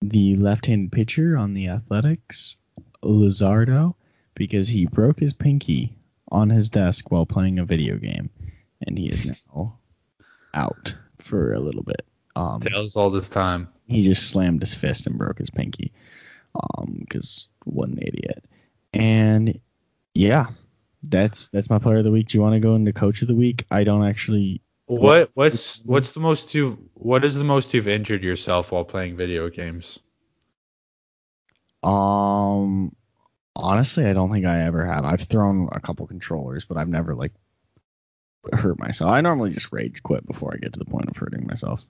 the 0.00 0.34
left-handed 0.34 0.90
pitcher 0.90 1.36
on 1.36 1.54
the 1.54 1.68
Athletics, 1.68 2.56
Luzardo, 3.04 3.94
because 4.34 4.66
he 4.66 4.86
broke 4.86 5.20
his 5.20 5.32
pinky 5.32 5.96
on 6.32 6.50
his 6.50 6.68
desk 6.68 7.12
while 7.12 7.24
playing 7.24 7.60
a 7.60 7.64
video 7.64 7.98
game, 7.98 8.30
and 8.84 8.98
he 8.98 9.06
is 9.06 9.24
now 9.24 9.78
out 10.54 10.94
for 11.20 11.52
a 11.52 11.60
little 11.60 11.82
bit. 11.82 12.04
Um, 12.36 12.60
Tales 12.60 12.96
all 12.96 13.10
this 13.10 13.28
time. 13.28 13.68
he 13.86 14.02
just 14.02 14.30
slammed 14.30 14.60
his 14.60 14.74
fist 14.74 15.06
and 15.06 15.18
broke 15.18 15.38
his 15.38 15.50
pinky. 15.50 15.92
Um, 16.54 16.98
because 17.00 17.48
what 17.64 17.88
an 17.88 17.98
idiot. 18.00 18.44
And 18.92 19.60
yeah, 20.14 20.48
that's 21.02 21.48
that's 21.48 21.70
my 21.70 21.78
player 21.78 21.98
of 21.98 22.04
the 22.04 22.10
week. 22.10 22.28
Do 22.28 22.38
you 22.38 22.42
want 22.42 22.54
to 22.54 22.60
go 22.60 22.74
into 22.74 22.92
coach 22.92 23.22
of 23.22 23.28
the 23.28 23.34
week? 23.34 23.66
I 23.70 23.84
don't 23.84 24.04
actually. 24.04 24.62
What 24.86 25.30
what's 25.34 25.82
what's 25.84 26.12
the 26.12 26.20
most 26.20 26.54
you 26.54 26.90
what 26.94 27.24
is 27.24 27.34
the 27.34 27.44
most 27.44 27.72
you've 27.72 27.88
injured 27.88 28.22
yourself 28.22 28.72
while 28.72 28.84
playing 28.84 29.16
video 29.16 29.48
games? 29.48 29.98
Um, 31.82 32.94
honestly, 33.56 34.04
I 34.04 34.12
don't 34.12 34.30
think 34.30 34.46
I 34.46 34.64
ever 34.64 34.84
have. 34.86 35.04
I've 35.04 35.22
thrown 35.22 35.68
a 35.72 35.80
couple 35.80 36.06
controllers, 36.06 36.64
but 36.64 36.76
I've 36.76 36.88
never 36.88 37.14
like 37.14 37.32
hurt 38.52 38.78
myself. 38.78 39.10
I 39.10 39.20
normally 39.20 39.50
just 39.52 39.72
rage 39.72 40.02
quit 40.02 40.26
before 40.26 40.52
I 40.52 40.56
get 40.58 40.72
to 40.72 40.78
the 40.78 40.84
point 40.84 41.08
of 41.08 41.16
hurting 41.16 41.46
myself. 41.46 41.84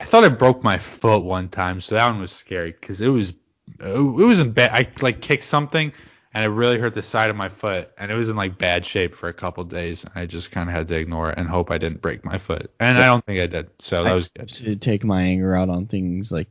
I 0.00 0.04
thought 0.04 0.24
I 0.24 0.28
broke 0.28 0.62
my 0.62 0.78
foot 0.78 1.24
one 1.24 1.48
time, 1.48 1.80
so 1.80 1.94
that 1.94 2.10
one 2.10 2.20
was 2.20 2.32
scary 2.32 2.72
because 2.72 3.00
it 3.00 3.08
was 3.08 3.32
it 3.80 3.92
was 3.98 4.40
in 4.40 4.52
bad. 4.52 4.70
I 4.72 4.88
like 5.02 5.20
kicked 5.20 5.44
something 5.44 5.92
and 6.34 6.44
it 6.44 6.48
really 6.48 6.78
hurt 6.78 6.94
the 6.94 7.02
side 7.02 7.30
of 7.30 7.36
my 7.36 7.48
foot, 7.48 7.90
and 7.96 8.10
it 8.10 8.14
was 8.14 8.28
in 8.28 8.34
like 8.36 8.58
bad 8.58 8.84
shape 8.84 9.14
for 9.14 9.28
a 9.28 9.32
couple 9.32 9.62
days. 9.64 10.04
I 10.16 10.26
just 10.26 10.50
kind 10.50 10.68
of 10.68 10.74
had 10.74 10.88
to 10.88 10.96
ignore 10.96 11.30
it 11.30 11.38
and 11.38 11.48
hope 11.48 11.70
I 11.70 11.78
didn't 11.78 12.02
break 12.02 12.24
my 12.24 12.38
foot, 12.38 12.72
and 12.80 12.98
I 12.98 13.06
don't 13.06 13.24
think 13.24 13.40
I 13.40 13.46
did. 13.46 13.70
So 13.80 14.02
that 14.02 14.10
I 14.10 14.14
was 14.14 14.28
good. 14.28 14.48
to 14.48 14.76
take 14.76 15.04
my 15.04 15.22
anger 15.22 15.54
out 15.54 15.68
on 15.70 15.86
things 15.86 16.32
like 16.32 16.48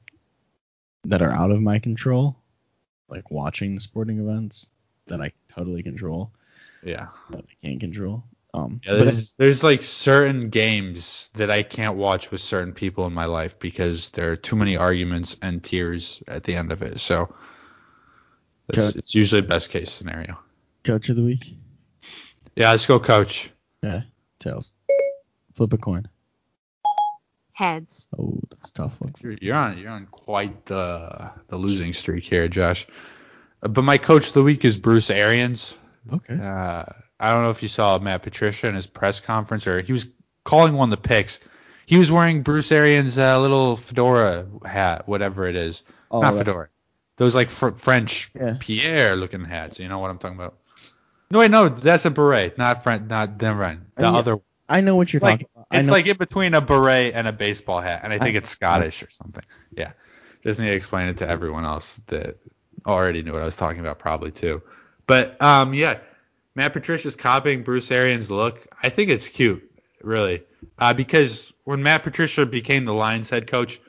that 1.06 1.22
are 1.22 1.32
out 1.32 1.52
of 1.52 1.62
my 1.62 1.80
control, 1.80 2.38
like 3.10 3.30
watching 3.30 3.78
sporting 3.78 4.20
events 4.20 4.70
that 5.08 5.20
I 5.22 5.32
totally 5.54 5.84
control, 5.84 6.32
Yeah. 6.82 7.08
that 7.32 7.44
I 7.44 7.68
can't 7.68 7.80
control. 7.82 8.24
Um, 8.56 8.80
Yeah, 8.86 8.98
but 8.98 9.04
there's, 9.06 9.34
there's 9.34 9.64
like 9.64 9.82
certain 9.84 10.50
games 10.50 11.32
that 11.34 11.50
I 11.50 11.64
can't 11.64 11.96
watch 11.96 12.30
with 12.32 12.42
certain 12.42 12.74
people 12.74 13.08
in 13.08 13.14
my 13.14 13.26
life 13.26 13.58
because 13.60 14.12
there 14.12 14.32
are 14.32 14.36
too 14.36 14.56
many 14.56 14.78
arguments 14.78 15.36
and 15.42 15.64
tears 15.64 16.22
at 16.28 16.44
the 16.44 16.56
end 16.56 16.72
of 16.72 16.82
it. 16.84 17.00
So 17.00 17.34
it's, 18.70 18.78
Okay. 18.78 19.00
it's 19.00 19.16
usually 19.16 19.42
best 19.42 19.70
case 19.72 19.92
scenario. 19.92 20.38
coach 20.84 21.10
of 21.10 21.16
the 21.16 21.24
week, 21.24 21.56
Yeah, 22.56 22.70
let's 22.72 22.86
go, 22.86 23.00
coach. 23.00 23.50
yeah, 23.82 24.02
tails. 24.40 24.72
Flip 25.56 25.74
a 25.74 25.78
coin. 25.78 26.08
Heads. 27.54 28.08
Oh, 28.18 28.40
that's 28.50 28.70
a 28.72 28.74
tough. 28.74 29.00
Look. 29.02 29.22
You're, 29.22 29.38
you're 29.40 29.56
on 29.56 29.78
you're 29.78 29.92
on 29.92 30.08
quite 30.08 30.66
the 30.66 31.30
the 31.48 31.58
losing 31.58 31.94
streak 31.94 32.24
here, 32.24 32.48
Josh. 32.48 32.88
Uh, 33.62 33.68
But 33.68 33.84
my 33.84 34.00
coach 34.00 34.30
of 34.30 34.34
the 34.34 34.42
week 34.42 34.66
is 34.66 34.76
Bruce 34.76 35.12
Arians. 35.12 35.76
Okay. 36.12 36.34
Uh, 36.36 36.84
I 37.24 37.34
don't 37.34 37.44
know 37.44 37.50
if 37.50 37.64
you 37.64 37.70
saw 37.70 37.98
Matt 38.00 38.22
Patricia 38.24 38.68
in 38.68 38.76
his 38.76 38.88
press 38.88 39.20
conference 39.20 39.66
or 39.66 39.82
he 39.82 39.94
was 39.94 40.06
calling 40.44 40.74
one 40.74 40.92
of 40.92 41.02
the 41.02 41.08
picks. 41.08 41.40
He 41.86 41.98
was 41.98 42.12
wearing 42.12 42.44
Bruce 42.44 42.72
Arians' 42.72 43.18
uh, 43.18 43.40
little 43.40 43.78
fedora 43.78 44.46
hat, 44.66 45.08
whatever 45.08 45.48
it 45.48 45.56
is. 45.56 45.84
Oh, 46.12 46.22
Not 46.22 46.34
that- 46.34 46.40
fedora. 46.46 46.70
Those 47.18 47.36
like 47.36 47.50
fr- 47.50 47.70
French 47.78 48.32
Yeah. 48.36 48.56
Pierre 48.60 49.16
looking 49.16 49.46
hats. 49.46 49.78
You 49.80 49.88
know 49.88 50.00
what 50.00 50.10
I'm 50.10 50.18
talking 50.18 50.36
about? 50.38 50.56
No, 51.30 51.40
wait, 51.40 51.52
no, 51.52 51.70
that's 51.70 52.06
a 52.06 52.10
beret, 52.12 52.58
not 52.58 52.84
French, 52.84 53.10
not 53.10 53.38
the 53.40 53.46
The 53.46 53.52
Uh, 53.52 53.80
yeah, 54.00 54.12
other. 54.12 54.38
I 54.68 54.82
know 54.82 54.96
what 54.96 55.14
you're 55.14 55.18
It's 55.20 55.24
like 55.24 55.42
about. 55.54 55.68
I 55.72 55.78
it's 55.80 55.88
know. 55.88 55.94
like 55.94 56.08
in 56.08 56.18
between 56.18 56.54
a 56.56 56.62
beret 56.62 57.14
and 57.16 57.28
a 57.28 57.32
baseball 57.32 57.82
hat, 57.82 58.02
and 58.04 58.12
I 58.12 58.18
think 58.20 58.36
I- 58.36 58.40
it's 58.40 58.50
Scottish 58.50 59.02
or 59.04 59.10
something. 59.12 59.44
Yeah, 59.78 59.92
just 60.44 60.60
need 60.60 60.68
to 60.68 60.74
explain 60.76 61.08
it 61.08 61.18
to 61.18 61.30
everyone 61.30 61.66
else 61.66 62.00
that 62.08 62.38
already 62.86 63.22
knew 63.24 63.32
what 63.34 63.42
I 63.42 63.46
was 63.46 63.56
talking 63.58 63.80
about, 63.80 64.00
probably 64.00 64.32
too. 64.32 64.62
But 65.08 65.40
um, 65.42 65.74
yeah, 65.74 66.00
Matt 66.56 66.74
Patricia's 66.74 67.16
copying 67.16 67.64
Bruce 67.64 67.92
Arians' 67.92 68.30
look. 68.30 68.66
I 68.82 68.90
think 68.90 69.10
it's 69.10 69.30
cute, 69.30 69.64
really, 70.04 70.44
uh, 70.78 70.94
because 70.94 71.52
when 71.64 71.82
Matt 71.84 72.04
Patricia 72.04 72.46
became 72.46 72.86
the 72.86 72.94
Lions 72.94 73.30
head 73.30 73.48
coach, 73.48 73.80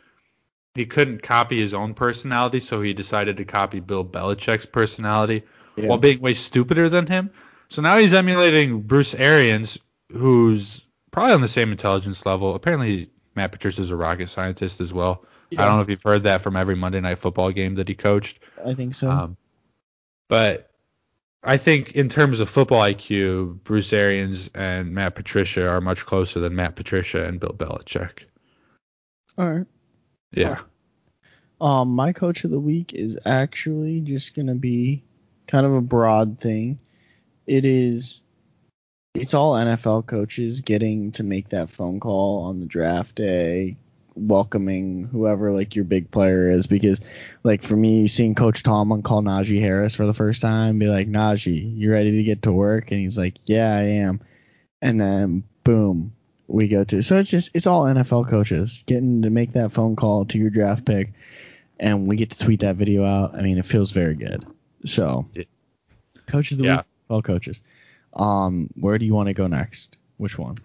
he 0.75 0.87
couldn't 0.87 1.23
copy 1.23 1.61
his 1.61 1.75
own 1.75 1.95
personality, 1.95 2.61
so 2.61 2.81
he 2.83 2.95
decided 2.95 3.37
to 3.37 3.45
copy 3.45 3.81
Bill 3.81 4.05
Belichick's 4.05 4.67
personality 4.67 5.43
Yeah. 5.77 5.89
while 5.89 5.99
being 5.99 6.21
way 6.21 6.35
stupider 6.35 6.89
than 6.89 7.07
him. 7.07 7.31
So 7.69 7.83
now 7.83 7.99
he's 7.99 8.15
emulating 8.15 8.81
Bruce 8.83 9.15
Arians, 9.15 9.79
who's 10.13 10.81
probably 11.11 11.33
on 11.33 11.41
the 11.41 11.49
same 11.49 11.71
intelligence 11.71 12.25
level. 12.27 12.55
Apparently, 12.55 13.11
Matt 13.37 13.53
Patricia's 13.53 13.91
a 13.91 13.97
rocket 13.97 14.31
scientist 14.31 14.81
as 14.81 14.93
well. 14.93 15.25
I 15.53 15.65
don't 15.65 15.77
know 15.77 15.81
if 15.83 15.89
you've 15.89 16.03
heard 16.03 16.25
that 16.25 16.43
from 16.43 16.57
every 16.57 16.75
Monday 16.75 17.01
Night 17.01 17.19
Football 17.19 17.53
game 17.53 17.77
that 17.77 17.87
he 17.87 17.95
coached. 17.95 18.41
I 18.65 18.75
think 18.75 18.95
so. 18.97 19.09
Um, 19.11 19.37
but 20.29 20.71
I 21.45 21.59
think 21.59 21.93
in 21.93 22.09
terms 22.09 22.41
of 22.41 22.49
football 22.49 22.81
IQ, 22.81 23.63
Bruce 23.65 23.93
Arians 23.93 24.49
and 24.55 24.95
Matt 24.95 25.15
Patricia 25.15 25.69
are 25.69 25.81
much 25.81 26.07
closer 26.07 26.41
than 26.41 26.57
Matt 26.57 26.75
Patricia 26.75 27.25
and 27.25 27.39
Bill 27.39 27.55
Belichick. 27.57 28.21
All 29.37 29.53
right. 29.53 29.67
Yeah. 30.33 30.61
Um, 31.61 31.91
my 31.91 32.13
coach 32.13 32.45
of 32.45 32.51
the 32.51 32.59
week 32.59 32.95
is 32.95 33.19
actually 33.25 34.01
just 34.01 34.35
gonna 34.35 34.55
be 34.55 35.03
kind 35.47 35.67
of 35.67 35.75
a 35.75 35.81
broad 35.81 36.41
thing. 36.41 36.79
It 37.47 37.67
is, 37.67 38.23
it's 39.15 39.35
all 39.35 39.53
NFL 39.53 40.07
coaches 40.07 40.63
getting 40.63 41.13
to 41.13 41.25
make 41.25 41.51
that 41.51 41.69
phone 41.69 42.01
call 42.01 42.45
on 42.45 42.61
the 42.61 42.67
draft 42.67 43.15
day, 43.15 43.77
welcoming 44.15 45.05
whoever 45.05 45.51
like 45.53 45.75
your 45.75 45.85
big 45.85 46.11
player 46.11 46.49
is. 46.51 46.67
Because, 46.67 47.01
like 47.43 47.63
for 47.63 47.77
me, 47.77 48.09
seeing 48.09 48.35
Coach 48.35 48.63
Tomlin 48.63 49.03
call 49.03 49.23
Najee 49.23 49.61
Harris 49.61 49.95
for 49.95 50.07
the 50.07 50.15
first 50.15 50.43
time, 50.43 50.79
be 50.79 50.87
like, 50.87 51.09
Najee, 51.09 51.77
you 51.77 51.91
ready 51.93 52.13
to 52.13 52.23
get 52.23 52.43
to 52.43 52.53
work? 52.53 52.91
And 52.91 53.01
he's 53.01 53.19
like, 53.19 53.35
Yeah, 53.45 53.75
I 53.75 53.83
am. 53.83 54.21
And 54.83 55.01
then 55.01 55.45
boom, 55.65 56.13
we 56.47 56.69
go 56.69 56.85
to. 56.85 57.03
So 57.03 57.19
it's 57.19 57.31
just 57.31 57.51
it's 57.55 57.67
all 57.67 57.85
NFL 57.85 58.29
coaches 58.29 58.85
getting 58.87 59.23
to 59.23 59.31
make 59.31 59.53
that 59.55 59.73
phone 59.73 59.97
call 59.97 60.27
to 60.27 60.39
your 60.39 60.51
draft 60.51 60.85
pick, 60.85 61.13
and 61.81 62.07
we 62.07 62.17
get 62.17 62.31
to 62.33 62.39
tweet 62.39 62.61
that 62.61 62.77
video 62.77 63.05
out. 63.05 63.35
I 63.35 63.43
mean, 63.43 63.59
it 63.59 63.67
feels 63.67 63.91
very 63.93 64.15
good. 64.15 64.47
So, 64.85 65.27
Yeah. 65.35 65.45
coach 66.27 66.53
of 66.53 66.59
the 66.59 66.65
Yeah. 66.65 66.77
week, 66.77 66.85
all 67.09 67.23
coaches. 67.23 67.63
Um, 68.13 68.71
where 68.79 68.99
do 68.99 69.07
you 69.07 69.15
want 69.15 69.29
to 69.29 69.35
go 69.35 69.47
next? 69.47 69.97
Which 70.19 70.39
one? 70.39 70.59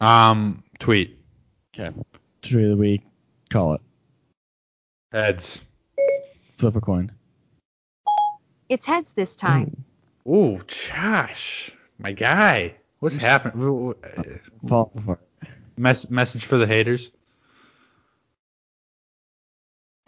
Um, 0.00 0.62
tweet. 0.78 1.18
Okay, 1.74 1.94
tweet 2.50 2.64
of 2.64 2.70
the 2.70 2.76
week. 2.76 3.02
Call 3.50 3.74
it. 3.74 3.80
Heads. 5.12 5.60
Flip 6.58 6.76
a 6.76 6.80
coin. 6.80 7.12
It's 8.68 8.86
heads 8.86 9.12
this 9.12 9.36
time. 9.36 9.84
Ooh, 10.26 10.60
Josh, 10.66 11.70
my 11.98 12.12
guy. 12.12 12.74
What's 12.98 13.16
happening? 13.16 13.94
Fall 14.66 14.90
apart. 14.96 15.20
Mess- 15.76 16.10
message 16.10 16.44
for 16.46 16.58
the 16.58 16.66
haters. 16.66 17.10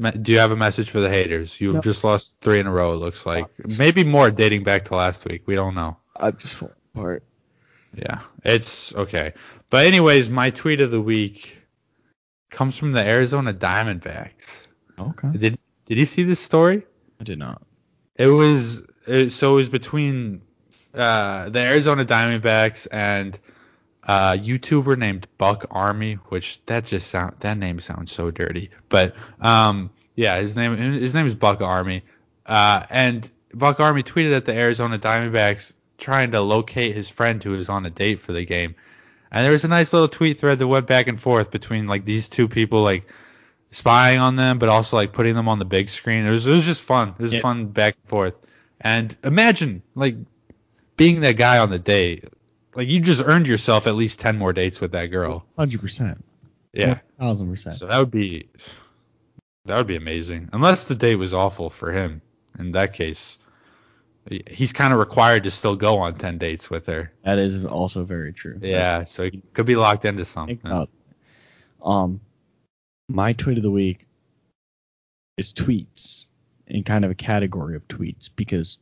Me- 0.01 0.10
Do 0.12 0.32
you 0.32 0.39
have 0.39 0.51
a 0.52 0.56
message 0.56 0.90
for 0.90 1.01
the 1.01 1.09
haters? 1.10 1.60
You've 1.60 1.74
Nope. 1.74 1.85
just 1.85 2.05
lost 2.05 2.36
three 2.40 2.60
in 2.60 2.66
a 2.66 2.73
row. 2.73 2.94
It 2.94 2.97
looks 2.97 3.27
like 3.27 3.44
uh, 3.44 3.69
maybe 3.78 4.05
more 4.05 4.31
dating 4.31 4.65
back 4.65 4.86
to 4.86 4.94
last 4.97 5.24
week. 5.28 5.43
We 5.47 5.55
don't 5.55 5.74
know. 5.74 5.97
I 6.16 6.31
just 6.31 6.55
fall 6.55 6.73
apart. 6.94 7.23
Yeah, 7.94 8.20
it's 8.44 8.94
okay. 8.94 9.35
But 9.70 9.86
anyways, 9.86 10.31
my 10.31 10.51
tweet 10.51 10.81
of 10.81 10.90
the 10.90 11.01
week 11.01 11.57
comes 12.50 12.76
from 12.76 12.92
the 12.92 13.00
Arizona 13.00 13.52
Diamondbacks. 13.52 14.66
Okay. 14.98 15.28
Did 15.36 15.58
Did 15.86 15.98
you 15.98 16.06
see 16.06 16.22
this 16.22 16.40
story? 16.40 16.84
I 17.20 17.24
did 17.24 17.38
not. 17.38 17.62
It 18.16 18.26
was 18.26 18.82
it, 19.06 19.30
so 19.30 19.52
it 19.52 19.56
was 19.56 19.68
between 19.68 20.42
uh, 20.94 21.48
the 21.50 21.60
Arizona 21.60 22.04
Diamondbacks 22.04 22.86
and 22.90 23.38
a 24.04 24.38
YouTuber 24.38 24.98
named 24.98 25.26
Buck 25.36 25.66
Army, 25.70 26.14
which 26.28 26.60
that 26.66 26.86
just 26.86 27.08
sound 27.08 27.36
that 27.40 27.58
name 27.58 27.80
sounds 27.80 28.12
so 28.12 28.30
dirty. 28.30 28.70
But 28.88 29.14
um, 29.40 29.90
yeah, 30.16 30.40
his 30.40 30.56
name 30.56 30.76
his 30.76 31.14
name 31.14 31.26
is 31.26 31.34
Buck 31.34 31.60
Army, 31.60 32.04
uh, 32.46 32.84
and 32.90 33.30
Buck 33.54 33.80
Army 33.80 34.02
tweeted 34.02 34.36
at 34.36 34.44
the 34.46 34.54
Arizona 34.54 34.98
Diamondbacks 34.98 35.74
trying 35.98 36.30
to 36.30 36.40
locate 36.40 36.94
his 36.94 37.08
friend 37.08 37.42
who 37.42 37.50
was 37.50 37.68
on 37.68 37.84
a 37.84 37.90
date 37.90 38.22
for 38.22 38.32
the 38.32 38.44
game. 38.44 38.74
And 39.30 39.44
there 39.44 39.52
was 39.52 39.64
a 39.64 39.68
nice 39.68 39.92
little 39.92 40.09
tweet 40.09 40.40
thread 40.40 40.59
that 40.59 40.66
went 40.66 40.86
back 40.86 41.06
and 41.06 41.20
forth 41.20 41.50
between 41.50 41.86
like 41.86 42.05
these 42.05 42.28
two 42.28 42.48
people 42.48 42.82
like 42.82 43.06
spying 43.70 44.18
on 44.18 44.36
them, 44.36 44.59
but 44.59 44.68
also 44.68 44.96
like 44.96 45.12
putting 45.12 45.34
them 45.34 45.48
on 45.48 45.59
the 45.59 45.64
big 45.64 45.90
screen. 45.90 46.26
It 46.26 46.30
was 46.30 46.46
it 46.46 46.52
was 46.52 46.64
just 46.64 46.80
fun. 46.82 47.14
It 47.18 47.22
was 47.22 47.32
Yeah. 47.34 47.40
fun 47.40 47.66
back 47.66 47.96
and 48.02 48.09
forth. 48.09 48.34
And 48.80 49.14
imagine 49.24 49.82
like 49.94 50.16
being 50.96 51.20
that 51.20 51.36
guy 51.36 51.59
on 51.59 51.70
the 51.70 51.78
date. 51.78 52.24
Like 52.74 52.88
you 52.88 53.00
just 53.00 53.22
earned 53.24 53.46
yourself 53.46 53.86
at 53.86 53.96
least 53.96 54.20
ten 54.20 54.38
more 54.38 54.52
dates 54.52 54.80
with 54.80 54.92
that 54.92 55.06
girl. 55.06 55.44
Hundred 55.59 55.80
percent. 55.80 56.24
Yeah. 56.72 56.98
Thousand 57.18 57.50
percent. 57.50 57.76
So 57.76 57.86
that 57.86 57.98
would 57.98 58.10
be 58.10 58.48
that 59.66 59.76
would 59.76 59.86
be 59.86 59.96
amazing. 59.96 60.48
Unless 60.52 60.84
the 60.84 60.94
date 60.94 61.16
was 61.16 61.34
awful 61.34 61.68
for 61.70 61.92
him. 61.92 62.22
In 62.59 62.72
that 62.72 62.94
case, 62.94 63.38
he's 64.50 64.72
kind 64.72 64.92
of 64.92 64.98
required 64.98 65.44
to 65.44 65.50
still 65.50 65.76
go 65.76 65.98
on 65.98 66.14
ten 66.14 66.38
dates 66.38 66.70
with 66.70 66.86
her. 66.86 67.12
That 67.24 67.38
is 67.38 67.64
also 67.64 68.05
very 68.05 68.32
true. 68.32 68.59
Yeah, 68.60 69.05
so 69.05 69.24
he 69.24 69.42
could 69.52 69.66
be 69.66 69.76
locked 69.76 70.05
into 70.05 70.24
something. 70.24 70.56
Think 70.56 70.66
about 70.66 70.88
it. 70.88 70.90
Um, 71.82 72.20
my 73.09 73.32
tweet 73.32 73.56
of 73.56 73.62
the 73.62 73.70
week 73.70 74.06
is 75.36 75.52
tweets 75.52 76.26
in 76.66 76.84
kind 76.84 77.05
of 77.05 77.10
a 77.10 77.14
category 77.14 77.76
of 77.76 77.86
tweets 77.88 78.28
because 78.34 78.78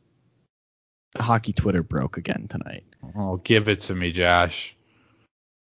hockey 1.17 1.53
Twitter 1.53 1.83
broke 1.83 2.17
again 2.17 2.47
tonight. 2.49 2.83
Oh, 3.15 3.37
give 3.37 3.69
it 3.69 3.81
to 3.81 3.95
me, 3.95 4.11
Josh. 4.11 4.75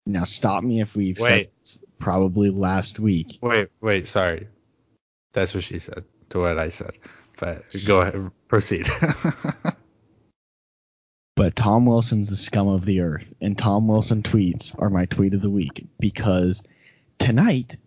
Now 0.06 0.24
stop 0.24 0.64
me 0.64 0.82
if 0.82 0.96
we've 0.96 1.18
said 1.18 1.32
Wait. 1.32 1.52
this 1.60 1.80
probably 2.00 2.50
last 2.50 3.00
week. 3.00 3.38
Wait, 3.42 3.70
wait, 3.82 4.08
sorry. 4.08 4.48
That's 5.34 5.54
what 5.54 5.64
she 5.64 5.80
said 5.80 6.04
to 6.30 6.40
what 6.40 6.60
I 6.60 6.70
said. 6.70 6.98
But 7.40 7.64
go 7.86 8.02
ahead, 8.02 8.32
proceed. 8.52 8.88
But 11.42 11.56
Tom 11.56 11.88
Wilson's 11.88 12.30
the 12.30 12.36
scum 12.36 12.68
of 12.68 12.86
the 12.86 13.00
earth, 13.00 13.34
and 13.42 13.58
Tom 13.58 13.88
Wilson 13.88 14.22
tweets 14.22 14.76
are 14.78 14.92
my 14.92 15.06
tweet 15.06 15.34
of 15.34 15.42
the 15.42 15.50
week 15.50 15.88
because 16.00 16.62
tonight, 17.18 17.78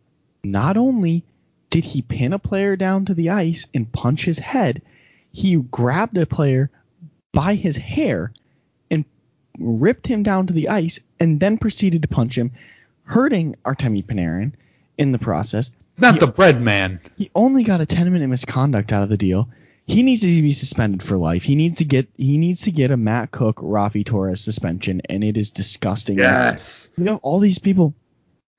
not 0.42 0.76
only 0.76 1.24
did 1.70 1.84
he 1.84 2.02
pin 2.02 2.32
a 2.32 2.40
player 2.40 2.74
down 2.74 3.04
to 3.04 3.14
the 3.14 3.30
ice 3.30 3.66
and 3.72 3.92
punch 3.92 4.24
his 4.24 4.38
head, 4.38 4.82
he 5.30 5.54
grabbed 5.54 6.16
a 6.16 6.26
player 6.26 6.68
by 7.32 7.54
his 7.54 7.76
hair 7.76 8.32
and 8.90 9.04
ripped 9.58 10.08
him 10.08 10.24
down 10.24 10.48
to 10.48 10.52
the 10.52 10.70
ice 10.70 10.98
and 11.20 11.38
then 11.38 11.56
proceeded 11.56 12.02
to 12.02 12.08
punch 12.08 12.36
him, 12.36 12.50
hurting 13.04 13.54
Artemi 13.64 14.04
Panarin 14.04 14.54
in 14.98 15.12
the 15.12 15.18
process. 15.18 15.70
Not 15.96 16.18
the 16.18 16.26
bread 16.26 16.60
man. 16.60 16.98
He 17.16 17.30
only 17.36 17.62
got 17.62 17.80
a 17.80 17.86
10 17.86 18.12
minute 18.12 18.26
misconduct 18.26 18.92
out 18.92 19.04
of 19.04 19.10
the 19.10 19.16
deal. 19.16 19.48
He 19.86 20.02
needs 20.02 20.22
to 20.22 20.26
be 20.26 20.52
suspended 20.52 21.02
for 21.02 21.16
life. 21.16 21.42
He 21.42 21.56
needs 21.56 21.78
to 21.78 21.84
get 21.84 22.08
he 22.16 22.38
needs 22.38 22.62
to 22.62 22.72
get 22.72 22.90
a 22.90 22.96
Matt 22.96 23.30
Cooke, 23.30 23.56
Raffi 23.56 24.04
Torres 24.04 24.40
suspension, 24.40 25.02
and 25.08 25.22
it 25.22 25.36
is 25.36 25.50
disgusting. 25.50 26.18
Yes. 26.18 26.88
You 26.96 27.04
know, 27.04 27.20
all 27.22 27.38
these 27.38 27.58
people 27.58 27.94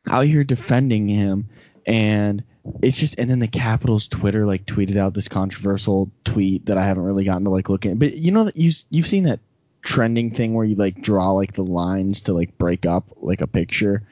out 0.08 0.26
here 0.26 0.44
defending 0.44 1.08
him 1.08 1.48
and 1.86 2.44
it's 2.82 2.98
just 2.98 3.16
and 3.18 3.30
then 3.30 3.40
the 3.40 3.48
Capitals 3.48 4.08
Twitter 4.08 4.46
like 4.46 4.66
tweeted 4.66 4.98
out 4.98 5.14
this 5.14 5.28
controversial 5.28 6.12
tweet 6.24 6.66
that 6.68 6.78
I 6.78 6.86
haven't 6.86 7.04
really 7.04 7.26
gotten 7.26 7.46
to 7.46 7.50
like 7.50 7.70
look 7.70 7.86
at. 7.86 7.98
But 7.98 8.16
you 8.16 8.32
know 8.32 8.46
that 8.46 8.58
you 8.58 8.72
you've 8.90 9.08
seen 9.08 9.24
that 9.24 9.40
trending 9.82 10.32
thing 10.32 10.54
where 10.54 10.66
you 10.66 10.76
like 10.76 11.02
draw 11.02 11.32
like 11.32 11.54
the 11.54 11.64
lines 11.64 12.22
to 12.22 12.34
like 12.34 12.58
break 12.58 12.86
up 12.86 13.06
like 13.18 13.42
a 13.42 13.48
picture 13.48 14.04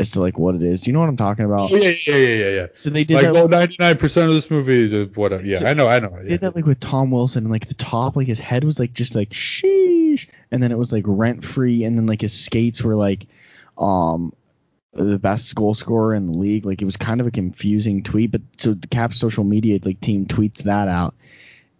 as 0.00 0.12
to 0.12 0.20
like 0.20 0.38
what 0.38 0.54
it 0.54 0.62
is. 0.62 0.80
Do 0.80 0.90
you 0.90 0.94
know 0.94 1.00
what 1.00 1.08
I'm 1.08 1.16
talking 1.16 1.44
about? 1.44 1.70
Oh, 1.70 1.76
yeah, 1.76 1.90
yeah, 2.06 2.16
yeah, 2.16 2.34
yeah, 2.44 2.50
yeah. 2.50 2.66
So 2.74 2.90
they 2.90 3.04
did 3.04 3.14
Like, 3.14 3.24
that 3.26 3.36
oh, 3.36 3.46
99% 3.48 4.02
of 4.28 4.30
this 4.34 4.50
movie 4.50 4.92
is 4.92 5.14
whatever. 5.16 5.44
Yeah, 5.44 5.58
So- 5.58 5.66
I 5.66 5.74
know, 5.74 5.86
I 5.88 6.00
know. 6.00 6.08
They 6.10 6.22
Yeah. 6.22 6.28
did 6.30 6.40
that 6.40 6.56
like 6.56 6.66
with 6.66 6.80
Tom 6.80 7.10
Wilson 7.10 7.44
and 7.44 7.52
like 7.52 7.66
the 7.68 7.74
top 7.74 8.16
like 8.16 8.26
his 8.26 8.40
head 8.40 8.64
was 8.64 8.78
like 8.78 8.92
just 8.94 9.14
like 9.14 9.30
sheesh 9.30 10.26
and 10.50 10.62
then 10.62 10.72
it 10.72 10.78
was 10.78 10.92
like 10.92 11.04
rent 11.06 11.44
free 11.44 11.84
and 11.84 11.96
then 11.98 12.06
like 12.06 12.20
his 12.22 12.32
skates 12.32 12.82
were 12.82 12.96
like 12.96 13.26
um 13.78 14.32
the 14.92 15.18
best 15.20 15.54
goal 15.54 15.74
scorer 15.74 16.14
in 16.14 16.26
the 16.26 16.36
league 16.36 16.66
like 16.66 16.82
it 16.82 16.84
was 16.84 16.96
kind 16.96 17.20
of 17.20 17.26
a 17.28 17.30
confusing 17.30 18.02
tweet 18.02 18.32
but 18.32 18.40
so 18.58 18.74
the 18.74 18.88
Caps 18.88 19.18
social 19.18 19.44
media 19.44 19.78
like 19.84 20.00
team 20.00 20.26
tweets 20.26 20.64
that 20.64 20.88
out 20.88 21.14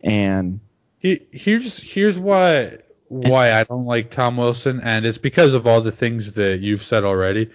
and 0.05 0.61
He, 0.99 1.21
here's 1.33 1.79
here's 1.83 2.17
why 2.19 2.79
why 3.09 3.53
I 3.53 3.65
don't 3.65 3.87
like 3.87 4.11
Tom 4.13 4.37
Wilson, 4.37 4.81
and 4.85 5.05
it's 5.05 5.19
because 5.19 5.55
of 5.55 5.67
all 5.67 5.81
the 5.81 5.91
things 5.91 6.35
that 6.35 6.61
you've 6.61 6.85
said 6.85 7.03
already, 7.03 7.51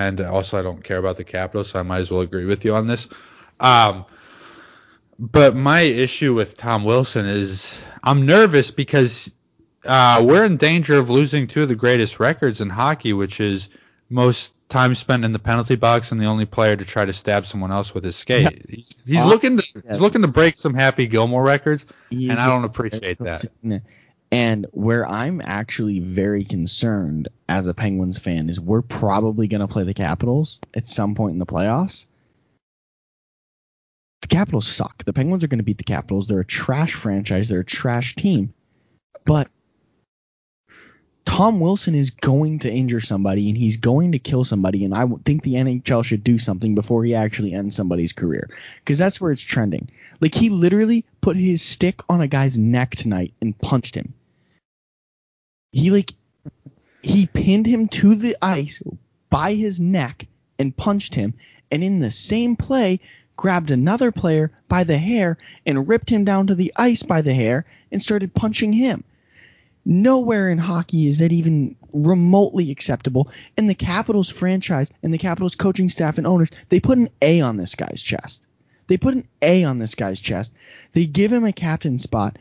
and 0.00 0.20
also 0.20 0.58
I 0.58 0.62
don't 0.62 0.82
care 0.82 0.98
about 0.98 1.16
the 1.16 1.24
Capitals, 1.24 1.70
so 1.70 1.78
I 1.78 1.82
might 1.82 1.98
as 2.00 2.10
well 2.10 2.20
agree 2.22 2.44
with 2.46 2.64
you 2.64 2.74
on 2.74 2.86
this. 2.86 3.08
Um, 3.58 4.04
but 5.18 5.54
my 5.54 5.80
issue 5.82 6.32
with 6.34 6.56
Tom 6.56 6.84
Wilson 6.84 7.26
is 7.26 7.78
I'm 8.02 8.24
nervous 8.24 8.70
because 8.70 9.30
uh, 9.84 10.22
we're 10.26 10.44
in 10.44 10.56
danger 10.56 10.98
of 10.98 11.10
losing 11.10 11.46
two 11.46 11.62
of 11.62 11.68
the 11.68 11.74
greatest 11.74 12.18
records 12.20 12.60
in 12.60 12.70
hockey, 12.70 13.12
which 13.12 13.40
is 13.40 13.68
most 14.08 14.54
time 14.68 14.94
spent 14.94 15.24
in 15.24 15.32
the 15.32 15.38
penalty 15.38 15.74
box 15.76 16.12
and 16.12 16.20
the 16.20 16.26
only 16.26 16.46
player 16.46 16.76
to 16.76 16.84
try 16.84 17.04
to 17.04 17.12
stab 17.12 17.44
someone 17.44 17.72
else 17.72 17.92
with 17.92 18.04
his 18.04 18.16
skate. 18.16 18.64
He's, 18.68 18.96
he's 19.04 19.20
Uh, 19.20 19.26
looking 19.26 19.56
to 19.58 19.66
yes. 19.74 19.84
he's 19.88 20.00
looking 20.00 20.22
to 20.22 20.28
break 20.28 20.56
some 20.56 20.74
Happy 20.74 21.06
Gilmore 21.06 21.42
records. 21.42 21.86
And 22.30 22.38
I 22.38 22.46
don't 22.48 22.64
appreciate 22.64 23.18
that. 23.18 23.44
and 24.32 24.66
where 24.72 25.06
I'm 25.08 25.40
actually 25.44 25.98
very 25.98 26.44
concerned 26.44 27.28
as 27.48 27.66
a 27.66 27.74
Penguins 27.74 28.18
fan 28.18 28.48
is 28.48 28.60
we're 28.60 28.82
probably 28.82 29.48
going 29.48 29.60
to 29.60 29.68
play 29.68 29.84
the 29.84 29.94
Capitals 29.94 30.60
at 30.74 30.88
some 30.88 31.14
point 31.14 31.32
in 31.32 31.38
the 31.38 31.46
playoffs. 31.46 32.06
The 34.22 34.28
Capitals 34.28 34.68
suck. 34.68 35.04
The 35.04 35.12
Penguins 35.12 35.42
are 35.42 35.48
going 35.48 35.58
to 35.58 35.64
beat 35.64 35.78
the 35.78 35.84
Capitals. 35.84 36.28
They're 36.28 36.40
a 36.40 36.44
trash 36.44 36.94
franchise. 36.94 37.48
They're 37.48 37.60
a 37.60 37.64
trash 37.64 38.14
team. 38.14 38.54
But 39.24 39.48
Tom 41.24 41.58
Wilson 41.58 41.94
is 41.96 42.10
going 42.10 42.60
to 42.60 42.70
injure 42.70 43.00
somebody 43.00 43.48
and 43.48 43.58
he's 43.58 43.78
going 43.78 44.12
to 44.12 44.18
kill 44.18 44.44
somebody. 44.44 44.84
And 44.84 44.94
I 44.94 45.06
think 45.24 45.42
the 45.42 45.54
NHL 45.54 46.04
should 46.04 46.22
do 46.22 46.38
something 46.38 46.74
before 46.76 47.04
he 47.04 47.14
actually 47.16 47.52
ends 47.52 47.74
somebody's 47.74 48.12
career 48.12 48.48
because 48.76 48.98
that's 48.98 49.20
where 49.20 49.32
it's 49.32 49.42
trending. 49.42 49.88
Like 50.20 50.34
he 50.34 50.50
literally 50.50 51.04
put 51.20 51.36
his 51.36 51.62
stick 51.62 52.02
on 52.08 52.20
a 52.20 52.28
guy's 52.28 52.58
neck 52.58 52.94
tonight 52.96 53.34
and 53.40 53.58
punched 53.58 53.94
him. 53.96 54.14
He 55.72 55.90
like 55.90 56.14
he 57.02 57.26
pinned 57.26 57.66
him 57.66 57.88
to 57.88 58.14
the 58.14 58.36
ice 58.42 58.82
by 59.30 59.54
his 59.54 59.80
neck 59.80 60.26
and 60.58 60.76
punched 60.76 61.14
him, 61.14 61.34
and 61.70 61.82
in 61.82 62.00
the 62.00 62.10
same 62.10 62.56
play 62.56 63.00
grabbed 63.36 63.70
another 63.70 64.12
player 64.12 64.52
by 64.68 64.84
the 64.84 64.98
hair 64.98 65.38
and 65.64 65.88
ripped 65.88 66.10
him 66.10 66.24
down 66.24 66.46
to 66.48 66.54
the 66.54 66.72
ice 66.76 67.02
by 67.02 67.22
the 67.22 67.32
hair 67.32 67.64
and 67.90 68.02
started 68.02 68.34
punching 68.34 68.72
him. 68.72 69.02
Nowhere 69.86 70.50
in 70.50 70.58
hockey 70.58 71.06
is 71.06 71.18
that 71.18 71.32
even 71.32 71.74
remotely 71.92 72.70
acceptable. 72.70 73.30
And 73.56 73.68
the 73.68 73.74
Capitals 73.74 74.28
franchise 74.28 74.92
and 75.02 75.12
the 75.12 75.18
Capitals 75.18 75.54
coaching 75.54 75.88
staff 75.88 76.18
and 76.18 76.26
owners, 76.26 76.50
they 76.68 76.80
put 76.80 76.98
an 76.98 77.08
A 77.22 77.40
on 77.40 77.56
this 77.56 77.74
guy's 77.74 78.02
chest. 78.02 78.46
They 78.88 78.98
put 78.98 79.14
an 79.14 79.26
A 79.40 79.64
on 79.64 79.78
this 79.78 79.94
guy's 79.94 80.20
chest. 80.20 80.52
They 80.92 81.06
give 81.06 81.32
him 81.32 81.44
a 81.44 81.52
captain 81.52 81.98
spot. 81.98 82.36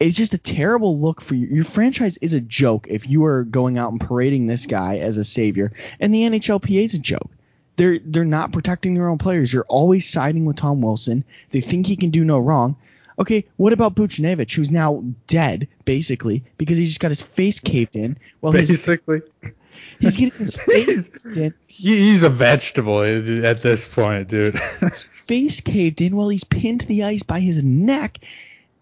It's 0.00 0.16
just 0.16 0.34
a 0.34 0.38
terrible 0.38 0.98
look 1.00 1.20
for 1.20 1.34
you. 1.34 1.46
Your 1.48 1.64
franchise 1.64 2.18
is 2.18 2.32
a 2.32 2.40
joke 2.40 2.86
if 2.88 3.08
you 3.08 3.24
are 3.24 3.42
going 3.44 3.78
out 3.78 3.90
and 3.90 4.00
parading 4.00 4.46
this 4.46 4.66
guy 4.66 4.98
as 4.98 5.16
a 5.16 5.24
savior, 5.24 5.72
and 5.98 6.14
the 6.14 6.22
NHLPA 6.22 6.84
is 6.84 6.94
a 6.94 6.98
joke. 6.98 7.30
They're 7.76 7.98
they're 8.04 8.24
not 8.24 8.52
protecting 8.52 8.94
their 8.94 9.08
own 9.08 9.18
players. 9.18 9.52
You're 9.52 9.64
always 9.68 10.08
siding 10.08 10.44
with 10.44 10.56
Tom 10.56 10.80
Wilson. 10.82 11.24
They 11.50 11.60
think 11.60 11.86
he 11.86 11.96
can 11.96 12.10
do 12.10 12.24
no 12.24 12.38
wrong. 12.38 12.76
Okay, 13.18 13.44
what 13.56 13.72
about 13.72 13.96
Buchnevich, 13.96 14.54
who's 14.54 14.70
now 14.70 15.02
dead 15.26 15.66
basically 15.84 16.44
because 16.56 16.78
he 16.78 16.84
just 16.86 17.00
got 17.00 17.10
his 17.10 17.22
face 17.22 17.58
caved 17.58 17.96
in? 17.96 18.16
Well, 18.40 18.52
Basically, 18.52 19.22
he's 20.00 20.16
getting 20.16 20.38
his 20.38 20.54
face 20.56 21.08
caved 21.24 21.36
in. 21.36 21.54
he's 21.66 22.22
a 22.22 22.28
vegetable 22.30 23.02
at 23.02 23.62
this 23.62 23.88
point, 23.88 24.28
dude. 24.28 24.54
his 24.80 25.08
face 25.24 25.60
caved 25.60 26.00
in 26.00 26.14
while 26.14 26.28
he's 26.28 26.44
pinned 26.44 26.82
to 26.82 26.86
the 26.86 27.02
ice 27.02 27.24
by 27.24 27.40
his 27.40 27.64
neck, 27.64 28.18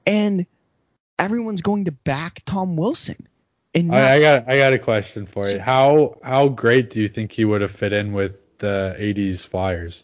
and 0.06 0.44
everyone's 1.18 1.62
going 1.62 1.86
to 1.86 1.92
back 1.92 2.42
Tom 2.44 2.76
Wilson. 2.76 3.26
And 3.74 3.88
not, 3.88 3.96
I, 4.00 4.14
I 4.16 4.20
got 4.20 4.48
I 4.48 4.58
got 4.58 4.72
a 4.72 4.78
question 4.78 5.26
for 5.26 5.46
you. 5.46 5.58
How 5.58 6.18
how 6.22 6.48
great 6.48 6.90
do 6.90 7.00
you 7.00 7.08
think 7.08 7.32
he 7.32 7.44
would 7.44 7.60
have 7.60 7.70
fit 7.70 7.92
in 7.92 8.12
with 8.12 8.44
the 8.58 8.96
'80s 8.98 9.46
Flyers? 9.46 10.02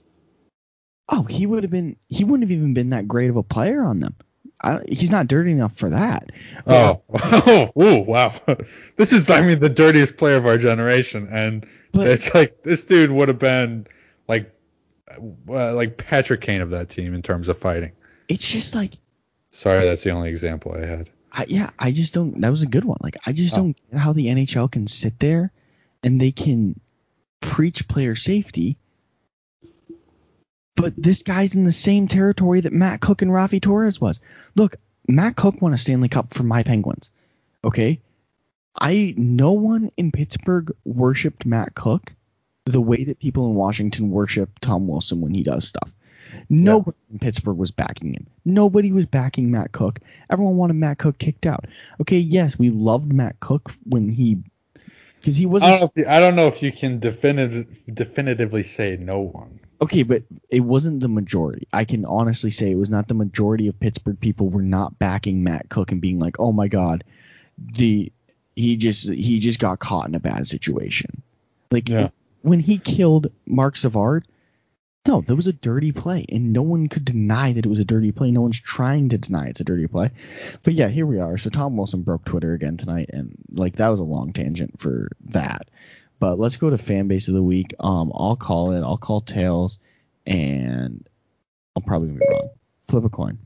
oh, 1.08 1.22
he 1.24 1.46
would 1.46 1.62
have 1.64 1.70
been. 1.70 1.96
He 2.08 2.24
wouldn't 2.24 2.48
have 2.48 2.56
even 2.56 2.74
been 2.74 2.90
that 2.90 3.08
great 3.08 3.28
of 3.30 3.36
a 3.36 3.42
player 3.42 3.82
on 3.82 4.00
them. 4.00 4.14
I, 4.60 4.78
he's 4.88 5.10
not 5.10 5.26
dirty 5.26 5.50
enough 5.52 5.76
for 5.76 5.90
that. 5.90 6.30
But- 6.64 7.02
Oh, 7.12 7.70
oh, 7.76 7.82
ooh, 7.82 7.98
wow. 7.98 8.40
This 8.96 9.12
is, 9.12 9.28
I 9.28 9.42
mean, 9.42 9.58
the 9.58 9.68
dirtiest 9.68 10.16
player 10.16 10.36
of 10.36 10.46
our 10.46 10.56
generation, 10.56 11.28
and 11.30 11.66
But- 11.92 12.06
it's 12.08 12.32
like 12.34 12.62
this 12.62 12.84
dude 12.84 13.10
would 13.10 13.28
have 13.28 13.40
been 13.40 13.86
like, 14.28 14.54
uh, 15.48 15.74
like 15.74 15.96
Patrick 15.96 16.42
Kane 16.42 16.60
of 16.60 16.70
that 16.70 16.88
team 16.90 17.12
in 17.14 17.22
terms 17.22 17.48
of 17.48 17.58
fighting. 17.58 17.92
it's 18.28 18.46
just 18.48 18.74
like 18.74 18.96
Sorry, 19.52 19.84
that's 19.84 20.02
the 20.02 20.10
only 20.10 20.30
example 20.30 20.72
I 20.72 20.84
had. 20.86 21.10
I, 21.32 21.44
yeah, 21.48 21.70
I 21.78 21.92
just 21.92 22.12
don't. 22.14 22.40
That 22.40 22.50
was 22.50 22.62
a 22.62 22.66
good 22.66 22.84
one. 22.84 22.98
Like 23.00 23.16
I 23.26 23.32
just 23.32 23.54
Oh. 23.54 23.58
don't 23.58 23.76
get 23.90 24.00
how 24.00 24.12
the 24.12 24.26
NHL 24.26 24.70
can 24.70 24.86
sit 24.86 25.18
there 25.20 25.52
and 26.02 26.20
they 26.20 26.32
can 26.32 26.78
preach 27.40 27.86
player 27.88 28.14
safety, 28.16 28.76
but 30.76 30.94
this 30.96 31.22
guy's 31.22 31.54
in 31.54 31.64
the 31.64 31.72
same 31.72 32.08
territory 32.08 32.60
that 32.62 32.72
Matt 32.72 33.00
Cooke 33.00 33.22
and 33.22 33.30
Raffi 33.30 33.60
Torres 33.60 34.00
was. 34.00 34.20
Look, 34.56 34.76
Matt 35.08 35.36
Cooke 35.36 35.60
won 35.62 35.74
a 35.74 35.78
Stanley 35.78 36.08
Cup 36.08 36.32
for 36.34 36.42
my 36.42 36.62
Penguins. 36.62 37.10
Okay, 37.64 38.00
I 38.78 39.14
no 39.16 39.52
one 39.52 39.90
in 39.96 40.12
Pittsburgh 40.12 40.72
worshipped 40.84 41.46
Matt 41.46 41.74
Cooke 41.74 42.12
the 42.64 42.80
way 42.80 43.04
that 43.04 43.18
people 43.18 43.46
in 43.48 43.54
Washington 43.54 44.10
worship 44.10 44.58
Tom 44.60 44.86
Wilson 44.88 45.20
when 45.20 45.34
he 45.34 45.42
does 45.42 45.66
stuff. 45.66 45.92
Nobody 46.48 46.96
in 47.10 47.18
Pittsburgh 47.18 47.56
was 47.56 47.70
backing 47.70 48.14
him. 48.14 48.26
Nobody 48.44 48.92
was 48.92 49.06
backing 49.06 49.50
Matt 49.50 49.72
Cooke. 49.72 50.00
Everyone 50.30 50.56
wanted 50.56 50.74
Matt 50.74 50.98
Cooke 50.98 51.18
kicked 51.18 51.46
out. 51.46 51.66
Okay, 52.00 52.18
yes, 52.18 52.58
we 52.58 52.70
loved 52.70 53.12
Matt 53.12 53.40
Cooke 53.40 53.72
when 53.84 54.08
he 54.08 54.38
because 55.20 55.36
he 55.36 55.46
was 55.46 55.62
I 55.62 55.70
don't, 55.70 55.80
know 55.80 55.86
if 55.86 55.92
you, 55.96 56.04
I 56.10 56.20
don't 56.20 56.34
know 56.36 56.46
if 56.48 56.62
you 56.62 56.72
can 56.72 56.98
definitive, 56.98 57.66
definitively 57.92 58.62
say 58.64 58.96
no 58.96 59.20
one. 59.20 59.60
okay, 59.80 60.02
but 60.02 60.22
it 60.48 60.60
wasn't 60.60 61.00
the 61.00 61.08
majority. 61.08 61.68
I 61.72 61.84
can 61.84 62.04
honestly 62.04 62.50
say 62.50 62.70
it 62.70 62.76
was 62.78 62.90
not 62.90 63.06
the 63.08 63.14
majority 63.14 63.68
of 63.68 63.78
Pittsburgh 63.78 64.18
people 64.18 64.48
were 64.48 64.62
not 64.62 64.98
backing 64.98 65.44
Matt 65.44 65.68
Cooke 65.68 65.92
and 65.92 66.00
being 66.00 66.18
like, 66.18 66.40
"Oh 66.40 66.52
my 66.52 66.68
God, 66.68 67.04
the 67.58 68.12
he 68.56 68.76
just 68.76 69.08
he 69.08 69.38
just 69.38 69.60
got 69.60 69.78
caught 69.78 70.08
in 70.08 70.14
a 70.14 70.20
bad 70.20 70.46
situation." 70.48 71.22
Like 71.70 71.88
Yeah. 71.88 72.08
when 72.42 72.58
he 72.60 72.78
killed 72.78 73.28
Marc 73.46 73.76
Savard, 73.76 74.26
no, 75.06 75.20
that 75.22 75.34
was 75.34 75.46
a 75.48 75.52
dirty 75.52 75.90
play, 75.92 76.24
and 76.28 76.52
no 76.52 76.62
one 76.62 76.86
could 76.88 77.04
deny 77.04 77.52
that 77.52 77.66
it 77.66 77.68
was 77.68 77.80
a 77.80 77.84
dirty 77.84 78.12
play. 78.12 78.30
No 78.30 78.40
one's 78.42 78.60
trying 78.60 79.08
to 79.08 79.18
deny 79.18 79.46
it's 79.48 79.60
a 79.60 79.64
dirty 79.64 79.86
play. 79.88 80.10
But 80.62 80.74
yeah, 80.74 80.88
here 80.88 81.06
we 81.06 81.18
are. 81.18 81.36
So 81.38 81.50
Tom 81.50 81.76
Wilson 81.76 82.02
broke 82.02 82.24
Twitter 82.24 82.52
again 82.52 82.76
tonight, 82.76 83.10
and 83.12 83.36
like 83.52 83.76
that 83.76 83.88
was 83.88 83.98
a 84.00 84.04
long 84.04 84.32
tangent 84.32 84.80
for 84.80 85.10
that. 85.30 85.68
But 86.20 86.38
let's 86.38 86.56
go 86.56 86.70
to 86.70 86.78
fan 86.78 87.08
base 87.08 87.26
of 87.26 87.34
the 87.34 87.42
week. 87.42 87.74
Um, 87.80 88.12
I'll 88.14 88.36
call 88.36 88.72
it. 88.72 88.82
I'll 88.82 88.96
call 88.96 89.20
tails, 89.22 89.80
and 90.24 91.04
I'll 91.74 91.82
probably 91.82 92.10
be 92.10 92.20
wrong. 92.30 92.50
Flip 92.86 93.04
a 93.04 93.08
coin, 93.08 93.38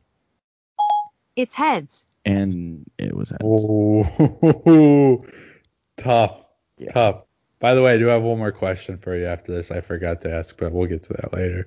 It's 1.36 1.54
heads. 1.54 2.04
and 2.26 2.84
it 2.98 3.16
was 3.16 3.30
heads. 3.30 3.42
Oh, 3.44 5.24
tough, 5.96 6.36
Yeah. 6.76 6.92
tough. 6.92 7.22
By 7.58 7.74
the 7.74 7.82
way, 7.82 7.94
I 7.94 7.98
do 7.98 8.06
have 8.06 8.22
one 8.22 8.38
more 8.38 8.52
question 8.52 8.98
for 8.98 9.16
you 9.16 9.26
after 9.26 9.52
this. 9.52 9.70
I 9.70 9.80
forgot 9.80 10.20
to 10.22 10.32
ask, 10.32 10.56
but 10.58 10.72
we'll 10.72 10.86
get 10.86 11.04
to 11.04 11.14
that 11.14 11.32
later. 11.32 11.66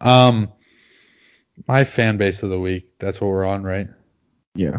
Um, 0.00 0.52
my 1.66 1.84
fan 1.84 2.16
base 2.16 2.42
of 2.42 2.50
the 2.50 2.58
week. 2.58 2.98
That's 2.98 3.20
what 3.20 3.28
we're 3.28 3.44
on, 3.44 3.62
right? 3.62 3.88
Yeah. 4.54 4.78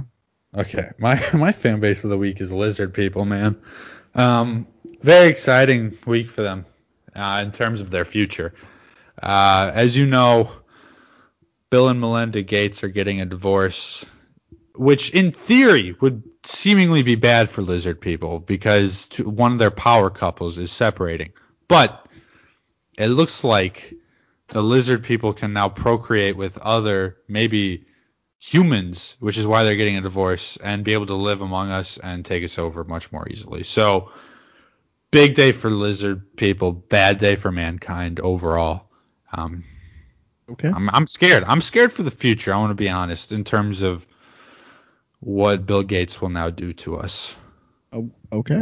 Okay, 0.56 0.92
my 0.98 1.22
my 1.34 1.52
fan 1.52 1.80
base 1.80 2.04
of 2.04 2.10
the 2.10 2.18
week 2.18 2.42
is 2.42 2.52
lizard 2.52 2.94
people, 2.94 3.26
man. 3.26 3.58
Um, 4.16 4.68
very 5.02 5.30
exciting 5.30 5.98
week 6.06 6.30
for 6.30 6.42
them 6.42 6.66
uh, 7.16 7.44
in 7.46 7.52
terms 7.52 7.82
of 7.82 7.90
their 7.90 8.06
future. 8.06 8.54
Uh, 9.22 9.72
as 9.74 9.96
you 9.96 10.06
know, 10.06 10.52
Bill 11.70 11.90
and 11.90 12.00
Melinda 12.00 12.42
Gates 12.42 12.84
are 12.84 12.90
getting 12.90 13.22
a 13.22 13.26
divorce, 13.26 14.06
which 14.76 15.12
in 15.12 15.32
theory 15.32 15.96
would 16.02 16.24
seemingly 16.48 17.04
be 17.04 17.16
bad 17.16 17.50
for 17.50 17.62
lizard 17.62 18.02
people 18.02 18.40
because 18.40 19.06
two, 19.08 19.30
one 19.30 19.52
of 19.54 19.60
their 19.60 19.72
power 19.72 20.10
couples 20.10 20.58
is 20.58 20.72
separating. 20.72 21.34
But 21.68 22.08
it 22.98 23.08
looks 23.08 23.44
like 23.44 23.94
the 24.48 24.62
lizard 24.62 25.04
people 25.04 25.34
can 25.34 25.54
now 25.54 25.70
procreate 25.70 26.38
with 26.38 26.58
other 26.58 27.18
maybe 27.28 27.86
humans, 28.40 29.16
which 29.20 29.38
is 29.38 29.46
why 29.46 29.64
they're 29.64 29.76
getting 29.76 29.98
a 29.98 30.02
divorce 30.02 30.58
and 30.64 30.84
be 30.84 30.94
able 30.94 31.08
to 31.08 31.16
live 31.16 31.42
among 31.42 31.70
us 31.70 31.98
and 31.98 32.26
take 32.26 32.44
us 32.44 32.58
over 32.58 32.84
much 32.84 33.12
more 33.12 33.28
easily. 33.30 33.64
So, 33.64 34.12
big 35.12 35.36
day 35.36 35.52
for 35.52 35.70
lizard 35.70 36.38
people, 36.38 36.72
bad 36.72 37.18
day 37.18 37.36
for 37.36 37.52
mankind 37.52 38.20
overall. 38.20 38.90
Um, 39.34 39.64
Okay. 40.50 40.70
I'm, 40.70 40.90
I'm 40.92 41.08
scared. 41.08 41.44
I'm 41.46 41.62
scared 41.62 41.92
for 41.92 42.04
the 42.04 42.12
future. 42.12 42.54
I 42.54 42.58
want 42.58 42.72
to 42.72 42.76
be 42.76 42.90
honest 42.90 43.32
in 43.32 43.44
terms 43.44 43.82
of 43.82 44.06
what 45.20 45.66
Bill 45.66 45.84
Gates 45.84 46.22
will 46.22 46.30
now 46.30 46.50
do 46.50 46.74
to 46.74 46.98
us. 46.98 47.36
Oh, 47.94 48.10
okay. 48.32 48.62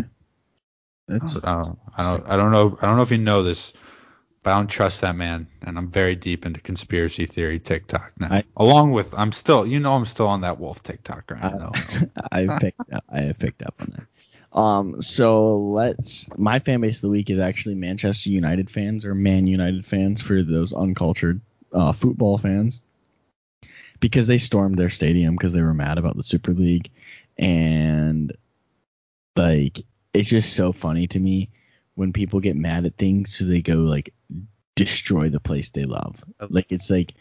That's 1.08 1.44
I 1.44 1.62
don't, 1.62 1.80
I 1.98 2.04
don't, 2.04 2.26
I 2.28 2.36
don't 2.38 2.52
know. 2.52 2.78
I 2.82 2.88
don't 2.88 2.96
know 2.96 3.04
if 3.04 3.12
you 3.12 3.18
know 3.20 3.44
this, 3.44 3.74
but 4.42 4.52
I 4.52 4.58
don't 4.58 4.68
trust 4.68 5.02
that 5.02 5.16
man, 5.16 5.48
and 5.62 5.78
I'm 5.78 5.88
very 5.88 6.16
deep 6.16 6.46
into 6.46 6.60
conspiracy 6.60 7.26
theory 7.26 7.60
TikTok 7.60 8.12
now. 8.20 8.28
I- 8.32 8.44
Along 8.58 8.92
with, 8.92 9.14
I'm 9.14 9.32
still, 9.32 9.68
you 9.68 9.80
know, 9.80 9.94
I'm 9.96 10.06
still 10.06 10.28
on 10.28 10.42
that 10.42 10.60
wolf 10.60 10.82
TikTok 10.82 11.30
right 11.30 11.54
now. 11.56 11.72
I 12.32 12.48
picked 12.60 12.92
up, 12.92 13.04
I 13.10 13.22
have 13.22 13.38
picked 13.40 13.62
up 13.62 13.76
on 13.80 13.94
that. 13.98 14.58
Um, 14.58 15.02
so 15.02 15.58
let's. 15.58 16.28
My 16.38 16.60
fan 16.60 16.80
base 16.82 16.98
of 16.98 17.02
the 17.02 17.10
week 17.10 17.30
is 17.30 17.40
actually 17.40 17.76
Manchester 17.76 18.30
United 18.30 18.70
fans 18.70 19.04
or 19.06 19.14
Man 19.14 19.46
United 19.48 19.86
fans 19.86 20.22
for 20.22 20.42
those 20.42 20.72
uncultured 20.74 21.42
uh, 21.74 21.92
football 21.92 22.38
fans, 22.38 22.82
because 24.00 24.28
they 24.28 24.38
stormed 24.38 24.78
their 24.78 24.90
stadium 24.90 25.36
because 25.36 25.54
they 25.54 25.62
were 25.62 25.74
mad 25.74 25.98
about 25.98 26.16
the 26.16 26.24
Super 26.24 26.54
League, 26.54 26.92
and 27.38 28.36
like 29.36 29.80
it's 30.14 30.30
just 30.30 30.54
so 30.54 30.72
funny 30.72 31.08
to 31.08 31.20
me 31.20 31.50
when 31.96 32.14
people 32.14 32.40
get 32.40 32.56
mad 32.56 32.86
at 32.86 32.98
things, 32.98 33.36
so 33.36 33.46
they 33.46 33.62
go 33.62 33.76
like 33.76 34.14
destroy 34.76 35.30
the 35.30 35.40
place 35.40 35.70
they 35.70 35.86
love. 35.86 36.24
Like 36.50 36.72
it's 36.72 36.90
like 36.90 37.14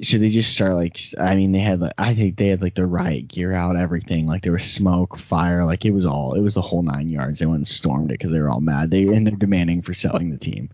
should 0.00 0.20
they 0.20 0.28
just 0.28 0.52
start 0.52 0.74
like 0.74 0.98
I 1.18 1.36
mean 1.36 1.52
they 1.52 1.60
had 1.60 1.80
like 1.80 1.94
I 1.96 2.14
think 2.14 2.36
they 2.36 2.48
had 2.48 2.62
like 2.62 2.74
the 2.74 2.86
riot 2.86 3.28
gear 3.28 3.52
out 3.52 3.76
everything. 3.76 4.26
Like 4.26 4.42
there 4.42 4.52
was 4.52 4.64
smoke 4.64 5.16
fire 5.18 5.64
like 5.64 5.84
it 5.84 5.92
was 5.92 6.06
all 6.06 6.34
it 6.34 6.40
was 6.40 6.54
the 6.54 6.62
whole 6.62 6.82
nine 6.82 7.08
yards. 7.08 7.38
They 7.38 7.46
went 7.46 7.58
and 7.58 7.68
stormed 7.68 8.10
it 8.10 8.14
because 8.14 8.30
they 8.30 8.40
were 8.40 8.50
all 8.50 8.60
mad. 8.60 8.90
They 8.90 9.04
and 9.04 9.26
they're 9.26 9.36
demanding 9.36 9.82
for 9.82 9.94
selling 9.94 10.30
the 10.30 10.38
team. 10.38 10.70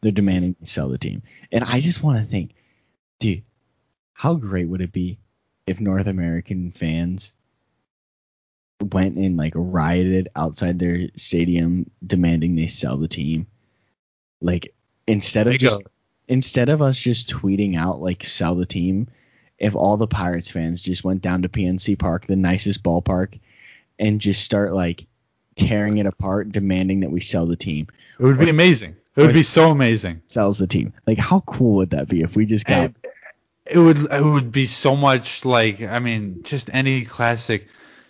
They're 0.00 0.12
demanding 0.12 0.54
to 0.56 0.66
sell 0.66 0.88
the 0.88 0.98
team. 0.98 1.22
And 1.52 1.64
I 1.64 1.80
just 1.80 2.02
want 2.02 2.18
to 2.18 2.24
think 2.24 2.52
dude 3.20 3.42
how 4.14 4.34
great 4.34 4.68
would 4.68 4.80
it 4.80 4.92
be 4.92 5.18
if 5.66 5.80
North 5.80 6.06
American 6.06 6.72
fans 6.72 7.32
went 8.92 9.16
and 9.16 9.36
like 9.36 9.52
rioted 9.54 10.28
outside 10.34 10.78
their 10.78 11.08
stadium 11.16 11.90
demanding 12.04 12.56
they 12.56 12.66
sell 12.66 12.96
the 12.96 13.08
team 13.08 13.46
like 14.40 14.74
instead 15.06 15.46
of 15.46 15.58
just 15.58 15.82
go. 15.82 15.90
instead 16.28 16.68
of 16.68 16.82
us 16.82 16.98
just 16.98 17.28
tweeting 17.28 17.76
out 17.76 18.00
like 18.00 18.24
sell 18.24 18.54
the 18.54 18.66
team, 18.66 19.08
if 19.58 19.74
all 19.74 19.96
the 19.96 20.06
Pirates 20.06 20.50
fans 20.50 20.82
just 20.82 21.04
went 21.04 21.22
down 21.22 21.42
to 21.42 21.48
PNC 21.48 21.98
Park, 21.98 22.26
the 22.26 22.36
nicest 22.36 22.82
ballpark, 22.82 23.38
and 23.98 24.20
just 24.20 24.42
start 24.42 24.72
like 24.72 25.06
tearing 25.56 25.98
it 25.98 26.06
apart, 26.06 26.52
demanding 26.52 27.00
that 27.00 27.10
we 27.10 27.20
sell 27.20 27.46
the 27.46 27.56
team, 27.56 27.86
It 28.18 28.24
would 28.24 28.38
be 28.38 28.50
amazing. 28.50 28.96
It 29.16 29.22
would 29.22 29.32
be 29.32 29.44
so 29.44 29.70
amazing. 29.70 30.22
sells 30.26 30.58
the 30.58 30.66
team. 30.66 30.92
Like 31.06 31.18
how 31.18 31.40
cool 31.40 31.76
would 31.76 31.90
that 31.90 32.08
be 32.08 32.22
if 32.22 32.36
we 32.36 32.46
just 32.46 32.66
got 32.66 32.90
It, 32.90 33.13
it 33.66 33.78
would 33.78 34.10
it 34.12 34.22
would 34.22 34.52
be 34.52 34.66
so 34.66 34.94
much 34.96 35.44
like 35.44 35.82
I 35.82 35.98
mean 35.98 36.42
just 36.42 36.70
any 36.72 37.04
classic 37.04 37.68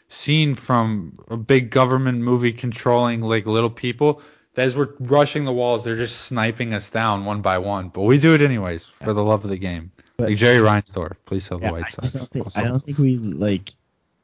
scene 0.08 0.54
from 0.54 1.18
a 1.28 1.36
big 1.36 1.70
government 1.70 2.18
movie 2.18 2.52
controlling 2.52 3.20
like 3.20 3.46
little 3.46 3.70
people. 3.70 4.22
As 4.56 4.76
we're 4.76 4.90
rushing 5.00 5.44
the 5.44 5.52
walls, 5.52 5.82
they're 5.82 5.96
just 5.96 6.22
sniping 6.22 6.74
us 6.74 6.88
down 6.88 7.24
one 7.24 7.42
by 7.42 7.58
one. 7.58 7.88
But 7.88 8.02
we 8.02 8.18
do 8.18 8.34
it 8.34 8.40
anyways 8.42 8.86
for 9.02 9.12
the 9.12 9.24
love 9.24 9.42
of 9.42 9.50
the 9.50 9.56
game. 9.56 9.90
But- 10.16 10.28
like 10.28 10.38
Jerry 10.38 10.60
Reinsdorf, 10.60 11.16
please 11.24 11.44
sell 11.44 11.58
the 11.58 11.72
White 11.72 11.86
I, 11.86 11.88
Sox. 11.88 12.12
just 12.12 12.16
don't 12.18 12.30
think, 12.30 12.46
Also. 12.46 12.60
I 12.60 12.64
don't 12.64 12.78
think 12.78 12.98
we 12.98 13.16
like. 13.16 13.72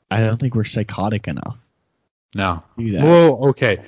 I 0.09 0.21
don't 0.21 0.39
think 0.39 0.55
we're 0.55 0.65
psychotic 0.65 1.29
enough 1.29 1.57
no. 2.35 2.63
to 2.77 2.85
do 2.85 2.93
that. 2.93 3.03
Well, 3.05 3.49
okay. 3.49 3.83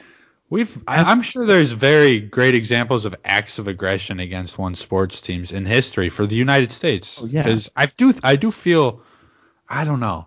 We've 0.52 0.78
I, 0.86 1.02
I'm 1.04 1.22
sure 1.22 1.46
there's 1.46 1.72
very 1.72 2.20
great 2.20 2.54
examples 2.54 3.06
of 3.06 3.16
acts 3.24 3.58
of 3.58 3.68
aggression 3.68 4.20
against 4.20 4.58
one 4.58 4.74
sports 4.74 5.22
teams 5.22 5.50
in 5.50 5.64
history 5.64 6.10
for 6.10 6.26
the 6.26 6.34
United 6.34 6.72
States. 6.72 7.20
Oh, 7.22 7.24
yeah. 7.24 7.40
Because 7.40 7.70
I 7.74 7.86
do 7.86 8.12
I 8.22 8.36
do 8.36 8.50
feel 8.50 9.00
I 9.66 9.84
don't 9.84 10.00
know. 10.00 10.26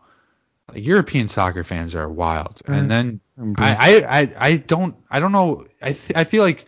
Like 0.68 0.84
European 0.84 1.28
soccer 1.28 1.64
fans 1.64 1.94
are 1.94 2.10
wild. 2.10 2.60
Uh, 2.68 2.72
and 2.72 2.90
then 2.90 3.20
I'm 3.38 3.54
I, 3.60 3.76
I, 3.76 4.22
I, 4.22 4.36
I 4.40 4.58
don't 4.58 4.96
I 5.12 5.20
don't 5.20 5.32
know 5.32 5.68
I 5.80 5.94
th- 5.94 6.14
I 6.16 6.24
feel 6.24 6.42
like 6.42 6.66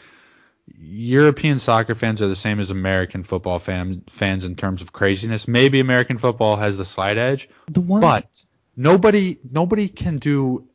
European 0.78 1.58
soccer 1.58 1.96
fans 1.96 2.22
are 2.22 2.28
the 2.28 2.36
same 2.36 2.60
as 2.60 2.70
American 2.70 3.24
football 3.24 3.58
fan, 3.58 4.04
fans 4.08 4.46
in 4.46 4.56
terms 4.56 4.84
of 4.84 4.94
craziness. 4.94 5.48
Maybe 5.48 5.80
American 5.80 6.20
football 6.20 6.58
has 6.58 6.78
the 6.78 6.86
slight 6.86 7.18
edge, 7.18 7.50
the 7.72 7.82
one 7.82 8.02
but 8.02 8.46
nobody 8.76 9.40
nobody 9.50 9.88
can 9.88 10.20
do 10.20 10.68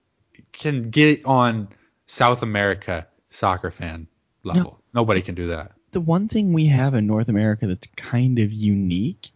can 0.51 0.91
get 0.91 1.25
on 1.25 1.69
South 2.13 2.43
America 2.43 3.07
soccer 3.31 3.71
fan 3.71 4.07
level. 4.45 4.79
Nobody 4.93 5.23
can 5.23 5.35
do 5.35 5.47
that. 5.47 5.73
the 5.93 6.01
one 6.01 6.29
thing 6.29 6.53
we 6.53 6.67
have 6.67 6.95
in 6.95 7.07
North 7.07 7.31
America 7.31 7.67
that's 7.67 7.87
kind 7.97 8.39
of 8.39 8.53
unique 8.53 9.31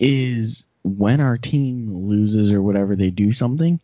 is 0.00 0.64
when 0.82 1.20
our 1.20 1.36
team 1.36 1.94
loses 1.94 2.52
or 2.52 2.62
whatever 2.62 2.96
they 2.96 3.10
do 3.10 3.32
something, 3.32 3.78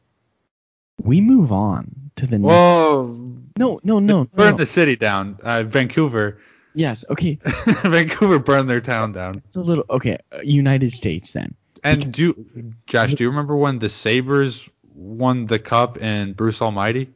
we 1.00 1.20
move 1.20 1.52
on 1.52 2.10
to 2.16 2.26
the 2.26 2.36
next. 2.36 2.52
Whoa! 2.52 3.36
No, 3.56 3.78
no, 3.84 4.00
no. 4.00 4.24
burn 4.24 4.52
no. 4.52 4.56
the 4.56 4.66
city 4.66 4.96
down. 4.96 5.38
Uh, 5.40 5.62
Vancouver, 5.62 6.40
Yes, 6.74 7.04
okay. 7.08 7.38
Vancouver 7.84 8.40
burned 8.40 8.68
their 8.68 8.80
town 8.80 9.12
down. 9.12 9.40
It's 9.46 9.54
a 9.54 9.60
little 9.60 9.84
okay. 9.88 10.18
uh, 10.32 10.40
United 10.42 10.90
States 10.90 11.30
then. 11.30 11.54
And 11.84 12.12
do 12.12 12.74
Josh, 12.88 13.14
do 13.14 13.22
you 13.22 13.30
remember 13.30 13.54
when 13.54 13.78
the 13.78 13.88
Sabers 13.88 14.68
won 14.94 15.46
the 15.46 15.60
cup 15.60 15.98
and 16.00 16.36
Bruce 16.36 16.60
Almighty? 16.60 17.10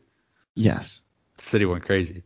Yes. 0.59 1.02
The 1.36 1.44
city 1.44 1.64
went 1.66 1.85
crazy. 1.85 2.24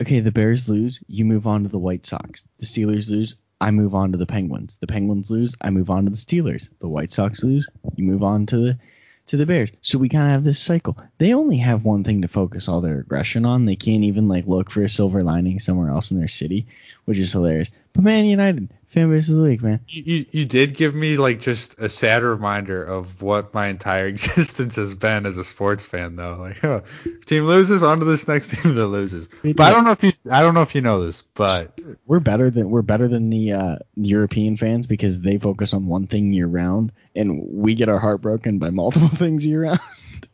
Okay, 0.00 0.20
the 0.20 0.32
Bears 0.32 0.68
lose, 0.68 1.00
you 1.06 1.24
move 1.24 1.46
on 1.46 1.62
to 1.62 1.68
the 1.68 1.78
White 1.78 2.04
Sox. 2.04 2.44
The 2.58 2.66
Steelers 2.66 3.08
lose, 3.08 3.36
I 3.60 3.70
move 3.70 3.94
on 3.94 4.12
to 4.12 4.18
the 4.18 4.26
Penguins. 4.26 4.76
The 4.80 4.88
Penguins 4.88 5.30
lose, 5.30 5.54
I 5.60 5.70
move 5.70 5.88
on 5.88 6.04
to 6.04 6.10
the 6.10 6.16
Steelers. 6.16 6.68
The 6.80 6.88
White 6.88 7.12
Sox 7.12 7.44
lose, 7.44 7.68
you 7.94 8.04
move 8.04 8.24
on 8.24 8.46
to 8.46 8.58
the 8.58 8.78
to 9.26 9.36
the 9.36 9.46
Bears. 9.46 9.72
So 9.82 9.98
we 9.98 10.08
kind 10.08 10.26
of 10.26 10.32
have 10.32 10.44
this 10.44 10.58
cycle. 10.58 10.96
They 11.18 11.32
only 11.32 11.56
have 11.58 11.84
one 11.84 12.04
thing 12.04 12.22
to 12.22 12.28
focus 12.28 12.68
all 12.68 12.80
their 12.80 13.00
aggression 13.00 13.44
on. 13.44 13.64
They 13.64 13.76
can't 13.76 14.04
even 14.04 14.28
like 14.28 14.46
look 14.46 14.70
for 14.70 14.82
a 14.82 14.88
silver 14.88 15.22
lining 15.22 15.58
somewhere 15.58 15.88
else 15.88 16.10
in 16.10 16.18
their 16.18 16.28
city, 16.28 16.66
which 17.06 17.18
is 17.18 17.32
hilarious. 17.32 17.70
But 17.92 18.04
Man 18.04 18.26
United, 18.26 18.68
fan 18.96 19.10
base 19.10 19.28
of 19.28 19.36
the 19.36 19.42
week, 19.42 19.62
man. 19.62 19.78
You, 19.88 20.02
you, 20.02 20.26
you 20.30 20.44
did 20.46 20.74
give 20.74 20.94
me 20.94 21.18
like 21.18 21.40
just 21.40 21.78
a 21.78 21.88
sad 21.88 22.22
reminder 22.22 22.82
of 22.82 23.20
what 23.20 23.52
my 23.52 23.68
entire 23.68 24.06
existence 24.16 24.76
has 24.76 24.94
been 24.94 25.26
as 25.26 25.36
a 25.36 25.44
sports 25.44 25.84
fan 25.84 26.16
though. 26.16 26.36
Like, 26.36 26.58
huh, 26.58 26.80
team 27.26 27.44
loses, 27.44 27.82
on 27.82 27.98
to 28.00 28.06
this 28.06 28.26
next 28.26 28.50
team 28.62 28.74
that 28.74 28.86
loses. 28.86 29.28
But 29.42 29.60
I 29.60 29.70
don't 29.70 29.84
know 29.84 29.90
if 29.92 30.02
you 30.02 30.12
I 30.30 30.40
don't 30.40 30.54
know 30.54 30.62
if 30.62 30.74
you 30.74 30.80
know 30.80 31.04
this, 31.04 31.22
but 31.34 31.78
We're 32.06 32.20
better 32.20 32.48
than 32.48 32.70
we're 32.70 32.82
better 32.82 33.06
than 33.06 33.28
the 33.28 33.52
uh, 33.52 33.76
European 33.96 34.56
fans 34.56 34.86
because 34.86 35.20
they 35.20 35.38
focus 35.38 35.74
on 35.74 35.86
one 35.86 36.06
thing 36.06 36.32
year 36.32 36.46
round, 36.46 36.90
and 37.14 37.42
we 37.46 37.74
get 37.74 37.88
our 37.90 37.98
heart 37.98 38.22
broken 38.22 38.58
by 38.58 38.70
multiple 38.70 39.08
things 39.12 39.46
year 39.46 39.62
round. 39.62 39.80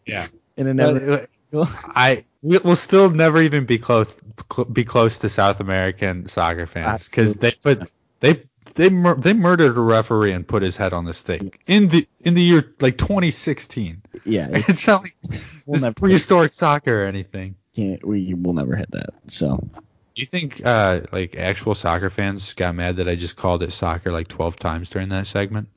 yeah. 0.07 0.27
and 0.57 0.69
it 0.69 0.75
never. 0.75 1.27
I 1.53 2.25
we- 2.43 2.59
we'll 2.59 2.77
still 2.77 3.11
never 3.11 3.43
even 3.43 3.67
be 3.67 3.79
close 3.79 4.15
cl- 4.51 4.65
be 4.67 4.85
close 4.85 5.19
to 5.19 5.29
South 5.29 5.61
American 5.61 6.29
soccer 6.29 6.67
fans 6.67 7.07
because 7.09 7.35
they 7.35 7.49
Absolutely. 7.49 7.87
put 7.87 7.93
they 8.21 8.43
they 8.75 8.89
mur- 8.89 9.15
they 9.17 9.33
murdered 9.33 9.77
a 9.77 9.81
referee 9.81 10.33
and 10.33 10.47
put 10.47 10.63
his 10.63 10.77
head 10.77 10.93
on 10.93 11.05
the 11.05 11.15
stake 11.15 11.61
in 11.67 11.89
the 11.89 12.07
in 12.21 12.35
the 12.35 12.43
year 12.43 12.75
like 12.81 12.99
2016. 12.99 14.03
yeah, 14.25 14.49
it's, 14.53 14.69
It's 14.69 14.87
not 14.87 15.03
like 15.03 15.17
We'll 15.67 15.81
this 15.81 15.95
prehistoric 15.95 16.53
soccer 16.53 17.03
or 17.03 17.07
anything. 17.07 17.55
can't 17.77 18.05
we 18.07 18.35
will 18.35 18.55
never 18.55 18.75
hit 18.77 18.91
that. 18.93 19.11
So 19.29 19.57
Do 19.57 20.21
you 20.21 20.27
think 20.27 20.61
uh 20.65 21.03
like 21.13 21.37
actual 21.37 21.75
soccer 21.75 22.11
fans 22.11 22.53
got 22.55 22.75
mad 22.75 22.97
that 22.97 23.09
I 23.09 23.15
just 23.15 23.37
called 23.37 23.63
it 23.63 23.73
soccer 23.73 24.11
like 24.13 24.29
12 24.29 24.57
times 24.57 24.89
during 24.89 25.09
that 25.11 25.27
segment? 25.27 25.69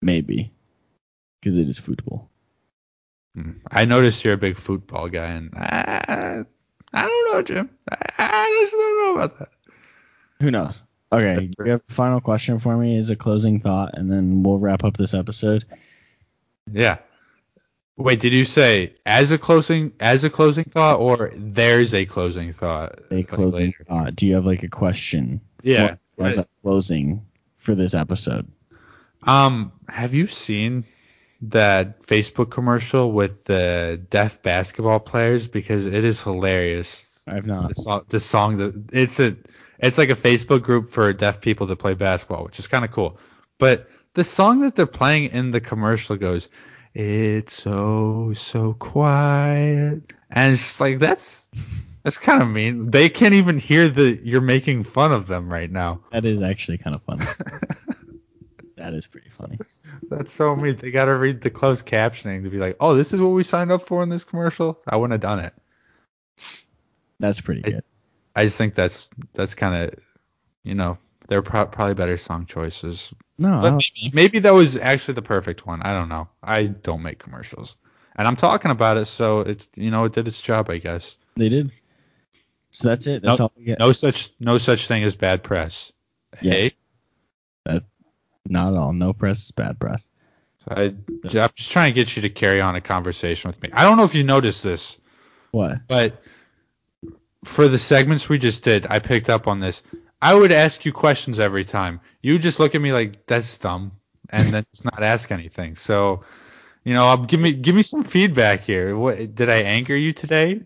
maybe 0.00 0.52
because 1.40 1.56
it 1.56 1.68
is 1.68 1.78
football. 1.78 2.28
Hmm. 3.34 3.52
I 3.70 3.84
noticed 3.84 4.24
you're 4.24 4.34
a 4.34 4.38
big 4.38 4.56
football 4.58 5.08
guy, 5.08 5.26
and 5.26 5.54
I, 5.54 6.44
I 6.92 7.02
don't 7.02 7.32
know, 7.32 7.42
Jim. 7.42 7.70
I, 7.90 7.96
I 8.18 8.58
just 8.62 8.72
don't 8.72 8.98
know 9.06 9.14
about 9.22 9.38
that. 9.38 9.48
Who 10.40 10.50
knows? 10.50 10.82
Okay, 11.10 11.50
you 11.58 11.70
have 11.70 11.82
a 11.88 11.92
final 11.92 12.20
question 12.20 12.58
for 12.58 12.76
me 12.76 12.98
as 12.98 13.10
a 13.10 13.16
closing 13.16 13.60
thought, 13.60 13.96
and 13.96 14.10
then 14.10 14.42
we'll 14.42 14.58
wrap 14.58 14.84
up 14.84 14.96
this 14.96 15.14
episode. 15.14 15.64
Yeah. 16.70 16.98
Wait, 17.96 18.20
did 18.20 18.32
you 18.32 18.44
say 18.44 18.92
as 19.06 19.32
a 19.32 19.38
closing 19.38 19.92
as 19.98 20.22
a 20.24 20.30
closing 20.30 20.64
thought, 20.64 21.00
or 21.00 21.32
there's 21.34 21.94
a 21.94 22.04
closing 22.06 22.52
thought? 22.52 22.98
A 23.10 23.22
closing 23.24 23.52
later? 23.60 23.84
thought. 23.88 24.14
Do 24.14 24.26
you 24.26 24.34
have 24.34 24.46
like 24.46 24.62
a 24.62 24.68
question? 24.68 25.40
Yeah. 25.62 25.96
for- 26.16 26.24
as 26.24 26.38
a 26.38 26.46
closing 26.62 27.24
for 27.56 27.74
this 27.74 27.94
episode. 27.94 28.46
Um, 29.24 29.72
have 29.88 30.14
you 30.14 30.28
seen 30.28 30.84
that 31.42 32.02
Facebook 32.02 32.50
commercial 32.50 33.12
with 33.12 33.44
the 33.44 34.00
deaf 34.10 34.42
basketball 34.42 35.00
players? 35.00 35.48
Because 35.48 35.86
it 35.86 36.04
is 36.04 36.20
hilarious. 36.20 37.22
I've 37.26 37.46
not. 37.46 37.70
The 37.70 37.74
song, 37.74 38.04
the 38.08 38.20
song 38.20 38.56
that 38.58 38.90
it's 38.92 39.20
a, 39.20 39.36
it's 39.78 39.98
like 39.98 40.10
a 40.10 40.16
Facebook 40.16 40.62
group 40.62 40.90
for 40.90 41.12
deaf 41.12 41.40
people 41.40 41.66
that 41.66 41.76
play 41.76 41.94
basketball, 41.94 42.44
which 42.44 42.58
is 42.58 42.66
kind 42.66 42.84
of 42.84 42.90
cool. 42.90 43.18
But 43.58 43.88
the 44.14 44.24
song 44.24 44.60
that 44.60 44.74
they're 44.74 44.86
playing 44.86 45.30
in 45.30 45.50
the 45.50 45.60
commercial 45.60 46.16
goes, 46.16 46.48
"It's 46.94 47.54
so 47.54 48.32
so 48.34 48.74
quiet," 48.74 50.02
and 50.30 50.52
it's 50.52 50.62
just 50.62 50.80
like 50.80 50.98
that's 50.98 51.48
that's 52.02 52.18
kind 52.18 52.42
of 52.42 52.48
mean. 52.48 52.90
They 52.90 53.08
can't 53.08 53.34
even 53.34 53.58
hear 53.58 53.88
the 53.88 54.20
you're 54.22 54.40
making 54.40 54.84
fun 54.84 55.12
of 55.12 55.26
them 55.26 55.52
right 55.52 55.70
now. 55.70 56.00
That 56.12 56.24
is 56.24 56.40
actually 56.40 56.78
kind 56.78 56.96
of 56.96 57.02
funny. 57.02 57.26
that 58.76 58.94
is 58.94 59.06
pretty 59.06 59.30
funny. 59.30 59.58
That's 60.08 60.32
so 60.32 60.56
mean. 60.56 60.76
They 60.76 60.90
gotta 60.90 61.18
read 61.18 61.40
the 61.40 61.50
closed 61.50 61.86
captioning 61.86 62.44
to 62.44 62.50
be 62.50 62.58
like, 62.58 62.76
oh, 62.80 62.94
this 62.94 63.12
is 63.12 63.20
what 63.20 63.28
we 63.28 63.44
signed 63.44 63.70
up 63.70 63.86
for 63.86 64.02
in 64.02 64.08
this 64.08 64.24
commercial. 64.24 64.80
I 64.86 64.96
wouldn't 64.96 65.12
have 65.12 65.20
done 65.20 65.40
it. 65.40 65.52
That's 67.20 67.40
pretty 67.40 67.62
good. 67.62 67.82
I 68.38 68.44
just 68.44 68.56
think 68.56 68.74
that's 68.74 69.08
that's 69.34 69.54
kind 69.54 69.82
of, 69.82 69.94
you 70.62 70.74
know, 70.74 70.96
they're 71.28 71.42
pro- 71.42 71.66
probably 71.66 71.94
better 71.94 72.16
song 72.16 72.46
choices. 72.46 73.12
No, 73.36 73.60
But 73.60 73.70
maybe, 73.72 74.10
maybe 74.14 74.38
that 74.40 74.54
was 74.54 74.76
actually 74.76 75.14
the 75.14 75.22
perfect 75.22 75.66
one. 75.66 75.82
I 75.82 75.92
don't 75.92 76.08
know. 76.08 76.28
I 76.42 76.64
don't 76.64 77.02
make 77.02 77.18
commercials, 77.18 77.76
and 78.16 78.26
I'm 78.28 78.36
talking 78.36 78.70
about 78.70 78.96
it, 78.96 79.06
so 79.06 79.40
it's 79.40 79.68
you 79.74 79.90
know 79.90 80.04
it 80.04 80.12
did 80.12 80.28
its 80.28 80.40
job, 80.40 80.70
I 80.70 80.78
guess. 80.78 81.16
they 81.36 81.48
did. 81.48 81.72
So 82.70 82.88
that's 82.88 83.06
it. 83.06 83.22
That's 83.22 83.40
No- 83.40 83.46
all 83.46 83.52
we 83.56 83.64
get. 83.64 83.78
No 83.80 83.92
such 83.92 84.30
no 84.38 84.58
such 84.58 84.86
thing 84.86 85.02
as 85.02 85.16
bad 85.16 85.42
press. 85.42 85.92
Yes. 86.40 86.54
Hey, 86.54 86.70
That, 87.64 87.84
not 88.46 88.72
at 88.72 88.78
all. 88.78 88.92
No 88.92 89.12
press 89.12 89.42
is 89.44 89.50
bad 89.50 89.80
press. 89.80 90.08
I, 90.68 90.82
I'm 91.24 91.50
just 91.54 91.70
trying 91.72 91.92
to 91.92 91.94
get 91.94 92.14
you 92.14 92.22
to 92.22 92.30
carry 92.30 92.60
on 92.60 92.76
a 92.76 92.80
conversation 92.80 93.48
with 93.48 93.60
me. 93.62 93.70
I 93.72 93.82
don't 93.84 93.96
know 93.96 94.04
if 94.04 94.14
you 94.14 94.22
noticed 94.22 94.62
this. 94.62 94.96
What? 95.50 95.78
But 95.88 96.22
for 97.44 97.68
the 97.68 97.78
segments 97.78 98.28
we 98.28 98.38
just 98.38 98.62
did, 98.62 98.86
I 98.88 98.98
picked 98.98 99.30
up 99.30 99.46
on 99.46 99.60
this. 99.60 99.82
I 100.20 100.34
would 100.34 100.52
ask 100.52 100.84
you 100.84 100.92
questions 100.92 101.38
every 101.38 101.64
time. 101.64 102.00
You 102.22 102.38
just 102.38 102.58
look 102.58 102.74
at 102.74 102.80
me 102.80 102.92
like 102.92 103.26
that's 103.26 103.56
dumb, 103.58 103.92
and 104.30 104.48
then 104.48 104.66
just 104.72 104.84
not 104.84 105.02
ask 105.02 105.30
anything. 105.30 105.76
So, 105.76 106.24
you 106.84 106.94
know, 106.94 107.16
give 107.16 107.38
me 107.38 107.52
give 107.52 107.74
me 107.74 107.82
some 107.82 108.02
feedback 108.02 108.62
here. 108.62 108.96
What 108.96 109.34
did 109.34 109.48
I 109.48 109.62
anger 109.62 109.96
you 109.96 110.12
today? 110.12 110.60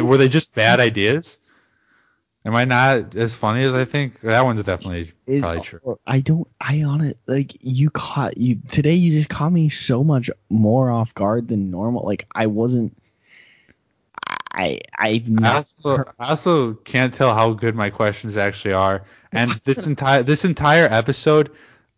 Were 0.00 0.16
they 0.16 0.28
just 0.28 0.54
bad 0.54 0.80
ideas? 0.80 1.38
Am 2.46 2.54
I 2.54 2.64
not 2.64 3.16
as 3.16 3.34
funny 3.34 3.64
as 3.64 3.74
I 3.74 3.84
think? 3.84 4.20
That 4.20 4.44
one's 4.44 4.62
definitely 4.62 5.12
Is 5.26 5.42
probably 5.42 5.62
true. 5.62 5.80
Oh, 5.84 5.98
I 6.06 6.20
don't. 6.20 6.46
I 6.60 6.84
on 6.84 7.00
it. 7.00 7.18
Like 7.26 7.56
you 7.60 7.90
caught 7.90 8.38
you 8.38 8.60
today. 8.68 8.94
You 8.94 9.12
just 9.12 9.28
caught 9.28 9.52
me 9.52 9.68
so 9.68 10.04
much 10.04 10.30
more 10.48 10.88
off 10.90 11.12
guard 11.12 11.48
than 11.48 11.72
normal. 11.72 12.06
Like 12.06 12.26
I 12.32 12.46
wasn't. 12.46 12.96
I 14.56 14.80
I've 14.98 15.28
I 15.28 15.32
not. 15.32 15.54
also, 15.56 16.04
I 16.18 16.28
also 16.30 16.74
can't 16.74 17.12
tell 17.12 17.34
how 17.34 17.52
good 17.52 17.74
my 17.74 17.90
questions 17.90 18.36
actually 18.36 18.74
are. 18.74 19.04
And 19.32 19.50
this 19.64 19.86
entire 19.86 20.22
this 20.22 20.44
entire 20.44 20.86
episode, 20.86 21.50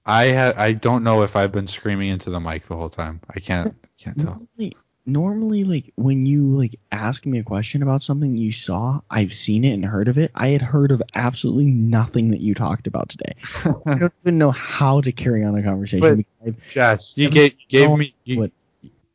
I 0.05 0.33
ha- 0.33 0.55
I 0.57 0.73
don't 0.73 1.05
know 1.05 1.23
if 1.23 1.37
I've 1.37 1.53
been 1.53 1.69
screaming 1.69 2.09
into 2.11 2.31
the 2.31 2.41
mic 2.41 2.67
the 2.67 2.77
whole 2.77 2.91
time. 2.91 3.21
I 3.35 3.41
can't 3.41 3.75
can't 3.99 4.19
tell. 4.19 4.35
Normally, 4.59 4.77
normally, 5.07 5.65
like 5.65 5.93
when 5.95 6.27
you 6.27 6.57
like 6.59 6.75
ask 6.91 7.25
me 7.27 7.39
a 7.39 7.45
question 7.45 7.83
about 7.83 8.03
something 8.03 8.37
you 8.37 8.51
saw, 8.51 9.01
I've 9.09 9.33
seen 9.33 9.65
it 9.65 9.75
and 9.75 9.85
heard 9.85 10.09
of 10.09 10.19
it. 10.19 10.33
I 10.35 10.49
had 10.49 10.63
heard 10.63 10.91
of 10.91 11.01
absolutely 11.15 11.67
nothing 11.67 12.31
that 12.33 12.41
you 12.41 12.55
talked 12.55 12.89
about 12.89 13.09
today. 13.09 13.35
I 13.87 13.95
don't 13.95 14.13
even 14.25 14.37
know 14.39 14.51
how 14.51 15.01
to 15.03 15.13
carry 15.13 15.45
on 15.45 15.57
a 15.57 15.63
conversation. 15.63 16.25
But- 16.45 16.55
Josh, 16.71 17.13
you 17.17 17.31
gave 17.31 17.53
you 17.53 17.67
gave 17.69 17.97
me 17.97 18.15
you, 18.25 18.39
what- 18.41 18.53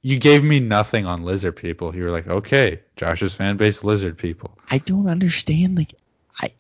you 0.04 0.20
gave 0.20 0.44
me 0.44 0.60
nothing 0.60 1.06
on 1.08 1.24
lizard 1.24 1.56
people. 1.56 1.96
You 1.96 2.04
were 2.04 2.12
like, 2.12 2.28
okay, 2.28 2.82
Josh's 2.98 3.34
fan 3.34 3.58
base 3.58 3.84
lizard 3.84 4.18
people. 4.18 4.58
I 4.70 4.78
don't 4.78 5.08
understand. 5.08 5.78
Like 5.78 5.96
I 6.40 6.52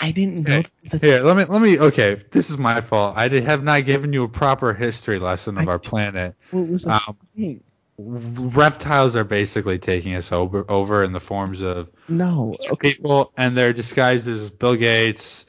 I 0.00 0.12
didn't 0.12 0.46
know 0.46 0.62
that. 0.90 1.00
Here, 1.00 1.20
let 1.20 1.36
me 1.36 1.44
let 1.44 1.60
me. 1.62 1.78
Okay, 1.78 2.22
this 2.30 2.50
is 2.50 2.58
my 2.58 2.80
fault. 2.82 3.16
I 3.16 3.28
did, 3.28 3.44
have 3.44 3.64
not 3.64 3.84
given 3.86 4.12
you 4.12 4.24
a 4.24 4.28
proper 4.28 4.72
history 4.74 5.18
lesson 5.18 5.58
of 5.58 5.68
I 5.68 5.72
our 5.72 5.78
planet. 5.78 6.36
What 6.50 6.68
was 6.68 6.84
the 6.84 6.92
Um, 6.94 7.16
thing? 7.36 7.62
reptiles 7.98 9.16
are 9.16 9.24
basically 9.24 9.78
taking 9.78 10.14
us 10.14 10.32
over 10.32 10.64
over 10.70 11.04
in 11.04 11.12
the 11.12 11.20
forms 11.20 11.62
of 11.62 11.88
No. 12.08 12.56
Okay. 12.70 12.94
people, 12.94 13.32
and 13.36 13.56
they're 13.56 13.72
disguised 13.72 14.28
as 14.28 14.50
Bill 14.50 14.76
Gates. 14.76 15.46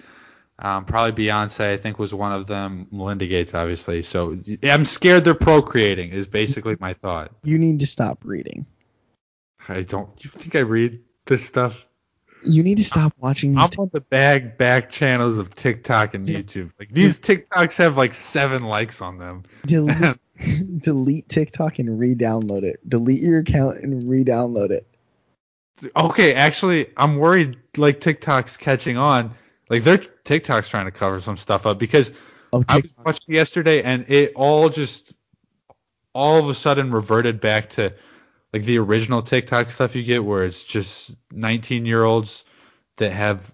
Um, 0.63 0.85
probably 0.85 1.25
Beyonce, 1.25 1.73
I 1.73 1.77
think, 1.77 1.99
was 1.99 2.13
one 2.13 2.31
of 2.31 2.47
them. 2.47 2.87
Melinda 2.89 3.27
Gates, 3.27 3.53
obviously. 3.53 4.01
So 4.01 4.39
I'm 4.63 4.85
scared 4.85 5.25
they're 5.25 5.33
procreating. 5.33 6.11
Is 6.11 6.25
basically 6.25 6.77
my 6.79 6.93
thought. 6.93 7.31
You 7.43 7.57
need 7.57 7.81
to 7.81 7.85
stop 7.85 8.19
reading. 8.23 8.65
I 9.67 9.81
don't. 9.81 10.09
You 10.23 10.29
think 10.29 10.55
I 10.55 10.59
read 10.59 11.01
this 11.25 11.45
stuff? 11.45 11.77
You 12.45 12.63
need 12.63 12.77
to 12.77 12.83
stop 12.83 13.13
watching 13.19 13.57
I'm 13.57 13.69
these. 13.69 13.77
on 13.79 13.89
the 13.93 14.01
bag 14.01 14.57
back 14.57 14.89
channels 14.89 15.37
of 15.37 15.53
TikTok 15.53 16.13
and 16.13 16.25
YouTube. 16.25 16.71
Like 16.79 16.91
these 16.91 17.19
TikToks 17.19 17.77
have 17.77 17.97
like 17.97 18.13
seven 18.13 18.63
likes 18.63 19.01
on 19.01 19.17
them. 19.17 19.43
delete, 19.65 20.17
delete 20.81 21.29
TikTok 21.29 21.79
and 21.79 21.99
re-download 21.99 22.63
it. 22.63 22.87
Delete 22.89 23.21
your 23.21 23.39
account 23.39 23.79
and 23.79 24.09
re-download 24.09 24.71
it. 24.71 24.87
okay, 25.95 26.33
actually, 26.33 26.87
I'm 26.97 27.17
worried 27.17 27.57
like 27.77 27.99
TikTok's 28.01 28.57
catching 28.57 28.97
on. 28.97 29.35
Like 29.69 29.83
their 29.83 29.97
TikTok's 29.97 30.69
trying 30.69 30.85
to 30.85 30.91
cover 30.91 31.19
some 31.21 31.37
stuff 31.37 31.65
up 31.65 31.79
because 31.79 32.11
Oh, 32.51 32.63
I 32.69 32.77
was 32.77 32.91
watching 33.03 33.33
yesterday 33.33 33.81
and 33.81 34.05
it 34.09 34.33
all 34.35 34.69
just 34.69 35.13
all 36.13 36.37
of 36.37 36.47
a 36.49 36.53
sudden 36.53 36.91
reverted 36.91 37.41
back 37.41 37.69
to 37.71 37.91
like 38.53 38.63
the 38.65 38.77
original 38.77 39.23
TikTok 39.23 39.71
stuff 39.71 39.95
you 39.95 40.03
get 40.03 40.23
where 40.23 40.45
it's 40.45 40.61
just 40.63 41.15
19 41.31 41.85
year 41.87 42.03
olds 42.03 42.45
that 42.97 43.11
have 43.11 43.51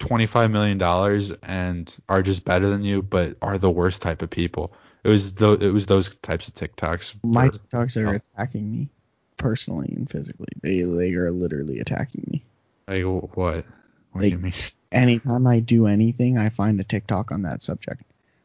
25 0.00 0.50
million 0.50 0.78
dollars 0.78 1.30
and 1.44 1.96
are 2.08 2.22
just 2.22 2.44
better 2.44 2.68
than 2.68 2.82
you 2.82 3.00
but 3.02 3.36
are 3.40 3.58
the 3.58 3.70
worst 3.70 4.02
type 4.02 4.22
of 4.22 4.30
people. 4.30 4.72
It 5.04 5.08
was 5.08 5.34
tho- 5.34 5.52
it 5.54 5.72
was 5.72 5.86
those 5.86 6.12
types 6.22 6.48
of 6.48 6.54
TikToks. 6.54 7.14
My 7.22 7.46
for- 7.48 7.52
TikToks 7.52 7.96
are 8.04 8.08
Oh. 8.08 8.20
attacking 8.36 8.72
me 8.72 8.88
personally 9.36 9.92
and 9.96 10.10
physically. 10.10 10.48
They 10.62 10.82
they 10.82 11.12
are 11.14 11.30
literally 11.30 11.78
attacking 11.78 12.24
me. 12.28 12.42
like 12.88 13.04
what? 13.36 13.64
What 14.10 14.22
do 14.22 14.28
you 14.28 14.38
mean? 14.38 14.52
Anytime 14.92 15.46
I 15.46 15.60
do 15.60 15.86
anything, 15.86 16.38
I 16.38 16.50
find 16.50 16.80
a 16.80 16.84
TikTok 16.84 17.32
on 17.32 17.42
that 17.42 17.62
subject. 17.62 18.02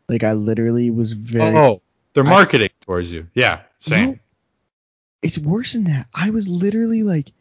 Like 0.10 0.24
I 0.24 0.34
literally 0.34 0.90
was 0.90 1.14
very. 1.14 1.56
Oh, 1.56 1.82
they're 2.14 2.26
I- 2.26 2.30
marketing 2.30 2.70
towards 2.82 3.12
you. 3.12 3.28
Yeah, 3.34 3.62
same. 3.80 4.10
No, 4.12 4.20
it's 5.22 5.38
worse 5.38 5.74
than 5.74 5.86
that. 5.86 6.08
I 6.14 6.30
was 6.30 6.48
literally 6.48 7.04
like 7.04 7.32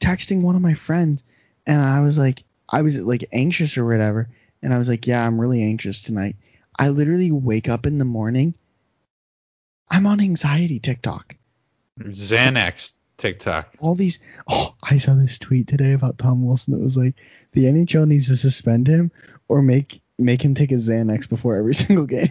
texting 0.00 0.42
one 0.42 0.56
of 0.56 0.62
my 0.62 0.74
friends, 0.74 1.24
and 1.66 1.80
I 1.80 2.00
was 2.00 2.18
like, 2.18 2.44
I 2.68 2.82
was 2.82 2.96
like 2.96 3.28
anxious 3.32 3.76
or 3.76 3.84
whatever, 3.84 4.28
and 4.62 4.72
I 4.72 4.78
was 4.78 4.88
like, 4.88 5.06
yeah, 5.06 5.26
I'm 5.26 5.40
really 5.40 5.62
anxious 5.62 6.02
tonight. 6.02 6.36
I 6.78 6.88
literally 6.88 7.30
wake 7.30 7.68
up 7.68 7.86
in 7.86 7.98
the 7.98 8.04
morning. 8.04 8.54
I'm 9.90 10.06
on 10.06 10.20
anxiety 10.20 10.80
TikTok. 10.80 11.36
Xanax 12.00 12.96
TikTok. 13.16 13.74
All 13.78 13.94
these. 13.94 14.18
Oh, 14.48 14.74
I 14.82 14.98
saw 14.98 15.14
this 15.14 15.38
tweet 15.38 15.68
today 15.68 15.92
about 15.92 16.18
Tom 16.18 16.44
Wilson 16.44 16.74
that 16.74 16.82
was 16.82 16.96
like, 16.96 17.14
the 17.52 17.64
NHL 17.64 18.06
needs 18.06 18.28
to 18.28 18.36
suspend 18.36 18.86
him 18.86 19.10
or 19.48 19.62
make 19.62 20.00
make 20.18 20.44
him 20.44 20.54
take 20.54 20.72
a 20.72 20.76
Xanax 20.76 21.28
before 21.28 21.56
every 21.56 21.74
single 21.74 22.06
game. 22.06 22.30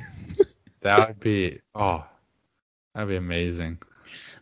That 0.82 1.08
would 1.08 1.20
be 1.20 1.60
oh, 1.76 2.06
that'd 2.94 3.10
be 3.10 3.16
amazing. 3.16 3.80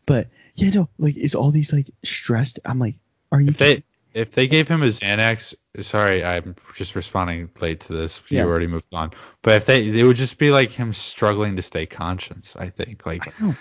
But 0.05 0.27
yeah, 0.55 0.71
no, 0.71 0.89
like 0.97 1.15
it's 1.17 1.35
all 1.35 1.51
these 1.51 1.71
like 1.71 1.89
stressed. 2.03 2.59
I'm 2.65 2.79
like, 2.79 2.95
are 3.31 3.39
you? 3.39 3.49
If 3.49 3.57
they 3.57 3.83
if 4.13 4.31
they 4.31 4.47
gave 4.47 4.67
him 4.67 4.81
a 4.83 4.87
Xanax, 4.87 5.53
sorry, 5.81 6.23
I'm 6.25 6.55
just 6.75 6.95
responding 6.95 7.49
late 7.61 7.81
to 7.81 7.93
this. 7.93 8.21
You 8.29 8.39
Yeah. 8.39 8.45
already 8.45 8.67
moved 8.67 8.85
on. 8.91 9.11
But 9.41 9.53
if 9.55 9.65
they, 9.65 9.87
it 9.87 10.03
would 10.03 10.17
just 10.17 10.37
be 10.37 10.51
like 10.51 10.71
him 10.71 10.91
struggling 10.93 11.55
to 11.55 11.61
stay 11.61 11.85
conscious. 11.85 12.55
I 12.57 12.69
think 12.69 13.05
like 13.05 13.25
I. 13.41 13.55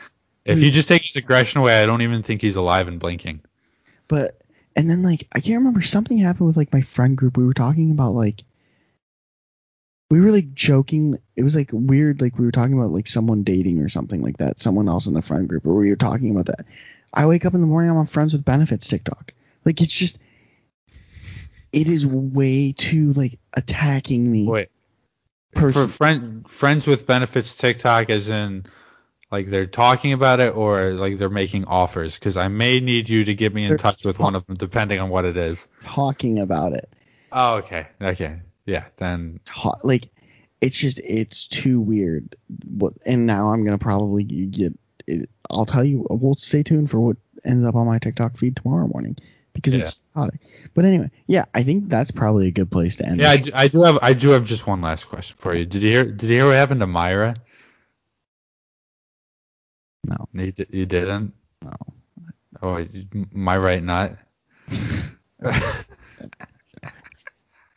if 0.45 0.59
you 0.59 0.71
hmm. 0.71 0.75
just 0.75 0.89
take 0.89 1.05
his 1.05 1.17
aggression 1.17 1.61
away, 1.61 1.83
I 1.83 1.87
don't 1.87 2.03
even 2.03 2.23
think 2.23 2.41
he's 2.41 2.57
alive 2.57 2.89
and 2.89 2.99
blinking. 2.99 3.41
But 4.09 4.41
And 4.77 4.89
then 4.89 5.03
like 5.03 5.29
I 5.33 5.41
can't 5.41 5.59
remember 5.59 5.83
something 5.83 6.19
happened 6.19 6.47
with 6.47 6.57
like 6.57 6.73
my 6.73 6.81
friend 6.81 7.17
group. 7.17 7.37
We 7.37 7.45
were 7.45 7.55
talking 7.55 7.91
about 7.91 8.13
like 8.13 8.43
we 10.11 10.21
were 10.21 10.33
like 10.33 10.53
joking. 10.55 11.19
It 11.37 11.45
was 11.45 11.55
like 11.55 11.71
weird. 11.73 12.21
Like 12.21 12.39
we 12.39 12.45
were 12.45 12.53
talking 12.53 12.77
about 12.77 12.91
like 12.91 13.07
someone 13.07 13.45
dating 13.45 13.81
or 13.81 13.89
something 13.89 14.23
like 14.23 14.39
that. 14.39 14.59
Someone 14.59 14.89
else 14.89 15.07
in 15.07 15.15
the 15.15 15.23
friend 15.23 15.49
group, 15.49 15.65
or 15.65 15.75
we 15.75 15.89
were 15.89 15.97
talking 15.97 16.31
about 16.31 16.47
that. 16.47 16.67
I 17.15 17.27
wake 17.27 17.45
up 17.45 17.55
in 17.55 17.61
the 17.61 17.67
morning. 17.67 17.91
I'm 17.91 17.97
on 17.97 18.07
friends 18.07 18.33
with 18.33 18.45
benefits 18.45 18.89
TikTok. 18.89 19.33
Like 19.65 19.81
it's 19.81 19.95
just, 19.95 20.19
it 21.73 21.89
is 21.89 22.07
way 22.07 22.73
too 22.73 23.13
like 23.13 23.39
attacking 23.53 24.31
me. 24.31 24.47
Wait. 24.49 24.69
person. 25.55 25.87
For 25.87 25.93
friend 25.93 26.51
friends 26.51 26.87
with 26.87 27.07
benefits 27.07 27.57
TikTok 27.57 28.11
as 28.11 28.29
in 28.29 28.67
like 29.31 29.49
they're 29.49 29.67
talking 29.67 30.13
about 30.13 30.41
it 30.41 30.55
or 30.55 30.93
like 30.93 31.19
they're 31.19 31.29
making 31.29 31.65
offers 31.67 32.15
because 32.15 32.37
I 32.37 32.49
may 32.49 32.81
need 32.81 33.09
you 33.09 33.25
to 33.25 33.35
get 33.35 33.55
me 33.55 33.63
in 33.63 33.69
They're 33.69 33.79
touch 33.79 34.05
with 34.05 34.19
one 34.19 34.35
of 34.35 34.47
them 34.47 34.57
depending 34.57 34.99
on 35.01 35.09
what 35.09 35.25
it 35.25 35.37
is. 35.37 35.69
talking 35.85 36.39
about 36.39 36.73
it. 36.73 36.93
Oh, 37.33 37.57
okay. 37.57 37.87
Okay. 38.01 38.41
Yeah, 38.67 38.85
then 38.97 39.41
like 39.85 40.09
it's 40.61 40.79
just 40.79 40.99
it's 41.01 41.47
too 41.47 41.81
weird. 41.81 42.37
What 42.69 42.95
and 43.07 43.27
now 43.27 43.53
I'm 43.53 43.65
gonna 43.65 43.79
probably 43.79 44.25
get. 44.25 44.77
It, 45.07 45.31
I'll 45.49 45.67
tell 45.67 45.85
you. 45.85 46.07
We'll 46.11 46.35
stay 46.37 46.63
tuned 46.63 46.91
for 46.91 47.01
what 47.01 47.17
ends 47.45 47.65
up 47.65 47.75
on 47.75 47.87
my 47.87 47.99
TikTok 47.99 48.37
feed 48.37 48.57
tomorrow 48.57 48.87
morning 48.87 49.17
because 49.55 49.75
it's 49.75 50.01
chaotic. 50.15 50.41
But 50.75 50.85
anyway, 50.85 51.11
yeah, 51.27 51.47
I 51.55 51.63
think 51.63 51.89
that's 51.89 52.11
probably 52.11 52.49
a 52.49 52.53
good 52.53 52.71
place 52.71 52.97
to 52.97 53.07
end. 53.07 53.21
Yeah, 53.21 53.31
I, 53.31 53.37
do- 53.39 53.51
I 53.55 53.69
do 53.69 53.83
have 53.83 53.99
I 54.03 54.13
do 54.13 54.31
have 54.31 54.45
just 54.45 54.67
one 54.67 54.81
last 54.83 55.09
question 55.09 55.37
for 55.39 55.55
you. 55.55 55.65
Did 55.65 55.83
you 55.83 55.91
hear 55.91 56.05
did 56.05 56.29
you 56.29 56.37
hear 56.37 56.47
what 56.47 56.55
happened 56.55 56.81
to 56.81 56.87
Myra? 56.87 57.37
No, 60.05 60.29
You, 60.33 60.53
di- 60.53 60.67
you 60.71 60.87
didn't? 60.87 61.35
no. 61.63 61.73
Oh, 62.63 62.77
you- 62.79 63.07
am 63.35 63.49
right 63.49 63.83
not? 63.83 64.17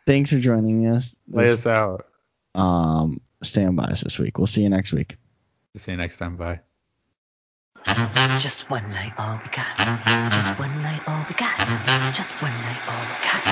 Thanks 0.05 0.31
for 0.31 0.39
joining 0.39 0.85
us. 0.87 1.15
Lay 1.29 1.49
us 1.51 1.65
out. 1.65 2.07
um, 2.55 3.21
stand 3.41 3.75
by 3.77 3.85
us 3.85 4.01
this 4.01 4.19
week. 4.19 4.37
We'll 4.37 4.47
see 4.47 4.63
you 4.63 4.69
next 4.69 4.91
week. 4.93 5.15
See 5.77 5.91
you 5.91 5.97
next 5.97 6.17
time. 6.17 6.35
Bye. 6.37 6.59
Just 8.39 8.69
one 8.69 8.87
night, 8.91 9.13
all 9.17 9.39
we 9.43 9.49
got. 9.49 9.67
Just 10.31 10.59
one 10.59 10.81
night, 10.81 11.01
all 11.07 11.25
we 11.27 11.33
got. 11.35 12.13
Just 12.13 12.41
one 12.41 12.51
night, 12.51 12.81
all 12.87 12.99
we 12.99 13.15
got. 13.23 13.43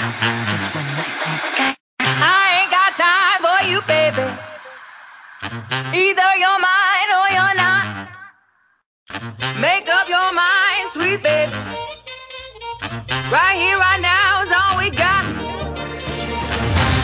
Just 0.51 0.75
one 0.75 0.87
night, 0.95 1.15
all 1.27 1.39
we 1.43 1.49
got. 1.57 1.75
I 1.99 2.61
ain't 2.61 2.71
got 2.71 2.91
time 2.99 3.41
for 3.43 3.59
you, 3.67 3.81
baby. 3.87 4.27
Either 5.97 6.29
you're 6.37 6.59
mine 6.59 7.09
or 7.15 7.27
you're 7.35 7.55
not. 7.55 8.07
Make 9.59 9.89
up 9.89 10.09
your 10.09 10.33
mind, 10.33 10.91
sweet 10.93 11.23
baby. 11.23 11.53
Right 13.31 13.57
here, 13.57 13.77
right 13.77 14.01
now 14.01 14.43
is 14.43 14.51
all 14.51 14.77
we 14.77 14.89
got. 14.91 15.25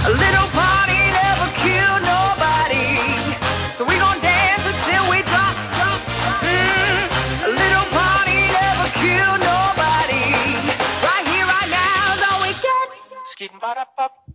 A 0.05 0.11
little 0.11 0.49
party 0.53 0.99
never 1.23 1.47
killed 1.63 2.03
nobody. 2.03 2.99
So 3.77 3.85
we 3.85 3.95
gon' 3.99 4.19
dance 4.21 4.63
until 4.65 5.03
we 5.11 5.23
drop, 5.31 5.55
drop. 5.77 6.01
Mm. 6.43 7.47
A 7.47 7.51
little 7.61 7.87
party 7.95 8.39
never 8.59 8.87
killed 9.01 9.41
nobody. 9.41 10.25
Right 11.07 11.25
here, 11.31 11.47
right 11.47 11.69
now 11.71 12.15
is 12.15 12.23
all 12.29 12.41
we 12.43 12.53
got. 12.63 14.26